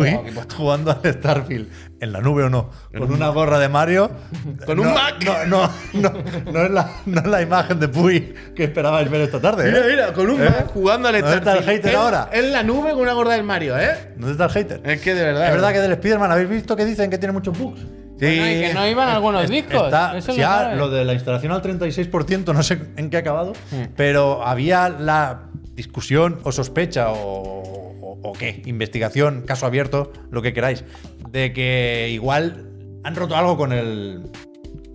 Uy, 0.00 0.08
aquí 0.10 0.30
puesto. 0.32 0.56
jugando 0.56 0.90
al 0.90 1.12
Starfield 1.12 1.68
en 2.00 2.12
la 2.12 2.20
nube 2.20 2.42
o 2.44 2.50
no, 2.50 2.70
con 2.96 3.12
una 3.12 3.28
gorra 3.28 3.58
de 3.58 3.68
Mario. 3.68 4.10
Con 4.66 4.80
un 4.80 4.92
Mac. 4.92 5.22
No, 5.24 5.46
no, 5.46 5.70
no, 5.94 6.12
no 6.52 6.62
es 6.64 6.70
la, 6.70 6.90
no 7.06 7.20
es 7.20 7.26
la 7.26 7.42
imagen 7.42 7.78
de 7.78 7.88
Puy 7.88 8.34
que 8.56 8.64
esperabais 8.64 9.08
ver 9.10 9.20
esta 9.22 9.40
tarde. 9.40 9.64
Mira, 9.70 9.78
¿eh? 9.86 9.90
mira, 9.90 10.12
con 10.12 10.28
un 10.30 10.40
¿Eh? 10.42 10.44
Mac 10.50 10.66
jugando 10.72 11.08
al 11.08 11.20
¿Dónde 11.20 11.36
está 11.36 11.52
el 11.52 11.58
Starfield. 11.58 11.78
hater 11.84 11.90
En- 11.94 12.00
ahora? 12.00 12.28
En 12.32 12.52
la 12.52 12.62
nube 12.62 12.90
con 12.90 13.00
una 13.00 13.12
gorda 13.12 13.32
del 13.34 13.44
Mario, 13.44 13.78
¿eh? 13.78 14.14
¿Dónde 14.16 14.32
está 14.32 14.44
el 14.46 14.50
hater? 14.50 14.80
Es 14.84 15.00
que 15.00 15.14
de 15.14 15.22
verdad. 15.22 15.46
Es 15.46 15.52
verdad 15.52 15.72
que 15.72 15.80
del 15.80 15.92
Spider-Man 15.92 16.32
habéis 16.32 16.48
visto 16.48 16.74
que 16.76 16.84
dicen 16.84 17.08
que 17.10 17.18
tiene 17.18 17.32
muchos 17.32 17.56
bugs. 17.58 17.80
Bueno, 18.18 18.46
y 18.46 18.60
que 18.60 18.70
no 18.74 18.86
iban 18.86 19.08
algunos 19.08 19.48
discos. 19.48 19.84
está- 19.84 20.16
eso 20.16 20.32
ya 20.34 20.74
lo 20.76 20.88
de 20.90 21.04
la 21.04 21.12
instalación 21.12 21.50
al 21.52 21.60
36%, 21.62 22.52
no 22.52 22.62
sé 22.62 22.78
en 22.96 23.10
qué 23.10 23.16
ha 23.16 23.20
acabado, 23.20 23.52
Hmm. 23.72 23.86
pero 23.96 24.46
había 24.46 24.88
la 24.88 25.42
discusión 25.74 26.38
o 26.44 26.52
sospecha 26.52 27.08
o, 27.10 27.81
o- 28.22 28.32
qué, 28.32 28.62
investigación, 28.66 29.42
caso 29.46 29.66
abierto, 29.66 30.12
lo 30.30 30.42
que 30.42 30.52
queráis, 30.52 30.84
de 31.30 31.52
que 31.52 32.08
igual 32.12 32.68
han 33.04 33.16
roto 33.16 33.36
algo 33.36 33.56
con 33.56 33.72
el, 33.72 34.22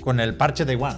con 0.02 0.20
el 0.20 0.36
parche 0.36 0.66
de 0.66 0.76
One. 0.76 0.98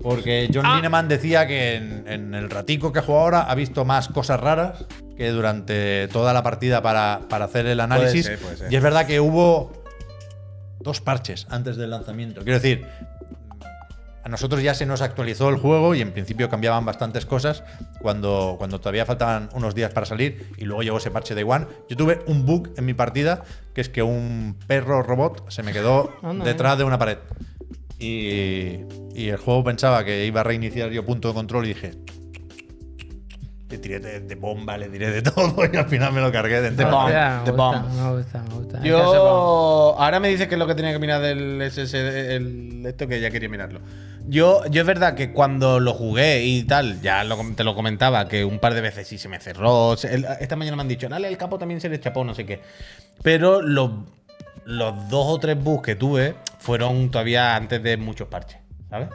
Porque 0.00 0.48
John 0.54 0.64
Ah. 0.64 0.76
Lineman 0.76 1.08
decía 1.08 1.46
que 1.48 1.74
en, 1.74 2.04
en 2.06 2.34
el 2.34 2.48
ratico 2.50 2.92
que 2.92 3.00
ha 3.00 3.02
jugado 3.02 3.24
ahora 3.24 3.40
ha 3.42 3.54
visto 3.56 3.84
más 3.84 4.06
cosas 4.08 4.38
raras 4.38 4.84
que 5.16 5.30
durante 5.30 6.06
toda 6.08 6.32
la 6.32 6.44
partida 6.44 6.80
para, 6.82 7.22
para 7.28 7.46
hacer 7.46 7.66
el 7.66 7.80
análisis. 7.80 8.26
ser, 8.26 8.38
puede 8.38 8.56
ser. 8.58 8.72
Y 8.72 8.76
es 8.76 8.82
verdad 8.82 9.06
que 9.06 9.18
hubo 9.18 9.72
dos 10.80 11.00
parches 11.00 11.48
antes 11.50 11.76
del 11.76 11.90
lanzamiento. 11.90 12.42
Quiero 12.44 12.60
decir, 12.60 12.86
a 14.22 14.28
nosotros 14.28 14.62
ya 14.62 14.74
se 14.74 14.86
nos 14.86 15.00
actualizó 15.00 15.48
el 15.48 15.56
juego 15.56 15.94
y 15.94 16.00
en 16.00 16.12
principio 16.12 16.48
cambiaban 16.48 16.84
bastantes 16.84 17.26
cosas 17.26 17.64
cuando, 18.00 18.56
cuando 18.58 18.78
todavía 18.78 19.06
faltaban 19.06 19.48
unos 19.54 19.74
días 19.74 19.92
para 19.92 20.06
salir 20.06 20.52
y 20.56 20.64
luego 20.64 20.82
llegó 20.82 20.98
ese 20.98 21.10
parche 21.10 21.34
de 21.34 21.44
One. 21.44 21.66
Yo 21.88 21.96
tuve 21.96 22.20
un 22.26 22.44
bug 22.44 22.70
en 22.76 22.84
mi 22.84 22.94
partida 22.94 23.42
que 23.74 23.80
es 23.80 23.88
que 23.88 24.02
un 24.02 24.56
perro 24.66 25.02
robot 25.02 25.50
se 25.50 25.62
me 25.62 25.72
quedó 25.72 26.12
detrás 26.44 26.78
de 26.78 26.84
una 26.84 26.98
pared. 26.98 27.18
Y, 27.98 28.84
y 29.14 29.28
el 29.28 29.38
juego 29.38 29.64
pensaba 29.64 30.04
que 30.04 30.24
iba 30.24 30.40
a 30.40 30.44
reiniciar 30.44 30.90
yo 30.90 31.04
punto 31.04 31.28
de 31.28 31.34
control 31.34 31.64
y 31.66 31.68
dije... 31.68 31.92
Le 33.70 33.76
tiré 33.78 34.00
de, 34.00 34.20
de 34.20 34.34
bomba, 34.34 34.78
le 34.78 34.88
tiré 34.88 35.10
de 35.10 35.20
todo 35.30 35.54
y 35.70 35.76
al 35.76 35.86
final 35.88 36.12
me 36.12 36.20
lo 36.22 36.32
cargué 36.32 36.60
de 36.62 36.70
bomb. 36.84 36.94
Hostia, 37.04 37.42
The 37.44 37.52
me 37.52 37.56
gusta, 37.58 37.80
bomb. 37.82 37.96
me 37.98 38.10
gusta, 38.56 38.78
me. 38.80 38.88
Yo. 38.88 39.94
Ahora 39.98 40.20
me 40.20 40.28
dice 40.28 40.48
que 40.48 40.54
es 40.54 40.58
lo 40.58 40.66
que 40.66 40.74
tenía 40.74 40.92
que 40.92 40.98
mirar 40.98 41.20
del 41.20 41.60
SSD. 41.70 42.34
El, 42.36 42.86
esto 42.86 43.06
que 43.06 43.20
ya 43.20 43.30
quería 43.30 43.48
mirarlo. 43.50 43.80
Yo, 44.26 44.62
yo 44.70 44.80
es 44.82 44.86
verdad 44.86 45.14
que 45.14 45.32
cuando 45.32 45.80
lo 45.80 45.92
jugué 45.94 46.44
y 46.44 46.62
tal, 46.64 47.00
ya 47.02 47.24
lo 47.24 47.38
te 47.54 47.64
lo 47.64 47.74
comentaba, 47.74 48.28
que 48.28 48.44
un 48.44 48.58
par 48.58 48.74
de 48.74 48.80
veces 48.82 49.06
sí 49.08 49.16
se 49.18 49.28
me 49.28 49.38
cerró. 49.40 49.96
se- 49.96 50.14
el- 50.14 50.26
esta 50.40 50.54
mañana 50.56 50.76
me 50.76 50.82
han 50.82 50.88
dicho, 50.88 51.08
dale, 51.08 51.28
el 51.28 51.36
capo 51.38 51.58
también 51.58 51.80
se 51.80 51.88
le 51.88 51.98
chapó, 52.00 52.24
no 52.24 52.34
sé 52.34 52.44
qué. 52.46 52.60
Pero 53.22 53.62
los, 53.62 53.90
los 54.64 55.08
dos 55.08 55.26
o 55.28 55.38
tres 55.40 55.62
bugs 55.62 55.82
que 55.82 55.94
tuve 55.94 56.34
fueron 56.58 57.10
todavía 57.10 57.56
antes 57.56 57.82
de 57.82 57.96
muchos 57.96 58.28
parches, 58.28 58.58
¿sabes? 58.90 59.08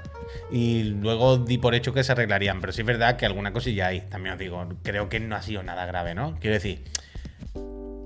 Y 0.52 0.84
luego 0.84 1.38
di 1.38 1.58
por 1.58 1.76
hecho 1.76 1.94
que 1.94 2.04
se 2.04 2.12
arreglarían. 2.12 2.62
Pero 2.62 2.74
sí 2.74 2.82
es 2.82 2.88
verdad 2.88 3.18
que 3.18 3.26
alguna 3.26 3.54
cosilla 3.54 3.88
hay. 3.88 4.02
También 4.02 4.34
os 4.34 4.40
digo, 4.40 4.68
creo 4.84 5.10
que 5.10 5.20
no 5.20 5.36
ha 5.36 5.42
sido 5.42 5.64
nada 5.64 5.86
grave, 5.86 6.16
¿no? 6.16 6.38
Quiero 6.40 6.56
decir. 6.56 6.84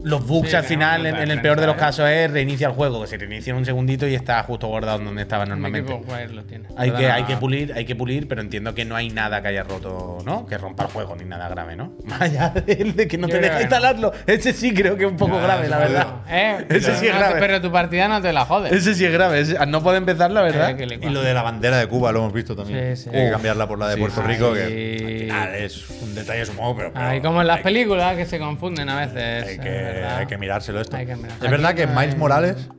Los 0.03 0.25
bugs 0.27 0.49
Sí, 0.51 0.55
al 0.55 0.63
final, 0.63 1.03
no 1.03 1.09
en, 1.09 1.31
el 1.31 1.41
peor 1.41 1.59
de 1.59 1.65
los 1.67 1.75
casos, 1.75 2.07
es 2.09 2.29
reinicia 2.31 2.67
el 2.67 2.73
juego, 2.73 3.01
que 3.01 3.07
se 3.07 3.17
reinicia 3.17 3.51
en 3.51 3.57
un 3.57 3.65
segundito 3.65 4.07
y 4.07 4.15
está 4.15 4.41
justo 4.43 4.67
guardado 4.67 4.99
donde 4.99 5.21
estaba 5.23 5.45
normalmente. 5.45 5.91
lo 6.33 6.43
tiene. 6.43 6.67
Hay 6.77 6.91
que, 6.91 7.07
hay 7.11 7.23
que 7.23 7.35
pulir, 7.37 7.73
hay 7.73 7.85
que 7.85 7.95
pulir, 7.95 8.27
pero 8.27 8.41
entiendo 8.41 8.73
que 8.75 8.85
no 8.85 8.95
hay 8.95 9.09
nada 9.09 9.41
que 9.41 9.47
haya 9.49 9.63
roto, 9.63 10.19
¿no? 10.25 10.45
Que 10.45 10.57
rompa 10.57 10.83
el 10.83 10.89
juego 10.91 11.15
ni 11.15 11.25
nada 11.25 11.49
grave, 11.49 11.75
¿no? 11.75 11.93
Más 12.05 12.21
allá 12.21 12.49
del 12.49 12.95
de 12.95 13.07
que 13.07 13.17
no 13.17 13.27
Yo 13.27 13.39
te 13.39 13.49
no. 13.49 13.59
instalarlo. 13.61 14.13
Ese 14.27 14.53
sí 14.53 14.73
creo 14.73 14.95
que 14.97 15.05
es 15.05 15.11
un 15.11 15.17
poco 15.17 15.39
grave, 15.41 15.67
la 15.67 15.77
verdad. 15.77 16.07
Eh, 16.29 16.65
Ese 16.69 16.95
sí 16.95 17.07
es 17.07 17.15
grave. 17.15 17.39
Pero 17.39 17.61
tu 17.61 17.71
partida 17.71 18.07
no 18.07 18.21
te 18.21 18.31
la 18.31 18.45
jodes. 18.45 18.71
Ese 18.73 18.93
sí 18.93 19.03
es 19.05 19.11
grave. 19.11 19.39
ese- 19.41 19.65
no 19.67 19.81
poder 19.83 19.97
empezar, 19.97 20.31
la 20.31 20.41
verdad. 20.41 20.79
Eh, 20.79 20.99
Y 21.01 21.09
lo 21.09 21.21
de 21.21 21.33
la 21.33 21.41
bandera 21.41 21.77
de 21.77 21.87
Cuba 21.87 22.11
lo 22.11 22.19
hemos 22.19 22.33
visto 22.33 22.55
también. 22.55 22.95
Sí, 22.95 23.03
sí. 23.05 23.09
Hay 23.15 23.25
que 23.25 23.31
cambiarla 23.31 23.67
por 23.67 23.79
la 23.79 23.87
de 23.89 23.95
Sí, 23.95 23.99
Puerto 24.01 24.21
sí, 24.21 24.27
Rico, 24.27 24.53
sí. 24.55 24.61
que 24.61 25.29
al 25.33 25.47
final 25.47 25.55
es 25.55 25.89
un 25.89 26.15
detalle 26.15 26.45
supongo, 26.45 26.75
pero. 26.77 26.93
pero 26.93 27.05
Ahí 27.05 27.19
como 27.21 27.41
en 27.41 27.47
las 27.47 27.57
hay- 27.57 27.63
películas 27.63 28.15
que 28.15 28.25
se 28.25 28.37
confunden 28.39 28.89
a 28.89 29.05
veces. 29.05 29.57
Hay 29.87 29.93
es 29.93 29.95
que, 29.95 30.01
verdad. 30.01 30.17
hay 30.19 30.25
que 30.27 30.37
mirárselo 30.37 30.81
esto. 30.81 30.95
Hay 30.97 31.05
que 31.05 31.15
mirar. 31.15 31.31
Es 31.43 31.51
verdad 31.51 31.73
que 31.75 31.87
Miles 31.87 32.17
Morales 32.17 32.69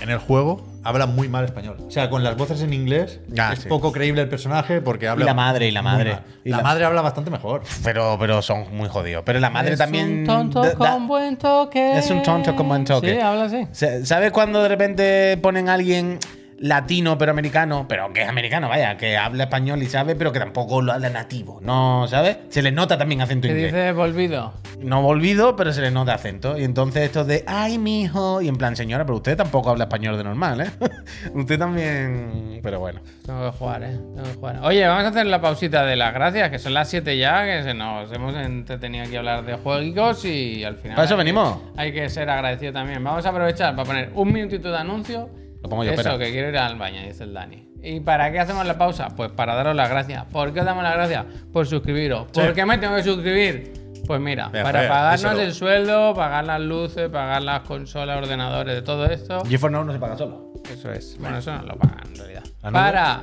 en 0.00 0.10
el 0.10 0.18
juego 0.18 0.66
habla 0.84 1.06
muy 1.06 1.28
mal 1.28 1.44
español. 1.44 1.78
O 1.86 1.90
sea, 1.90 2.10
con 2.10 2.22
las 2.22 2.36
voces 2.36 2.60
en 2.60 2.72
inglés 2.72 3.20
Ah, 3.38 3.52
es 3.54 3.60
sí. 3.60 3.68
poco 3.68 3.90
creíble 3.92 4.22
el 4.22 4.28
personaje 4.28 4.80
porque 4.80 5.08
habla. 5.08 5.24
la 5.24 5.34
madre, 5.34 5.66
y 5.68 5.70
la 5.70 5.82
madre. 5.82 6.18
Y 6.44 6.50
la, 6.50 6.58
la- 6.58 6.62
madre 6.62 6.84
habla 6.84 7.00
bastante 7.00 7.30
mejor. 7.30 7.62
Pero, 7.82 8.16
pero 8.20 8.42
son 8.42 8.66
muy 8.76 8.88
jodidos. 8.88 9.22
Pero 9.24 9.40
la 9.40 9.50
madre 9.50 9.72
Es 9.72 9.78
también. 9.78 10.20
Un 10.20 10.24
tonto 10.26 10.62
da- 10.62 10.74
da- 10.74 10.76
con 10.92 11.08
buen 11.08 11.36
toque. 11.38 11.98
Es 11.98 12.10
un 12.10 12.22
tonto 12.22 12.54
con 12.54 12.68
buen 12.68 12.84
toque. 12.84 13.14
Sí, 13.14 13.20
habla 13.20 13.44
así. 13.44 13.66
Sa- 13.72 14.04
¿Sabes 14.04 14.30
cuando 14.32 14.62
de 14.62 14.68
repente 14.68 15.38
ponen 15.42 15.68
a 15.68 15.74
alguien 15.74 16.18
latino 16.58 17.18
pero 17.18 17.32
americano? 17.32 17.86
Pero 17.88 18.12
que 18.12 18.22
es 18.22 18.28
americano, 18.28 18.68
vaya, 18.68 18.96
que 18.96 19.16
habla 19.16 19.44
español 19.44 19.82
y 19.82 19.86
sabe, 19.86 20.16
pero 20.16 20.32
que 20.32 20.38
tampoco 20.38 20.80
lo 20.82 20.92
habla 20.92 21.10
nativo, 21.10 21.58
¿no? 21.62 22.06
¿Sabes? 22.08 22.38
Se 22.48 22.62
le 22.62 22.72
nota 22.72 22.96
también 22.98 23.20
acento 23.20 23.48
¿Qué 23.48 23.54
inglés. 23.54 23.72
dice 23.72 23.92
Volvido? 23.92 24.54
No 24.80 25.02
volvido, 25.02 25.56
pero 25.56 25.72
se 25.72 25.80
le 25.80 25.90
nota 25.90 26.14
acento. 26.14 26.58
Y 26.58 26.64
entonces 26.64 27.02
esto 27.04 27.24
de, 27.24 27.44
ay, 27.46 27.78
mijo. 27.78 28.42
Y 28.42 28.48
en 28.48 28.56
plan, 28.56 28.76
señora, 28.76 29.04
pero 29.06 29.16
usted 29.16 29.36
tampoco 29.36 29.70
habla 29.70 29.84
español 29.84 30.16
de 30.18 30.24
normal, 30.24 30.60
¿eh? 30.60 30.70
usted 31.34 31.58
también. 31.58 32.60
Pero 32.62 32.78
bueno. 32.80 33.00
Tengo 33.24 33.50
que 33.50 33.56
jugar, 33.56 33.82
eh. 33.84 33.98
Tengo 34.14 34.22
que 34.24 34.34
jugar. 34.34 34.60
Oye, 34.62 34.86
vamos 34.86 35.04
a 35.04 35.08
hacer 35.08 35.26
la 35.26 35.40
pausita 35.40 35.84
de 35.86 35.96
las 35.96 36.12
gracias, 36.12 36.50
que 36.50 36.58
son 36.58 36.74
las 36.74 36.88
7 36.90 37.16
ya, 37.16 37.44
que 37.44 37.62
se 37.62 37.72
nos 37.74 38.12
hemos 38.12 38.34
entretenido 38.36 39.04
aquí 39.04 39.16
a 39.16 39.20
hablar 39.20 39.44
de 39.46 39.54
juegos 39.54 40.24
y 40.24 40.62
al 40.64 40.76
final. 40.76 40.96
¿Para 40.96 41.06
eso 41.06 41.14
que- 41.14 41.18
venimos? 41.24 41.58
hay 41.76 41.92
que 41.92 42.08
ser 42.10 42.28
agradecido 42.28 42.72
también. 42.74 43.02
Vamos 43.02 43.24
a 43.24 43.30
aprovechar 43.30 43.74
para 43.74 43.86
poner 43.86 44.10
un 44.14 44.32
minutito 44.32 44.70
de 44.70 44.76
anuncio 44.78 45.30
Lo 45.66 45.70
pongo 45.70 45.82
yo, 45.84 45.90
Eso, 45.90 46.00
espera. 46.02 46.18
que 46.18 46.30
quiero 46.30 46.48
ir 46.48 46.58
al 46.58 46.76
baño, 46.78 47.02
dice 47.02 47.24
el 47.24 47.34
Dani. 47.34 47.68
¿Y 47.82 47.98
para 47.98 48.30
qué 48.30 48.38
hacemos 48.38 48.64
la 48.64 48.78
pausa? 48.78 49.08
Pues 49.16 49.30
para 49.32 49.56
daros 49.56 49.74
las 49.74 49.90
gracias. 49.90 50.24
¿Por 50.26 50.52
qué 50.52 50.60
os 50.60 50.66
damos 50.66 50.84
las 50.84 50.94
gracias? 50.94 51.24
Por 51.52 51.66
suscribiros. 51.66 52.26
¿Por 52.32 52.54
qué 52.54 52.64
me 52.64 52.78
tengo 52.78 52.94
que 52.94 53.02
suscribir? 53.02 53.72
Pues 54.06 54.20
mira, 54.20 54.50
para 54.52 54.80
Fer, 54.80 54.88
pagarnos 54.88 55.20
díselo. 55.32 55.40
el 55.42 55.52
sueldo, 55.54 56.14
pagar 56.14 56.44
las 56.44 56.60
luces, 56.60 57.08
pagar 57.08 57.42
las 57.42 57.60
consolas, 57.62 58.16
ordenadores, 58.18 58.76
de 58.76 58.82
todo 58.82 59.06
esto. 59.06 59.42
GeForce 59.44 59.72
Now 59.72 59.84
no 59.84 59.92
se 59.92 59.98
paga 59.98 60.16
solo. 60.16 60.52
Eso 60.72 60.92
es. 60.92 61.16
Bueno, 61.18 61.38
eso 61.38 61.52
no 61.56 61.62
lo 61.64 61.76
pagan 61.76 61.98
en 62.12 62.16
realidad. 62.16 62.42
¿La 62.62 62.70
nube? 62.70 62.80
Para 62.80 63.22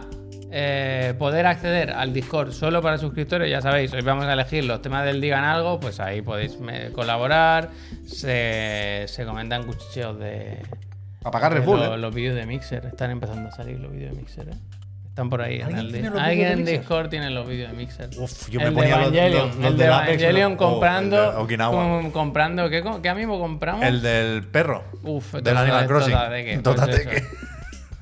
eh, 0.52 1.14
poder 1.18 1.46
acceder 1.46 1.92
al 1.92 2.12
Discord 2.12 2.52
solo 2.52 2.82
para 2.82 2.98
suscriptores, 2.98 3.50
ya 3.50 3.62
sabéis, 3.62 3.94
hoy 3.94 4.02
vamos 4.02 4.26
a 4.26 4.34
elegir 4.34 4.66
los 4.66 4.82
temas 4.82 5.06
del 5.06 5.22
Digan 5.22 5.46
Algo, 5.46 5.80
pues 5.80 6.02
ahí 6.02 6.22
podéis 6.22 6.60
me- 6.60 6.90
colaborar. 6.92 7.70
Se, 8.06 9.06
se 9.08 9.26
comentan 9.26 9.64
cuchicheos 9.64 10.20
de. 10.20 10.62
Para 11.24 11.32
pagar 11.32 11.54
Red 11.54 11.64
Bull. 11.64 11.82
¿eh? 11.82 11.98
los 11.98 12.14
vídeos 12.14 12.36
de 12.36 12.46
Mixer. 12.46 12.86
Están 12.86 13.12
empezando 13.12 13.50
a 13.50 13.52
salir 13.52 13.80
los 13.80 13.92
vídeos 13.92 14.12
de 14.14 14.18
Mixer, 14.22 14.50
¿eh? 14.50 14.54
Están 15.08 15.30
por 15.30 15.42
ahí. 15.44 15.62
En 15.62 15.76
¿Alguien 15.76 16.06
el 16.06 16.18
Alguien 16.20 16.48
en? 16.60 16.66
Discord 16.66 17.10
tiene 17.10 17.30
los 17.30 17.48
vídeos 17.48 17.72
de 17.72 17.78
Mixer. 17.78 18.10
Uf, 18.18 18.50
yo 18.50 18.60
me 18.60 18.66
el 18.68 18.74
de 18.74 18.82
ponía 18.82 18.98
los- 18.98 19.12
los- 19.32 19.56
los 19.58 19.66
el 19.72 19.78
de 19.78 19.86
Evangelion 19.86 20.56
comprando. 20.56 21.16
o 21.18 21.30
el 21.30 21.36
de 21.36 21.42
Okinawa. 21.44 21.84
com- 22.02 22.12
comprando 22.12 22.70
¿qué, 22.70 22.84
¿Qué 23.02 23.10
amigo 23.10 23.40
compramos? 23.40 23.86
El 23.86 24.02
del 24.02 24.44
perro. 24.48 24.84
Uf, 25.04 25.36
del 25.36 25.56
Animal 25.56 25.86
Crossing. 25.88 26.14
Totateque, 26.14 26.52
pues 26.54 26.64
Totateque. 26.64 27.18
eso. 27.18 27.28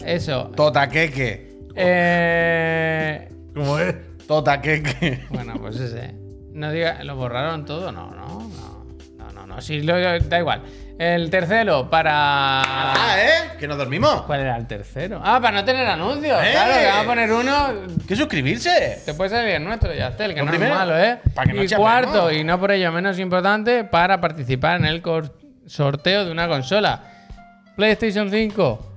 Eso. 0.05 0.51
Totaqueque. 0.55 1.51
Eh, 1.75 3.29
¿Cómo 3.53 3.77
es? 3.79 3.95
Totaqueque. 4.27 5.25
bueno, 5.29 5.55
pues 5.59 5.79
ese. 5.79 6.13
No 6.53 6.71
diga, 6.71 7.03
¿lo 7.03 7.15
borraron 7.17 7.65
todo? 7.65 7.91
No, 7.91 8.09
no, 8.11 8.49
no. 8.49 8.85
No, 9.17 9.31
no, 9.33 9.47
no. 9.47 9.61
Sí, 9.61 9.81
lo, 9.81 9.99
da 9.99 10.39
igual. 10.39 10.61
El 11.01 11.31
tercero, 11.31 11.89
para. 11.89 12.61
Ah, 12.61 13.15
¿eh? 13.17 13.57
Que 13.59 13.67
nos 13.67 13.75
dormimos. 13.75 14.21
¿Cuál 14.21 14.41
era 14.41 14.55
el 14.55 14.67
tercero? 14.67 15.19
Ah, 15.23 15.39
para 15.41 15.57
no 15.57 15.65
tener 15.65 15.87
anuncios. 15.87 16.39
¡Eh! 16.43 16.51
Claro, 16.51 16.73
que 16.79 16.85
vamos 16.85 17.03
a 17.03 17.07
poner 17.07 17.31
uno. 17.31 17.69
¿Qué 18.07 18.15
suscribirse? 18.15 19.01
Te 19.03 19.15
puede 19.15 19.31
salir 19.31 19.55
el 19.55 19.63
nuestro, 19.63 19.91
ya 19.95 20.09
está, 20.09 20.25
el 20.25 20.35
que 20.35 20.41
Lo 20.41 20.45
no 20.45 20.51
primero, 20.51 20.73
es 20.73 20.79
malo, 20.79 20.99
¿eh? 20.99 21.17
para 21.33 21.51
que 21.51 21.57
no 21.57 21.63
y 21.63 21.69
cuarto, 21.69 22.31
y 22.31 22.43
no 22.43 22.59
por 22.59 22.69
ello 22.69 22.91
menos 22.91 23.17
importante, 23.17 23.83
para 23.83 24.21
participar 24.21 24.79
en 24.79 24.85
el 24.85 25.01
sorteo 25.65 26.23
de 26.23 26.31
una 26.31 26.47
consola. 26.47 27.01
PlayStation 27.75 28.29
5. 28.29 28.90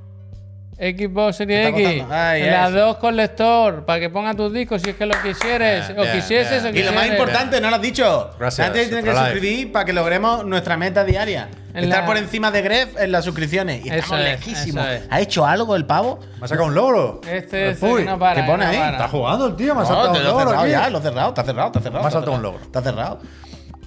Xbox 0.77 1.37
Series 1.37 1.69
X. 1.69 2.05
Ahí 2.11 2.43
las 2.51 2.73
dos 2.73 2.97
con 2.97 3.17
lector, 3.17 3.85
para 3.85 4.01
que 4.01 4.11
ponga 4.11 4.35
tus 4.35 4.53
discos 4.53 4.83
si 4.83 4.91
es 4.91 4.97
que 4.97 5.07
lo 5.07 5.15
quisieres, 5.23 5.89
Bien, 5.89 5.99
o 6.01 6.03
bien, 6.03 6.15
quisieses 6.17 6.63
bien. 6.65 6.75
o 6.75 6.79
Y 6.79 6.83
lo 6.83 6.93
más 6.93 7.07
importante, 7.07 7.61
no 7.61 7.71
lo 7.71 7.77
has 7.77 7.83
dicho. 7.83 8.31
Gracias, 8.39 8.67
Antes 8.67 8.89
tiene 8.89 9.03
que 9.03 9.09
Ultralife. 9.11 9.33
suscribir 9.35 9.73
para 9.73 9.85
que 9.85 9.93
logremos 9.93 10.45
nuestra 10.45 10.77
meta 10.77 11.05
diaria. 11.05 11.49
En 11.75 11.85
Estar 11.85 12.01
la- 12.03 12.07
por 12.07 12.17
encima 12.17 12.53
de 12.53 12.63
Gref 12.63 13.01
en 13.01 13.11
las 13.11 13.25
suscripciones. 13.25 13.85
Y 13.85 13.89
Eso 13.89 13.97
estamos 13.97 14.21
es, 14.21 14.25
lejísimos. 14.47 14.87
es. 14.87 15.03
¿Ha 15.11 15.21
hecho 15.21 15.45
algo 15.45 15.75
el 15.75 15.87
pavo? 15.87 16.21
¿Me 16.39 16.45
ha 16.45 16.49
sacado 16.49 16.69
un 16.69 16.75
logro? 16.75 17.21
Este 17.29 17.71
es 17.71 17.83
Uy, 17.83 17.91
el 17.91 17.97
que 17.99 18.05
no 18.13 18.19
para. 18.19 18.41
¿qué 18.41 18.47
pone 18.49 18.65
no 18.65 18.71
ahí? 18.71 18.77
para. 18.77 18.91
Está 18.93 19.09
jugando 19.09 19.47
el 19.49 19.57
tío, 19.57 19.75
me 19.75 19.81
ha 19.81 19.83
No, 19.83 19.89
saltado 19.89 20.13
te 20.13 20.19
un 20.21 20.25
logro 20.25 20.47
cerrado 20.51 20.67
ya, 20.69 20.89
lo 20.91 20.99
he 20.99 21.03
cerrado, 21.03 21.29
está 21.31 21.43
cerrado, 21.45 21.67
está 21.69 21.81
cerrado. 21.81 22.03
Me 22.03 22.09
ha 22.09 22.11
saltado 22.13 22.33
un 22.33 22.39
cerrado. 22.39 22.53
logro. 22.53 22.67
Está 22.67 22.83
cerrado. 22.83 23.19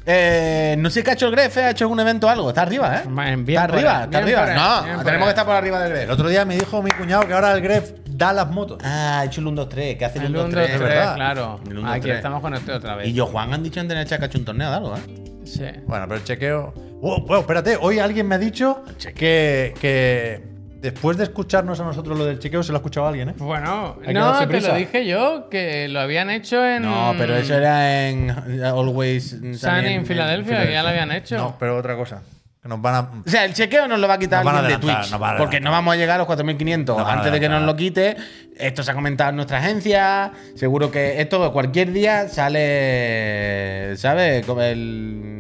Eh, 0.09 0.75
no 0.79 0.89
sé 0.89 1.03
qué 1.03 1.09
ha 1.11 1.13
hecho 1.15 1.25
el 1.25 1.33
Gref, 1.33 1.57
¿eh? 1.57 1.63
¿ha 1.65 1.69
hecho 1.71 1.83
algún 1.83 1.99
evento 1.99 2.27
o 2.27 2.29
algo? 2.29 2.47
Está 2.47 2.61
arriba, 2.61 2.99
¿eh? 2.99 3.03
Bien, 3.05 3.45
está 3.45 3.63
arriba, 3.65 3.97
él, 3.97 4.03
está 4.05 4.21
bien 4.21 4.39
arriba. 4.39 4.85
él, 4.89 4.97
no, 4.97 5.03
tenemos 5.03 5.25
que 5.25 5.29
estar 5.31 5.45
por 5.45 5.55
arriba 5.55 5.79
del 5.81 5.91
El 5.91 5.97
Gref. 5.97 6.09
otro 6.11 6.29
día 6.29 6.45
me 6.45 6.55
dijo 6.55 6.81
mi 6.81 6.91
cuñado 6.91 7.27
que 7.27 7.33
ahora 7.33 7.51
el 7.51 7.61
Gref 7.61 7.91
da 8.09 8.31
las 8.31 8.49
motos. 8.49 8.79
Ah, 8.85 9.19
ha 9.19 9.25
hecho 9.25 9.41
el 9.41 9.47
1, 9.47 9.55
2, 9.63 9.69
3. 9.69 9.97
¿Qué 9.97 10.05
hace 10.05 10.19
el 10.19 10.25
El 10.27 10.31
1, 10.37 10.39
1, 10.45 10.49
2, 10.49 10.55
2, 10.55 10.65
3? 10.65 10.77
3, 10.79 10.89
verdad. 10.97 11.15
claro. 11.15 11.59
El 11.69 11.77
1, 11.77 11.81
2, 11.81 11.91
Aquí 11.91 12.01
3. 12.03 12.15
estamos 12.15 12.41
con 12.41 12.53
este 12.53 12.71
otra 12.71 12.95
vez. 12.95 13.07
Y 13.09 13.13
yo, 13.13 13.25
Juan, 13.25 13.53
han 13.53 13.61
dicho 13.63 13.81
en 13.81 13.91
el 13.91 14.05
chat 14.07 14.19
que 14.19 14.25
ha 14.25 14.27
hecho 14.27 14.37
un 14.39 14.45
torneo 14.45 14.69
de 14.69 14.75
algo, 14.77 14.95
¿eh? 14.95 15.01
Sí. 15.43 15.65
Bueno, 15.85 16.05
pero 16.07 16.15
el 16.15 16.23
chequeo. 16.23 16.73
Oh, 17.01 17.21
bueno, 17.21 17.41
espérate, 17.41 17.77
hoy 17.79 17.99
alguien 17.99 18.27
me 18.29 18.35
ha 18.35 18.39
dicho 18.39 18.83
que, 19.13 19.73
que 19.79 20.41
después 20.79 21.17
de 21.17 21.23
escucharnos 21.23 21.79
a 21.79 21.83
nosotros 21.83 22.17
lo 22.17 22.25
del 22.25 22.39
chequeo 22.39 22.63
se 22.63 22.71
lo 22.71 22.77
ha 22.77 22.79
escuchado 22.79 23.07
alguien, 23.07 23.29
¿eh? 23.29 23.33
Bueno, 23.37 23.97
Hay 24.05 24.13
no, 24.13 24.37
te 24.39 24.47
prisa. 24.47 24.69
lo 24.69 24.75
dije 24.75 25.05
yo, 25.05 25.49
que 25.49 25.87
lo 25.87 25.99
habían 25.99 26.29
hecho 26.29 26.65
en. 26.65 26.83
No, 26.83 27.13
pero 27.17 27.35
eso 27.35 27.55
era 27.55 28.07
en 28.09 28.29
Always 28.63 29.29
Sunny 29.31 29.57
también 29.57 29.93
en 29.99 30.05
Filadelfia, 30.05 30.65
que 30.65 30.71
ya 30.73 30.83
lo 30.83 30.89
habían 30.89 31.11
hecho. 31.11 31.37
No, 31.37 31.55
pero 31.59 31.77
otra 31.77 31.95
cosa. 31.95 32.21
Que 32.61 32.67
nos 32.69 32.81
van 32.81 32.95
a. 32.95 32.99
O 33.25 33.29
sea, 33.29 33.45
el 33.45 33.53
chequeo 33.53 33.87
nos 33.87 33.99
lo 33.99 34.07
va 34.07 34.15
a 34.15 34.19
quitar 34.19 34.47
alguien 34.47 34.67
de 34.67 34.77
Twitch. 34.77 35.11
nos 35.11 35.19
van 35.19 35.35
a 35.35 35.37
porque 35.37 35.59
no 35.59 35.71
vamos 35.71 35.93
a 35.93 35.97
llegar 35.97 36.15
a 36.15 36.23
los 36.23 36.27
4.500 36.27 36.95
van 36.95 37.05
a 37.05 37.13
antes 37.13 37.31
de 37.31 37.39
que 37.39 37.49
nos 37.49 37.63
lo 37.63 37.75
quite. 37.75 38.17
Esto 38.57 38.83
se 38.83 38.91
ha 38.91 38.93
comentado 38.93 39.29
en 39.31 39.35
nuestra 39.37 39.59
agencia. 39.59 40.31
Seguro 40.55 40.89
que 40.89 41.21
esto 41.21 41.51
cualquier 41.53 41.91
día 41.93 42.27
sale, 42.27 43.95
¿sabes? 43.97 44.45
Como 44.45 44.61
el 44.61 45.36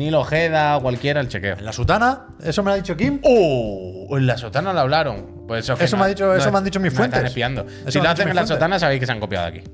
Nilo 0.00 0.20
Ojeda 0.20 0.78
o 0.78 0.82
cualquiera 0.82 1.20
el 1.20 1.28
chequeo. 1.28 1.58
En 1.58 1.64
la 1.64 1.72
sutana, 1.72 2.26
eso 2.42 2.62
me 2.62 2.70
lo 2.70 2.74
ha 2.74 2.76
dicho 2.76 2.96
Kim. 2.96 3.20
¡Oh! 3.22 4.08
En 4.16 4.26
la 4.26 4.36
sotana 4.38 4.72
lo 4.72 4.80
hablaron. 4.80 5.44
Pues 5.46 5.64
eso, 5.64 5.74
Eso 5.78 5.96
me 5.96 6.04
ha 6.04 6.06
dicho- 6.08 6.34
eso 6.34 6.50
me 6.50 6.58
han 6.58 6.64
dicho 6.64 6.80
mis 6.80 6.92
fuentes. 6.92 7.18
Están 7.18 7.26
espiando. 7.26 7.66
Eso 7.66 7.90
si 7.90 7.98
lo 8.00 8.08
hacen 8.08 8.28
en 8.28 8.34
la 8.34 8.40
fuentes. 8.42 8.56
sotana, 8.56 8.78
sabéis 8.78 9.00
que 9.00 9.06
se 9.06 9.12
han 9.12 9.20
copiado 9.20 9.50
de 9.50 9.58
aquí. 9.60 9.70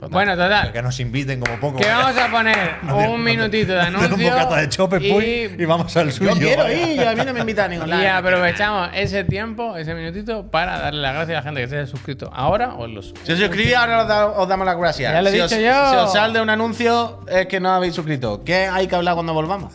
Total. 0.00 0.10
Bueno, 0.10 0.36
total. 0.36 0.72
Que 0.72 0.82
nos 0.82 0.98
inviten 1.00 1.40
como 1.40 1.60
poco. 1.60 1.78
Que 1.78 1.86
vamos 1.88 2.16
a 2.16 2.30
poner 2.30 2.56
un 3.08 3.22
minutito 3.22 3.72
de 3.74 3.80
anuncio. 3.80 4.14
un 4.16 4.22
bocata 4.22 4.56
de 4.56 4.68
chope, 4.68 4.98
puy, 4.98 5.54
y 5.58 5.64
vamos 5.64 5.96
al 5.96 6.10
suyo. 6.12 6.30
yo 6.34 6.38
quiero 6.38 6.70
ir, 6.72 6.96
yo 7.00 7.08
a 7.08 7.14
mí 7.14 7.22
no 7.24 7.32
me 7.32 7.40
invitan 7.40 7.66
a 7.66 7.68
ningún 7.68 7.90
lado. 7.90 8.02
Y 8.02 8.06
aprovechamos 8.06 8.90
ese 8.94 9.24
tiempo, 9.24 9.76
ese 9.76 9.94
minutito, 9.94 10.46
para 10.50 10.78
darle 10.78 11.02
las 11.02 11.14
gracias 11.14 11.36
a 11.36 11.40
la 11.40 11.42
gente 11.44 11.60
que 11.62 11.68
se 11.68 11.76
haya 11.78 11.86
suscrito 11.86 12.30
ahora 12.34 12.74
o 12.74 12.84
en 12.86 12.94
los. 12.94 13.14
Si 13.24 13.32
os 13.32 13.38
suscribís, 13.38 13.74
ahora 13.76 14.02
os, 14.02 14.08
da- 14.08 14.26
os 14.28 14.48
damos 14.48 14.66
las 14.66 14.76
gracias. 14.76 15.12
Ya 15.12 15.22
lo 15.22 15.28
he 15.28 15.32
si 15.32 15.36
dicho 15.40 15.54
os, 15.54 15.60
yo. 15.62 15.90
Si 15.90 15.96
os 15.96 16.12
sale 16.12 16.40
un 16.40 16.50
anuncio, 16.50 17.20
es 17.28 17.46
que 17.46 17.60
no 17.60 17.70
habéis 17.70 17.94
suscrito. 17.94 18.42
¿Qué 18.44 18.66
hay 18.66 18.86
que 18.88 18.94
hablar 18.96 19.14
cuando 19.14 19.34
volvamos? 19.34 19.72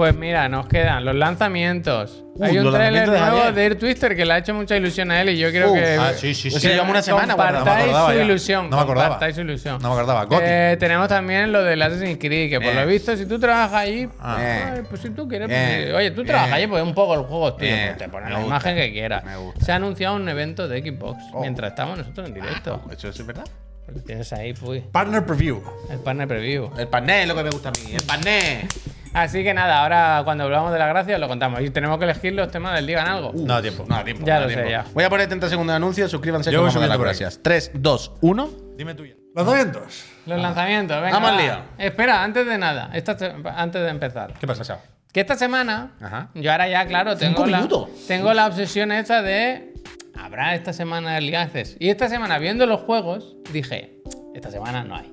Pues 0.00 0.16
mira, 0.16 0.48
nos 0.48 0.66
quedan 0.66 1.04
los 1.04 1.14
lanzamientos. 1.14 2.24
Uh, 2.36 2.44
Hay 2.44 2.56
un 2.58 2.72
trailer 2.72 3.10
de 3.10 3.20
nuevo 3.20 3.52
de 3.52 3.64
Air 3.66 3.78
Twister 3.78 4.16
que 4.16 4.24
le 4.24 4.32
ha 4.32 4.38
hecho 4.38 4.54
mucha 4.54 4.74
ilusión 4.74 5.10
a 5.10 5.20
él 5.20 5.28
y 5.28 5.36
yo 5.38 5.50
creo 5.50 5.72
Uh, 5.72 5.74
que. 5.74 5.84
Ah, 6.00 6.12
sí, 6.16 6.32
sí, 6.34 6.48
Pues 6.48 6.62
sí. 6.62 6.68
llevamos 6.68 6.90
una 6.92 7.02
semana 7.02 7.26
No 7.26 7.36
me 7.36 7.42
acordaba 7.44 8.14
su 8.14 8.18
ilusión. 8.18 8.70
No 8.70 8.76
me 8.78 8.82
acordaba. 8.82 9.08
Compartáis 9.08 9.34
su 9.34 9.42
ilusión. 9.42 9.78
No 9.82 9.88
me 9.94 9.94
acordaba. 10.00 10.26
Eh, 10.40 10.78
tenemos 10.80 11.06
también 11.06 11.52
lo 11.52 11.62
del 11.62 11.82
Assassin's 11.82 12.16
Creed, 12.18 12.48
que 12.48 12.56
por 12.60 12.72
Bien. 12.72 12.76
lo 12.80 12.86
visto, 12.86 13.14
si 13.14 13.26
tú 13.26 13.38
trabajas 13.38 13.74
allí, 13.74 14.08
Ah. 14.18 14.72
ay, 14.72 14.82
pues 14.88 15.02
si 15.02 15.10
tú 15.10 15.28
quieres, 15.28 15.48
pues 15.48 15.84
sí. 15.88 15.92
oye, 15.92 16.10
tú 16.12 16.24
trabajas 16.24 16.52
allí, 16.54 16.66
pues 16.66 16.82
un 16.82 16.94
poco 16.94 17.12
el 17.16 17.20
juego, 17.20 17.52
tío, 17.56 17.68
pues 17.68 17.98
te 17.98 18.08
pones 18.08 18.30
la 18.30 18.40
imagen 18.40 18.76
que 18.76 18.92
quieras. 18.92 19.22
Me 19.22 19.36
gusta. 19.36 19.62
Se 19.66 19.72
ha 19.72 19.74
anunciado 19.74 20.16
un 20.16 20.26
evento 20.26 20.66
de 20.66 20.80
Xbox 20.80 21.22
Oh. 21.34 21.42
mientras 21.42 21.72
estamos 21.72 21.98
nosotros 21.98 22.26
en 22.26 22.32
directo. 22.32 22.80
¿Eso 22.90 23.08
es 23.10 23.26
verdad? 23.26 23.44
Porque 23.84 24.00
tienes 24.00 24.32
ahí, 24.32 24.54
pues, 24.54 24.82
Partner 24.92 25.26
Preview. 25.26 25.60
el 25.90 25.98
partner 25.98 26.26
preview. 26.26 26.70
El 26.78 26.88
pané 26.88 27.22
es 27.22 27.28
lo 27.28 27.34
que 27.34 27.42
me 27.42 27.50
gusta 27.50 27.68
a 27.68 27.72
mí. 27.72 27.92
El 27.94 28.02
pané. 28.04 28.66
Así 29.12 29.42
que 29.42 29.52
nada, 29.54 29.82
ahora 29.82 30.22
cuando 30.24 30.44
hablamos 30.44 30.72
de 30.72 30.78
la 30.78 30.86
gracia 30.86 31.18
lo 31.18 31.26
contamos. 31.26 31.60
Y 31.62 31.70
tenemos 31.70 31.98
que 31.98 32.04
elegir 32.04 32.32
los 32.32 32.50
temas 32.50 32.74
del 32.76 32.86
Digan 32.86 33.08
Algo. 33.08 33.32
No 33.34 33.54
da 33.54 33.62
tiempo. 33.62 33.84
No 33.88 33.96
da 33.96 34.04
tiempo. 34.04 34.24
Ya 34.24 34.36
no 34.36 34.42
lo 34.42 34.48
sé, 34.48 34.54
tiempo. 34.54 34.70
ya. 34.70 34.84
Voy 34.94 35.04
a 35.04 35.10
poner 35.10 35.26
30 35.26 35.48
segundos 35.48 35.72
de 35.72 35.76
anuncio. 35.76 36.08
Suscríbanse 36.08 36.52
Yo 36.52 36.62
voy 36.62 36.70
a 36.70 36.86
las 36.86 36.98
gracias. 36.98 37.40
3, 37.42 37.72
2, 37.74 38.12
1. 38.20 38.50
Dime 38.76 38.94
tuya. 38.94 39.14
Lanzamientos. 39.34 40.04
Los 40.26 40.40
lanzamientos, 40.40 41.00
venga. 41.00 41.12
Vamos 41.18 41.30
al 41.30 41.36
lío. 41.36 41.54
Espera, 41.78 42.22
antes 42.24 42.46
de 42.46 42.58
nada, 42.58 42.90
esta 42.94 43.16
antes 43.56 43.82
de 43.82 43.88
empezar. 43.88 44.34
¿Qué 44.34 44.46
pasa, 44.46 44.64
Sao? 44.64 44.78
Que 45.12 45.20
esta 45.20 45.36
semana, 45.36 45.92
Ajá. 46.00 46.30
yo 46.34 46.52
ahora 46.52 46.68
ya, 46.68 46.86
claro, 46.86 47.16
tengo 47.16 47.44
la, 47.46 47.66
tengo 48.06 48.32
la 48.32 48.46
obsesión 48.46 48.92
esta 48.92 49.22
de. 49.22 49.74
Habrá 50.16 50.54
esta 50.54 50.72
semana 50.72 51.14
Early 51.14 51.34
Access. 51.34 51.76
Y 51.80 51.88
esta 51.88 52.08
semana, 52.08 52.38
viendo 52.38 52.66
los 52.66 52.80
juegos, 52.80 53.36
dije: 53.52 53.98
Esta 54.34 54.50
semana 54.50 54.84
no 54.84 54.96
hay. 54.96 55.12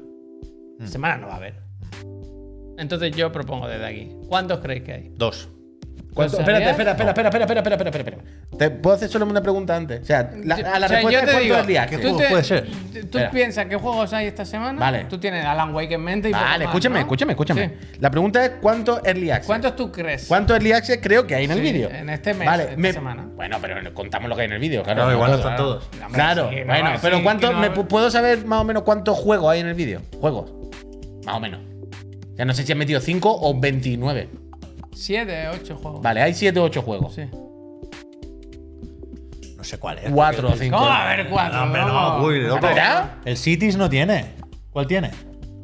Esta 0.80 0.92
semana 0.92 1.18
no 1.18 1.28
va 1.28 1.34
a 1.34 1.38
haber. 1.38 1.67
Entonces 2.78 3.12
yo 3.16 3.32
propongo 3.32 3.68
desde 3.68 3.86
aquí: 3.86 4.12
¿Cuántos 4.28 4.60
creéis 4.60 4.84
que 4.84 4.94
hay? 4.94 5.12
Dos. 5.16 5.50
¿Cuánto? 6.14 6.32
¿Los 6.34 6.40
Espérate, 6.40 6.70
espera, 6.72 6.92
espera, 6.92 7.10
espera, 7.12 7.28
espera, 7.30 7.44
espera, 7.46 7.60
espera, 7.76 7.90
espera, 7.90 8.18
espera. 8.18 8.58
¿Te 8.58 8.72
puedo 8.72 8.96
hacer 8.96 9.08
solo 9.08 9.26
una 9.28 9.42
pregunta 9.42 9.76
antes? 9.76 10.02
O 10.02 10.06
sea, 10.06 10.32
la- 10.44 10.56
a 10.56 10.58
la 10.80 10.86
o 10.88 10.90
sea, 10.90 10.98
respuesta 10.98 11.20
te 11.26 11.32
cuánto 11.32 11.60
es 11.60 11.68
día. 11.68 11.86
¿qué 11.86 11.98
te- 12.00 12.12
puede 12.12 12.44
ser? 12.44 12.66
Tú 12.66 12.98
Espera. 12.98 13.30
piensas 13.30 13.66
qué 13.68 13.76
juegos 13.76 14.14
hay 14.14 14.26
esta 14.26 14.44
semana. 14.44 14.80
Vale. 14.80 15.06
Tú 15.06 15.20
tienes 15.20 15.46
Alan 15.46 15.76
Wake 15.76 15.94
en 15.94 16.02
mente 16.02 16.30
y 16.30 16.32
poco 16.32 16.44
Vale, 16.44 16.66
más, 16.66 16.74
escúchame, 16.74 16.96
¿no? 16.96 17.00
escúchame, 17.02 17.32
escúchame. 17.34 17.68
Sí. 17.68 17.98
La 18.00 18.10
pregunta 18.10 18.44
es 18.44 18.52
cuánto 18.60 19.00
early 19.06 19.30
access. 19.30 19.46
¿Cuántos 19.46 19.76
tú 19.76 19.92
crees? 19.92 20.26
¿Cuánto 20.28 20.54
early 20.56 20.72
access 20.72 21.00
creo 21.04 21.28
que 21.28 21.36
hay 21.36 21.46
en 21.46 21.52
el 21.52 21.58
Sí, 21.58 21.64
vídeo? 21.64 21.90
en 21.92 22.10
este 22.10 22.34
mes, 22.34 22.48
Vale, 22.48 22.64
esta 22.64 22.78
me- 22.78 22.94
semana. 22.94 23.28
Bueno, 23.36 23.58
pero 23.62 23.94
contamos 23.94 24.28
lo 24.28 24.36
que 24.36 24.42
hay 24.42 24.48
en 24.48 24.54
el 24.54 24.60
vídeo, 24.60 24.82
claro. 24.82 25.06
No, 25.06 25.12
igual 25.12 25.30
no 25.32 25.38
Claro. 25.38 25.50
están 25.52 25.56
todos. 25.66 25.84
Hombre, 25.94 26.08
Claro, 26.14 26.50
sí, 26.50 26.56
no 26.62 26.66
bueno, 26.66 26.90
pero 27.00 27.18
sí, 27.18 27.24
¿cuánto 27.24 27.52
no- 27.52 27.60
me 27.60 27.72
pu- 27.72 27.86
puedo 27.86 28.10
saber 28.10 28.44
más 28.44 28.62
o 28.62 28.64
menos 28.64 28.82
cuántos 28.82 29.16
juegos 29.20 29.52
hay 29.52 29.60
en 29.60 29.68
el 29.68 29.76
vídeo? 29.76 30.02
Juegos. 30.20 30.52
Más 31.28 31.36
o 31.36 31.40
menos. 31.40 31.60
Ya 32.38 32.46
no 32.46 32.54
sé 32.54 32.64
si 32.64 32.72
han 32.72 32.78
metido 32.78 33.00
5 33.00 33.38
o 33.42 33.60
29. 33.60 34.30
Siete, 34.94 35.48
ocho 35.50 35.76
juegos. 35.76 36.02
Vale, 36.02 36.22
hay 36.22 36.34
7 36.34 36.60
o 36.60 36.64
8 36.64 36.82
juegos. 36.82 37.16
Sí. 37.16 37.24
No 39.56 39.64
sé 39.64 39.78
cuál 39.80 40.00
es. 40.00 40.10
4 40.12 40.48
o 40.50 40.56
5. 40.56 40.76
¿Cómo 40.78 40.88
va 40.90 40.98
a 40.98 41.12
haber 41.14 41.28
cuatro? 41.30 41.58
No, 41.58 41.64
hombre, 41.64 41.82
no, 41.82 42.24
uy, 42.24 42.40
loco. 42.42 42.68
El 43.26 43.38
Cities 43.38 43.76
no 43.78 43.90
tiene. 43.90 44.26
¿Cuál 44.72 44.88
tiene? 44.88 45.12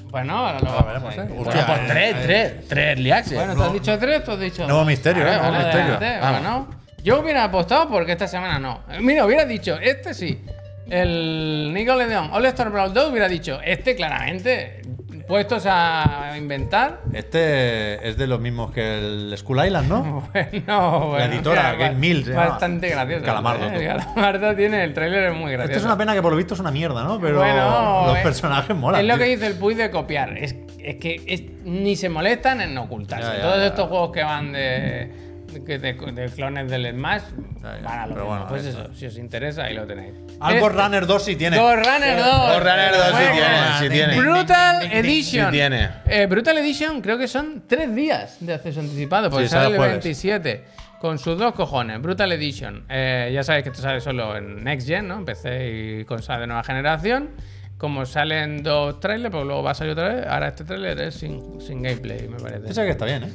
Bueno, 0.09 0.37
ahora 0.37 0.59
lo 0.59 0.69
Ah, 0.69 0.73
vamos 0.73 0.85
veremos, 0.85 1.13
a 1.13 1.17
ver. 1.17 1.25
eh. 1.25 1.33
Bueno, 1.35 1.49
Hostia, 1.49 1.65
pues 1.65 1.79
eh, 1.79 1.85
3, 1.87 2.15
eh. 2.15 2.53
3. 2.59 2.67
3 2.67 2.85
early 2.89 3.11
access. 3.11 3.33
Bueno, 3.37 3.55
¿tú 3.55 3.63
has 3.63 3.73
dicho 3.73 3.97
tres? 3.99 4.23
¿Tú 4.23 4.31
has 4.31 4.39
dicho 4.39 4.63
Nuevo 4.63 4.77
dos? 4.79 4.87
misterio, 4.87 5.27
eh, 5.27 5.37
nuevo 5.37 5.57
misterio. 5.57 5.97
Bueno, 5.99 6.67
yo 7.03 7.19
hubiera 7.21 7.43
apostado 7.45 7.89
porque 7.89 8.11
esta 8.11 8.27
semana 8.27 8.59
no. 8.59 8.81
Mira, 9.01 9.25
hubiera 9.25 9.45
dicho, 9.45 9.77
este 9.79 10.13
sí. 10.13 10.39
El 10.87 11.71
Nickelodeon 11.73 12.29
All 12.31 12.45
Star 12.47 12.69
Brawl 12.69 12.93
2 12.93 13.09
hubiera 13.11 13.27
dicho, 13.27 13.59
este 13.63 13.95
claramente 13.95 14.81
puestos 15.27 15.65
a 15.67 16.33
inventar. 16.37 17.01
Este 17.13 18.07
es 18.07 18.17
de 18.17 18.27
los 18.27 18.39
mismos 18.39 18.71
que 18.71 18.99
el 18.99 19.37
School 19.37 19.65
Island, 19.65 19.87
¿no? 19.89 20.29
Bueno, 20.33 21.07
bueno. 21.09 21.25
editora, 21.33 21.73
mira, 21.73 21.87
Game 21.89 21.99
Mills. 21.99 22.33
Bastante 22.33 22.89
gracioso. 22.89 23.25
Calamardo, 23.25 23.67
¿eh? 23.71 23.85
Calamardo 23.87 24.55
tiene, 24.55 24.83
el 24.83 24.93
tráiler 24.93 25.31
es 25.31 25.35
muy 25.37 25.51
gracioso. 25.51 25.71
Esto 25.77 25.79
es 25.79 25.85
una 25.85 25.97
pena 25.97 26.13
que 26.13 26.21
por 26.21 26.31
lo 26.31 26.37
visto 26.37 26.53
es 26.53 26.59
una 26.59 26.71
mierda, 26.71 27.03
¿no? 27.03 27.19
Pero 27.19 27.37
Bueno, 27.39 28.07
los 28.07 28.17
eh, 28.17 28.21
personajes 28.23 28.75
molan. 28.75 29.01
Es 29.01 29.07
lo 29.07 29.15
tío. 29.15 29.23
que 29.23 29.29
dice 29.31 29.47
el 29.47 29.55
Puy 29.55 29.73
de 29.75 29.89
copiar. 29.91 30.37
Es, 30.37 30.55
es 30.79 30.95
que 30.97 31.21
es- 31.27 31.43
ni 31.63 31.95
se 31.95 32.09
molestan 32.09 32.61
en 32.61 32.77
ocultarse. 32.77 33.27
Ya, 33.27 33.35
ya, 33.37 33.41
Todos 33.41 33.57
ya. 33.57 33.67
estos 33.67 33.87
juegos 33.89 34.11
que 34.11 34.23
van 34.23 34.51
de, 34.51 35.11
de, 35.53 35.77
de- 35.79 35.93
de 36.11 36.29
clones 36.29 36.69
del 36.71 36.91
Smash 36.91 37.21
Ya, 37.61 37.77
ya, 37.77 37.81
van 37.83 37.99
a 37.99 38.07
lo 38.07 38.13
pero 38.13 38.25
mismo. 38.25 38.25
bueno, 38.25 38.45
Pues 38.49 38.65
eso. 38.65 38.93
si 38.93 39.05
os 39.05 39.17
interesa, 39.17 39.63
ahí 39.65 39.73
lo 39.75 39.85
tenéis. 39.85 40.13
Algo 40.39 40.69
Runner 40.69 41.05
2 41.07 41.23
sí 41.23 41.35
tiene. 41.35 41.57
Ghost 41.57 41.85
Runner 41.85 42.17
2. 42.17 42.25
Ghost 42.25 42.59
Runner 42.59 42.91
2 42.91 43.05
sí 43.07 43.25
tiene, 43.31 43.79
sí 43.79 43.89
tiene. 43.89 44.19
Brutal 44.19 44.89
Edition. 44.91 45.45
Sí 45.45 45.51
tiene. 45.51 45.89
Eh, 46.07 46.25
Brutal 46.25 46.57
Edition 46.57 47.01
creo 47.01 47.17
que 47.17 47.27
son 47.27 47.63
tres 47.67 47.93
días 47.95 48.37
de 48.39 48.53
acceso 48.53 48.79
anticipado, 48.79 49.29
porque 49.29 49.45
Sí, 49.47 49.51
sale 49.51 49.67
el 49.67 49.71
el 49.73 49.77
jueves. 49.77 49.93
27. 50.03 50.63
Con 50.99 51.19
sus 51.19 51.37
dos 51.37 51.53
cojones, 51.53 52.01
Brutal 52.01 52.31
Edition. 52.31 52.85
Eh, 52.89 53.29
ya 53.33 53.43
sabéis 53.43 53.63
que 53.63 53.69
esto 53.69 53.81
sale 53.81 53.99
solo 53.99 54.37
en 54.37 54.63
Next 54.63 54.87
Gen, 54.87 55.07
¿no? 55.09 55.15
En 55.17 55.25
PC 55.25 55.99
y 56.01 56.05
consola 56.05 56.39
de 56.39 56.47
nueva 56.47 56.63
generación. 56.63 57.29
Como 57.77 58.05
salen 58.05 58.63
dos 58.63 59.01
trailers, 59.01 59.29
pues 59.33 59.43
luego 59.45 59.61
va 59.63 59.71
a 59.71 59.73
salir 59.73 59.91
otra 59.91 60.13
vez. 60.13 60.25
Ahora 60.27 60.47
este 60.47 60.63
trailer 60.63 60.97
es 61.01 61.15
sin, 61.15 61.59
sin 61.59 61.81
gameplay, 61.81 62.29
me 62.29 62.37
parece. 62.39 62.69
Ese 62.69 62.83
que 62.85 62.91
está 62.91 63.03
bien, 63.05 63.23
¿eh? 63.23 63.33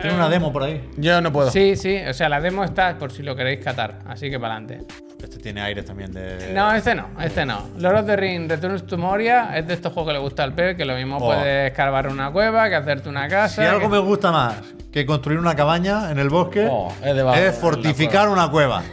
Tiene 0.00 0.16
una 0.16 0.28
demo 0.28 0.52
por 0.52 0.62
ahí. 0.64 0.88
Yo 0.96 1.20
no 1.20 1.32
puedo. 1.32 1.50
Sí, 1.50 1.76
sí, 1.76 1.96
o 2.08 2.12
sea, 2.12 2.28
la 2.28 2.40
demo 2.40 2.64
está 2.64 2.98
por 2.98 3.10
si 3.12 3.22
lo 3.22 3.34
queréis 3.36 3.62
catar, 3.64 4.00
así 4.06 4.28
que 4.30 4.38
para 4.38 4.56
adelante. 4.56 4.86
Este 5.22 5.38
tiene 5.38 5.62
aires 5.62 5.86
también 5.86 6.12
de. 6.12 6.52
No, 6.52 6.70
este 6.74 6.94
no, 6.94 7.08
este 7.22 7.46
no. 7.46 7.70
Lord 7.78 8.00
of 8.00 8.06
the 8.06 8.14
Ring 8.16 8.46
Returns 8.50 8.84
to 8.86 8.98
Moria 8.98 9.56
es 9.56 9.66
de 9.66 9.72
estos 9.72 9.90
juegos 9.92 10.10
que 10.10 10.18
le 10.18 10.18
gusta 10.22 10.42
al 10.44 10.52
P, 10.52 10.76
que 10.76 10.84
lo 10.84 10.94
mismo 10.96 11.16
Oh. 11.16 11.20
puedes 11.26 11.70
escarbar 11.70 12.08
una 12.08 12.30
cueva, 12.30 12.68
que 12.68 12.74
hacerte 12.74 13.08
una 13.08 13.24
Si 13.24 13.30
casa. 13.30 13.70
algo 13.70 13.80
que- 13.82 13.88
me 13.88 13.98
gusta 14.00 14.30
más 14.30 14.56
que 14.92 15.06
construir 15.06 15.38
una 15.38 15.56
cabaña 15.56 16.10
en 16.10 16.18
el 16.18 16.28
bosque, 16.28 16.68
Oh, 16.70 16.92
es 17.02 17.58
fortificar 17.58 18.28
una 18.28 18.50
cueva. 18.50 18.82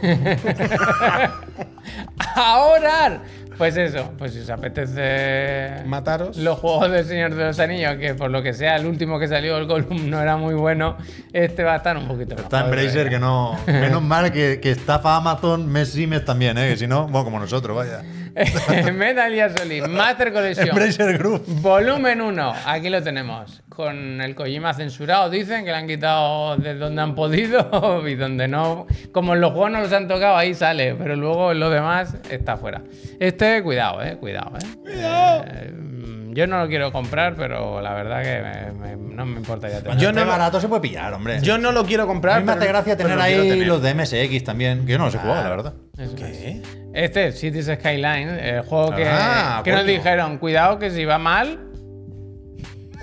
¡Ahora! 2.34 3.20
Pues 3.58 3.76
eso, 3.76 4.10
pues 4.18 4.32
si 4.32 4.40
os 4.40 4.50
apetece 4.50 5.84
Mataros. 5.86 6.36
los 6.36 6.58
juegos 6.58 6.90
del 6.90 7.04
Señor 7.04 7.34
de 7.34 7.44
los 7.44 7.58
Anillos, 7.58 7.96
que 7.96 8.14
por 8.14 8.30
lo 8.30 8.42
que 8.42 8.52
sea 8.54 8.76
el 8.76 8.86
último 8.86 9.18
que 9.18 9.28
salió, 9.28 9.56
el 9.58 9.66
Gollum, 9.66 10.08
no 10.10 10.20
era 10.20 10.36
muy 10.36 10.54
bueno, 10.54 10.96
este 11.32 11.62
va 11.64 11.74
a 11.74 11.76
estar 11.76 11.96
un 11.96 12.08
poquito 12.08 12.34
Está 12.34 12.60
en 12.60 12.70
mejor, 12.70 12.84
Bracer 12.84 13.08
que 13.10 13.18
no. 13.18 13.58
Menos 13.66 14.02
mal 14.02 14.32
que, 14.32 14.60
que 14.60 14.70
estafa 14.70 15.16
Amazon 15.16 15.66
mes 15.70 15.96
y 15.96 16.06
mes 16.06 16.24
también, 16.24 16.56
¿eh? 16.58 16.68
Que 16.70 16.76
si 16.76 16.86
no, 16.86 17.04
bueno, 17.08 17.24
como 17.24 17.38
nosotros, 17.38 17.76
vaya. 17.76 18.02
Metal 18.94 19.30
Gear 19.32 19.56
Solid 19.58 19.86
Master 19.86 20.32
Collection. 20.32 20.68
Embracer 20.68 21.18
Group. 21.18 21.42
Volumen 21.46 22.20
1, 22.20 22.54
aquí 22.66 22.88
lo 22.90 23.02
tenemos. 23.02 23.62
Con 23.68 24.20
el 24.20 24.34
Kojima 24.34 24.74
censurado, 24.74 25.30
dicen 25.30 25.64
que 25.64 25.70
le 25.70 25.76
han 25.76 25.86
quitado 25.86 26.56
de 26.58 26.74
donde 26.74 27.00
han 27.00 27.14
podido 27.14 28.06
y 28.08 28.14
donde 28.16 28.46
no. 28.48 28.86
Como 29.12 29.34
en 29.34 29.40
los 29.40 29.52
juegos 29.52 29.70
no 29.70 29.80
los 29.80 29.92
han 29.92 30.08
tocado, 30.08 30.36
ahí 30.36 30.54
sale, 30.54 30.94
pero 30.94 31.16
luego 31.16 31.52
en 31.52 31.60
lo 31.60 31.70
demás 31.70 32.14
está 32.30 32.56
fuera. 32.58 32.82
Este, 33.18 33.62
cuidado, 33.62 34.02
eh, 34.02 34.16
cuidado, 34.18 34.52
eh. 34.58 34.66
Eh, 34.86 35.72
mm, 35.72 36.34
yo 36.34 36.46
no 36.46 36.58
lo 36.62 36.68
quiero 36.68 36.92
comprar, 36.92 37.34
pero 37.34 37.80
la 37.80 37.94
verdad 37.94 38.22
que 38.22 38.42
me- 38.78 38.96
me- 38.96 39.14
no 39.14 39.24
me 39.26 39.38
importa 39.38 39.68
ya 39.70 39.80
tener. 39.80 39.96
Yo 39.96 40.10
Yo 40.10 40.12
no 40.12 40.26
barato 40.26 40.60
se 40.60 40.68
puede 40.68 40.82
pillar, 40.82 41.12
hombre. 41.14 41.40
Yo 41.40 41.56
no 41.58 41.72
lo 41.72 41.84
quiero 41.84 42.02
a 42.02 42.06
comprar. 42.06 42.40
mí 42.40 42.46
me 42.46 42.52
hace 42.52 42.66
gracia 42.66 42.96
tener 42.96 43.18
ahí 43.20 43.48
tener. 43.48 43.66
los 43.66 43.80
de 43.82 43.94
MSX 43.94 44.44
también, 44.44 44.84
que 44.84 44.92
yo 44.92 44.98
no 44.98 45.06
los 45.06 45.14
he 45.14 45.18
jugado, 45.18 45.42
la 45.42 45.48
verdad. 45.50 45.74
Eso 45.98 46.14
es. 46.14 46.14
¿Qué? 46.14 46.62
Este, 46.94 47.32
Cities 47.32 47.66
Skyline, 47.66 48.28
el 48.38 48.62
juego 48.62 48.94
que, 48.94 49.06
Ah, 49.08 49.62
que 49.64 49.72
nos 49.72 49.86
dijeron, 49.86 50.38
cuidado 50.38 50.78
que 50.78 50.90
si 50.90 51.04
va 51.04 51.18
mal, 51.18 51.58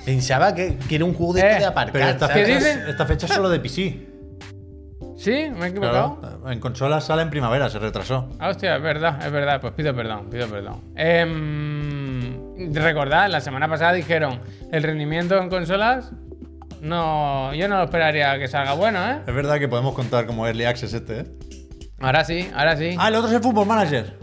Pensaba 0.05 0.55
que, 0.55 0.75
que 0.87 0.95
era 0.95 1.05
un 1.05 1.13
juego 1.13 1.33
de, 1.33 1.41
Eh, 1.41 1.59
de 1.59 1.65
aparcar. 1.65 1.91
Pero 1.93 2.05
esta 2.09 2.27
¿Qué 2.29 2.33
¿sabes? 2.45 2.63
fecha, 2.63 2.71
es, 2.83 2.89
esta 2.89 3.05
fecha 3.05 3.25
es 3.27 3.33
solo 3.33 3.49
de 3.49 3.59
PC. 3.59 4.07
¿sí? 5.17 5.51
¿Me 5.55 5.65
he 5.65 5.69
equivocado? 5.69 6.19
Claro. 6.19 6.49
En 6.51 6.59
consolas 6.59 7.03
sale 7.03 7.21
en 7.21 7.29
primavera, 7.29 7.69
se 7.69 7.77
retrasó. 7.77 8.29
Ah, 8.39 8.49
hostia, 8.49 8.75
es 8.77 8.81
verdad, 8.81 9.19
es 9.23 9.31
verdad. 9.31 9.61
Pues 9.61 9.73
pido 9.73 9.93
perdón, 9.95 10.29
pido 10.31 10.47
perdón. 10.47 10.81
Em, 10.95 12.73
recordad, 12.73 13.29
la 13.29 13.41
semana 13.41 13.67
pasada 13.67 13.93
dijeron 13.93 14.39
el 14.71 14.81
rendimiento 14.81 15.37
en 15.37 15.49
consolas. 15.49 16.11
No, 16.81 17.53
yo 17.53 17.67
no 17.67 17.77
lo 17.77 17.83
esperaría 17.83 18.39
que 18.39 18.47
salga 18.47 18.73
bueno, 18.73 18.99
¿eh? 19.11 19.19
Es 19.27 19.33
verdad 19.35 19.59
que 19.59 19.67
podemos 19.67 19.93
contar 19.93 20.25
como 20.25 20.47
Early 20.47 20.63
Access 20.63 20.93
este, 20.93 21.19
¿eh? 21.19 21.25
Ahora 21.99 22.23
sí, 22.23 22.49
ahora 22.55 22.77
sí. 22.77 22.95
Ah, 22.97 23.09
el 23.09 23.15
otro 23.15 23.29
es 23.29 23.35
el 23.35 23.41
Football 23.43 23.67
Manager. 23.67 24.17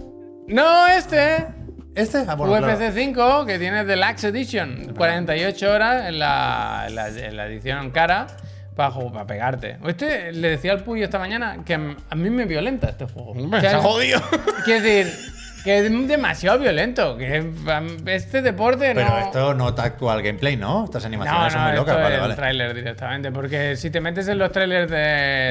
No, 0.48 0.86
este. 0.88 1.46
¿Este? 1.94 2.24
Ah, 2.28 2.34
bueno, 2.34 2.56
claro. 2.58 2.74
UFC 2.78 2.92
5, 2.94 3.46
que 3.46 3.58
tiene 3.58 3.84
Deluxe 3.84 4.24
Edition. 4.24 4.94
48 4.96 5.72
horas 5.72 6.06
en 6.08 6.18
la, 6.18 6.84
en 6.88 6.94
la- 6.94 7.08
en 7.08 7.36
la 7.36 7.46
edición 7.46 7.90
cara 7.90 8.26
para, 8.74 8.90
ju- 8.90 9.10
para 9.12 9.26
pegarte. 9.26 9.78
Este 9.86 10.32
le 10.32 10.50
decía 10.50 10.72
al 10.72 10.84
Puyo 10.84 11.04
esta 11.04 11.18
mañana 11.18 11.58
que 11.64 11.74
a 11.74 12.14
mí 12.14 12.30
me 12.30 12.44
violenta 12.44 12.90
este 12.90 13.06
juego. 13.06 13.30
Hombre, 13.30 13.58
O 13.58 13.60
sea, 13.62 13.70
se 13.70 13.76
ha 13.76 13.80
jodido. 13.80 14.20
Quiero 14.64 14.82
decir, 14.84 15.12
que 15.66 15.78
es 15.84 16.08
demasiado 16.08 16.58
violento. 16.60 17.16
Que 17.18 17.44
este 18.06 18.40
deporte 18.40 18.92
Pero 18.94 19.08
no. 19.08 19.18
esto 19.18 19.54
no 19.54 19.68
está 19.70 19.82
actual 19.82 20.22
gameplay, 20.22 20.56
¿no? 20.56 20.84
Estas 20.84 21.02
no, 21.02 21.08
animaciones 21.08 21.52
son 21.52 21.62
muy 21.62 21.72
locas. 21.72 21.94
esto 21.96 22.02
Vale, 22.04 22.14
es 22.14 22.20
vale. 22.20 22.34
tráiler 22.36 22.74
directamente. 22.74 23.32
Porque 23.32 23.76
si 23.76 23.90
te 23.90 24.00
metes 24.00 24.28
en 24.28 24.38
los 24.38 24.52
trailers 24.52 24.88
de, 24.90 24.96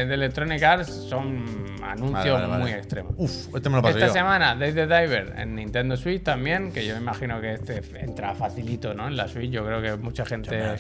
de 0.08 0.14
Electronic 0.14 0.64
Arts, 0.64 0.88
son 1.10 1.46
anuncios 1.84 2.42
Vale, 2.42 2.62
muy 2.64 2.72
extremos. 2.72 3.14
Uf, 3.18 3.56
este 3.56 3.70
me 3.70 3.76
lo 3.76 3.82
paso 3.82 3.98
Esta 3.98 4.08
yo. 4.08 4.14
semana, 4.14 4.58
the 4.58 4.72
Diver 4.88 5.34
en 5.38 5.56
Nintendo 5.56 5.98
Switch 5.98 6.24
también, 6.24 6.72
que 6.72 6.86
yo 6.86 6.96
me 6.96 7.02
imagino 7.02 7.42
que 7.42 7.54
este 7.54 7.82
entra 8.00 8.34
facilito, 8.34 8.94
¿no? 8.94 9.08
En 9.08 9.18
la 9.18 9.28
Switch, 9.28 9.52
yo 9.52 9.66
creo 9.66 9.82
que 9.82 9.96
mucha 9.98 10.26
gente 10.26 10.78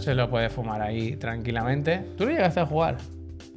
se 0.00 0.14
lo 0.14 0.30
puede 0.30 0.48
fumar 0.48 0.80
ahí 0.80 1.16
tranquilamente. 1.16 2.02
¿Tú 2.16 2.24
lo 2.24 2.30
llegaste 2.30 2.60
a 2.60 2.66
jugar? 2.66 2.96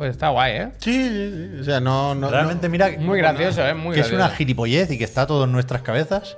Pues 0.01 0.13
está 0.13 0.29
guay, 0.29 0.53
¿eh? 0.53 0.71
Sí, 0.79 1.09
sí, 1.09 1.31
sí. 1.53 1.59
O 1.61 1.63
sea, 1.63 1.79
no. 1.79 2.15
no 2.15 2.27
Realmente, 2.31 2.65
no- 2.67 2.71
mira. 2.71 2.89
que- 2.89 2.97
Muy 2.97 3.19
gracioso, 3.19 3.63
¿eh? 3.63 3.75
Muy 3.75 3.93
que 3.93 4.01
es 4.01 4.11
una 4.11 4.29
gilipollez 4.29 4.89
y 4.89 4.97
que 4.97 5.03
está 5.03 5.27
todo 5.27 5.43
en 5.43 5.51
nuestras 5.51 5.83
cabezas. 5.83 6.37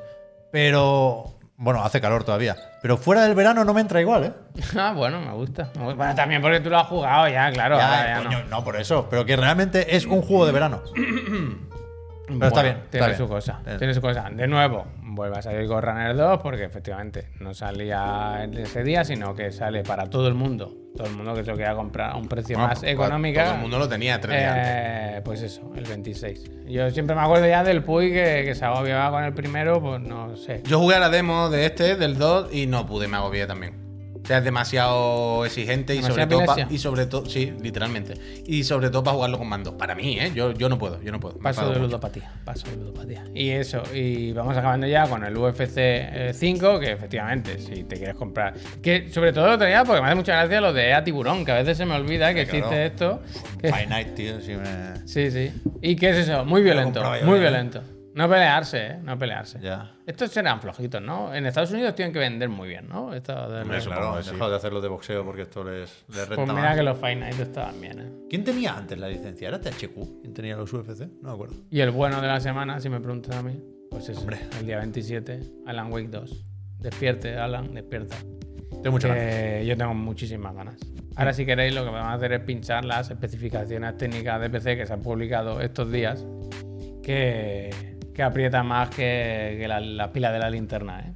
Pero. 0.51 1.27
Bueno, 1.55 1.81
hace 1.81 2.01
calor 2.01 2.25
todavía. 2.25 2.57
Pero 2.81 2.97
fuera 2.97 3.21
del 3.23 3.35
verano 3.35 3.63
no 3.63 3.73
me 3.73 3.79
entra 3.79 4.01
igual, 4.01 4.23
¿eh? 4.25 4.33
Ah, 4.77 4.91
bueno, 4.93 5.21
me 5.21 5.31
gusta. 5.31 5.69
Bueno, 5.79 6.13
también 6.13 6.41
porque 6.41 6.59
tú 6.59 6.69
lo 6.69 6.77
has 6.77 6.87
jugado 6.87 7.29
ya, 7.29 7.49
claro. 7.53 7.77
Ya, 7.77 7.87
ahora 7.99 8.17
ya 8.17 8.23
coño, 8.25 8.39
no. 8.43 8.49
no. 8.49 8.63
por 8.65 8.75
eso. 8.75 9.07
Pero 9.09 9.23
que 9.23 9.37
realmente 9.37 9.95
es 9.95 10.05
un 10.07 10.21
juego 10.21 10.45
de 10.45 10.51
verano. 10.51 10.81
Pero 12.27 12.47
está 12.47 12.63
bien, 12.63 12.75
está 12.75 12.89
Tiene 12.91 13.07
bien. 13.07 13.17
su 13.17 13.27
cosa. 13.29 13.61
Eh. 13.65 13.75
Tiene 13.77 13.93
su 13.93 14.01
cosa. 14.01 14.29
De 14.29 14.45
nuevo, 14.45 14.87
vuelve 15.15 15.37
a 15.37 15.41
salir 15.41 15.67
Ghost 15.67 15.85
Runner 15.85 16.15
2 16.15 16.39
porque 16.41 16.63
efectivamente 16.63 17.29
no 17.39 17.53
salía 17.53 18.47
ese 18.51 18.83
día, 18.83 19.03
sino 19.03 19.35
que 19.35 19.51
sale 19.51 19.83
para 19.83 20.09
todo 20.09 20.27
el 20.27 20.33
mundo. 20.33 20.77
Todo 20.95 21.07
el 21.07 21.13
mundo 21.13 21.33
que 21.33 21.43
se 21.43 21.49
lo 21.49 21.57
quiera 21.57 21.75
comprar 21.75 22.11
a 22.11 22.15
un 22.17 22.27
precio 22.27 22.55
Bueno, 22.55 22.69
más 22.69 22.83
económico. 22.83 23.41
Todo 23.41 23.55
el 23.55 23.61
mundo 23.61 23.79
lo 23.79 23.89
tenía 23.89 24.21
tres 24.21 24.37
días 24.37 24.51
antes. 24.51 25.17
Eh, 25.17 25.21
pues 25.25 25.41
eso, 25.41 25.71
el 25.75 25.85
26. 25.85 26.51
Yo 26.67 26.89
siempre 26.91 27.15
me 27.15 27.21
acuerdo 27.21 27.47
ya 27.47 27.63
del 27.63 27.83
Puy 27.83 28.11
que, 28.11 28.43
que 28.45 28.53
se 28.53 28.63
agobiaba 28.63 29.09
con 29.09 29.23
el 29.23 29.33
primero, 29.33 29.81
pues 29.81 30.01
no 30.01 30.35
sé. 30.35 30.61
Yo 30.65 30.79
jugué 30.79 30.95
a 30.95 30.99
la 30.99 31.09
demo 31.09 31.49
de 31.49 31.65
este, 31.65 31.95
del 31.95 32.17
2, 32.19 32.53
y 32.53 32.67
no 32.67 32.85
pude, 32.85 33.07
me 33.07 33.17
agobié 33.17 33.47
también. 33.47 33.82
Sea, 34.25 34.37
es 34.37 34.43
demasiado 34.45 35.45
exigente 35.45 35.93
y 35.95 36.01
sobre 36.01 36.25
¿Demasiada 36.25 36.29
todo 36.29 36.45
pa- 36.45 36.51
epilepsia? 36.53 36.75
y 36.75 36.79
sobre 36.79 37.05
todo, 37.07 37.25
sí, 37.25 37.53
literalmente. 37.61 38.13
Y 38.45 38.63
sobre 38.63 38.89
todo 38.89 39.03
para 39.03 39.15
jugarlo 39.15 39.37
con 39.37 39.47
mando. 39.49 39.77
Para 39.77 39.95
mí, 39.95 40.17
¿eh? 40.19 40.31
Yo, 40.33 40.53
yo 40.53 40.69
no 40.69 40.77
puedo, 40.77 41.01
yo 41.01 41.11
no 41.11 41.19
puedo. 41.19 41.37
Paso 41.39 41.69
de 41.69 41.79
ludopatía, 41.79 42.31
paso 42.45 42.67
de 42.69 42.77
ludopatía. 42.77 43.25
Y 43.35 43.49
eso, 43.49 43.83
y 43.93 44.31
vamos 44.31 44.55
acabando 44.55 44.87
ya 44.87 45.07
con 45.07 45.23
el 45.25 45.37
UFC 45.37 45.73
eh, 45.77 46.31
5, 46.33 46.79
que 46.79 46.91
efectivamente, 46.93 47.59
si 47.59 47.83
te 47.83 47.97
quieres 47.97 48.15
comprar. 48.15 48.53
Que 48.81 49.09
sobre 49.11 49.33
todo 49.33 49.47
lo 49.47 49.57
tenía 49.57 49.83
porque 49.83 50.01
me 50.01 50.07
hace 50.07 50.15
mucha 50.15 50.33
gracia 50.37 50.61
lo 50.61 50.71
de 50.71 50.89
EA 50.89 51.03
Tiburón, 51.03 51.43
que 51.43 51.51
a 51.51 51.55
veces 51.55 51.77
se 51.77 51.85
me 51.85 51.95
olvida 51.95 52.33
que 52.33 52.41
existe 52.41 52.85
esto. 52.85 53.21
que- 53.59 53.67
Five 53.73 53.87
Night, 53.87 54.13
tío. 54.15 54.39
sí 54.41 54.53
me- 54.53 55.05
sí, 55.05 55.31
sí. 55.31 55.51
¿Y 55.81 55.95
qué 55.97 56.11
es 56.11 56.17
eso? 56.29 56.45
Muy 56.45 56.61
violento, 56.63 57.01
muy 57.23 57.35
ya. 57.35 57.41
violento. 57.41 57.81
No 58.15 58.29
pelearse, 58.29 58.85
¿eh? 58.87 58.97
No 59.01 59.17
pelearse. 59.17 59.59
Ya. 59.59 59.95
Estos 60.05 60.29
serán 60.31 60.61
flojitos, 60.61 61.01
¿no? 61.01 61.33
En 61.33 61.45
Estados 61.47 61.71
Unidos 61.71 61.95
tienen 61.95 62.13
que 62.13 62.19
vender 62.19 62.47
muy 62.47 62.67
bien, 62.69 62.87
¿no? 62.87 63.13
Esto 63.13 63.33
de 63.49 63.61
Hombre, 63.61 63.79
Claro, 63.79 64.21
sí. 64.21 64.31
dejado 64.31 64.51
de 64.51 64.55
hacerlo 64.57 64.81
de 64.81 64.87
boxeo 64.87 65.25
porque 65.25 65.41
esto 65.43 65.63
les, 65.63 66.05
les 66.09 66.17
renta 66.29 66.35
Pues 66.35 66.47
mira 66.49 66.61
más. 66.61 66.75
que 66.77 66.83
los 66.83 66.97
Fight 66.99 67.19
Night 67.19 67.39
estaban 67.39 67.81
bien, 67.81 67.99
¿eh? 67.99 68.11
¿Quién 68.29 68.43
tenía 68.43 68.77
antes 68.77 68.99
la 68.99 69.07
licencia? 69.09 69.47
¿Era 69.47 69.59
THQ? 69.59 70.21
¿Quién 70.21 70.33
tenía 70.33 70.55
los 70.55 70.71
UFC? 70.71 71.01
No 71.21 71.29
me 71.29 71.33
acuerdo. 71.33 71.55
Y 71.71 71.79
el 71.79 71.89
bueno 71.91 72.21
de 72.21 72.27
la 72.27 72.39
semana, 72.39 72.79
si 72.79 72.89
me 72.89 72.99
preguntas 72.99 73.35
a 73.35 73.41
mí, 73.41 73.59
pues 73.89 74.07
es 74.09 74.17
Hombre. 74.19 74.37
el 74.59 74.65
día 74.67 74.77
27, 74.77 75.39
Alan 75.65 75.91
Wake 75.91 76.09
2. 76.09 76.45
Despierte, 76.79 77.35
Alan, 77.37 77.73
despierta. 77.73 78.17
Tengo 78.83 78.91
muchas 78.91 79.09
ganas. 79.15 79.25
Que 79.33 79.65
yo 79.65 79.75
tengo 79.77 79.93
muchísimas 79.95 80.53
ganas. 80.53 80.75
Ahora, 81.15 81.31
si 81.33 81.45
queréis, 81.45 81.73
lo 81.73 81.83
que 81.83 81.89
podemos 81.91 82.13
hacer 82.13 82.33
es 82.33 82.39
pinchar 82.41 82.83
las 82.85 83.09
especificaciones 83.09 83.97
técnicas 83.97 84.39
de 84.41 84.49
PC 84.49 84.75
que 84.77 84.85
se 84.85 84.93
han 84.93 85.01
publicado 85.01 85.61
estos 85.61 85.91
días, 85.91 86.25
que, 87.01 87.92
que 88.13 88.23
aprieta 88.23 88.63
más 88.63 88.89
que, 88.89 89.57
que 89.59 89.67
la, 89.67 89.79
la 89.79 90.11
pila 90.11 90.31
de 90.31 90.39
la 90.39 90.49
linterna. 90.49 90.99
¿eh? 91.01 91.13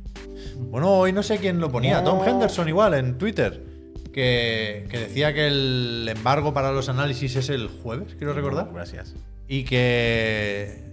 Bueno, 0.58 0.92
hoy 0.92 1.14
no 1.14 1.24
sé 1.24 1.38
quién 1.38 1.60
lo 1.60 1.72
ponía. 1.72 2.02
No. 2.02 2.12
Tom 2.12 2.28
Henderson 2.28 2.68
igual 2.68 2.94
en 2.94 3.18
Twitter. 3.18 3.64
Que, 4.12 4.88
que 4.90 4.98
decía 4.98 5.32
que 5.32 5.46
el 5.46 6.10
embargo 6.10 6.52
para 6.52 6.72
los 6.72 6.90
análisis 6.90 7.36
es 7.36 7.50
el 7.50 7.68
jueves, 7.68 8.16
quiero 8.16 8.34
recordar. 8.34 8.68
Gracias. 8.74 9.16
Y 9.48 9.64
que 9.64 10.92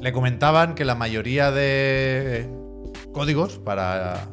le 0.00 0.12
comentaban 0.12 0.74
que 0.74 0.86
la 0.86 0.94
mayoría 0.94 1.50
de 1.50 2.48
códigos 3.12 3.58
para 3.58 4.28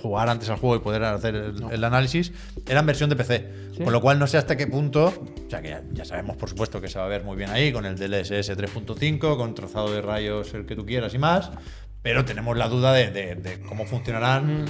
jugar 0.00 0.28
antes 0.28 0.48
al 0.50 0.56
juego 0.56 0.76
y 0.76 0.78
poder 0.80 1.04
hacer 1.04 1.34
el, 1.34 1.62
el 1.70 1.84
análisis, 1.84 2.32
era 2.66 2.80
en 2.80 2.86
versión 2.86 3.10
de 3.10 3.16
PC. 3.16 3.68
Con 3.84 3.92
lo 3.92 4.00
cual 4.00 4.18
no 4.18 4.26
sé 4.26 4.38
hasta 4.38 4.56
qué 4.56 4.66
punto, 4.66 5.06
o 5.46 5.50
sea 5.50 5.62
que 5.62 5.68
ya, 5.68 5.82
ya 5.92 6.04
sabemos 6.04 6.36
por 6.36 6.48
supuesto 6.48 6.80
que 6.80 6.88
se 6.88 6.98
va 6.98 7.04
a 7.04 7.08
ver 7.08 7.22
muy 7.24 7.36
bien 7.36 7.50
ahí, 7.50 7.72
con 7.72 7.86
el 7.86 7.94
DLSS 7.96 8.50
3.5, 8.56 9.36
con 9.36 9.54
trazado 9.54 9.92
de 9.92 10.02
rayos 10.02 10.52
el 10.54 10.66
que 10.66 10.74
tú 10.74 10.84
quieras 10.84 11.14
y 11.14 11.18
más, 11.18 11.50
pero 12.02 12.24
tenemos 12.24 12.56
la 12.56 12.68
duda 12.68 12.92
de, 12.92 13.10
de- 13.10 13.34
de 13.36 13.60
cómo 13.60 13.86
funcionarán 13.86 14.64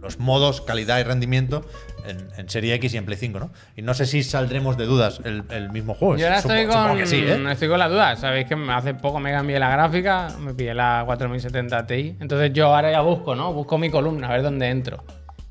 los 0.00 0.18
modos, 0.18 0.60
calidad 0.62 0.98
y 1.00 1.02
rendimiento 1.02 1.62
en, 2.06 2.28
en 2.36 2.48
Serie 2.48 2.74
X 2.74 2.94
y 2.94 2.96
en 2.98 3.04
Play 3.04 3.16
5, 3.18 3.38
¿no? 3.40 3.50
Y 3.76 3.82
no 3.82 3.94
sé 3.94 4.06
si 4.06 4.22
saldremos 4.22 4.76
de 4.76 4.86
dudas 4.86 5.20
el, 5.24 5.44
el 5.50 5.70
mismo 5.70 5.94
juego. 5.94 6.16
Yo 6.16 6.26
ahora 6.26 6.40
Supo- 6.42 6.52
estoy 6.54 6.66
con, 6.66 7.06
sí, 7.06 7.24
¿eh? 7.26 7.44
estoy 7.50 7.68
con 7.68 7.78
la 7.78 7.88
duda. 7.88 8.16
Sabéis 8.16 8.46
que 8.46 8.54
hace 8.70 8.94
poco 8.94 9.20
me 9.20 9.32
cambié 9.32 9.58
la 9.58 9.70
gráfica, 9.70 10.28
me 10.40 10.54
pillé 10.54 10.74
la 10.74 11.02
4070 11.06 11.86
Ti. 11.86 12.16
Entonces 12.20 12.52
yo 12.52 12.74
ahora 12.74 12.90
ya 12.90 13.00
busco, 13.00 13.34
¿no? 13.34 13.52
Busco 13.52 13.78
mi 13.78 13.90
columna, 13.90 14.28
a 14.28 14.32
ver 14.32 14.42
dónde 14.42 14.68
entro. 14.68 15.02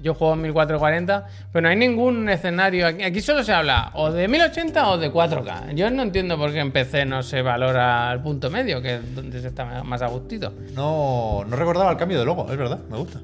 Yo 0.01 0.13
juego 0.13 0.33
en 0.35 0.43
1440, 0.43 1.27
pero 1.51 1.61
no 1.63 1.67
hay 1.67 1.75
ningún 1.75 2.29
escenario. 2.29 2.87
Aquí, 2.87 3.03
aquí 3.03 3.19
solo 3.19 3.43
se 3.43 3.51
habla 3.51 3.91
o 3.95 4.09
de 4.09 4.29
1080 4.29 4.91
o 4.91 4.97
de 4.97 5.11
4K. 5.11 5.73
Yo 5.75 5.89
no 5.89 6.03
entiendo 6.03 6.37
por 6.37 6.53
qué 6.53 6.59
en 6.59 6.71
PC 6.71 7.03
no 7.05 7.21
se 7.21 7.41
valora 7.41 8.09
el 8.13 8.21
punto 8.21 8.49
medio, 8.49 8.81
que 8.81 8.95
es 8.95 9.13
donde 9.13 9.41
se 9.41 9.47
está 9.49 9.83
más 9.83 10.01
a 10.01 10.07
gustito. 10.07 10.53
No, 10.73 11.43
no 11.45 11.53
recordaba 11.57 11.91
el 11.91 11.97
cambio 11.97 12.17
de 12.17 12.23
logo, 12.25 12.47
es 12.49 12.57
verdad, 12.57 12.79
me 12.89 12.95
gusta. 12.95 13.19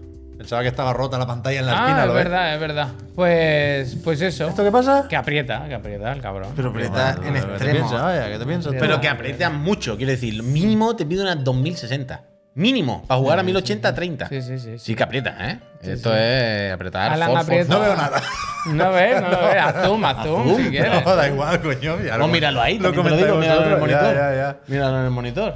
Pensaba 0.46 0.62
que 0.62 0.68
estaba 0.68 0.94
rota 0.94 1.18
la 1.18 1.26
pantalla 1.26 1.60
en 1.60 1.66
la 1.66 1.72
Ah, 1.72 1.76
esquina. 1.86 2.02
es 2.02 2.08
¿lo 2.08 2.14
ves? 2.14 2.24
verdad, 2.26 2.54
es 2.54 2.60
verdad. 2.60 2.88
Pues, 3.16 3.98
pues 4.04 4.22
eso. 4.22 4.48
¿Esto 4.48 4.64
qué 4.64 4.72
pasa? 4.72 5.08
Que 5.10 5.16
aprieta, 5.16 5.66
que 5.68 5.74
aprieta 5.74 6.12
el 6.12 6.22
cabrón. 6.22 6.54
Pero 6.56 6.70
aprieta 6.70 7.16
en 7.26 7.34
¿Qué 7.34 7.40
te 7.42 7.48
extremo. 7.48 7.74
piensas, 7.80 8.02
vaya? 8.04 8.32
¿Qué 8.32 8.38
te 8.38 8.46
piensas? 8.46 8.74
Pero 8.80 9.02
que 9.02 9.10
aprieta 9.10 9.50
mucho, 9.50 9.98
quiero 9.98 10.12
decir, 10.12 10.44
mínimo 10.44 10.96
te 10.96 11.04
pide 11.04 11.24
unas 11.24 11.44
2060. 11.44 12.22
Mínimo, 12.54 13.04
para 13.08 13.20
jugar 13.20 13.40
a 13.40 13.44
1080 13.44 13.96
30. 13.96 14.30
Sí, 14.30 14.42
sí, 14.44 14.60
sí. 14.60 14.70
sí. 14.74 14.80
Sí 14.80 14.96
que 14.96 15.02
aprieta, 15.02 15.36
¿eh? 15.50 15.60
Esto 15.82 16.16
es 16.16 16.72
apretar. 16.72 17.12
Alan 17.12 17.28
for, 17.30 17.38
for, 17.38 17.44
aprieta. 17.44 17.74
No 17.74 17.80
veo 17.82 17.96
nada. 17.96 18.22
No 18.68 18.92
ves, 18.92 19.22
no 19.22 19.30
lo 19.32 19.38
ves. 19.48 19.58
Haz 19.64 19.84
zoom, 19.86 20.06
haz 20.06 20.24
zoom, 20.24 20.44
zoom, 20.48 20.64
si 20.64 20.70
quieres. 20.70 21.04
No, 21.06 21.16
da 21.16 21.28
igual, 21.28 21.60
coño. 21.62 21.96
Oh, 21.96 22.18
lo- 22.20 22.28
míralo 22.28 22.62
ahí, 22.62 22.78
lo 22.78 22.92
lo 22.92 23.18
digo, 23.18 23.36
míralo 23.38 23.66
en 23.66 23.72
el 23.74 23.80
monitor. 23.80 24.14
Ya, 24.16 24.30
ya, 24.32 24.36
ya. 24.36 24.58
Míralo 24.68 25.00
en 25.00 25.06
el 25.06 25.12
monitor. 25.12 25.56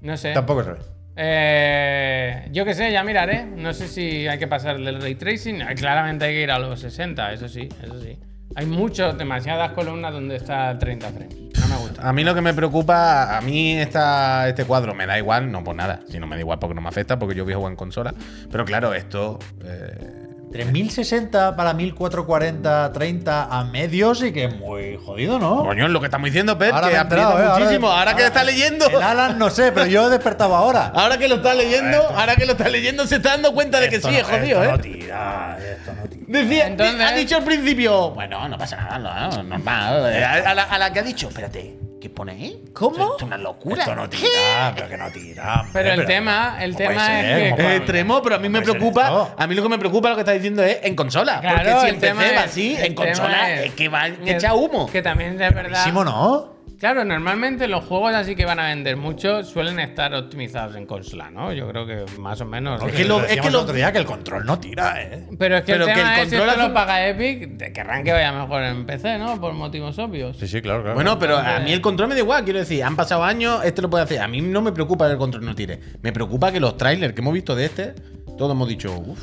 No 0.00 0.16
sé. 0.16 0.32
Tampoco 0.34 0.62
se 0.62 0.70
ve. 0.70 0.78
Eh, 1.16 2.48
yo 2.52 2.64
qué 2.64 2.74
sé, 2.74 2.90
ya 2.92 3.02
miraré. 3.04 3.44
No 3.44 3.72
sé 3.74 3.88
si 3.88 4.26
hay 4.26 4.38
que 4.38 4.46
pasar 4.46 4.78
del 4.78 5.00
ray 5.00 5.14
tracing. 5.14 5.60
Eh, 5.62 5.74
Claramente 5.76 6.24
hay 6.24 6.34
que 6.34 6.42
ir 6.42 6.50
a 6.50 6.58
los 6.58 6.80
60, 6.80 7.32
eso 7.32 7.48
sí, 7.48 7.68
eso 7.82 8.00
sí. 8.00 8.18
Hay 8.54 8.66
muchos, 8.66 9.16
demasiadas 9.16 9.72
columnas 9.72 10.12
donde 10.12 10.36
está 10.36 10.70
el 10.72 10.78
30 10.78 11.08
frames. 11.08 11.34
No 11.60 11.68
me 11.68 11.76
gusta. 11.76 12.08
A 12.08 12.12
mí 12.12 12.22
lo 12.22 12.34
que 12.34 12.40
me 12.42 12.52
preocupa, 12.52 13.36
a 13.36 13.40
mí 13.40 13.72
esta, 13.78 14.46
este 14.48 14.64
cuadro 14.64 14.94
me 14.94 15.06
da 15.06 15.18
igual, 15.18 15.50
no 15.50 15.64
por 15.64 15.74
nada. 15.74 16.00
Si 16.08 16.18
no 16.18 16.26
me 16.26 16.36
da 16.36 16.40
igual 16.40 16.58
porque 16.58 16.74
no 16.74 16.80
me 16.82 16.88
afecta, 16.88 17.18
porque 17.18 17.34
yo 17.34 17.44
voy 17.44 17.54
a 17.54 17.56
jugar 17.56 17.72
en 17.72 17.76
consola. 17.76 18.12
Pero 18.50 18.64
claro, 18.64 18.92
esto. 18.94 19.38
eh, 19.64 20.21
3060 20.52 21.56
para 21.56 21.72
1440, 21.74 22.92
30 22.92 23.44
a 23.44 23.64
medio 23.64 24.14
sí 24.14 24.32
que 24.32 24.44
es 24.44 24.56
muy 24.56 24.98
jodido, 25.04 25.38
¿no? 25.38 25.64
coño, 25.64 25.86
es 25.86 25.90
lo 25.90 26.00
que 26.00 26.06
estamos 26.06 26.26
diciendo, 26.26 26.58
Pep, 26.58 26.72
Ahora 26.74 26.90
que 26.90 26.96
aprieta 26.96 27.30
enterado, 27.30 27.56
¿eh? 27.56 27.60
muchísimo. 27.60 27.90
Ahora, 27.90 28.14
que 28.14 28.24
está 28.26 28.44
leyendo. 28.44 28.86
El 28.86 29.02
Alan 29.02 29.38
no 29.38 29.50
sé, 29.50 29.72
pero 29.72 29.86
yo 29.86 30.06
he 30.06 30.10
despertado 30.10 30.54
ahora. 30.54 30.86
Ahora 30.94 31.16
que 31.18 31.28
lo 31.28 31.36
está 31.36 31.54
leyendo, 31.54 31.98
ahora 32.16 32.36
que 32.36 32.44
lo 32.46 32.52
está 32.52 32.68
leyendo, 32.68 33.06
se 33.06 33.16
está 33.16 33.30
dando 33.30 33.52
cuenta 33.54 33.80
de 33.80 33.88
que 33.88 34.00
sí, 34.00 34.08
no- 34.08 34.12
es 34.12 34.24
jodido, 34.24 34.62
esto 34.62 34.64
¿eh? 34.64 34.68
no 34.76 34.78
tira, 34.78 35.58
esto 35.58 35.92
no 35.94 36.08
tira. 36.08 36.21
Decía, 36.32 36.66
Entonces- 36.68 37.00
ha 37.00 37.12
dicho 37.12 37.36
al 37.36 37.44
principio, 37.44 38.10
bueno, 38.10 38.48
no 38.48 38.56
pasa 38.58 38.76
nada, 38.76 38.98
no, 38.98 39.42
normal. 39.42 40.14
A, 40.24 40.34
a 40.50 40.54
la, 40.54 40.62
a 40.64 40.78
la 40.78 40.92
que 40.92 41.00
ha 41.00 41.02
dicho, 41.02 41.28
espérate, 41.28 41.76
¿qué 42.00 42.08
pone 42.10 42.32
ahí? 42.32 42.64
¿Cómo? 42.72 42.96
Esto 42.96 43.16
es 43.18 43.22
una 43.24 43.36
locura. 43.38 43.82
Esto 43.82 43.94
no 43.94 44.08
tira, 44.08 44.72
pero 44.74 44.88
que 44.88 44.96
no 44.96 45.10
tira. 45.10 45.54
hombre, 45.60 45.70
Pero 45.72 45.92
el 46.00 46.06
tema- 46.06 46.56
el 46.60 46.72
¿cómo 46.72 46.88
tema 46.88 47.20
es 47.20 47.36
que- 47.44 47.50
¿Cómo 47.50 47.68
Es 47.68 47.76
extremo, 47.76 48.22
pero 48.22 48.34
a 48.36 48.38
mí 48.38 48.48
me 48.48 48.62
preocupa. 48.62 49.34
A 49.36 49.46
mí 49.46 49.54
lo 49.54 49.62
que 49.62 49.68
me 49.68 49.78
preocupa 49.78 50.08
lo 50.08 50.14
que 50.16 50.22
está 50.22 50.32
diciendo 50.32 50.62
es 50.62 50.78
en 50.82 50.96
consola. 50.96 51.40
Claro, 51.40 51.56
porque 51.58 51.80
si 51.80 51.86
el 51.88 51.94
en 51.94 52.00
tema 52.00 52.22
PC 52.22 52.34
va 52.36 52.42
así, 52.42 52.76
el 52.76 52.84
en 52.86 52.94
consola 52.94 53.50
es 53.52 53.72
que 53.74 53.88
va 53.88 54.04
que- 54.06 54.16
que 54.16 54.30
echa 54.32 54.54
humo. 54.54 54.86
Que 54.90 55.02
también 55.02 55.32
es 55.40 55.54
verdad. 55.54 55.68
Clarísimo, 55.68 56.02
¿no? 56.04 56.51
Claro, 56.82 57.04
normalmente 57.04 57.68
los 57.68 57.84
juegos 57.84 58.12
así 58.12 58.34
que 58.34 58.44
van 58.44 58.58
a 58.58 58.66
vender 58.66 58.96
mucho 58.96 59.44
suelen 59.44 59.78
estar 59.78 60.12
optimizados 60.16 60.74
en 60.74 60.84
consola, 60.84 61.30
¿no? 61.30 61.52
Yo 61.52 61.68
creo 61.68 61.86
que 61.86 62.04
más 62.18 62.40
o 62.40 62.44
menos. 62.44 62.82
Es 62.82 62.92
que 62.92 63.04
lo- 63.04 63.18
es 63.18 63.22
Decíamos 63.28 63.40
que 63.42 63.46
el 63.46 63.52
lo- 63.52 63.60
otro 63.60 63.72
día 63.76 63.92
que 63.92 63.98
el 63.98 64.04
control 64.04 64.44
no 64.44 64.58
tira, 64.58 65.00
¿eh? 65.00 65.28
Pero 65.38 65.58
es 65.58 65.62
que 65.62 65.74
Pero 65.74 65.84
el 65.86 65.92
que 65.94 66.00
el 66.00 66.06
es 66.08 66.18
control 66.18 66.48
esto 66.48 66.66
lo 66.66 66.74
paga 66.74 67.06
Epic, 67.06 67.50
de- 67.50 67.72
querrán 67.72 68.02
que 68.02 68.10
vaya 68.12 68.32
mejor 68.32 68.64
en 68.64 68.84
PC, 68.84 69.16
¿no? 69.16 69.40
Por 69.40 69.52
motivos 69.52 69.96
obvios. 70.00 70.36
Sí, 70.38 70.48
sí, 70.48 70.60
claro, 70.60 70.80
claro. 70.82 70.96
Bueno, 70.96 71.20
pero 71.20 71.38
a 71.38 71.60
mí 71.60 71.70
el 71.72 71.80
control 71.80 72.08
me 72.08 72.14
da 72.16 72.20
igual, 72.20 72.42
quiero 72.42 72.58
decir, 72.58 72.82
han 72.82 72.96
pasado 72.96 73.22
años, 73.22 73.60
este 73.64 73.80
lo 73.80 73.88
puede 73.88 74.02
hacer. 74.02 74.20
A 74.20 74.26
mí 74.26 74.40
no 74.40 74.60
me 74.60 74.72
preocupa 74.72 75.06
que 75.06 75.12
el 75.12 75.18
control 75.18 75.44
no 75.44 75.54
tire. 75.54 75.78
Me 76.02 76.12
preocupa 76.12 76.50
que 76.50 76.58
los 76.58 76.76
trailers 76.76 77.14
que 77.14 77.20
hemos 77.20 77.32
visto 77.32 77.54
de 77.54 77.64
este, 77.66 77.94
todos 78.36 78.50
hemos 78.56 78.68
dicho, 78.68 78.92
uff, 78.92 79.20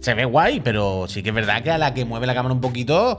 se 0.00 0.14
ve 0.14 0.24
guay, 0.24 0.60
pero 0.60 1.06
sí 1.08 1.22
que 1.22 1.30
es 1.30 1.34
verdad 1.34 1.62
que 1.62 1.70
a 1.70 1.78
la 1.78 1.94
que 1.94 2.04
mueve 2.04 2.26
la 2.26 2.34
cámara 2.34 2.54
un 2.54 2.60
poquito, 2.60 3.18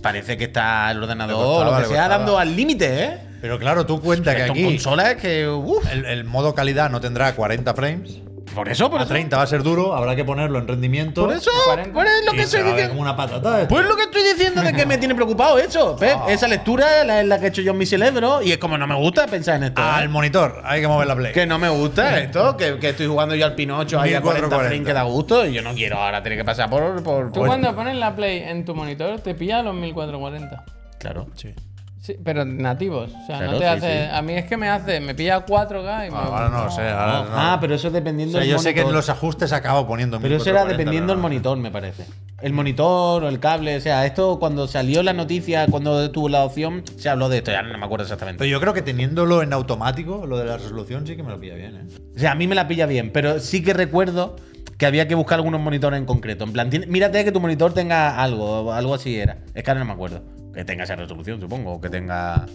parece 0.00 0.36
que 0.36 0.44
está 0.44 0.90
el 0.90 1.02
ordenador, 1.02 1.36
costaba, 1.36 1.80
lo 1.80 1.88
que 1.88 1.94
sea, 1.94 2.08
dando 2.08 2.38
al 2.38 2.54
límite, 2.54 3.04
¿eh? 3.04 3.18
Pero 3.40 3.58
claro, 3.58 3.86
tú 3.86 4.00
cuenta 4.00 4.36
que 4.36 4.44
aquí 4.44 4.64
consola 4.64 5.12
es 5.12 5.16
que, 5.16 5.42
el 5.42 6.24
modo 6.24 6.54
calidad 6.54 6.90
no 6.90 7.00
tendrá 7.00 7.34
40 7.34 7.74
frames. 7.74 8.20
Por 8.54 8.68
eso, 8.68 8.90
por 8.90 9.00
A 9.00 9.04
eso. 9.04 9.12
30 9.12 9.36
va 9.36 9.42
a 9.42 9.46
ser 9.46 9.62
duro, 9.62 9.94
habrá 9.94 10.14
que 10.14 10.24
ponerlo 10.24 10.58
en 10.58 10.68
rendimiento. 10.68 11.24
Por 11.24 11.34
eso, 11.34 11.50
40. 11.66 11.92
pues 11.92 12.08
es 12.08 12.26
lo 12.26 12.32
que 12.32 12.38
se 12.38 12.44
estoy 12.44 12.62
diciendo. 12.62 12.88
como 12.90 13.00
una 13.02 13.16
patata. 13.16 13.62
esto. 13.62 13.74
Pues 13.74 13.86
lo 13.86 13.96
que 13.96 14.02
estoy 14.02 14.22
diciendo 14.22 14.62
de 14.62 14.72
que 14.72 14.84
me 14.86 14.98
tiene 14.98 15.14
preocupado 15.14 15.58
eso, 15.58 15.96
Pep. 15.96 16.16
Ah. 16.20 16.26
Esa 16.28 16.48
lectura 16.48 17.02
es 17.20 17.26
la 17.26 17.38
que 17.38 17.46
he 17.46 17.48
hecho 17.48 17.62
yo 17.62 17.72
en 17.72 17.78
mi 17.78 17.86
cerebro 17.86 18.42
y 18.42 18.52
es 18.52 18.58
como 18.58 18.76
no 18.76 18.86
me 18.86 18.94
gusta 18.94 19.26
pensar 19.26 19.56
en 19.56 19.64
esto. 19.64 19.80
¿eh? 19.80 19.84
Al 19.86 20.08
monitor, 20.08 20.60
hay 20.64 20.80
que 20.80 20.88
mover 20.88 21.06
la 21.06 21.16
play. 21.16 21.32
Que 21.32 21.46
no 21.46 21.58
me 21.58 21.68
gusta 21.68 22.18
esto, 22.18 22.56
que, 22.56 22.78
que 22.78 22.90
estoy 22.90 23.06
jugando 23.06 23.34
yo 23.34 23.46
al 23.46 23.54
Pinocho 23.54 24.00
ahí 24.00 24.14
a 24.14 24.20
40 24.20 24.48
1440. 24.48 24.68
frames 24.68 24.86
que 24.86 24.92
da 24.92 25.02
gusto 25.02 25.46
y 25.46 25.52
yo 25.54 25.62
no 25.62 25.72
quiero 25.74 25.98
ahora 25.98 26.22
tener 26.22 26.38
que 26.38 26.44
pasar 26.44 26.68
por. 26.68 27.02
por, 27.02 27.26
Tú 27.32 27.40
por- 27.40 27.46
cuando 27.48 27.74
pones 27.74 27.96
la 27.96 28.14
Play 28.14 28.38
en 28.40 28.64
tu 28.64 28.74
monitor 28.74 29.20
te 29.20 29.34
pilla 29.34 29.62
los 29.62 29.74
1440. 29.74 30.64
Claro. 30.98 31.26
Sí. 31.34 31.54
Sí, 32.02 32.16
pero 32.24 32.44
nativos. 32.44 33.10
O 33.12 33.26
sea, 33.26 33.38
Claro, 33.38 33.52
no 33.52 33.58
te 33.58 33.64
sí, 33.64 33.70
hace. 33.70 34.04
sí. 34.06 34.08
A 34.12 34.22
mí 34.22 34.32
es 34.34 34.44
que 34.46 34.56
me 34.56 34.68
hace. 34.68 34.98
Me 34.98 35.14
pilla 35.14 35.46
4K 35.46 36.08
y 36.08 36.10
me. 36.10 36.16
Ah, 36.16 36.24
ahora 36.24 36.48
no 36.48 36.64
lo 36.64 36.70
sé. 36.72 36.82
Ahora 36.88 37.20
no. 37.22 37.26
Ah, 37.32 37.58
pero 37.60 37.76
eso 37.76 37.86
es 37.86 37.92
O 37.92 37.94
dependiendo 37.94 38.32
sea, 38.32 38.40
del 38.40 38.50
yo 38.50 38.58
sé 38.58 38.74
que 38.74 38.80
en 38.80 38.86
monitor. 38.86 38.96
los 38.96 39.08
ajustes 39.08 39.52
acabo 39.52 39.86
poniendo 39.86 40.18
Pero 40.20 40.34
eso 40.34 40.50
era 40.50 40.64
1440, 40.64 40.76
dependiendo 40.78 41.12
del 41.12 41.18
no. 41.18 41.22
monitor, 41.22 41.56
me 41.58 41.70
parece. 41.70 42.04
El 42.40 42.52
monitor 42.54 43.22
o 43.22 43.28
el 43.28 43.38
cable, 43.38 43.76
o 43.76 43.80
sea, 43.80 44.04
esto 44.04 44.40
cuando 44.40 44.66
salió 44.66 45.04
la 45.04 45.12
noticia, 45.12 45.68
cuando 45.68 46.10
tuvo 46.10 46.28
la 46.28 46.42
opción, 46.44 46.82
se 46.96 47.08
habló 47.08 47.28
de 47.28 47.38
esto, 47.38 47.52
ya 47.52 47.62
no 47.62 47.78
me 47.78 47.84
acuerdo 47.86 48.02
exactamente. 48.02 48.38
Pero 48.40 48.50
yo 48.50 48.60
creo 48.60 48.74
que 48.74 48.82
teniéndolo 48.82 49.40
en 49.44 49.52
automático, 49.52 50.26
lo 50.26 50.38
de 50.38 50.46
la 50.46 50.56
resolución 50.56 51.06
sí 51.06 51.14
que 51.14 51.22
me 51.22 51.30
lo 51.30 51.38
pilla 51.38 51.54
bien, 51.54 51.76
¿eh? 51.76 51.94
O 52.16 52.18
sea, 52.18 52.32
a 52.32 52.34
mí 52.34 52.48
me 52.48 52.56
la 52.56 52.66
pilla 52.66 52.86
bien, 52.86 53.12
pero 53.12 53.38
sí 53.38 53.62
que 53.62 53.74
recuerdo 53.74 54.34
que 54.76 54.86
había 54.86 55.06
que 55.06 55.14
buscar 55.14 55.36
algunos 55.38 55.60
monitores 55.60 55.96
en 56.00 56.04
concreto. 56.06 56.42
En 56.42 56.52
plan, 56.52 56.68
tiene- 56.68 56.86
mírate 56.88 57.24
que 57.24 57.30
tu 57.30 57.38
monitor 57.40 57.72
tenga 57.72 58.20
algo, 58.20 58.72
algo 58.72 58.94
así 58.94 59.16
era. 59.20 59.38
Es 59.54 59.62
que 59.62 59.70
ahora 59.70 59.78
no 59.78 59.86
me 59.86 59.92
acuerdo. 59.92 60.22
Que 60.52 60.64
tenga 60.64 60.84
esa 60.84 60.96
resolución, 60.96 61.40
supongo, 61.40 61.74
o 61.74 61.80
que 61.80 61.88
tenga... 61.88 62.46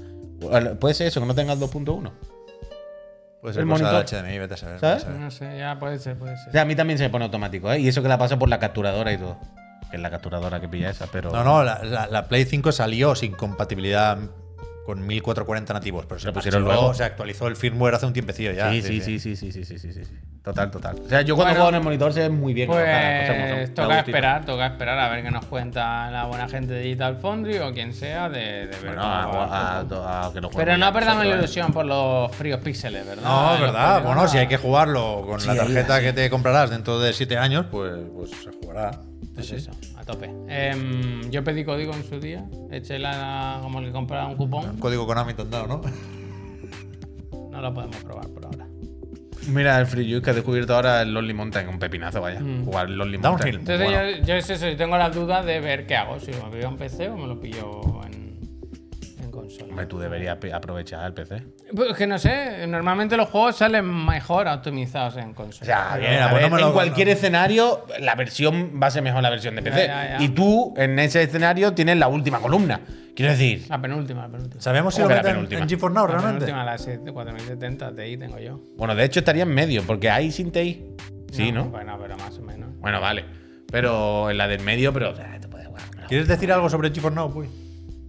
Puede 0.79 0.93
ser 0.93 1.07
eso, 1.07 1.19
que 1.19 1.25
no 1.25 1.33
tenga 1.35 1.53
el 1.53 1.59
2.1. 1.59 2.11
Puede 3.41 3.53
ser 3.53 3.63
El 3.63 3.69
cosa 3.69 3.83
monitor. 3.91 4.05
HDMI, 4.23 4.39
vete 4.39 4.53
a 4.53 4.57
saber. 4.57 4.79
¿Sabes? 4.79 4.95
vete 4.97 5.03
a 5.03 5.13
saber. 5.13 5.19
No 5.19 5.31
sé, 5.31 5.57
ya 5.57 5.79
puede 5.79 5.99
ser, 5.99 6.17
puede 6.17 6.33
O 6.33 6.37
ser. 6.37 6.51
sea, 6.51 6.61
a 6.61 6.65
mí 6.65 6.75
también 6.75 6.97
se 6.97 7.03
me 7.05 7.09
pone 7.09 7.25
automático, 7.25 7.71
¿eh? 7.71 7.79
Y 7.79 7.87
eso 7.87 8.01
que 8.01 8.07
la 8.09 8.17
pasa 8.17 8.37
por 8.37 8.49
la 8.49 8.59
capturadora 8.59 9.11
y 9.13 9.17
todo. 9.17 9.37
Que 9.89 9.95
es 9.97 10.01
la 10.01 10.09
capturadora 10.11 10.59
que 10.59 10.67
pilla 10.67 10.89
esa, 10.89 11.07
pero... 11.11 11.31
No, 11.31 11.43
no, 11.43 11.63
la, 11.63 11.83
la- 11.83 12.07
la 12.07 12.27
Play 12.27 12.45
5 12.45 12.71
salió 12.71 13.15
sin 13.15 13.31
compatibilidad 13.33 14.17
con 14.88 15.05
1440 15.05 15.73
nativos, 15.73 16.05
pero 16.05 16.18
se 16.18 16.31
pusieron 16.31 16.64
luego. 16.64 16.93
Se 16.93 17.03
actualizó 17.03 17.47
el 17.47 17.57
firmware 17.57 17.95
hace 17.95 18.05
un 18.05 18.14
tiempecillo 18.14 18.53
ya. 18.53 18.72
Sí, 18.72 18.81
sí, 18.81 19.01
sí, 19.01 19.19
sí, 19.19 19.35
sí, 19.35 19.51
sí, 19.51 19.65
sí, 19.65 19.77
sí, 19.77 19.91
sí, 19.91 20.05
sí. 20.05 20.14
Total, 20.41 20.72
total. 20.72 20.95
O 21.05 21.09
sea, 21.09 21.23
yo 21.23 21.35
cuando 21.35 21.51
Bueno, 21.51 21.55
juego 21.55 21.69
en 21.72 21.76
el 21.76 21.84
monitor 21.84 22.14
se 22.14 22.22
ve 22.22 22.30
muy 22.30 22.53
bien. 22.53 22.69
la 22.69 22.76
cara. 22.77 23.55
Pues 23.57 23.76
Da 23.76 23.84
toca 23.84 23.99
esperar, 23.99 24.45
toca 24.45 24.65
esperar 24.68 24.97
a 24.97 25.09
ver 25.09 25.23
qué 25.26 25.30
nos 25.30 25.43
cuenta 25.47 26.09
la 26.09 26.23
buena 26.23 26.47
gente 26.47 26.72
de 26.73 26.84
Digital 26.84 27.18
Foundry 27.18 27.57
o 27.57 27.73
quien 27.73 27.93
sea 27.93 28.30
de, 28.30 28.68
de 28.68 28.80
ver 28.80 28.95
Bueno, 28.95 29.01
a, 29.03 30.31
que 30.34 30.39
lo 30.39 30.49
Pero 30.51 30.77
no 30.77 30.93
perdamos 30.93 31.26
la 31.26 31.35
ilusión 31.35 31.73
por 31.73 31.85
los 31.85 32.34
fríos 32.34 32.61
píxeles, 32.61 33.05
¿verdad? 33.05 33.23
No, 33.23 33.55
es 33.55 33.59
verdad. 33.59 34.03
Bueno, 34.03 34.26
si 34.30 34.38
hay 34.38 34.47
que 34.47 34.55
jugarlo 34.55 35.26
con 35.27 35.41
Sí, 35.41 35.47
la 35.47 35.55
tarjeta 35.57 35.99
que 35.99 36.14
te 36.14 36.30
comprarás 36.30 36.69
dentro 36.69 36.97
de 36.97 37.11
7 37.11 37.38
años, 37.38 37.65
pues, 37.69 37.91
pues 38.15 38.31
se 38.31 38.49
jugará. 38.51 38.91
Pues 39.35 39.51
eso, 39.51 39.72
tope. 40.07 40.31
Em, 40.47 41.29
yo 41.29 41.43
pedí 41.43 41.63
código 41.63 41.93
en 41.93 42.03
su 42.03 42.19
día, 42.19 42.45
eché 42.71 42.97
la, 42.97 43.59
como 43.61 43.81
que 43.81 43.91
compraba 43.91 44.27
un 44.27 44.35
cupón, 44.35 44.77
Código 44.79 45.05
Konami 45.05 45.35
te 45.35 45.43
han 45.43 45.51
dado, 45.51 45.67
¿no? 45.67 45.81
no 47.51 47.61
lo 47.61 47.73
podemos 47.73 47.97
probar 47.97 48.27
por 48.29 48.45
ahora. 48.45 48.67
Mira, 49.49 49.79
el 49.79 49.85
Free 49.85 50.13
Use 50.13 50.21
que 50.23 50.31
he 50.31 50.34
descubierto 50.34 50.75
ahora 50.75 51.01
el 51.03 51.13
Lonely 51.13 51.34
Mountain, 51.34 51.69
un 51.69 51.79
pepinazo, 51.79 52.19
vaya. 52.21 52.41
Jugar 52.65 52.88
el 52.88 52.97
Lonely 52.97 53.17
Mountain. 53.17 53.55
Downhill. 53.55 53.59
Entonces 53.59 53.88
Bueno. 53.88 54.17
yo, 54.17 54.25
yo 54.25 54.34
es 54.35 54.49
eso, 54.49 54.67
yo 54.67 54.75
tengo 54.75 54.97
la 54.97 55.09
duda 55.09 55.43
de 55.43 55.59
ver 55.61 55.85
qué 55.85 55.95
hago, 55.95 56.19
si 56.19 56.31
me 56.31 56.38
pillo 56.51 56.67
en 56.67 56.77
PC 56.77 57.09
o 57.09 57.17
me 57.17 57.27
lo 57.27 57.39
pillo 57.39 58.01
en 58.05 58.26
consola. 59.47 59.69
Hombre, 59.69 59.85
tú 59.85 59.99
deberías 59.99 60.37
aprovechar 60.53 61.05
el 61.05 61.13
PC. 61.13 61.43
Pues 61.75 61.93
que 61.97 62.07
no 62.07 62.17
sé, 62.19 62.65
normalmente 62.67 63.17
los 63.17 63.29
juegos 63.29 63.55
salen 63.57 63.85
mejor 64.05 64.47
optimizados 64.47 65.17
en 65.17 65.29
O 65.31 65.35
consola. 65.35 65.65
sea, 65.65 65.97
bien, 65.97 66.21
a 66.21 66.29
pues 66.29 66.49
ver, 66.51 66.61
en 66.61 66.71
cualquier 66.71 67.07
no. 67.07 67.13
escenario, 67.13 67.85
la 67.99 68.15
versión 68.15 68.79
va 68.81 68.87
a 68.87 68.91
ser 68.91 69.01
mejor 69.03 69.21
la 69.23 69.29
versión 69.29 69.55
de 69.55 69.61
PC. 69.61 69.87
Ya, 69.87 70.03
ya, 70.09 70.17
ya. 70.19 70.23
Y 70.23 70.29
tú, 70.29 70.73
en 70.77 70.97
ese 70.99 71.23
escenario, 71.23 71.73
tienes 71.73 71.97
la 71.97 72.07
última 72.07 72.39
columna. 72.39 72.79
Quiero 73.15 73.31
decir, 73.31 73.65
La 73.67 73.81
penúltima, 73.81 74.21
la 74.23 74.29
penúltima. 74.29 74.61
¿Sabemos 74.61 74.93
si 74.93 75.01
¿Cómo 75.01 75.09
lo 75.09 75.15
que 75.15 75.15
la 75.15 75.23
meten 75.23 75.35
penúltima? 75.37 75.61
en 75.63 75.69
GeForce 75.69 75.95
Now 75.95 76.05
La 76.07 76.11
realmente? 76.13 76.45
penúltima, 76.45 76.63
la 76.63 76.77
7- 76.77 77.13
4070 77.13 77.95
Ti 77.95 78.17
tengo 78.17 78.37
yo. 78.39 78.59
bueno, 78.77 78.93
de 78.93 79.03
hecho 79.05 79.19
estaría 79.19 79.41
en 79.43 79.49
medio, 79.49 79.81
porque 79.83 80.09
hay 80.09 80.31
sin 80.31 80.51
TI. 80.51 80.85
Sí, 81.31 81.51
¿no? 81.51 81.65
Bueno, 81.65 81.97
pero 81.99 82.15
más 82.17 82.37
o 82.37 82.41
menos. 82.43 82.69
Bueno, 82.79 83.01
vale. 83.01 83.25
Pero 83.71 84.29
en 84.29 84.37
la 84.37 84.47
del 84.47 84.61
medio, 84.61 84.93
pero. 84.93 85.13
¿Quieres 86.07 86.27
decir 86.27 86.51
algo 86.53 86.69
sobre 86.69 86.89
GeForce 86.91 87.15
Now, 87.15 87.33
Puy? 87.33 87.49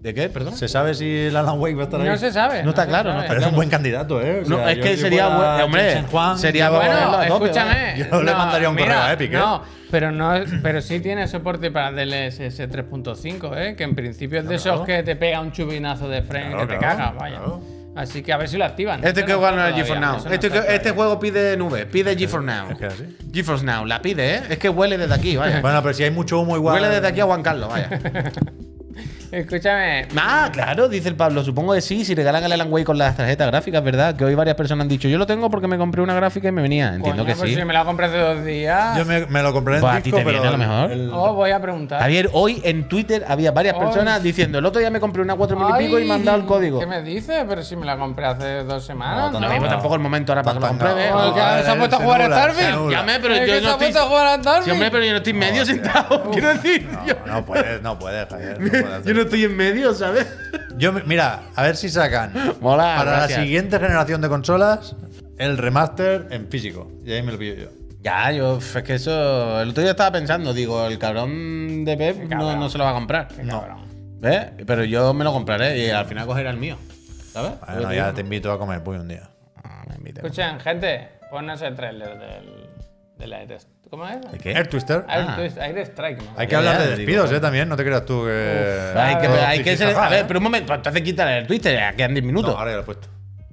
¿De 0.02 0.14
qué? 0.14 0.28
Perdón. 0.28 0.56
¿Se 0.56 0.68
sabe 0.68 0.94
si 0.94 1.26
el 1.26 1.36
Alan 1.36 1.58
Wake 1.58 1.74
va 1.74 1.82
a 1.82 1.84
estar 1.84 2.00
ahí? 2.00 2.06
No 2.06 2.16
se 2.16 2.30
sabe. 2.32 2.62
No 2.62 2.70
está 2.70 2.86
claro, 2.86 3.12
no 3.12 3.18
está 3.20 3.28
Pero 3.28 3.40
es 3.40 3.46
un 3.48 3.54
buen 3.56 3.68
candidato, 3.68 4.22
¿eh? 4.22 4.42
O 4.46 4.48
No, 4.48 4.68
es 4.68 4.76
yo 4.76 4.82
que 4.84 4.96
sería 4.96 5.26
fuera 5.28 5.50
buen- 5.54 5.62
hombre, 5.64 6.04
Juan, 6.10 6.38
sería 6.38 6.70
bueno, 6.70 7.10
Bueno, 7.16 7.34
escúchame. 7.34 7.94
Yo 8.10 8.22
le 8.22 8.32
mandaría 8.32 8.70
un 8.70 8.76
correo 8.76 8.98
a 9.00 9.12
Epic, 9.12 9.32
¿eh? 9.32 9.36
No, 9.36 9.62
pero 9.90 10.12
no, 10.12 10.34
pero 10.62 10.80
sí 10.80 11.00
tiene 11.00 11.26
soporte 11.26 11.70
para 11.72 11.90
DLSS 11.90 12.68
3.5, 12.68 13.52
¿eh? 13.56 13.74
Que 13.76 13.82
en 13.84 13.94
principio 13.96 14.38
es 14.38 14.48
de 14.48 14.54
esos 14.54 14.86
que 14.86 15.02
te 15.02 15.16
pega 15.16 15.40
un 15.40 15.50
chubinazo 15.50 16.08
de 16.08 16.22
frame 16.22 16.50
Claro, 16.50 16.66
que 16.68 16.72
te 16.74 16.78
claro, 16.78 16.96
caga, 16.98 17.10
vaya. 17.18 17.36
claro. 17.38 17.60
Así 17.96 18.22
que 18.22 18.32
a 18.32 18.36
ver 18.36 18.48
si 18.48 18.56
lo 18.56 18.64
activan. 18.64 19.02
Este 19.04 19.24
que 19.24 19.32
no 19.32 19.38
juega 19.40 19.56
no 19.56 19.66
es 19.66 19.74
GeForce 19.74 20.00
Now. 20.00 20.18
no 20.24 20.30
Este, 20.30 20.50
que- 20.50 20.62
este 20.76 20.90
juego 20.92 21.18
pide 21.18 21.56
nube, 21.56 21.84
pide 21.86 22.16
GeForce 22.16 22.46
Now. 22.46 22.70
Es 22.70 22.78
que 22.78 22.86
así. 22.86 23.16
GeForce 23.32 23.64
Now, 23.64 23.84
la 23.84 24.00
pide, 24.00 24.36
¿eh? 24.36 24.42
Es 24.50 24.58
que 24.58 24.68
huele 24.68 24.96
desde 24.96 25.12
aquí, 25.14 25.36
vaya. 25.36 25.60
Bueno, 25.60 25.82
pero 25.82 25.92
si 25.92 26.04
hay 26.04 26.12
mucho 26.12 26.38
humo 26.38 26.54
igual. 26.54 26.76
Huele 26.80 26.94
desde 26.94 27.08
aquí 27.08 27.18
a 27.20 27.24
Juan 27.24 27.42
Carlos, 27.42 27.68
vaya. 27.68 27.90
Escúchame. 29.30 30.08
Ah, 30.16 30.48
claro, 30.52 30.88
dice 30.88 31.08
el 31.08 31.16
Pablo. 31.16 31.42
Supongo 31.44 31.74
que 31.74 31.80
sí, 31.80 32.04
si 32.04 32.14
regalan 32.14 32.44
el 32.44 32.52
Alan 32.52 32.72
Wake 32.72 32.84
con 32.86 32.96
las 32.98 33.16
tarjetas 33.16 33.46
gráficas, 33.48 33.82
¿verdad? 33.84 34.16
Que 34.16 34.24
hoy 34.24 34.34
varias 34.34 34.56
personas 34.56 34.82
han 34.84 34.88
dicho, 34.88 35.06
yo 35.08 35.18
lo 35.18 35.26
tengo 35.26 35.50
porque 35.50 35.66
me 35.68 35.76
compré 35.76 36.00
una 36.02 36.14
gráfica 36.14 36.48
y 36.48 36.52
me 36.52 36.62
venía. 36.62 36.94
Entiendo 36.94 37.22
coño, 37.22 37.24
que 37.26 37.34
pues 37.38 37.50
sí. 37.50 37.56
si 37.56 37.64
me 37.64 37.72
la 37.72 37.84
compré 37.84 38.06
hace 38.06 38.18
dos 38.18 38.44
días. 38.44 38.96
Yo 38.96 39.04
me, 39.04 39.26
me 39.26 39.42
lo 39.42 39.52
compré 39.52 39.74
en 39.76 39.80
Pues 39.82 39.92
a 39.92 39.96
ti 39.98 40.02
disco, 40.04 40.18
te 40.18 40.24
pero 40.24 40.40
viene 40.40 40.48
a 40.48 40.50
lo 40.52 40.58
mejor. 40.58 40.92
el- 40.92 41.10
Oh, 41.12 41.34
voy 41.34 41.50
a 41.50 41.60
preguntar. 41.60 42.00
Javier, 42.00 42.30
hoy 42.32 42.60
en 42.64 42.88
Twitter 42.88 43.24
había 43.28 43.52
varias 43.52 43.74
Ay. 43.74 43.80
personas 43.80 44.22
diciendo, 44.22 44.58
el 44.58 44.64
otro 44.66 44.80
día 44.80 44.90
me 44.90 45.00
compré 45.00 45.22
una 45.22 45.34
4000 45.34 45.66
y 45.68 45.84
pico 45.84 45.98
y 45.98 46.04
me 46.06 46.14
han 46.14 46.24
dado 46.24 46.38
el 46.38 46.44
código. 46.46 46.78
¿Qué 46.80 46.86
me 46.86 47.02
dices? 47.02 47.44
Pero 47.48 47.62
si 47.62 47.76
me 47.76 47.84
la 47.86 47.96
compré 47.98 48.26
hace 48.26 48.64
dos 48.64 48.84
semanas. 48.84 49.32
No, 49.32 49.40
¿no? 49.40 49.48
mismo 49.48 49.68
tampoco 49.68 49.94
el 49.94 50.00
momento 50.00 50.32
ahora 50.32 50.42
para 50.42 50.54
que 50.54 50.60
lo 50.60 50.66
Tampoco, 50.68 50.90
compruebe. 50.90 51.10
no. 51.10 51.34
¿que 51.34 51.40
Vale, 51.40 51.62
¿Se 51.64 51.70
ha 51.70 51.76
puesto 51.78 51.96
a 51.96 51.98
jugar 52.00 52.20
a 52.22 52.24
anula, 52.24 52.36
se 52.36 52.42
Starfield? 52.52 52.74
anula. 52.78 52.98
Llame, 52.98 53.18
pero 53.20 53.34
¿Es 53.34 53.40
yo 53.40 53.46
no 53.46 53.46
se 53.48 53.54
ha 53.54 53.70
estoy. 53.70 53.78
puesto 53.86 53.98
a 54.00 54.02
jugar 54.08 54.26
a 54.26 54.34
Starfield? 54.42 54.64
Sí, 54.64 54.70
hombre, 54.70 54.90
pero 54.90 55.04
yo 55.04 55.10
no 55.10 55.16
estoy 55.18 55.32
medio 55.34 55.64
sentado. 55.66 56.30
Quiero 56.30 56.48
decir, 56.48 56.88
yo, 57.06 57.14
No, 57.26 57.32
no 57.34 57.44
puedes, 57.44 57.82
no 57.82 57.98
puedes, 57.98 58.28
Javier. 58.28 58.60
no 58.60 58.68
puedes 58.70 58.84
hacer 58.86 59.04
yo 59.08 59.14
no 59.14 59.17
estoy 59.22 59.44
en 59.44 59.56
medio, 59.56 59.94
¿sabes? 59.94 60.26
Yo, 60.76 60.92
me- 60.92 61.02
mira, 61.04 61.42
a 61.54 61.62
ver 61.62 61.76
si 61.76 61.88
sacan 61.88 62.32
Mola, 62.60 62.94
para 62.98 63.10
gracias. 63.12 63.38
la 63.38 63.44
siguiente 63.44 63.78
generación 63.78 64.20
de 64.20 64.28
consolas 64.28 64.94
el 65.38 65.56
remaster 65.58 66.26
en 66.30 66.48
físico. 66.48 66.90
Y 67.04 67.12
ahí 67.12 67.22
me 67.22 67.32
lo 67.32 67.38
pillo 67.38 67.54
yo. 67.54 67.68
Ya, 68.00 68.30
yo, 68.32 68.58
es 68.58 68.82
que 68.84 68.94
eso. 68.94 69.60
El 69.60 69.70
otro 69.70 69.82
día 69.82 69.90
estaba 69.92 70.12
pensando, 70.12 70.52
digo, 70.54 70.86
el 70.86 70.98
cabrón 70.98 71.84
de 71.84 71.96
Pep 71.96 72.16
no, 72.22 72.28
cabrón. 72.28 72.60
no 72.60 72.68
se 72.70 72.78
lo 72.78 72.84
va 72.84 72.90
a 72.90 72.94
comprar. 72.94 73.28
Qué 73.28 73.42
No. 73.42 73.60
cabrón. 73.60 73.88
¿Ves? 74.20 74.46
Pero 74.66 74.84
yo 74.84 75.12
me 75.14 75.24
lo 75.24 75.32
compraré 75.32 75.78
y 75.78 75.90
al 75.90 76.06
final 76.06 76.26
cogeré 76.26 76.48
el 76.50 76.56
mío. 76.56 76.76
¿Sabes? 77.32 77.52
Bueno, 77.66 77.92
ya 77.92 78.12
te 78.12 78.22
invito 78.22 78.50
a 78.50 78.58
comer 78.58 78.82
Puy 78.82 78.96
un 78.96 79.08
día. 79.08 79.28
Ah, 79.62 79.84
me. 80.02 80.10
Escuchen, 80.10 80.58
gente, 80.60 81.08
ponnos 81.30 81.60
el 81.62 81.74
trailer 81.76 82.18
del, 82.18 82.66
del 83.18 83.32
Air 83.32 83.48
¿Cómo 83.90 84.06
es? 84.06 84.20
¿De 84.32 84.38
qué? 84.38 84.50
Air 84.52 84.66
Twister. 84.68 85.04
Air, 85.08 85.24
Ah. 85.28 85.36
Twist- 85.38 85.56
Air 85.58 85.78
Strike, 85.78 86.18
¿no? 86.22 86.30
Hay 86.36 86.46
que 86.46 86.52
Ya, 86.52 86.58
hablar 86.58 86.74
ya, 86.74 86.80
de 86.80 86.86
digo, 86.88 86.96
despidos, 86.98 87.24
bueno. 87.26 87.36
eh, 87.38 87.40
también. 87.40 87.68
No 87.68 87.76
te 87.76 87.84
creas 87.84 88.04
tú 88.04 88.24
que. 88.24 88.92
hay 88.94 89.16
que, 89.18 89.26
Ah, 89.26 89.48
hay 89.48 89.62
que 89.62 89.76
ser. 89.76 89.96
A 89.96 90.08
ver, 90.10 90.26
pero 90.26 90.38
un 90.40 90.44
momento, 90.44 90.74
entonces 90.74 91.02
quítale 91.02 91.38
el 91.38 91.46
Twitter, 91.46 91.74
ya 91.74 91.92
quedan 91.94 92.12
10 92.14 92.24
minutos. 92.24 92.52
No, 92.52 92.58
ahora 92.58 92.70
ya 92.72 92.76
lo 92.76 92.82
he 92.82 92.86
puesto. 92.86 93.08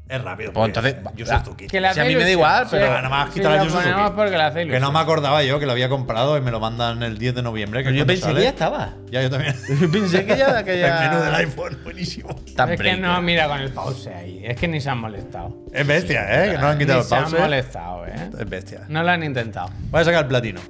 Es 0.08 0.24
rápido. 0.24 0.54
Pues 0.54 0.68
entonces, 0.68 0.98
Yo 1.16 1.26
soy 1.26 1.40
Zuki. 1.44 1.66
Que 1.68 1.82
le 1.82 1.92
Si 1.92 2.00
a 2.00 2.06
mí 2.06 2.16
me 2.16 2.24
da 2.24 2.30
igual, 2.30 2.68
pero 2.70 2.86
Sí, 2.86 2.92
nada 2.92 3.10
más 3.10 3.30
quitar 3.34 3.54
a 3.54 3.56
lo 3.58 3.64
Yu 3.64 3.70
Suzuki. 3.72 3.90
ponemos 3.90 4.12
porque 4.12 4.38
le 4.38 4.44
hace 4.44 4.68
Que 4.68 4.80
no 4.80 4.92
me 4.92 5.00
acordaba 5.00 5.44
yo 5.44 5.60
que 5.60 5.66
lo 5.66 5.72
había 5.72 5.90
comprado 5.90 6.38
y 6.38 6.42
me 6.42 6.52
lo 6.52 6.60
mandan 6.60 7.02
el 7.02 7.18
10 7.18 7.34
de 7.36 7.42
noviembre. 7.42 7.80
Que 7.80 7.86
Pero 7.90 7.96
yo 7.96 8.06
cuando 8.06 8.14
pensé 8.14 8.22
sale. 8.22 8.36
que 8.40 8.44
ya 8.44 8.50
estaba. 8.50 8.94
Ya, 9.10 9.22
yo 9.24 9.30
también. 9.32 9.56
Yo 9.82 9.92
pensé 9.92 10.26
que 10.26 10.38
ya. 10.38 10.64
Que 10.64 10.80
ya... 10.80 11.06
El 11.06 11.10
menú 11.12 11.24
del 11.24 11.36
iPhone, 11.36 11.80
buenísimo. 11.84 12.30
Tan 12.56 12.70
Es 12.70 12.78
que 12.78 12.84
break, 12.84 13.00
no, 13.00 13.20
mira 13.24 13.48
con 13.48 13.60
el 13.60 13.72
pause 13.72 14.14
ahí. 14.14 14.42
Es 14.46 14.56
que 14.58 14.68
ni 14.68 14.80
se 14.80 14.90
han 14.92 15.00
molestado. 15.00 15.58
Es 15.74 15.88
bestia, 15.88 16.46
¿eh? 16.46 16.52
Que 16.52 16.58
no 16.60 16.68
han 16.68 16.78
quitado 16.78 17.00
Ni 17.00 17.04
el 17.04 17.10
se 17.10 17.16
han 17.16 17.22
pause. 17.24 17.40
molestado, 17.40 18.06
¿eh? 18.06 18.30
Es 18.40 18.50
bestia. 18.50 18.82
No 18.88 19.02
lo 19.02 19.10
han 19.10 19.24
intentado. 19.24 19.70
Voy 19.90 20.02
a 20.02 20.04
sacar 20.06 20.22
el 20.24 20.28
platino. 20.28 20.62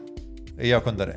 Y 0.58 0.70
ya 0.70 0.78
os 0.78 0.84
contaré. 0.84 1.16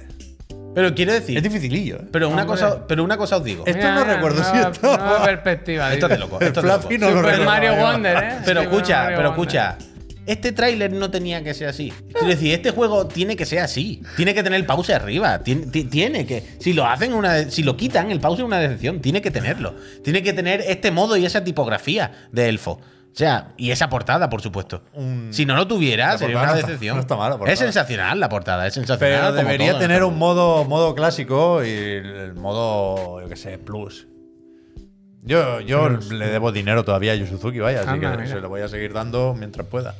Pero 0.75 0.95
quiero 0.95 1.13
decir. 1.13 1.37
Es 1.37 1.43
dificilillo, 1.43 1.97
¿eh? 1.97 2.05
Pero 2.13 2.29
una, 2.29 2.43
Hombre. 2.43 2.57
cosa, 2.61 2.87
pero 2.87 3.03
una 3.03 3.17
cosa 3.17 3.39
os 3.39 3.45
digo. 3.45 3.65
Esto 3.67 3.91
no 3.93 4.05
recuerdo 4.05 4.45
si 4.45 4.53
nueva, 4.53 4.71
esto- 4.71 4.97
nueva 4.97 5.25
perspectiva. 5.25 5.93
Esto 5.93 6.07
es 6.07 6.11
de 6.11 6.17
dice. 6.17 6.27
loco. 6.29 6.41
Esto 6.41 6.61
es 6.61 6.67
de 6.67 6.73
loco. 6.73 6.89
Lo 7.13 7.17
Super 7.23 7.41
Mario. 7.45 7.75
Wonder, 7.77 8.17
¿eh? 8.17 8.37
Pero 8.45 8.63
Super 8.63 8.75
escucha, 8.75 9.03
Mario 9.03 9.17
pero 9.17 9.29
Wonder. 9.31 9.47
escucha. 9.57 9.79
Este 10.27 10.53
tráiler 10.53 10.93
no 10.93 11.11
tenía 11.11 11.43
que 11.43 11.55
ser 11.55 11.69
así. 11.69 11.91
Quiero 12.13 12.29
decir, 12.29 12.53
este 12.53 12.71
juego 12.71 13.07
tiene 13.07 13.35
que 13.35 13.47
ser 13.47 13.61
así. 13.61 14.03
Tiene 14.15 14.35
que 14.35 14.43
tener 14.43 14.61
el 14.61 14.67
pause 14.67 14.91
arriba. 14.91 15.39
Tiene, 15.43 15.67
ti- 15.69 15.85
tiene 15.85 16.27
que. 16.27 16.45
Si 16.61 16.75
lo 16.75 16.85
hacen 16.87 17.15
una. 17.15 17.51
Si 17.51 17.63
lo 17.63 17.79
quitan, 17.79 18.11
el 18.11 18.21
pause 18.21 18.41
es 18.41 18.45
una 18.45 18.59
decepción. 18.59 19.01
Tiene 19.01 19.23
que 19.23 19.31
tenerlo. 19.31 19.75
Tiene 20.05 20.23
que 20.23 20.35
tener 20.35 20.61
este 20.67 20.91
modo 20.91 21.17
y 21.17 21.25
esa 21.25 21.45
tipografía 21.45 22.13
de 22.31 22.51
elfo. 22.51 22.79
O 23.19 23.21
sea, 23.21 23.49
y 23.57 23.73
esa 23.73 23.89
portada, 23.89 24.31
por 24.31 24.41
supuesto. 24.41 24.85
Un- 24.95 25.31
Si 25.33 25.45
no 25.45 25.57
lo 25.57 25.67
tuviera, 25.67 26.17
sería 26.17 26.37
una 26.37 26.47
no 26.47 26.55
está- 26.55 26.67
decepción. 26.69 26.95
no 26.99 27.01
está 27.01 27.17
mala 27.17 27.31
la 27.31 27.37
portada. 27.39 27.53
Es 27.53 27.59
sensacional 27.59 28.21
la 28.21 28.29
portada, 28.29 28.65
es 28.65 28.75
sensacional. 28.75 29.33
Pero 29.33 29.33
debería 29.33 29.73
todo, 29.73 29.81
tener 29.81 30.05
un 30.05 30.17
modo, 30.17 30.65
modo 30.67 30.95
clásico 30.95 31.65
y 31.65 31.69
el 31.69 32.35
modo, 32.35 33.21
yo 33.21 33.29
qué 33.29 33.35
sé, 33.35 33.59
plus. 33.59 34.07
Yo, 35.23 35.59
yo 35.61 35.89
le 35.89 36.29
debo 36.29 36.53
dinero 36.53 36.85
todavía 36.85 37.11
a 37.11 37.15
Yu 37.17 37.27
Suzuki, 37.27 37.59
vaya, 37.59 37.81
así 37.81 37.99
que 37.99 38.27
se 38.29 38.41
lo 38.41 38.49
voy 38.49 38.61
a 38.61 38.69
seguir 38.69 38.93
dando 38.93 39.35
mientras 39.37 39.67
pueda. 39.67 39.97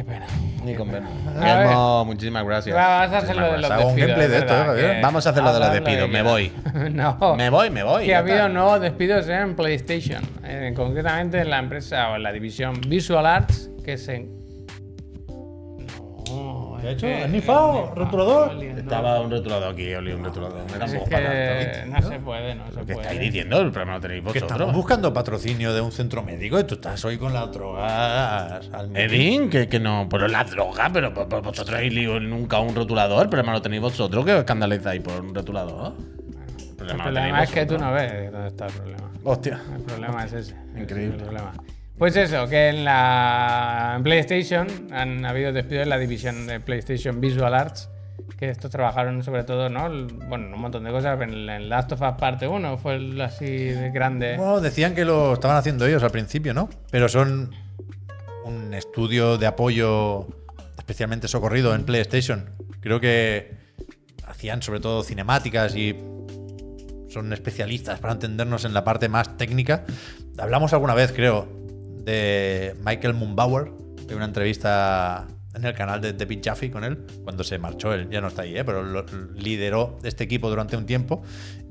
Qué 0.00 0.04
pena. 0.04 0.26
Ni 0.64 0.74
con 0.74 0.90
ver. 0.90 1.02
A 1.02 1.30
ver. 1.30 1.66
Guillermo, 1.66 2.04
muchísimas 2.06 2.42
gracias. 2.42 2.74
Va, 2.74 3.00
vas 3.00 3.12
a 3.12 3.18
hacer 3.18 3.36
lo 3.36 3.52
de 3.52 3.58
los 3.58 3.70
un 3.84 3.96
despidos. 3.96 4.78
¿eh, 4.78 5.00
Vamos 5.02 5.26
a 5.26 5.30
hacer 5.30 5.42
lo 5.42 5.52
de 5.52 5.60
los 5.60 5.72
despidos, 5.72 6.08
me 6.08 6.22
quieras. 6.22 6.90
no. 7.20 7.36
Me 7.36 7.50
voy, 7.50 7.68
me 7.68 7.82
voy. 7.82 8.06
Que 8.06 8.14
ha 8.14 8.20
habido 8.20 8.48
nuevos 8.48 8.80
despidos 8.80 9.28
en 9.28 9.54
PlayStation. 9.54 10.22
Eh, 10.42 10.72
concretamente 10.74 11.38
en 11.38 11.50
la 11.50 11.58
empresa 11.58 12.08
o 12.08 12.16
en 12.16 12.22
la 12.22 12.32
división 12.32 12.80
Visual 12.88 13.26
Arts, 13.26 13.70
que 13.84 13.98
se. 13.98 14.39
¿Qué 16.80 16.90
es 16.90 16.96
hecho? 16.96 17.06
¿Has 17.24 17.30
nifado, 17.30 17.72
no, 17.72 17.94
rotulador? 17.94 18.54
no, 18.54 18.62
Estaba 18.62 19.20
un 19.20 19.30
rotulador 19.30 19.72
aquí, 19.72 19.94
olí 19.94 20.12
un 20.12 20.24
rotulador. 20.24 20.62
Me 20.72 20.78
da 20.78 20.84
Es 20.86 20.92
un 20.92 20.98
poco 20.98 21.10
para 21.10 21.30
que 21.30 21.86
no 21.86 22.02
se 22.02 22.18
puede, 22.20 22.54
no 22.54 22.64
se 22.66 22.70
¿Qué 22.80 22.84
puede. 22.94 23.00
estáis 23.00 23.20
diciendo? 23.20 23.60
El 23.60 23.70
problema 23.70 23.94
lo 23.94 24.00
tenéis 24.00 24.22
Que 24.24 24.28
estamos 24.38 24.52
vosotros. 24.52 24.74
buscando 24.76 25.12
patrocinio 25.12 25.74
de 25.74 25.80
un 25.80 25.92
centro 25.92 26.22
médico 26.22 26.58
y 26.60 26.64
tú 26.64 26.74
estás 26.74 27.04
hoy 27.04 27.18
con 27.18 27.32
las 27.34 27.52
drogas. 27.52 28.70
Edwin, 28.94 29.50
que, 29.50 29.68
que 29.68 29.78
no, 29.80 30.06
pero 30.10 30.28
la 30.28 30.44
droga, 30.44 30.90
pero, 30.92 31.10
vosotros 31.12 31.70
habéis 31.76 31.94
leído 31.94 32.18
nunca 32.20 32.58
un 32.60 32.74
rotulador, 32.74 33.24
el 33.24 33.28
problema 33.28 33.52
lo 33.52 33.62
tenéis 33.62 33.82
vosotros, 33.82 34.24
que 34.24 34.32
os 34.32 34.38
escandalizáis 34.40 35.00
por 35.02 35.20
un 35.20 35.34
rotulador. 35.34 35.92
El 36.80 36.96
problema 36.96 37.42
es 37.42 37.50
que 37.50 37.66
tú 37.66 37.74
vosotros. 37.74 37.80
no 37.90 37.92
ves 37.94 38.32
dónde 38.32 38.48
está 38.48 38.66
el 38.66 38.72
problema. 38.72 39.10
Hostia. 39.22 39.60
El 39.76 39.82
problema 39.82 40.24
es 40.24 40.32
ese. 40.32 40.54
Increíble. 40.76 41.16
Ese 41.16 41.16
es 41.16 41.20
el 41.20 41.36
problema. 41.36 41.52
Pues 42.00 42.16
eso, 42.16 42.48
que 42.48 42.70
en 42.70 42.82
la 42.86 43.92
en 43.94 44.02
PlayStation 44.02 44.66
han 44.90 45.22
habido 45.26 45.52
despidos 45.52 45.82
en 45.82 45.90
la 45.90 45.98
división 45.98 46.46
de 46.46 46.58
PlayStation 46.58 47.20
Visual 47.20 47.52
Arts, 47.52 47.90
que 48.38 48.48
estos 48.48 48.70
trabajaron 48.70 49.22
sobre 49.22 49.44
todo, 49.44 49.68
¿no? 49.68 49.82
Bueno, 50.26 50.54
un 50.54 50.62
montón 50.62 50.82
de 50.84 50.92
cosas. 50.92 51.20
En, 51.20 51.50
en 51.50 51.68
Last 51.68 51.92
of 51.92 52.00
Us 52.00 52.14
parte 52.18 52.48
1 52.48 52.78
fue 52.78 52.94
el 52.94 53.20
así 53.20 53.44
de 53.44 53.90
grande. 53.90 54.38
Bueno, 54.38 54.62
decían 54.62 54.94
que 54.94 55.04
lo 55.04 55.34
estaban 55.34 55.58
haciendo 55.58 55.86
ellos 55.86 56.02
al 56.02 56.10
principio, 56.10 56.54
¿no? 56.54 56.70
Pero 56.90 57.06
son 57.06 57.50
un 58.46 58.72
estudio 58.72 59.36
de 59.36 59.46
apoyo 59.46 60.26
especialmente 60.78 61.28
socorrido 61.28 61.74
en 61.74 61.84
PlayStation. 61.84 62.48
Creo 62.80 62.98
que 62.98 63.58
hacían 64.26 64.62
sobre 64.62 64.80
todo 64.80 65.02
cinemáticas 65.02 65.76
y 65.76 65.94
son 67.10 67.30
especialistas 67.34 68.00
para 68.00 68.14
entendernos 68.14 68.64
en 68.64 68.72
la 68.72 68.84
parte 68.84 69.10
más 69.10 69.36
técnica. 69.36 69.84
Hablamos 70.38 70.72
alguna 70.72 70.94
vez, 70.94 71.12
creo, 71.12 71.59
de 72.10 72.74
Michael 72.84 73.14
Mumbauer, 73.14 73.70
de 74.06 74.14
una 74.16 74.24
entrevista 74.24 75.26
en 75.54 75.64
el 75.64 75.74
canal 75.74 76.00
de, 76.00 76.12
Big 76.26 76.40
Jaffe 76.44 76.70
con 76.70 76.84
él, 76.84 77.04
cuando 77.24 77.42
se 77.44 77.58
marchó, 77.58 77.92
él 77.92 78.08
ya 78.10 78.20
no 78.20 78.28
está 78.28 78.42
ahí, 78.42 78.56
¿eh? 78.56 78.64
pero 78.64 78.82
lo- 78.82 79.04
lideró 79.34 79.98
este 80.04 80.24
equipo 80.24 80.48
durante 80.48 80.76
un 80.76 80.86
tiempo 80.86 81.22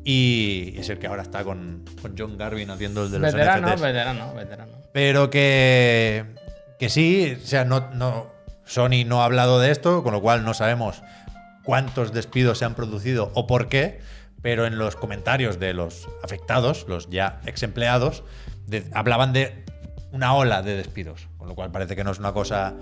y 0.03 0.74
es 0.78 0.90
el 0.90 0.99
que 0.99 1.07
ahora 1.07 1.22
está 1.24 1.44
con, 1.44 1.84
con 2.02 2.16
John 2.18 2.38
Garvin 2.38 2.70
haciendo 2.70 3.03
el 3.06 3.11
de 3.11 3.20
los 3.20 3.34
veterano, 3.34 3.68
NFTs. 3.68 3.82
veterano, 3.82 4.34
veterano. 4.34 4.72
Pero 4.94 5.30
que, 5.30 6.26
que 6.80 6.90
sí, 6.90 7.38
o 7.41 7.45
sea, 7.45 7.64
no, 7.66 7.90
no, 7.94 8.28
Sony 8.66 9.03
no 9.06 9.22
ha 9.22 9.26
hablado 9.26 9.60
de 9.60 9.72
esto, 9.72 10.03
con 10.03 10.14
lo 10.14 10.22
cual 10.22 10.44
no 10.44 10.53
sabemos 10.53 11.02
cuántos 11.64 12.14
despidos 12.14 12.57
se 12.60 12.66
han 12.66 12.76
producido 12.76 13.32
o 13.34 13.48
por 13.48 13.68
qué, 13.70 13.99
pero 14.41 14.66
en 14.66 14.78
los 14.78 14.95
comentarios 14.95 15.60
de 15.60 15.74
los 15.74 16.07
afectados, 16.24 16.86
los 16.88 17.10
ya 17.10 17.40
ex 17.45 17.64
empleados, 17.64 18.24
de- 18.68 18.86
hablaban 18.94 19.32
de 19.34 19.64
una 20.11 20.34
ola 20.34 20.61
de 20.61 20.76
despidos, 20.76 21.27
con 21.38 21.48
lo 21.48 21.56
cual 21.56 21.72
parece 21.72 21.95
que 21.95 22.03
no 22.03 22.11
es 22.11 22.19
una 22.19 22.34
cosa 22.34 22.76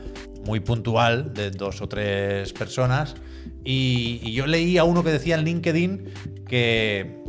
muy 0.46 0.60
puntual 0.60 1.34
de 1.34 1.52
dos 1.52 1.82
o 1.82 1.90
tres 1.90 2.54
personas. 2.54 3.16
Y, 3.64 4.20
y 4.24 4.34
yo 4.34 4.48
leí 4.48 4.78
a 4.78 4.84
uno 4.84 5.04
que 5.04 5.12
decía 5.12 5.36
en 5.36 5.44
LinkedIn 5.44 6.14
que, 6.48 7.20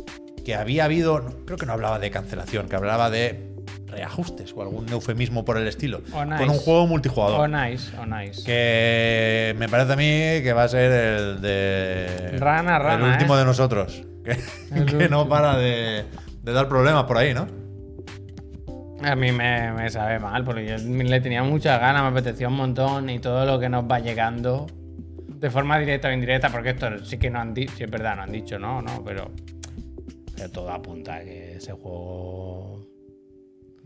que 0.45 0.55
había 0.55 0.85
habido, 0.85 1.19
no, 1.19 1.45
creo 1.45 1.57
que 1.57 1.65
no 1.65 1.73
hablaba 1.73 1.99
de 1.99 2.11
cancelación, 2.11 2.69
que 2.69 2.75
hablaba 2.75 3.09
de 3.09 3.49
reajustes 3.87 4.53
o 4.55 4.61
algún 4.61 4.87
eufemismo 4.89 5.43
por 5.43 5.57
el 5.57 5.67
estilo, 5.67 5.99
nice. 5.99 6.37
con 6.37 6.49
un 6.49 6.57
juego 6.57 6.87
multijugador. 6.87 7.41
O 7.41 7.47
nice, 7.47 7.91
o 7.97 8.05
nice. 8.05 8.43
Que 8.43 9.55
me 9.57 9.67
parece 9.67 9.93
a 9.93 9.95
mí 9.95 10.43
que 10.43 10.53
va 10.53 10.63
a 10.63 10.67
ser 10.69 10.91
el 10.91 11.41
de. 11.41 12.37
Rana, 12.39 12.79
rana, 12.79 13.05
El 13.05 13.11
último 13.13 13.35
¿eh? 13.35 13.39
de 13.39 13.45
nosotros. 13.45 14.03
Que, 14.23 15.09
no 15.09 15.27
para 15.27 15.57
de, 15.57 16.05
de 16.43 16.53
dar 16.53 16.69
problemas 16.69 17.05
por 17.05 17.17
ahí, 17.17 17.33
¿no? 17.33 17.58
A 19.03 19.15
mí 19.15 19.31
me, 19.31 19.89
sabe 19.89 20.19
mal, 20.19 20.43
porque 20.43 20.65
yo 20.65 20.77
le 20.77 21.21
tenía 21.21 21.41
muchas 21.43 21.79
ganas, 21.79 22.01
me 22.03 22.09
apetecía 22.09 22.47
un 22.49 22.55
montón 22.55 23.09
y 23.09 23.19
todo 23.19 23.45
lo 23.45 23.59
que 23.59 23.69
nos 23.69 23.89
va 23.89 23.99
llegando, 23.99 24.67
de 25.27 25.49
forma 25.49 25.79
directa 25.79 26.09
o 26.09 26.11
indirecta, 26.11 26.49
porque 26.49 26.71
esto 26.71 27.03
sí 27.05 27.17
que 27.17 27.29
no 27.29 27.39
han 27.39 27.53
dicho, 27.53 27.73
sí 27.77 27.83
es 27.83 27.89
verdad, 27.89 28.17
no 28.17 28.23
han 28.23 28.31
dicho, 28.31 28.59
no, 28.59 28.81
no, 28.81 29.03
pero, 29.05 29.31
pero 30.35 30.49
todo 30.51 30.69
apunta 30.71 31.15
a 31.15 31.19
que 31.21 31.55
ese 31.55 31.71
juego. 31.71 32.81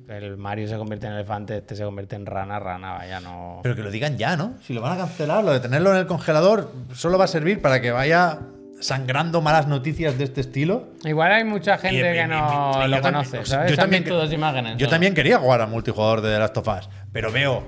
El 0.07 0.37
Mario 0.37 0.67
se 0.67 0.77
convierte 0.77 1.07
en 1.07 1.13
elefante, 1.13 1.57
este 1.57 1.75
se 1.75 1.83
convierte 1.83 2.15
en 2.15 2.25
rana, 2.25 2.59
rana, 2.59 2.93
vaya, 2.93 3.19
no. 3.19 3.59
Pero 3.63 3.75
que 3.75 3.83
lo 3.83 3.91
digan 3.91 4.17
ya, 4.17 4.35
¿no? 4.35 4.55
Si 4.61 4.73
lo 4.73 4.81
van 4.81 4.93
a 4.93 4.97
cancelar, 4.97 5.43
lo 5.43 5.53
de 5.53 5.59
tenerlo 5.59 5.91
en 5.91 5.97
el 5.97 6.07
congelador 6.07 6.71
solo 6.93 7.17
va 7.17 7.25
a 7.25 7.27
servir 7.27 7.61
para 7.61 7.79
que 7.81 7.91
vaya 7.91 8.39
sangrando 8.83 9.41
malas 9.41 9.67
noticias 9.67 10.17
de 10.17 10.25
este 10.25 10.41
estilo. 10.41 10.89
Igual 11.05 11.31
hay 11.31 11.43
mucha 11.43 11.77
gente 11.77 11.95
Y- 11.95 11.99
y- 11.99 12.03
que 12.13 12.23
y- 12.23 12.27
no 12.27 12.35
y- 12.85 12.89
lo 12.89 13.01
también- 13.01 13.01
conoce, 13.01 13.45
¿sabes? 13.45 13.71
yo 13.71 13.77
también 13.77 14.03
todas 14.03 14.31
imágenes. 14.33 14.77
Yo 14.77 14.87
¿no? 14.87 14.89
también 14.91 15.13
quería 15.13 15.37
jugar 15.39 15.61
al 15.61 15.69
multijugador 15.69 16.21
de 16.21 16.33
The 16.33 16.39
Last 16.39 16.57
of 16.57 16.67
Us, 16.67 16.89
pero 17.11 17.31
veo 17.31 17.63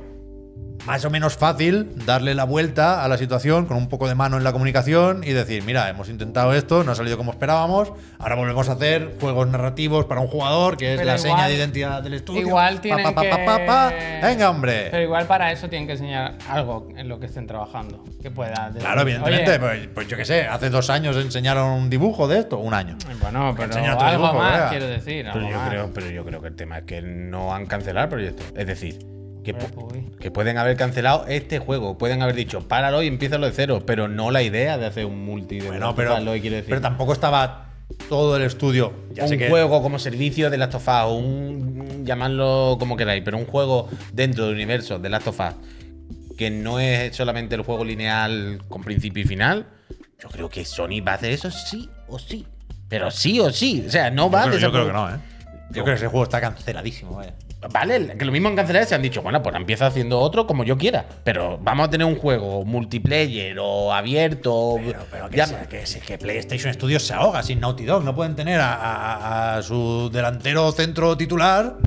más 0.86 1.04
o 1.04 1.10
menos 1.10 1.36
fácil 1.36 1.90
darle 2.06 2.36
la 2.36 2.44
vuelta 2.44 3.04
a 3.04 3.08
la 3.08 3.18
situación 3.18 3.66
con 3.66 3.76
un 3.76 3.90
poco 3.90 4.08
de 4.08 4.14
mano 4.14 4.38
en 4.38 4.44
la 4.44 4.52
comunicación 4.52 5.24
y 5.24 5.32
decir, 5.32 5.64
mira, 5.64 5.90
hemos 5.90 6.10
intentado 6.10 6.54
esto, 6.54 6.84
no 6.84 6.92
ha 6.92 6.96
salido 6.96 7.18
como 7.18 7.32
esperábamos, 7.32 7.92
ahora 8.20 8.36
volvemos 8.36 8.70
a 8.70 8.74
hacer 8.74 9.16
juegos 9.20 9.48
narrativos 9.48 10.06
para 10.06 10.22
un 10.22 10.28
jugador, 10.28 10.78
que 10.78 10.92
es 10.94 11.00
Pero 11.00 11.08
la 11.08 11.16
igual- 11.18 11.38
seña 11.38 11.48
de 11.48 11.56
identidad 11.56 12.04
del 12.04 12.14
estudio. 12.14 12.42
Igual 12.42 12.82
tienen 12.82 13.04
pa, 13.04 13.16
pa, 13.16 13.22
que... 13.24 13.30
pa, 13.30 13.46
pa, 13.46 13.66
pa. 13.66 13.94
Venga, 14.22 14.48
hombre. 14.52 14.90
Pero 14.92 15.02
igual 15.02 15.26
para 15.26 15.52
eso 15.52 15.68
tienen 15.70 15.88
que 15.88 15.94
enseñar 15.94 16.38
algo 16.48 16.88
en 16.96 17.08
lo 17.10 17.20
que 17.20 17.26
estén 17.26 17.48
trabajando. 17.48 18.04
Que 18.22 18.30
pueda... 18.30 18.68
decir, 18.68 18.82
Claro, 18.82 19.02
evidentemente, 19.02 19.52
"Oye, 19.54 19.60
pues, 19.60 19.88
pues 19.92 20.08
yo 20.08 20.18
qué 20.18 20.26
sé, 20.26 20.44
hace 20.46 20.70
dos 20.70 20.92
años 20.92 21.16
enseñaron 21.18 21.68
un 21.72 21.90
dibujo 21.90 22.28
de 22.28 22.38
esto, 22.42 22.60
un 22.60 22.76
año. 22.76 22.96
Bueno, 23.22 23.56
pero 23.58 23.74
algo 23.76 24.12
dibujo, 24.12 24.34
más, 24.36 24.70
quiero 24.70 24.86
decir. 24.88 25.26
Pero 25.34 25.50
yo, 25.50 25.58
más. 25.58 25.70
creo, 25.70 25.90
pero 25.92 26.12
yo 26.12 26.24
creo 26.24 26.42
que 26.44 26.48
el 26.50 26.56
tema 26.56 26.78
es 26.78 26.84
que 26.84 27.02
no 27.02 27.56
han 27.56 27.66
cancelado 27.66 28.04
el 28.06 28.10
proyecto. 28.12 28.44
Es 28.56 28.68
decir, 28.68 29.00
que, 29.46 29.52
Hombre, 29.52 29.68
pu- 29.70 29.94
uy. 29.94 30.12
que 30.20 30.32
pueden 30.32 30.58
haber 30.58 30.76
cancelado 30.76 31.26
este 31.28 31.60
juego. 31.60 31.98
Pueden 31.98 32.22
haber 32.22 32.36
dicho, 32.36 32.68
páralo 32.68 33.02
y 33.02 33.08
empiézalo 33.08 33.46
de 33.46 33.54
cero. 33.54 33.84
Pero 33.86 34.08
no 34.10 34.32
la 34.32 34.44
idea 34.44 34.78
de 34.78 34.86
hacer 34.88 35.06
un 35.06 35.24
multi 35.24 35.60
de 35.60 35.68
Bueno, 35.68 35.96
pero, 35.96 36.20
lo 36.20 36.34
que 36.34 36.42
quiero 36.42 36.58
decir. 36.58 36.70
pero 36.70 36.82
tampoco 36.82 37.14
estaba 37.14 37.70
todo 38.10 38.36
el 38.36 38.42
estudio. 38.44 38.94
Ya 39.14 39.24
un 39.24 39.30
sé 39.30 39.38
que 39.38 39.48
juego 39.48 39.82
como 39.82 40.00
servicio 40.00 40.50
de 40.50 40.58
Last 40.58 40.76
of 40.76 40.88
Us, 40.88 41.12
un 41.24 42.06
llamadlo 42.06 42.76
como 42.80 42.98
queráis, 42.98 43.22
pero 43.24 43.38
un 43.38 43.46
juego 43.46 43.88
dentro 44.12 44.46
del 44.48 44.56
universo 44.56 45.00
de 45.00 45.10
Last 45.10 45.28
of 45.28 45.40
Us 45.40 45.56
que 46.38 46.50
no 46.52 46.82
es 46.82 47.16
solamente 47.16 47.56
el 47.56 47.62
juego 47.62 47.86
lineal 47.86 48.60
con 48.68 48.84
principio 48.84 49.24
y 49.24 49.26
final, 49.26 49.68
yo 50.22 50.28
creo 50.28 50.50
que 50.50 50.66
Sony 50.66 51.00
va 51.02 51.14
a 51.14 51.16
hacer 51.16 51.32
eso 51.32 51.50
sí 51.50 51.90
o 52.10 52.20
sí. 52.20 52.46
Pero 52.90 53.10
sí 53.10 53.40
o 53.40 53.50
sí. 53.52 53.86
O 53.88 53.90
sea, 53.90 54.12
no 54.12 54.24
Yo 54.26 54.32
va 54.32 54.42
creo, 54.42 54.56
de 54.56 54.60
yo 54.60 54.70
creo 54.72 54.86
que 54.88 54.92
no, 54.92 55.10
¿eh? 55.10 55.18
Yo 55.70 55.84
creo 55.84 55.86
que 55.86 55.94
ese 55.94 56.08
juego 56.08 56.26
está 56.26 56.42
canceladísimo, 56.42 57.16
vaya. 57.16 57.34
Vale, 57.72 58.16
que 58.18 58.26
lo 58.26 58.32
mismo 58.32 58.50
en 58.50 58.56
cancelar 58.56 58.86
se 58.86 58.96
han 58.96 59.02
dicho, 59.02 59.22
bueno, 59.22 59.42
pues 59.42 59.56
empieza 59.56 59.88
haciendo 59.88 60.20
otro 60.20 60.46
como 60.48 60.64
yo 60.64 60.78
quiera. 60.78 61.06
Pero 61.24 61.58
vamos 61.62 61.88
a 61.88 61.90
tener 61.90 62.06
un 62.08 62.16
juego 62.16 62.64
multiplayer 62.66 63.58
o 63.60 63.94
abierto. 63.94 64.76
Pero, 64.84 65.00
pero 65.12 65.30
que, 65.30 65.38
ya- 65.38 65.48
sea- 65.48 65.68
que, 65.68 66.18
PlayStation 66.18 66.74
Studios 66.74 67.04
se 67.06 67.14
ahoga 67.14 67.44
sin 67.44 67.60
Naughty 67.60 67.86
Dog. 67.86 68.04
No 68.04 68.16
pueden 68.16 68.36
tener 68.36 68.60
a, 68.60 68.74
a- 68.76 69.58
a 69.58 69.62
su 69.64 70.10
delantero 70.12 70.72
centro 70.72 71.16
titular 71.18 71.78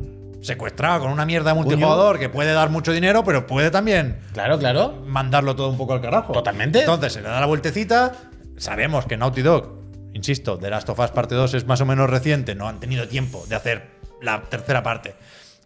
secuestrado 0.40 1.00
con 1.00 1.10
una 1.10 1.26
mierda 1.26 1.50
de 1.50 1.56
multijugador 1.56 2.18
que 2.18 2.28
puede 2.28 2.52
dar 2.52 2.70
mucho 2.70 2.92
dinero, 2.92 3.24
pero 3.24 3.46
puede 3.46 3.70
también 3.72 4.20
Claro, 4.32 4.56
claro. 4.58 5.02
mandarlo 5.06 5.56
todo 5.56 5.68
un 5.68 5.76
poco 5.76 5.94
al 5.94 6.00
carajo. 6.00 6.32
Totalmente. 6.32 6.80
Entonces 6.80 7.12
se 7.12 7.22
le 7.22 7.28
da 7.28 7.40
la 7.40 7.46
vueltecita. 7.46 8.12
Sabemos 8.56 9.04
que 9.06 9.16
Naughty 9.16 9.42
Dog, 9.42 9.78
insisto, 10.12 10.56
The 10.58 10.70
Last 10.70 10.88
of 10.90 10.98
Us 11.00 11.10
parte 11.10 11.34
2 11.34 11.54
es 11.54 11.66
más 11.66 11.80
o 11.80 11.86
menos 11.86 12.08
reciente, 12.08 12.54
no 12.54 12.68
han 12.68 12.78
tenido 12.80 13.08
tiempo 13.08 13.44
de 13.48 13.56
hacer 13.56 13.98
la 14.22 14.42
tercera 14.42 14.82
parte. 14.82 15.14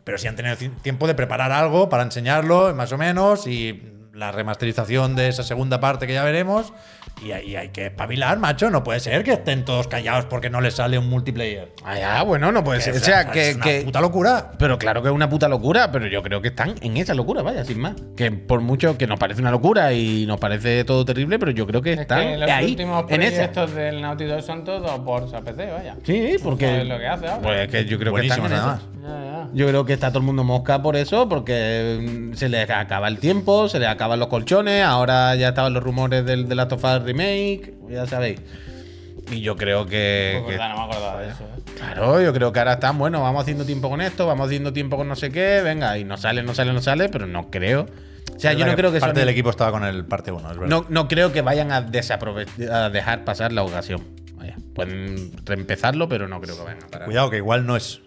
Pero 0.05 0.19
sí 0.19 0.27
han 0.27 0.37
tenido 0.37 0.57
tiempo 0.83 1.07
de 1.07 1.15
preparar 1.15 1.53
algo 1.53 1.89
para 1.89 2.03
enseñarlo, 2.03 2.75
más 2.75 2.93
o 2.93 2.99
menos, 2.99 3.47
y 3.47 3.83
la 4.13 4.33
remasterización 4.33 5.17
de 5.17 5.29
esa 5.29 5.43
segunda 5.43 5.81
parte 5.81 6.07
que 6.07 6.15
ya 6.15 6.25
veremos. 6.25 6.73
Y 7.21 7.31
hay 7.31 7.69
que 7.69 7.87
espabilar, 7.87 8.39
macho. 8.41 8.69
No 8.69 8.83
puede 8.83 8.99
ser 8.99 9.23
que 9.23 9.35
estén 9.35 9.65
todos 9.65 9.87
callados 9.87 10.25
porque 10.25 10.51
no 10.51 10.61
les 10.61 10.75
sale 10.75 10.99
un 10.99 11.09
multiplayer. 11.09 11.73
Ah, 11.85 11.97
ya, 11.97 12.23
bueno, 12.25 12.51
no 12.51 12.65
puede 12.65 12.81
ser. 12.81 12.95
O 12.95 12.97
Es- 12.97 13.05
sea, 13.05 13.21
es 13.23 13.27
que, 13.29 13.55
una 13.55 13.65
que- 13.65 13.81
puta 13.83 14.01
locura. 14.01 14.51
Pero 14.59 14.77
claro 14.77 15.03
que 15.03 15.09
es 15.09 15.15
una 15.15 15.29
puta 15.29 15.49
locura, 15.49 15.93
pero 15.93 16.09
yo 16.09 16.21
creo 16.25 16.43
que 16.43 16.49
están 16.49 16.75
en 16.81 16.97
esa 16.97 17.15
locura, 17.15 17.43
vaya, 17.43 17.65
sin 17.65 17.79
más. 17.79 17.95
Que 18.17 18.33
por 18.33 18.61
mucho 18.61 18.99
que 18.99 19.07
nos 19.07 19.21
parece 19.21 19.41
una 19.41 19.53
locura 19.53 19.93
y 19.93 20.27
nos 20.27 20.41
parece 20.41 20.83
todo 20.85 21.05
terrible, 21.05 21.39
pero 21.39 21.53
yo 21.53 21.65
creo 21.65 21.81
que 21.81 21.93
Es 21.93 22.01
están 22.01 22.27
que 22.27 22.39
los 22.39 22.51
ahí, 22.51 22.71
últimos 22.71 23.05
en 23.09 23.23
esa. 23.23 23.35
proyectos 23.35 23.75
del 23.77 24.01
Naughty 24.03 24.25
Dog 24.25 24.43
son 24.43 24.65
todos 24.65 24.99
por 25.01 25.31
PC, 25.45 25.71
vaya. 25.71 25.97
Sí, 26.05 26.37
porque. 26.43 26.81
Es 26.83 26.89
lo 26.89 26.99
que 26.99 27.07
hace 27.07 27.27
ahora. 27.29 27.41
Pues 27.43 27.61
es 27.61 27.69
que 27.69 27.85
yo 27.85 27.99
creo 28.01 28.15
que 28.15 28.23
están 28.23 28.45
en 28.45 28.51
nada 28.51 28.67
más. 28.67 28.81
Ya, 29.01 29.09
ya. 29.09 29.49
Yo 29.55 29.67
creo 29.69 29.85
que 29.85 29.93
está 29.93 30.09
todo 30.09 30.19
el 30.21 30.25
mundo 30.25 30.43
mosca 30.45 30.81
por 30.83 30.97
eso, 30.97 31.29
porque 31.29 31.99
mm, 32.33 32.35
se 32.35 32.49
le 32.49 32.63
acaba 32.63 33.07
el 33.09 33.19
tiempo, 33.19 33.69
se 33.69 33.79
le 33.79 33.87
acaban 33.87 34.19
los 34.19 34.29
colchones, 34.29 34.83
ahora 34.85 35.35
ya 35.35 35.49
estaban 35.51 35.73
los 35.73 35.83
rumores 35.83 36.25
del, 36.25 36.49
de 36.49 36.55
Last 36.55 36.73
of 36.73 36.85
Us 36.85 37.02
Remake, 37.03 37.75
ya 37.91 38.07
sabéis. 38.07 38.41
Y 39.31 39.41
yo 39.41 39.57
creo 39.57 39.87
que, 39.87 40.41
Pues 40.45 40.57
que- 40.57 40.63
no 40.69 40.75
me 40.77 40.83
acordaba 40.83 41.21
de 41.23 41.31
eso. 41.31 41.45
¿eh? 41.45 41.63
Claro, 41.77 42.21
yo 42.21 42.33
creo 42.33 42.53
que 42.53 42.59
ahora 42.59 42.75
están, 42.75 42.99
bueno, 42.99 43.23
vamos 43.23 43.43
haciendo 43.43 43.65
tiempo 43.65 43.89
con 43.89 44.01
esto, 44.01 44.27
vamos 44.27 44.47
haciendo 44.47 44.73
tiempo 44.73 44.97
con 44.97 45.07
no 45.09 45.17
sé 45.17 45.31
qué, 45.31 45.61
venga, 45.63 45.97
y 45.99 46.05
no 46.05 46.17
sale, 46.17 46.43
no 46.43 46.55
sale, 46.55 46.73
no 46.73 46.83
sale, 46.83 47.09
pero 47.09 47.27
no 47.27 47.51
creo. 47.51 47.87
O 48.35 48.39
sea, 48.39 48.53
yo 48.55 48.67
no 48.67 48.75
creo 48.75 48.91
que 48.93 48.99
parte 48.99 49.21
Sony- 49.21 49.23
del 49.23 49.29
equipo 49.29 49.51
estaba 49.51 49.71
con 49.71 49.85
el 49.85 50.05
parte 50.05 50.33
1, 50.33 50.51
es 50.51 50.57
verdad. 50.59 50.69
no, 50.69 50.87
no 50.89 51.07
creo 51.09 51.33
que 51.33 51.43
vayan 51.43 51.71
a, 51.71 51.77
a 51.79 52.91
dejar 52.91 53.25
pasar 53.25 53.53
la 53.53 53.63
ocasión. 53.63 54.03
Vaya, 54.37 54.57
pueden 54.75 55.33
reempezarlo, 55.45 56.09
pero 56.09 56.27
no 56.27 56.41
creo 56.41 56.57
que 56.57 56.63
vayan 56.65 56.83
a 56.83 56.87
parar. 56.89 57.07
Cuidado, 57.07 57.31
que 57.31 57.37
igual 57.37 57.65
no 57.67 57.77
es. 57.77 58.01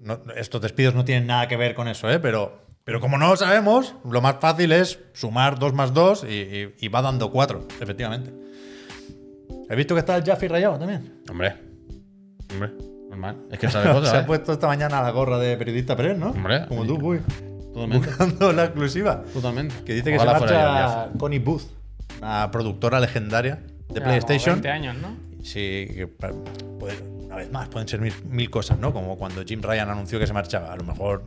no- 0.00 0.20
estos 0.36 0.60
despidos 0.60 0.94
no 0.94 1.04
tienen 1.04 1.26
nada 1.28 1.46
que 1.48 1.56
ver 1.56 1.74
con 1.74 1.86
eso, 1.86 2.10
¿eh? 2.10 2.18
Pero, 2.18 2.66
pero 2.88 3.00
como 3.00 3.18
no 3.18 3.28
lo 3.28 3.36
sabemos, 3.36 3.94
lo 4.10 4.22
más 4.22 4.36
fácil 4.40 4.72
es 4.72 4.98
sumar 5.12 5.58
2 5.58 5.74
más 5.74 5.92
2 5.92 6.24
y, 6.26 6.32
y- 6.32 6.74
y 6.80 6.88
va 6.88 7.02
dando 7.02 7.30
4, 7.30 7.68
efectivamente. 7.80 8.32
¿Has 9.68 9.76
visto 9.76 9.94
que 9.94 9.98
está 10.00 10.16
el 10.16 10.24
Jaffe 10.24 10.48
rayado 10.48 10.78
también? 10.78 11.20
Hombre, 11.30 11.54
hombre, 12.50 12.70
normal. 13.10 13.36
Es 13.50 13.58
que 13.58 13.68
sabe 13.68 13.90
cosas, 13.92 14.10
Se 14.10 14.16
ha 14.16 14.20
¿eh? 14.20 14.24
puesto 14.24 14.54
esta 14.54 14.66
mañana 14.68 15.02
la 15.02 15.10
gorra 15.10 15.38
de 15.38 15.54
periodista 15.58 15.94
Press, 15.96 16.16
¿no? 16.16 16.30
Hombre. 16.30 16.64
Como 16.66 16.86
tú, 16.86 16.94
uy. 17.02 17.20
Totalmente. 17.74 18.06
Buscando 18.08 18.52
la 18.54 18.64
exclusiva. 18.64 19.22
Totalmente. 19.34 19.74
Que 19.84 19.92
dice 19.92 20.10
que 20.10 20.16
Ojalá 20.16 20.32
se 20.32 20.38
fuera 20.38 20.54
yo, 20.62 20.72
marcha 20.72 21.18
Connie 21.18 21.38
Booth, 21.40 21.64
una 22.22 22.50
productora 22.50 23.00
legendaria 23.00 23.56
de 23.56 23.60
Ya, 23.88 23.94
como 24.00 24.04
PlayStation. 24.06 24.54
20 24.62 24.68
años, 24.70 24.96
¿no? 24.96 25.14
Sí, 25.44 25.60
que 25.92 26.08
una 27.26 27.36
vez 27.36 27.52
más, 27.52 27.68
pueden 27.68 27.86
ser 27.86 28.00
mil, 28.00 28.14
mil 28.24 28.48
cosas, 28.48 28.78
¿no? 28.78 28.94
Como 28.94 29.18
cuando 29.18 29.44
Jim 29.44 29.60
Ryan 29.62 29.90
anunció 29.90 30.18
que 30.18 30.26
se 30.26 30.32
marchaba. 30.32 30.72
A 30.72 30.76
lo 30.76 30.84
mejor 30.84 31.24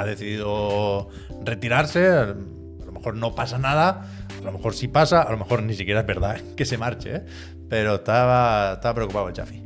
ha 0.00 0.04
decidido 0.06 1.08
retirarse, 1.44 2.06
a 2.08 2.24
lo 2.26 2.92
mejor 2.92 3.14
no 3.16 3.34
pasa 3.34 3.58
nada, 3.58 4.06
a 4.40 4.44
lo 4.44 4.52
mejor 4.52 4.74
sí 4.74 4.88
pasa, 4.88 5.22
a 5.22 5.30
lo 5.30 5.38
mejor 5.38 5.62
ni 5.62 5.74
siquiera 5.74 6.00
es 6.00 6.06
verdad 6.06 6.36
que 6.56 6.64
se 6.64 6.78
marche, 6.78 7.16
¿eh? 7.16 7.22
Pero 7.68 7.96
estaba, 7.96 8.74
estaba 8.74 8.94
preocupado 8.94 9.28
el 9.28 9.34
Chafi. 9.34 9.62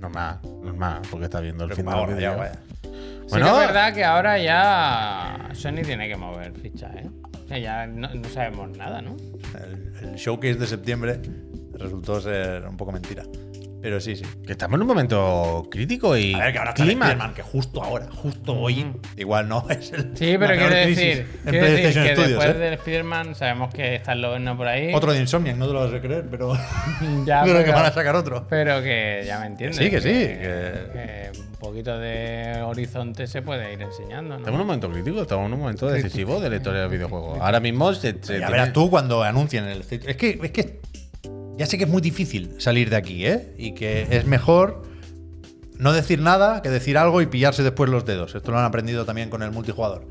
Normal, 0.00 0.40
normal, 0.64 1.02
porque 1.10 1.26
está 1.26 1.40
viendo 1.40 1.64
el 1.64 1.70
fin 1.74 1.84
Preocupado, 1.84 2.06
del 2.08 2.16
rayado, 2.16 2.36
vídeo. 2.40 2.50
vaya. 2.50 2.62
Sí 3.28 3.36
que 3.36 3.46
es 3.48 3.56
verdad 3.66 3.94
que 3.94 4.04
ahora 4.04 4.38
ya 4.38 5.48
Sony 5.54 5.82
tiene 5.84 6.08
que 6.08 6.16
mover 6.16 6.52
ficha, 6.54 6.90
¿eh? 6.96 7.08
O 7.44 7.48
sea, 7.48 7.58
ya 7.58 7.86
no, 7.86 8.12
no 8.12 8.28
sabemos 8.28 8.76
nada, 8.76 9.00
¿no? 9.00 9.16
El, 9.54 10.08
el 10.10 10.14
showcase 10.16 10.54
de 10.56 10.66
septiembre 10.66 11.20
resultó 11.74 12.20
ser 12.20 12.66
un 12.66 12.76
poco 12.76 12.90
mentira. 12.92 13.22
Pero 13.82 14.00
sí, 14.00 14.14
sí. 14.14 14.24
Que 14.46 14.52
estamos 14.52 14.76
en 14.76 14.82
un 14.82 14.86
momento 14.86 15.66
crítico 15.70 16.16
y 16.16 16.34
A 16.34 16.38
ver, 16.38 16.52
que 16.52 16.58
ahora 16.58 16.70
está 16.70 16.82
el 16.84 16.88
clima. 16.90 17.06
Spider-Man, 17.06 17.34
que 17.34 17.42
justo 17.42 17.82
ahora, 17.82 18.06
justo 18.12 18.54
hoy, 18.54 18.86
igual 19.16 19.48
no 19.48 19.66
es 19.70 19.90
el. 19.92 20.16
Sí, 20.16 20.36
pero 20.38 20.54
quiero 20.54 20.74
decir, 20.74 21.26
en 21.44 21.50
quiero 21.50 21.66
decir 21.66 21.80
PlayStation 21.80 22.04
que 22.06 22.12
Studios, 22.12 22.28
después 22.30 22.50
¿eh? 22.56 22.58
del 22.58 22.74
Spider-Man 22.74 23.34
sabemos 23.34 23.74
que 23.74 23.96
está 23.96 24.12
el 24.12 24.22
Loberno 24.22 24.56
por 24.56 24.68
ahí. 24.68 24.94
Otro 24.94 25.12
de 25.12 25.18
Insomniac, 25.20 25.56
no 25.56 25.66
te 25.66 25.72
lo 25.72 25.80
vas 25.80 25.92
a 25.92 26.00
creer, 26.00 26.26
pero. 26.30 26.52
Ya, 27.26 27.42
creo 27.42 27.56
que 27.58 27.62
pero- 27.64 27.72
van 27.74 27.86
a 27.86 27.92
sacar 27.92 28.14
otro. 28.14 28.46
Pero 28.48 28.82
que 28.82 29.24
ya 29.26 29.40
me 29.40 29.46
entiendes. 29.46 29.76
sí, 29.78 29.90
que 29.90 30.00
sí, 30.00 30.08
que 30.08 31.30
un 31.38 31.56
poquito 31.56 31.98
de 31.98 32.60
horizonte 32.62 33.26
se 33.26 33.42
puede 33.42 33.72
ir 33.72 33.82
enseñando, 33.82 34.36
Estamos 34.36 34.54
en 34.56 34.60
un 34.60 34.66
momento 34.66 34.90
crítico, 34.90 35.22
estamos 35.22 35.46
en 35.46 35.54
un 35.54 35.60
momento 35.60 35.86
decisivo 35.88 36.40
de 36.40 36.50
la 36.50 36.56
historia 36.56 36.80
del 36.82 36.90
videojuego. 36.90 37.38
Ahora 37.42 37.60
mismo 37.60 37.92
se, 37.94 38.12
se 38.12 38.14
Ya 38.14 38.24
tiene- 38.24 38.50
verás 38.50 38.72
tú 38.72 38.90
cuando 38.90 39.22
anuncien 39.22 39.64
el 39.64 39.80
Es 39.80 40.16
que, 40.16 40.38
es 40.42 40.50
que 40.52 40.80
ya 41.62 41.66
sé 41.66 41.78
que 41.78 41.84
es 41.84 41.90
muy 41.90 42.02
difícil 42.02 42.56
salir 42.58 42.90
de 42.90 42.96
aquí, 42.96 43.24
¿eh? 43.24 43.54
Y 43.56 43.70
que 43.74 44.08
es 44.10 44.26
mejor 44.26 44.82
no 45.78 45.92
decir 45.92 46.20
nada 46.20 46.60
que 46.60 46.70
decir 46.70 46.98
algo 46.98 47.22
y 47.22 47.26
pillarse 47.26 47.62
después 47.62 47.88
los 47.88 48.04
dedos. 48.04 48.34
Esto 48.34 48.50
lo 48.50 48.58
han 48.58 48.64
aprendido 48.64 49.04
también 49.04 49.30
con 49.30 49.44
el 49.44 49.52
multijugador. 49.52 50.04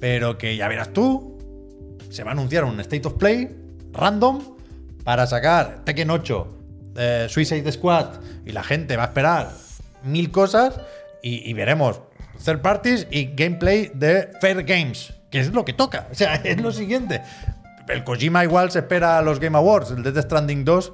Pero 0.00 0.38
que 0.38 0.56
ya 0.56 0.66
verás 0.66 0.92
tú, 0.92 1.38
se 2.10 2.24
va 2.24 2.30
a 2.30 2.32
anunciar 2.32 2.64
un 2.64 2.80
State 2.80 3.06
of 3.06 3.14
Play 3.14 3.48
random 3.92 4.42
para 5.04 5.28
sacar 5.28 5.84
Tekken 5.84 6.10
8, 6.10 6.58
eh, 6.96 7.26
Suicide 7.28 7.70
Squad 7.70 8.14
y 8.44 8.50
la 8.50 8.64
gente 8.64 8.96
va 8.96 9.04
a 9.04 9.06
esperar 9.06 9.52
mil 10.02 10.32
cosas 10.32 10.80
y, 11.22 11.48
y 11.48 11.52
veremos 11.52 12.00
third 12.44 12.60
parties 12.60 13.06
y 13.08 13.26
gameplay 13.36 13.92
de 13.94 14.32
Fair 14.40 14.64
Games, 14.64 15.12
que 15.30 15.38
es 15.38 15.52
lo 15.52 15.64
que 15.64 15.74
toca. 15.74 16.08
O 16.10 16.16
sea, 16.16 16.34
es 16.44 16.60
lo 16.60 16.72
siguiente. 16.72 17.22
El 17.88 18.04
Kojima 18.04 18.44
igual 18.44 18.70
se 18.70 18.80
espera 18.80 19.18
a 19.18 19.22
los 19.22 19.40
Game 19.40 19.56
Awards, 19.56 19.90
el 19.90 20.02
Death 20.02 20.24
Stranding 20.24 20.64
2, 20.64 20.92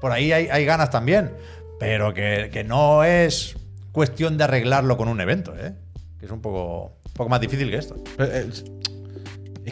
por 0.00 0.12
ahí 0.12 0.32
hay, 0.32 0.64
ganas 0.64 0.90
también. 0.90 1.32
Pero 1.78 2.14
que, 2.14 2.50
que 2.52 2.64
no 2.64 3.04
es 3.04 3.56
cuestión 3.92 4.36
de 4.36 4.44
arreglarlo 4.44 4.96
con 4.96 5.08
un 5.08 5.20
evento, 5.20 5.54
¿eh? 5.56 5.74
Que 6.18 6.26
es 6.26 6.32
un 6.32 6.40
poco, 6.40 6.98
más 7.28 7.40
difícil 7.40 7.70
que 7.70 7.76
esto. 7.76 7.96
Pero 8.16 8.32
Es, 8.32 8.64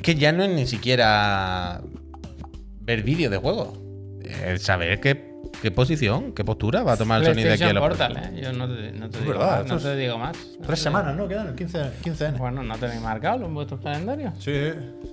que 0.00 0.14
ya 0.14 0.32
no 0.32 0.44
es 0.44 0.50
ni 0.50 0.66
siquiera 0.66 1.82
ver 2.80 3.02
vídeos 3.02 3.30
de 3.30 3.36
juegos. 3.36 3.78
Eh, 4.22 4.56
saber 4.58 5.00
qué, 5.00 5.31
qué 5.60 5.70
posición, 5.70 6.32
qué 6.32 6.44
postura 6.44 6.82
va 6.82 6.92
a 6.92 6.96
tomar 6.96 7.20
el 7.20 7.26
sonido 7.26 7.48
de 7.48 7.54
aquí 7.54 7.62
a 7.64 7.72
los 7.72 7.82
Portal, 7.82 8.16
¿eh? 8.16 8.40
Yo 8.42 8.52
no 8.52 8.66
te, 8.68 8.92
no 8.92 9.10
te 9.10 9.18
Es 9.18 9.24
digo, 9.24 9.38
verdad, 9.38 9.58
más, 9.60 9.66
no 9.68 9.76
es- 9.76 9.82
te 9.82 9.96
digo 9.96 10.18
más. 10.18 10.36
No 10.36 10.66
Tres 10.66 10.78
te- 10.78 10.84
semanas, 10.84 11.14
¿no? 11.16 11.28
Quedan 11.28 11.48
el 11.48 11.54
15, 11.54 11.78
15N. 12.04 12.38
Bueno, 12.38 12.62
no 12.62 12.76
tenéis 12.78 13.00
marcado 13.00 13.44
en 13.44 13.54
vuestros 13.54 13.80
calendarios. 13.80 14.34
Sí, 14.38 14.52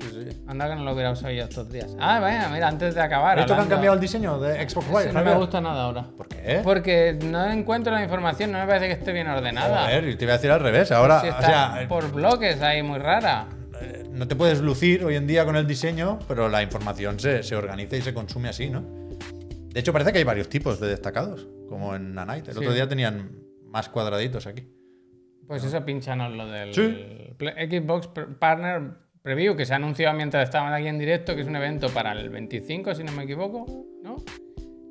sí, 0.02 0.08
sí. 0.30 0.42
Anda 0.48 0.70
que 0.70 0.76
no 0.76 0.84
lo 0.84 0.94
hubiera 0.94 1.12
usado 1.12 1.32
yo 1.34 1.44
estos 1.44 1.70
días. 1.72 1.88
Ah, 2.00 2.20
vaya, 2.20 2.50
mira, 2.50 2.68
antes 2.68 2.96
de 2.96 3.02
acabar. 3.02 3.40
¿Esto 3.40 3.56
que 3.56 3.62
han 3.62 3.68
cambiado 3.70 3.96
el 3.96 4.00
diseño 4.02 4.40
de 4.40 4.68
Xbox 4.70 4.88
Live? 4.90 5.04
Sí, 5.04 5.10
no 5.14 5.24
me 5.24 5.36
gusta 5.36 5.62
nada 5.62 5.84
ahora. 5.84 6.06
¿Por 6.18 6.28
qué? 6.28 6.62
Porque 6.64 7.18
no 7.24 7.46
encuentro 7.50 7.94
la 7.94 8.04
información, 8.04 8.52
no 8.52 8.60
me 8.60 8.66
parece 8.68 8.88
que 8.88 8.94
esté 8.94 9.12
bien 9.12 9.28
ordenada. 9.28 9.86
A 9.86 9.88
ver, 9.88 10.08
y 10.08 10.16
te 10.16 10.24
iba 10.26 10.34
a 10.34 10.38
decir 10.38 10.52
al 10.52 10.60
revés. 10.62 10.92
Ahora, 10.92 11.22
Si 11.22 11.28
o 11.28 11.30
está 11.32 11.46
sea, 11.46 11.86
por 11.88 12.12
bloques 12.12 12.62
ahí 12.62 12.82
muy 12.84 13.00
rara. 13.00 13.46
eh, 13.82 14.04
no 14.12 14.28
te 14.28 14.36
puedes 14.36 14.60
lucir 14.62 15.04
hoy 15.06 15.16
en 15.16 15.26
día 15.28 15.46
con 15.46 15.56
el 15.56 15.66
diseño, 15.68 16.20
pero 16.28 16.50
la 16.50 16.62
información 16.62 17.20
se, 17.20 17.44
se 17.44 17.56
organiza 17.56 17.96
y 17.96 18.02
se 18.02 18.14
consume 18.14 18.50
así, 18.50 18.70
¿no? 18.70 18.84
De 19.74 19.80
hecho, 19.80 19.94
parece 19.94 20.12
que 20.12 20.18
hay 20.20 20.24
varios 20.24 20.50
tipos 20.50 20.80
de 20.80 20.88
destacados, 20.88 21.48
como 21.68 21.96
en 21.96 22.14
Nanite. 22.14 22.50
El 22.52 22.58
Sí. 22.58 22.60
otro 22.64 22.74
día 22.74 22.88
tenían 22.90 23.32
más 23.66 23.90
cuadraditos 23.90 24.48
aquí. 24.48 24.68
Pues 25.48 25.64
eso 25.64 25.84
pinchanos 25.86 26.34
lo 26.36 26.48
del 26.48 26.74
Sí. 26.74 27.36
Xbox 27.40 28.08
Partner 28.40 28.92
Preview 29.22 29.56
que 29.56 29.66
se 29.66 29.74
ha 29.74 29.76
anunciado 29.76 30.16
mientras 30.16 30.44
estaban 30.46 30.74
aquí 30.74 30.88
en 30.88 30.98
directo, 30.98 31.36
que 31.36 31.42
es 31.42 31.48
un 31.48 31.56
evento 31.56 31.90
para 31.90 32.14
el 32.14 32.30
25, 32.30 32.96
si 32.96 33.04
no 33.04 33.12
me 33.12 33.24
equivoco, 33.24 33.66
¿no? 34.04 34.18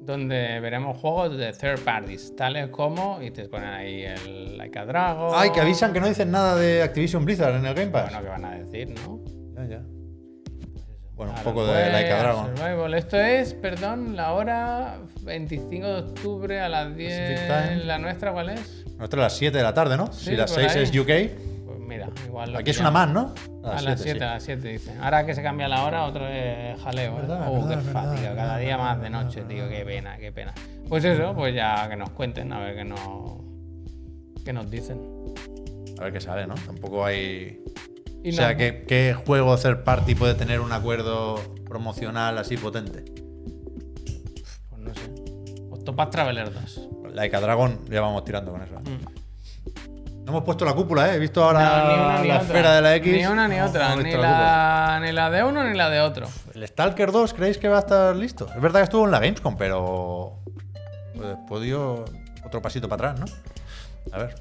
Donde 0.01 0.61
veremos 0.61 0.97
juegos 0.99 1.37
de 1.37 1.53
third 1.53 1.81
parties, 1.81 2.35
tales 2.37 2.69
como, 2.69 3.21
y 3.23 3.31
te 3.31 3.49
ponen 3.49 3.69
ahí 3.69 4.03
el 4.05 4.57
Like 4.59 4.79
a 4.79 4.85
Dragon. 4.87 5.31
Ay, 5.35 5.51
que 5.51 5.61
avisan 5.61 5.93
que 5.93 6.01
no 6.01 6.09
dicen 6.09 6.31
nada 6.31 6.57
de 6.57 6.83
Activision 6.83 7.25
Blizzard 7.25 7.57
en 7.57 7.67
el 7.67 7.75
Game 7.75 7.91
Pass. 7.91 8.11
Bueno, 8.11 8.23
que 8.23 8.29
van 8.29 8.45
a 8.45 8.59
decir, 8.59 8.89
¿no? 9.05 9.23
Ya, 9.55 9.67
ya. 9.67 9.83
Bueno, 11.19 11.35
un 11.37 11.43
poco 11.43 11.67
de 11.67 11.73
pues, 11.83 11.93
Like 11.93 12.13
a 12.13 12.19
Dragon. 12.23 12.57
Survival. 12.57 12.95
Esto 12.95 13.17
es, 13.19 13.53
perdón, 13.55 14.17
la 14.17 14.33
hora 14.33 14.99
25 15.23 15.87
de 15.87 15.95
octubre 16.01 16.61
a 16.61 16.69
las 16.69 16.97
10. 16.97 17.41
time. 17.47 17.85
¿La 17.85 17.99
nuestra 17.99 18.33
cuál 18.33 18.51
es? 18.51 18.85
Nuestra 18.97 19.21
a 19.21 19.25
las 19.25 19.37
7 19.37 19.59
de 19.59 19.65
la 19.65 19.75
tarde, 19.75 19.97
¿no? 19.97 20.13
Sí, 20.13 20.27
si 20.31 20.37
las 20.37 20.51
por 20.53 20.61
6 20.63 20.77
ahí. 20.77 20.83
es 20.85 20.91
UK, 20.97 21.67
Pues 21.67 21.79
mira, 21.81 22.09
igual 22.25 22.53
lo 22.53 22.59
aquí 22.59 22.71
es 22.71 22.79
una 22.81 22.91
más, 22.93 23.09
¿no? 23.09 23.35
A 23.65 23.83
las 23.83 24.01
7, 24.01 24.19
sí. 24.21 24.25
a 24.25 24.29
las 24.35 24.43
7 24.45 24.69
dice. 24.69 24.95
Ahora 25.01 25.27
que 25.27 25.35
se 25.35 25.43
cambia 25.43 25.67
la 25.69 25.83
hora, 25.85 26.05
otro 26.05 26.27
es 26.29 26.81
jaleo. 26.81 27.13
¿eh? 27.13 27.21
Verdad, 27.23 27.49
Oh, 27.49 27.53
verdad, 27.55 27.69
qué 27.69 27.77
verdad, 27.87 28.11
fatiga. 28.11 28.35
Cada 28.37 28.59
día 28.59 28.79
más 28.79 28.97
de 28.97 29.03
verdad, 29.03 29.23
noche, 29.25 29.43
tío. 29.43 29.69
Qué 29.69 29.85
pena, 29.85 30.17
qué 30.19 30.31
pena. 30.33 30.55
Pues 30.89 31.05
eso, 31.05 31.35
pues 31.35 31.53
ya 31.55 31.89
que 31.91 31.97
nos 31.97 32.11
cuenten, 32.11 32.53
a 32.53 32.61
ver 32.61 32.77
qué 32.77 32.85
nos, 32.85 33.01
qué 34.45 34.53
nos 34.53 34.71
dicen. 34.71 35.01
A 35.99 36.05
ver 36.05 36.13
qué 36.13 36.21
sale, 36.21 36.47
¿no? 36.47 36.55
Tampoco 36.55 37.05
hay. 37.05 37.61
Y 38.25 38.31
o 38.31 38.33
sea. 38.33 38.57
¿qué, 38.57 38.85
¿qué 38.87 39.15
juego 39.15 39.57
third 39.57 39.85
party 39.85 40.15
puede 40.15 40.35
tener 40.35 40.61
un 40.61 40.73
acuerdo 40.73 41.37
promocional 41.67 42.37
así 42.39 42.57
potente? 42.57 43.05
Pues 44.71 44.83
no 44.83 44.95
sé. 44.95 45.11
Octopath 45.71 46.11
Traveler 46.11 46.53
2. 46.53 46.89
Like 47.15 47.35
a 47.37 47.41
Dragon, 47.41 47.81
ya 47.91 48.01
vamos 48.01 48.25
tirando 48.25 48.53
con 48.53 48.63
eso. 48.63 48.75
Mm. 48.81 50.25
No 50.25 50.33
hemos 50.33 50.45
puesto 50.45 50.67
la 50.67 50.75
cúpula, 50.75 51.11
¿eh? 51.11 51.17
He 51.17 51.19
visto 51.19 51.43
ahora 51.43 51.61
No, 51.61 51.89
ni 51.89 51.95
una 51.95 52.21
ni 52.23 52.29
la 52.29 52.35
otra. 52.35 52.47
esfera 52.47 52.75
de 52.75 52.83
la 52.83 52.97
X. 52.97 53.13
Ni 53.15 53.27
una 53.27 53.49
ni 53.49 53.57
No, 53.57 53.65
otra. 53.67 53.97
no 53.97 54.03
ni, 54.03 54.13
la 54.13 55.01
ni 55.03 55.13
la 55.13 55.31
de 55.31 55.43
uno 55.43 55.65
ni 55.65 55.75
la 55.75 55.89
de 55.89 56.01
otro. 56.01 56.29
¿El 56.55 56.69
Stalker 56.69 57.13
2 57.13 57.33
creéis 57.33 57.57
que 57.57 57.69
va 57.69 57.77
a 57.77 57.81
estar 57.81 58.15
listo? 58.15 58.47
Es 58.55 58.61
verdad 58.61 58.81
que 58.81 58.85
estuvo 58.85 59.07
en 59.07 59.11
la 59.11 59.21
Gamescom, 59.21 59.57
pero. 59.57 60.41
Pues 61.49 61.63
dio 61.63 62.05
otro 62.45 62.61
pasito 62.61 62.89
para 62.91 63.13
atrás, 63.13 63.27
¿no? 63.31 64.15
A 64.15 64.19
ver. 64.19 64.35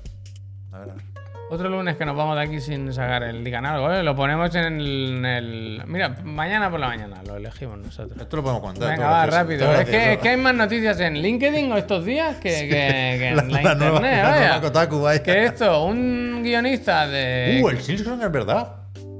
A 0.74 0.80
ver, 0.80 0.90
a 0.90 0.94
ver. 0.94 1.04
Otro 1.50 1.70
lunes 1.70 1.96
que 1.96 2.04
nos 2.06 2.16
vamos 2.18 2.36
de 2.36 2.42
aquí 2.44 2.60
sin 2.60 2.92
sacar 2.92 3.24
el 3.24 3.42
Digan 3.42 3.66
algo, 3.66 3.90
¿eh? 3.92 4.04
Lo 4.04 4.14
ponemos 4.18 4.54
en 4.56 4.66
el, 4.66 5.16
en 5.20 5.26
el- 5.26 5.82
Mira, 5.88 6.10
mañana 6.26 6.70
por 6.70 6.80
la 6.82 6.88
mañana 6.88 7.24
lo 7.26 7.38
elegimos 7.38 7.78
nosotros. 7.80 8.20
Esto 8.22 8.36
lo 8.38 8.44
podemos 8.44 8.62
contar. 8.62 8.90
Venga, 8.90 9.10
va, 9.10 9.26
rápido. 9.28 9.72
Es 9.74 9.86
que, 9.90 10.14
es 10.14 10.20
que 10.20 10.30
hay 10.30 10.38
más 10.38 10.54
noticias 10.54 11.00
en 11.00 11.14
LinkedIn 11.22 11.72
o 11.72 11.78
estos 11.78 12.04
días 12.04 12.36
que, 12.36 12.50
que- 12.50 12.68
que 12.70 13.28
en 13.30 13.38
la, 13.38 13.44
la 13.44 13.62
internet, 13.62 13.78
nueva, 13.80 14.02
la 14.02 14.30
vaya. 14.30 14.40
nueva 14.48 14.62
Kotaku, 14.62 15.02
vaya. 15.02 15.24
Que 15.24 15.46
esto, 15.46 15.86
un 15.86 16.42
guionista 16.44 17.08
de... 17.08 17.62
Uh, 17.64 17.70
el 17.70 17.82
Silksong 17.82 18.22
es 18.22 18.32
verdad. 18.32 18.74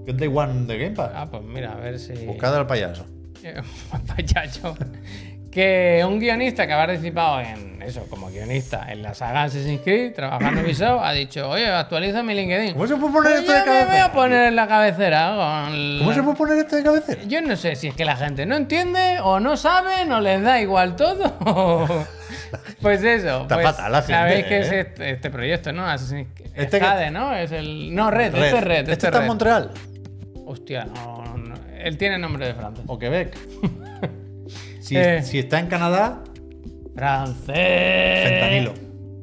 Que 0.06 0.12
es 0.12 0.18
Day 0.18 0.28
One 0.28 0.66
de 0.66 0.78
Game 0.78 0.96
Pass. 0.96 1.12
Ah, 1.16 1.28
pues 1.32 1.44
mira, 1.44 1.72
a 1.72 1.76
ver 1.78 1.98
si... 1.98 2.12
Buscad 2.26 2.54
al 2.58 2.68
payaso. 2.68 3.06
Payacho. 4.18 4.76
Que 5.58 6.06
un 6.08 6.20
guionista 6.20 6.68
que 6.68 6.74
ha 6.74 6.78
participado 6.78 7.40
en 7.42 7.82
eso, 7.82 8.06
como 8.12 8.30
guionista 8.30 8.86
en 8.92 9.02
la 9.02 9.16
saga 9.16 9.42
Assassin's 9.46 9.82
Creed, 9.82 10.14
trabajando 10.14 10.60
en 10.60 10.66
Ubisoft, 10.68 11.02
ha 11.04 11.12
dicho, 11.14 11.50
oye, 11.50 11.66
actualiza 11.66 12.22
mi 12.22 12.36
LinkedIn. 12.36 12.74
¿Cómo 12.74 12.86
se 12.86 12.96
puede 12.96 13.12
poner 13.14 13.32
Pues 13.32 13.40
esto 13.40 13.52
de 13.54 13.60
me 13.62 13.66
voy 13.66 13.76
a 13.80 13.86
cabecera? 13.88 14.12
poner 14.12 14.48
en 14.50 14.56
la 14.56 14.68
cabecera 14.68 15.30
con 15.30 15.98
¿Cómo 15.98 16.10
la- 16.12 16.16
se 16.16 16.22
puede 16.22 16.38
poner 16.38 16.58
esto 16.60 16.76
de 16.76 16.84
cabecera? 16.84 17.22
Yo 17.26 17.42
no 17.42 17.56
sé 17.56 17.76
si 17.76 17.88
es 17.88 17.96
que 17.96 18.06
la 18.06 18.16
gente 18.16 18.46
no 18.46 18.56
entiende 18.56 19.18
o 19.24 19.40
no 19.40 19.58
sabe, 19.58 20.06
no 20.06 20.22
les 20.22 20.44
da 20.44 20.62
igual 20.62 20.96
todo. 20.96 21.34
pues 22.84 23.02
eso. 23.04 23.42
Está 23.42 23.56
pues, 23.56 23.66
fatal 23.66 23.92
la 23.92 24.02
gente, 24.04 24.14
Sabéis 24.14 24.46
que 24.46 24.58
¿eh? 24.58 24.60
es 24.60 24.72
este, 24.72 25.10
este 25.10 25.30
proyecto, 25.32 25.72
¿no? 25.74 25.88
Assassin's 25.88 26.28
Creed. 26.36 26.52
Este 26.54 26.80
que- 26.80 27.10
¿no? 27.12 27.34
Es 27.34 27.52
el. 27.52 27.96
No, 27.96 28.12
Red, 28.12 28.36
este 28.36 28.58
es 28.60 28.64
Red. 28.64 28.80
Este, 28.90 28.92
¿Este 28.92 28.92
es 28.92 29.04
está 29.06 29.18
en 29.18 29.22
Red. 29.24 29.28
Montreal? 29.28 29.72
Hostia, 30.46 30.86
no, 30.86 31.36
no. 31.36 31.56
Él 31.80 31.98
tiene 31.98 32.20
nombre 32.20 32.46
de 32.46 32.54
francés. 32.54 32.84
¿O 32.86 33.00
Quebec? 33.00 33.36
si, 34.88 34.98
Eh. 34.98 35.22
si 35.24 35.40
está 35.40 35.60
en 35.60 35.68
Canadá, 35.68 36.24
¡Francés! 36.96 38.28
fentanilo. 38.28 38.74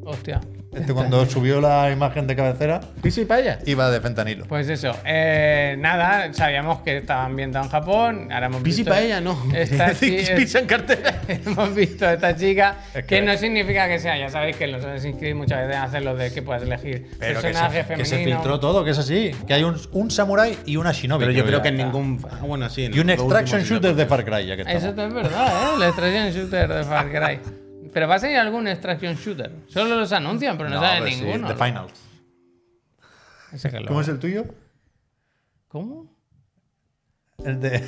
Hostia. 0.04 0.40
Este 0.74 0.92
cuando 0.92 1.24
subió 1.26 1.60
la 1.60 1.90
imagen 1.90 2.26
de 2.26 2.34
cabecera, 2.36 2.80
¿Pisi 3.02 3.24
paya? 3.24 3.58
iba 3.66 3.90
de 3.90 4.00
fentanilo. 4.00 4.44
Pues 4.46 4.68
eso. 4.68 4.92
eh, 5.04 5.76
nada, 5.78 6.32
sabíamos 6.32 6.80
que 6.80 6.98
estaba 6.98 7.24
ambientado 7.24 7.64
en 7.64 7.70
Japón. 7.70 8.28
Ahora 8.32 8.46
hemos 8.46 8.62
Pisi 8.62 8.78
visto. 8.82 8.90
paella, 8.92 9.20
no. 9.20 9.38
Esta 9.54 9.94
Sí, 9.94 10.18
pizza 10.36 10.58
en 10.58 10.66
cartera. 10.66 11.20
Hemos 11.28 11.74
visto 11.74 12.06
a 12.06 12.14
esta 12.14 12.34
chica, 12.36 12.76
Es 12.94 13.04
que, 13.04 13.16
que- 13.16 13.22
no 13.22 13.36
significa 13.36 13.88
que 13.88 13.98
sea, 13.98 14.16
ya 14.18 14.28
sabéis 14.28 14.56
que 14.56 14.64
en 14.64 14.72
los 14.72 14.84
Assassin's 14.84 15.16
Creed 15.18 15.34
muchas 15.34 15.66
veces 15.66 15.82
hacen 15.82 16.04
lo 16.04 16.16
de 16.16 16.32
que 16.32 16.42
puedes 16.42 16.62
elegir 16.62 17.06
Pero 17.18 17.40
que 17.40 17.46
personaje 17.48 17.72
se, 17.74 17.78
que 17.80 17.84
femenino. 18.04 18.04
se 18.08 18.24
filtró 18.24 18.60
todo, 18.60 18.84
que 18.84 18.90
es 18.90 18.98
así. 18.98 19.30
Que 19.46 19.54
hay 19.54 19.62
un, 19.64 19.76
un 19.92 20.10
samurai 20.10 20.58
y 20.66 20.76
una 20.76 20.92
shinobi. 20.92 21.24
Pero 21.24 21.32
yo 21.32 21.44
creo 21.46 21.62
que 21.62 21.68
en 21.68 21.76
ningún. 21.76 22.24
Ah, 22.30 22.38
bueno, 22.42 22.68
sí. 22.68 22.84
en 22.86 22.94
Y 22.94 22.98
un 22.98 23.10
extraction 23.10 23.62
sí 23.62 23.68
shooter 23.68 23.94
de 23.94 24.06
Far 24.06 24.24
Cry, 24.24 24.46
ya 24.46 24.56
que 24.56 24.62
Eso 24.62 24.88
es 24.88 24.96
verdad, 24.96 25.48
¿eh? 25.48 25.74
El 25.76 25.82
extraction 25.84 26.30
shooter 26.32 26.68
de 26.72 26.84
Far 26.84 27.10
Cry. 27.10 27.63
Pero 27.94 28.08
va 28.08 28.16
a 28.16 28.18
salir 28.18 28.36
algún 28.36 28.66
extraction 28.68 29.14
shooter. 29.14 29.50
Solo 29.68 29.96
los 29.96 30.12
anuncian, 30.12 30.58
pero 30.58 30.68
no, 30.68 30.80
sale 30.80 31.00
pero 31.02 31.14
sí, 31.16 31.22
ninguno. 31.22 31.48
The 31.48 31.54
¿no? 31.54 31.64
Finals. 31.64 31.92
Ese 33.52 33.70
que 33.70 33.80
lo- 33.80 33.86
¿Cómo 33.86 34.00
es 34.00 34.08
el 34.08 34.18
tuyo? 34.18 34.44
¿Cómo? 35.68 36.12
El 37.44 37.60
de. 37.60 37.82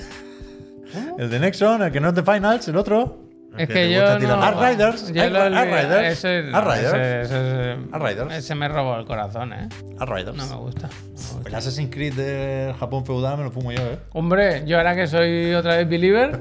El 1.18 1.28
de 1.30 1.40
Nexon, 1.40 1.82
el 1.82 1.92
que 1.92 2.00
no 2.00 2.08
es 2.10 2.14
The 2.14 2.22
Finals, 2.22 2.68
el 2.68 2.76
otro. 2.76 3.24
Es 3.58 3.68
que 3.68 3.90
yo 3.90 4.18
no... 4.18 4.34
Art 4.34 4.58
Riders, 4.60 5.12
Yo 5.12 5.30
lo 5.30 5.48
Riders, 5.48 6.18
Ese, 6.18 6.42
no, 6.42 6.58
Art 6.58 6.66
Riders. 6.68 6.92
ese- 6.94 7.20
ese- 7.22 7.76
Art 7.90 8.02
Riders. 8.04 8.32
ese 8.34 8.54
me 8.54 8.68
robó 8.68 8.96
el 8.98 9.06
corazón, 9.06 9.52
¿eh? 9.54 9.68
Art 9.98 10.10
Riders. 10.12 10.36
No 10.36 10.46
me 10.46 10.56
gusta. 10.56 10.88
no 10.88 10.94
me 11.14 11.32
gusta. 11.36 11.48
El 11.48 11.54
Assassin's 11.54 11.90
Creed 11.90 12.14
de 12.14 12.74
Japón 12.78 13.06
feudal 13.06 13.38
me 13.38 13.44
lo 13.44 13.50
fumo 13.50 13.72
yo, 13.72 13.80
¿eh? 13.80 13.98
Hombre, 14.12 14.62
yo 14.66 14.76
ahora 14.76 14.94
que 14.94 15.06
soy 15.06 15.54
otra 15.54 15.76
vez 15.76 15.88
believer, 15.88 16.38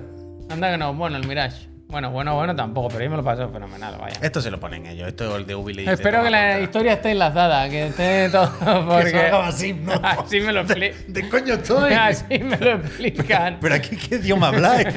anda 0.49 0.71
que 0.71 0.77
no, 0.77 0.93
bueno, 0.93 1.15
el 1.17 1.25
Mirage. 1.25 1.69
Bueno, 1.95 2.11
bueno, 2.11 2.35
bueno, 2.35 2.53
tampoco, 2.53 2.89
pero 2.89 3.05
yo 3.05 3.09
me 3.09 3.15
lo 3.15 3.23
paso 3.23 3.47
fenomenal, 3.47 3.95
vaya. 3.97 4.17
Esto 4.21 4.41
se 4.41 4.51
lo 4.51 4.59
ponen 4.59 4.85
ellos. 4.85 5.07
Esto 5.07 5.29
es 5.29 5.35
el 5.35 5.45
de 5.45 5.55
Ubi 5.55 5.73
le 5.73 5.81
dice, 5.83 5.93
Espero 5.93 6.23
que 6.23 6.29
la 6.29 6.59
historia 6.59 6.91
esté 6.91 7.11
enlazada, 7.11 7.69
que 7.69 7.87
esté 7.87 8.27
todo, 8.27 8.51
porque 8.85 9.11
salga 9.11 9.47
así, 9.47 9.71
¿no? 9.71 9.93
así 10.03 10.41
me 10.41 10.51
lo 10.51 10.59
explican. 10.59 11.13
¿De 11.13 11.29
coño 11.29 11.53
estoy? 11.53 11.93
Así 11.93 12.39
me 12.39 12.57
lo 12.57 12.71
explican. 12.71 13.59
¿Pero 13.61 13.75
aquí 13.75 13.95
qué 13.95 14.15
idioma 14.15 14.49
habláis? 14.49 14.93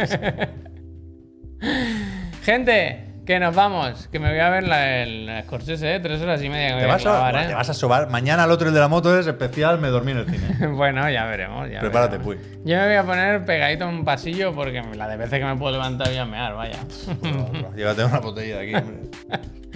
Gente, 2.43 3.08
que 3.29 3.39
nos 3.39 3.55
vamos, 3.55 4.09
que 4.11 4.19
me 4.19 4.31
voy 4.31 4.39
a 4.39 4.49
ver 4.49 4.67
la, 4.67 5.03
el 5.03 5.31
Scorsese, 5.45 5.97
¿eh? 5.97 6.01
tres 6.01 6.23
horas 6.23 6.43
y 6.43 6.49
media 6.49 6.77
que 6.77 6.81
¿Te 6.81 6.87
vas, 6.87 7.05
a, 7.05 7.31
buah, 7.31 7.45
¿eh? 7.45 7.49
te 7.49 7.53
vas 7.55 7.69
a 7.69 7.75
sobar. 7.75 8.09
Mañana 8.09 8.45
el 8.45 8.51
otro, 8.51 8.69
el 8.69 8.73
de 8.73 8.81
la 8.81 8.89
moto, 8.89 9.19
es 9.19 9.27
especial, 9.27 9.79
me 9.79 9.89
dormí 9.89 10.13
en 10.13 10.19
el 10.21 10.31
cine. 10.31 10.67
Bueno, 10.69 11.11
ya 11.11 11.27
veremos. 11.27 11.69
Ya 11.71 11.81
Prepárate, 11.81 12.17
veremos. 12.17 12.37
Puy. 12.37 12.61
Yo 12.65 12.77
me 12.79 12.87
voy 12.87 12.95
a 12.97 13.03
poner 13.05 13.45
pegadito 13.45 13.85
en 13.87 13.97
un 13.97 14.05
pasillo 14.07 14.55
porque 14.55 14.83
la 14.97 15.07
de 15.09 15.19
veces 15.19 15.41
que 15.41 15.45
me 15.45 15.57
puedo 15.57 15.73
levantar 15.73 16.09
voy 16.09 16.17
a 16.17 16.25
mear, 16.25 16.55
vaya. 16.55 16.79
Llévate 17.77 18.03
una 18.05 18.21
botella 18.21 18.61
de 18.61 18.63
aquí, 18.63 18.75
hombre. 18.75 18.97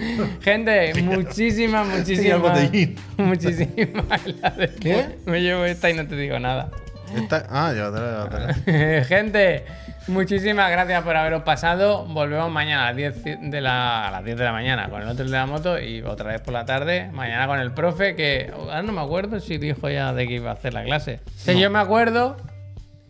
Gente, 0.41 0.95
muchísimas, 1.03 1.87
muchísimas. 1.87 2.71
Muchísimas. 3.19 4.27
la 4.41 4.51
de- 4.53 4.75
¿Qué? 4.81 5.19
Me 5.27 5.43
llevo 5.43 5.67
esta 5.67 5.91
y 5.91 5.95
no 5.95 6.07
te 6.07 6.17
digo 6.17 6.39
nada. 6.39 6.71
Esta- 7.15 7.45
Ah, 7.51 7.71
llévatela, 7.75 8.25
llévatela. 8.31 9.05
Gente, 9.05 9.65
muchísimas 10.09 10.71
gracias 10.71 11.03
por 11.03 11.17
haberos 11.17 11.43
pasado. 11.43 12.05
Volvemos 12.07 12.51
mañana 12.51 12.85
a 12.89 12.93
las 12.93 12.97
10 12.97 13.51
de 13.51 13.61
la, 13.61 14.09
a 14.09 14.11
las 14.11 14.25
10 14.25 14.37
de 14.37 14.45
la 14.45 14.53
mañana 14.53 14.89
con 14.89 15.03
el 15.03 15.09
otro 15.09 15.25
de 15.25 15.31
la 15.31 15.47
moto 15.47 15.79
y 15.81 16.03
otra 16.03 16.31
vez 16.33 16.41
por 16.41 16.53
la 16.55 16.65
tarde. 16.65 17.11
Mañana 17.13 17.47
con 17.47 17.59
el 17.59 17.73
profe, 17.73 18.15
que 18.17 18.51
ahora 18.55 18.83
no 18.83 18.93
me 18.93 19.01
acuerdo 19.01 19.41
si 19.41 19.59
dijo 19.59 19.89
ya 19.89 20.13
de 20.13 20.27
que 20.27 20.35
iba 20.35 20.51
a 20.51 20.55
hacer 20.55 20.75
la 20.75 20.85
clase. 20.85 21.21
Si 21.37 21.59
yo 21.59 21.71
me 21.71 21.79
acuerdo, 21.79 22.37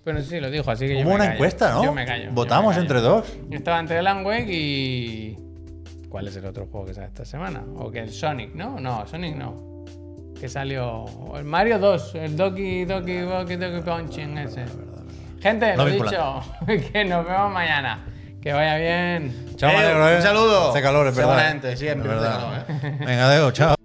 pero 0.05 0.21
sí 0.23 0.41
lo 0.41 0.51
dijo, 0.51 0.71
así 0.71 0.87
que 0.87 0.95
yo 0.95 1.01
Hubo 1.01 1.11
me 1.11 1.15
una 1.17 1.25
callo. 1.25 1.35
encuesta, 1.35 1.71
¿no? 1.73 1.85
Yo 1.85 1.93
me 1.93 2.05
callo. 2.05 2.25
yo 2.25 2.33
Votamos 2.33 2.71
me 2.71 2.75
callo. 2.75 2.81
entre 2.83 3.01
dos. 3.01 3.33
Estaba 3.51 3.79
entre 3.81 4.03
Wake 4.03 4.53
y. 4.53 5.39
¿Cuál 6.09 6.29
es 6.29 6.37
el 6.37 6.45
otro 6.45 6.67
juego 6.67 6.87
que 6.87 6.95
sale 6.95 7.07
esta 7.07 7.25
semana? 7.25 7.63
O 7.77 7.91
que 7.91 8.01
el 8.01 8.11
Sonic, 8.11 8.55
¿no? 8.55 8.79
No, 8.79 9.07
Sonic 9.07 9.35
no. 9.37 9.85
Que 10.39 10.49
salió. 10.49 11.05
El 11.37 11.45
Mario 11.45 11.79
2, 11.79 12.15
el 12.17 12.37
Doki 12.37 12.85
Doki 12.85 13.19
Doki 13.19 13.57
Doki 13.57 13.81
Punching 13.83 14.39
ese. 14.39 14.65
Gente, 15.43 15.77
No 15.77 15.85
lo 15.85 15.91
vinculante. 15.91 16.17
dicho, 16.17 16.91
que 16.93 17.05
nos 17.05 17.27
vemos 17.27 17.51
mañana. 17.53 17.99
Que 18.41 18.53
vaya 18.53 18.77
bien. 18.77 19.55
Chao, 19.57 19.71
Eh, 19.71 20.17
un 20.17 20.23
saludo. 20.23 20.71
Hace 20.71 20.83
calor, 20.83 21.07
es 21.09 21.15
verdad. 21.17 21.33
Es 21.65 21.81
a 22.11 22.13
hacer 22.13 22.23
verdad. 22.23 22.41
calor, 22.41 22.65
¿eh? 22.85 22.97
Venga, 23.07 23.29
Deo, 23.29 23.51
chao. 23.53 23.77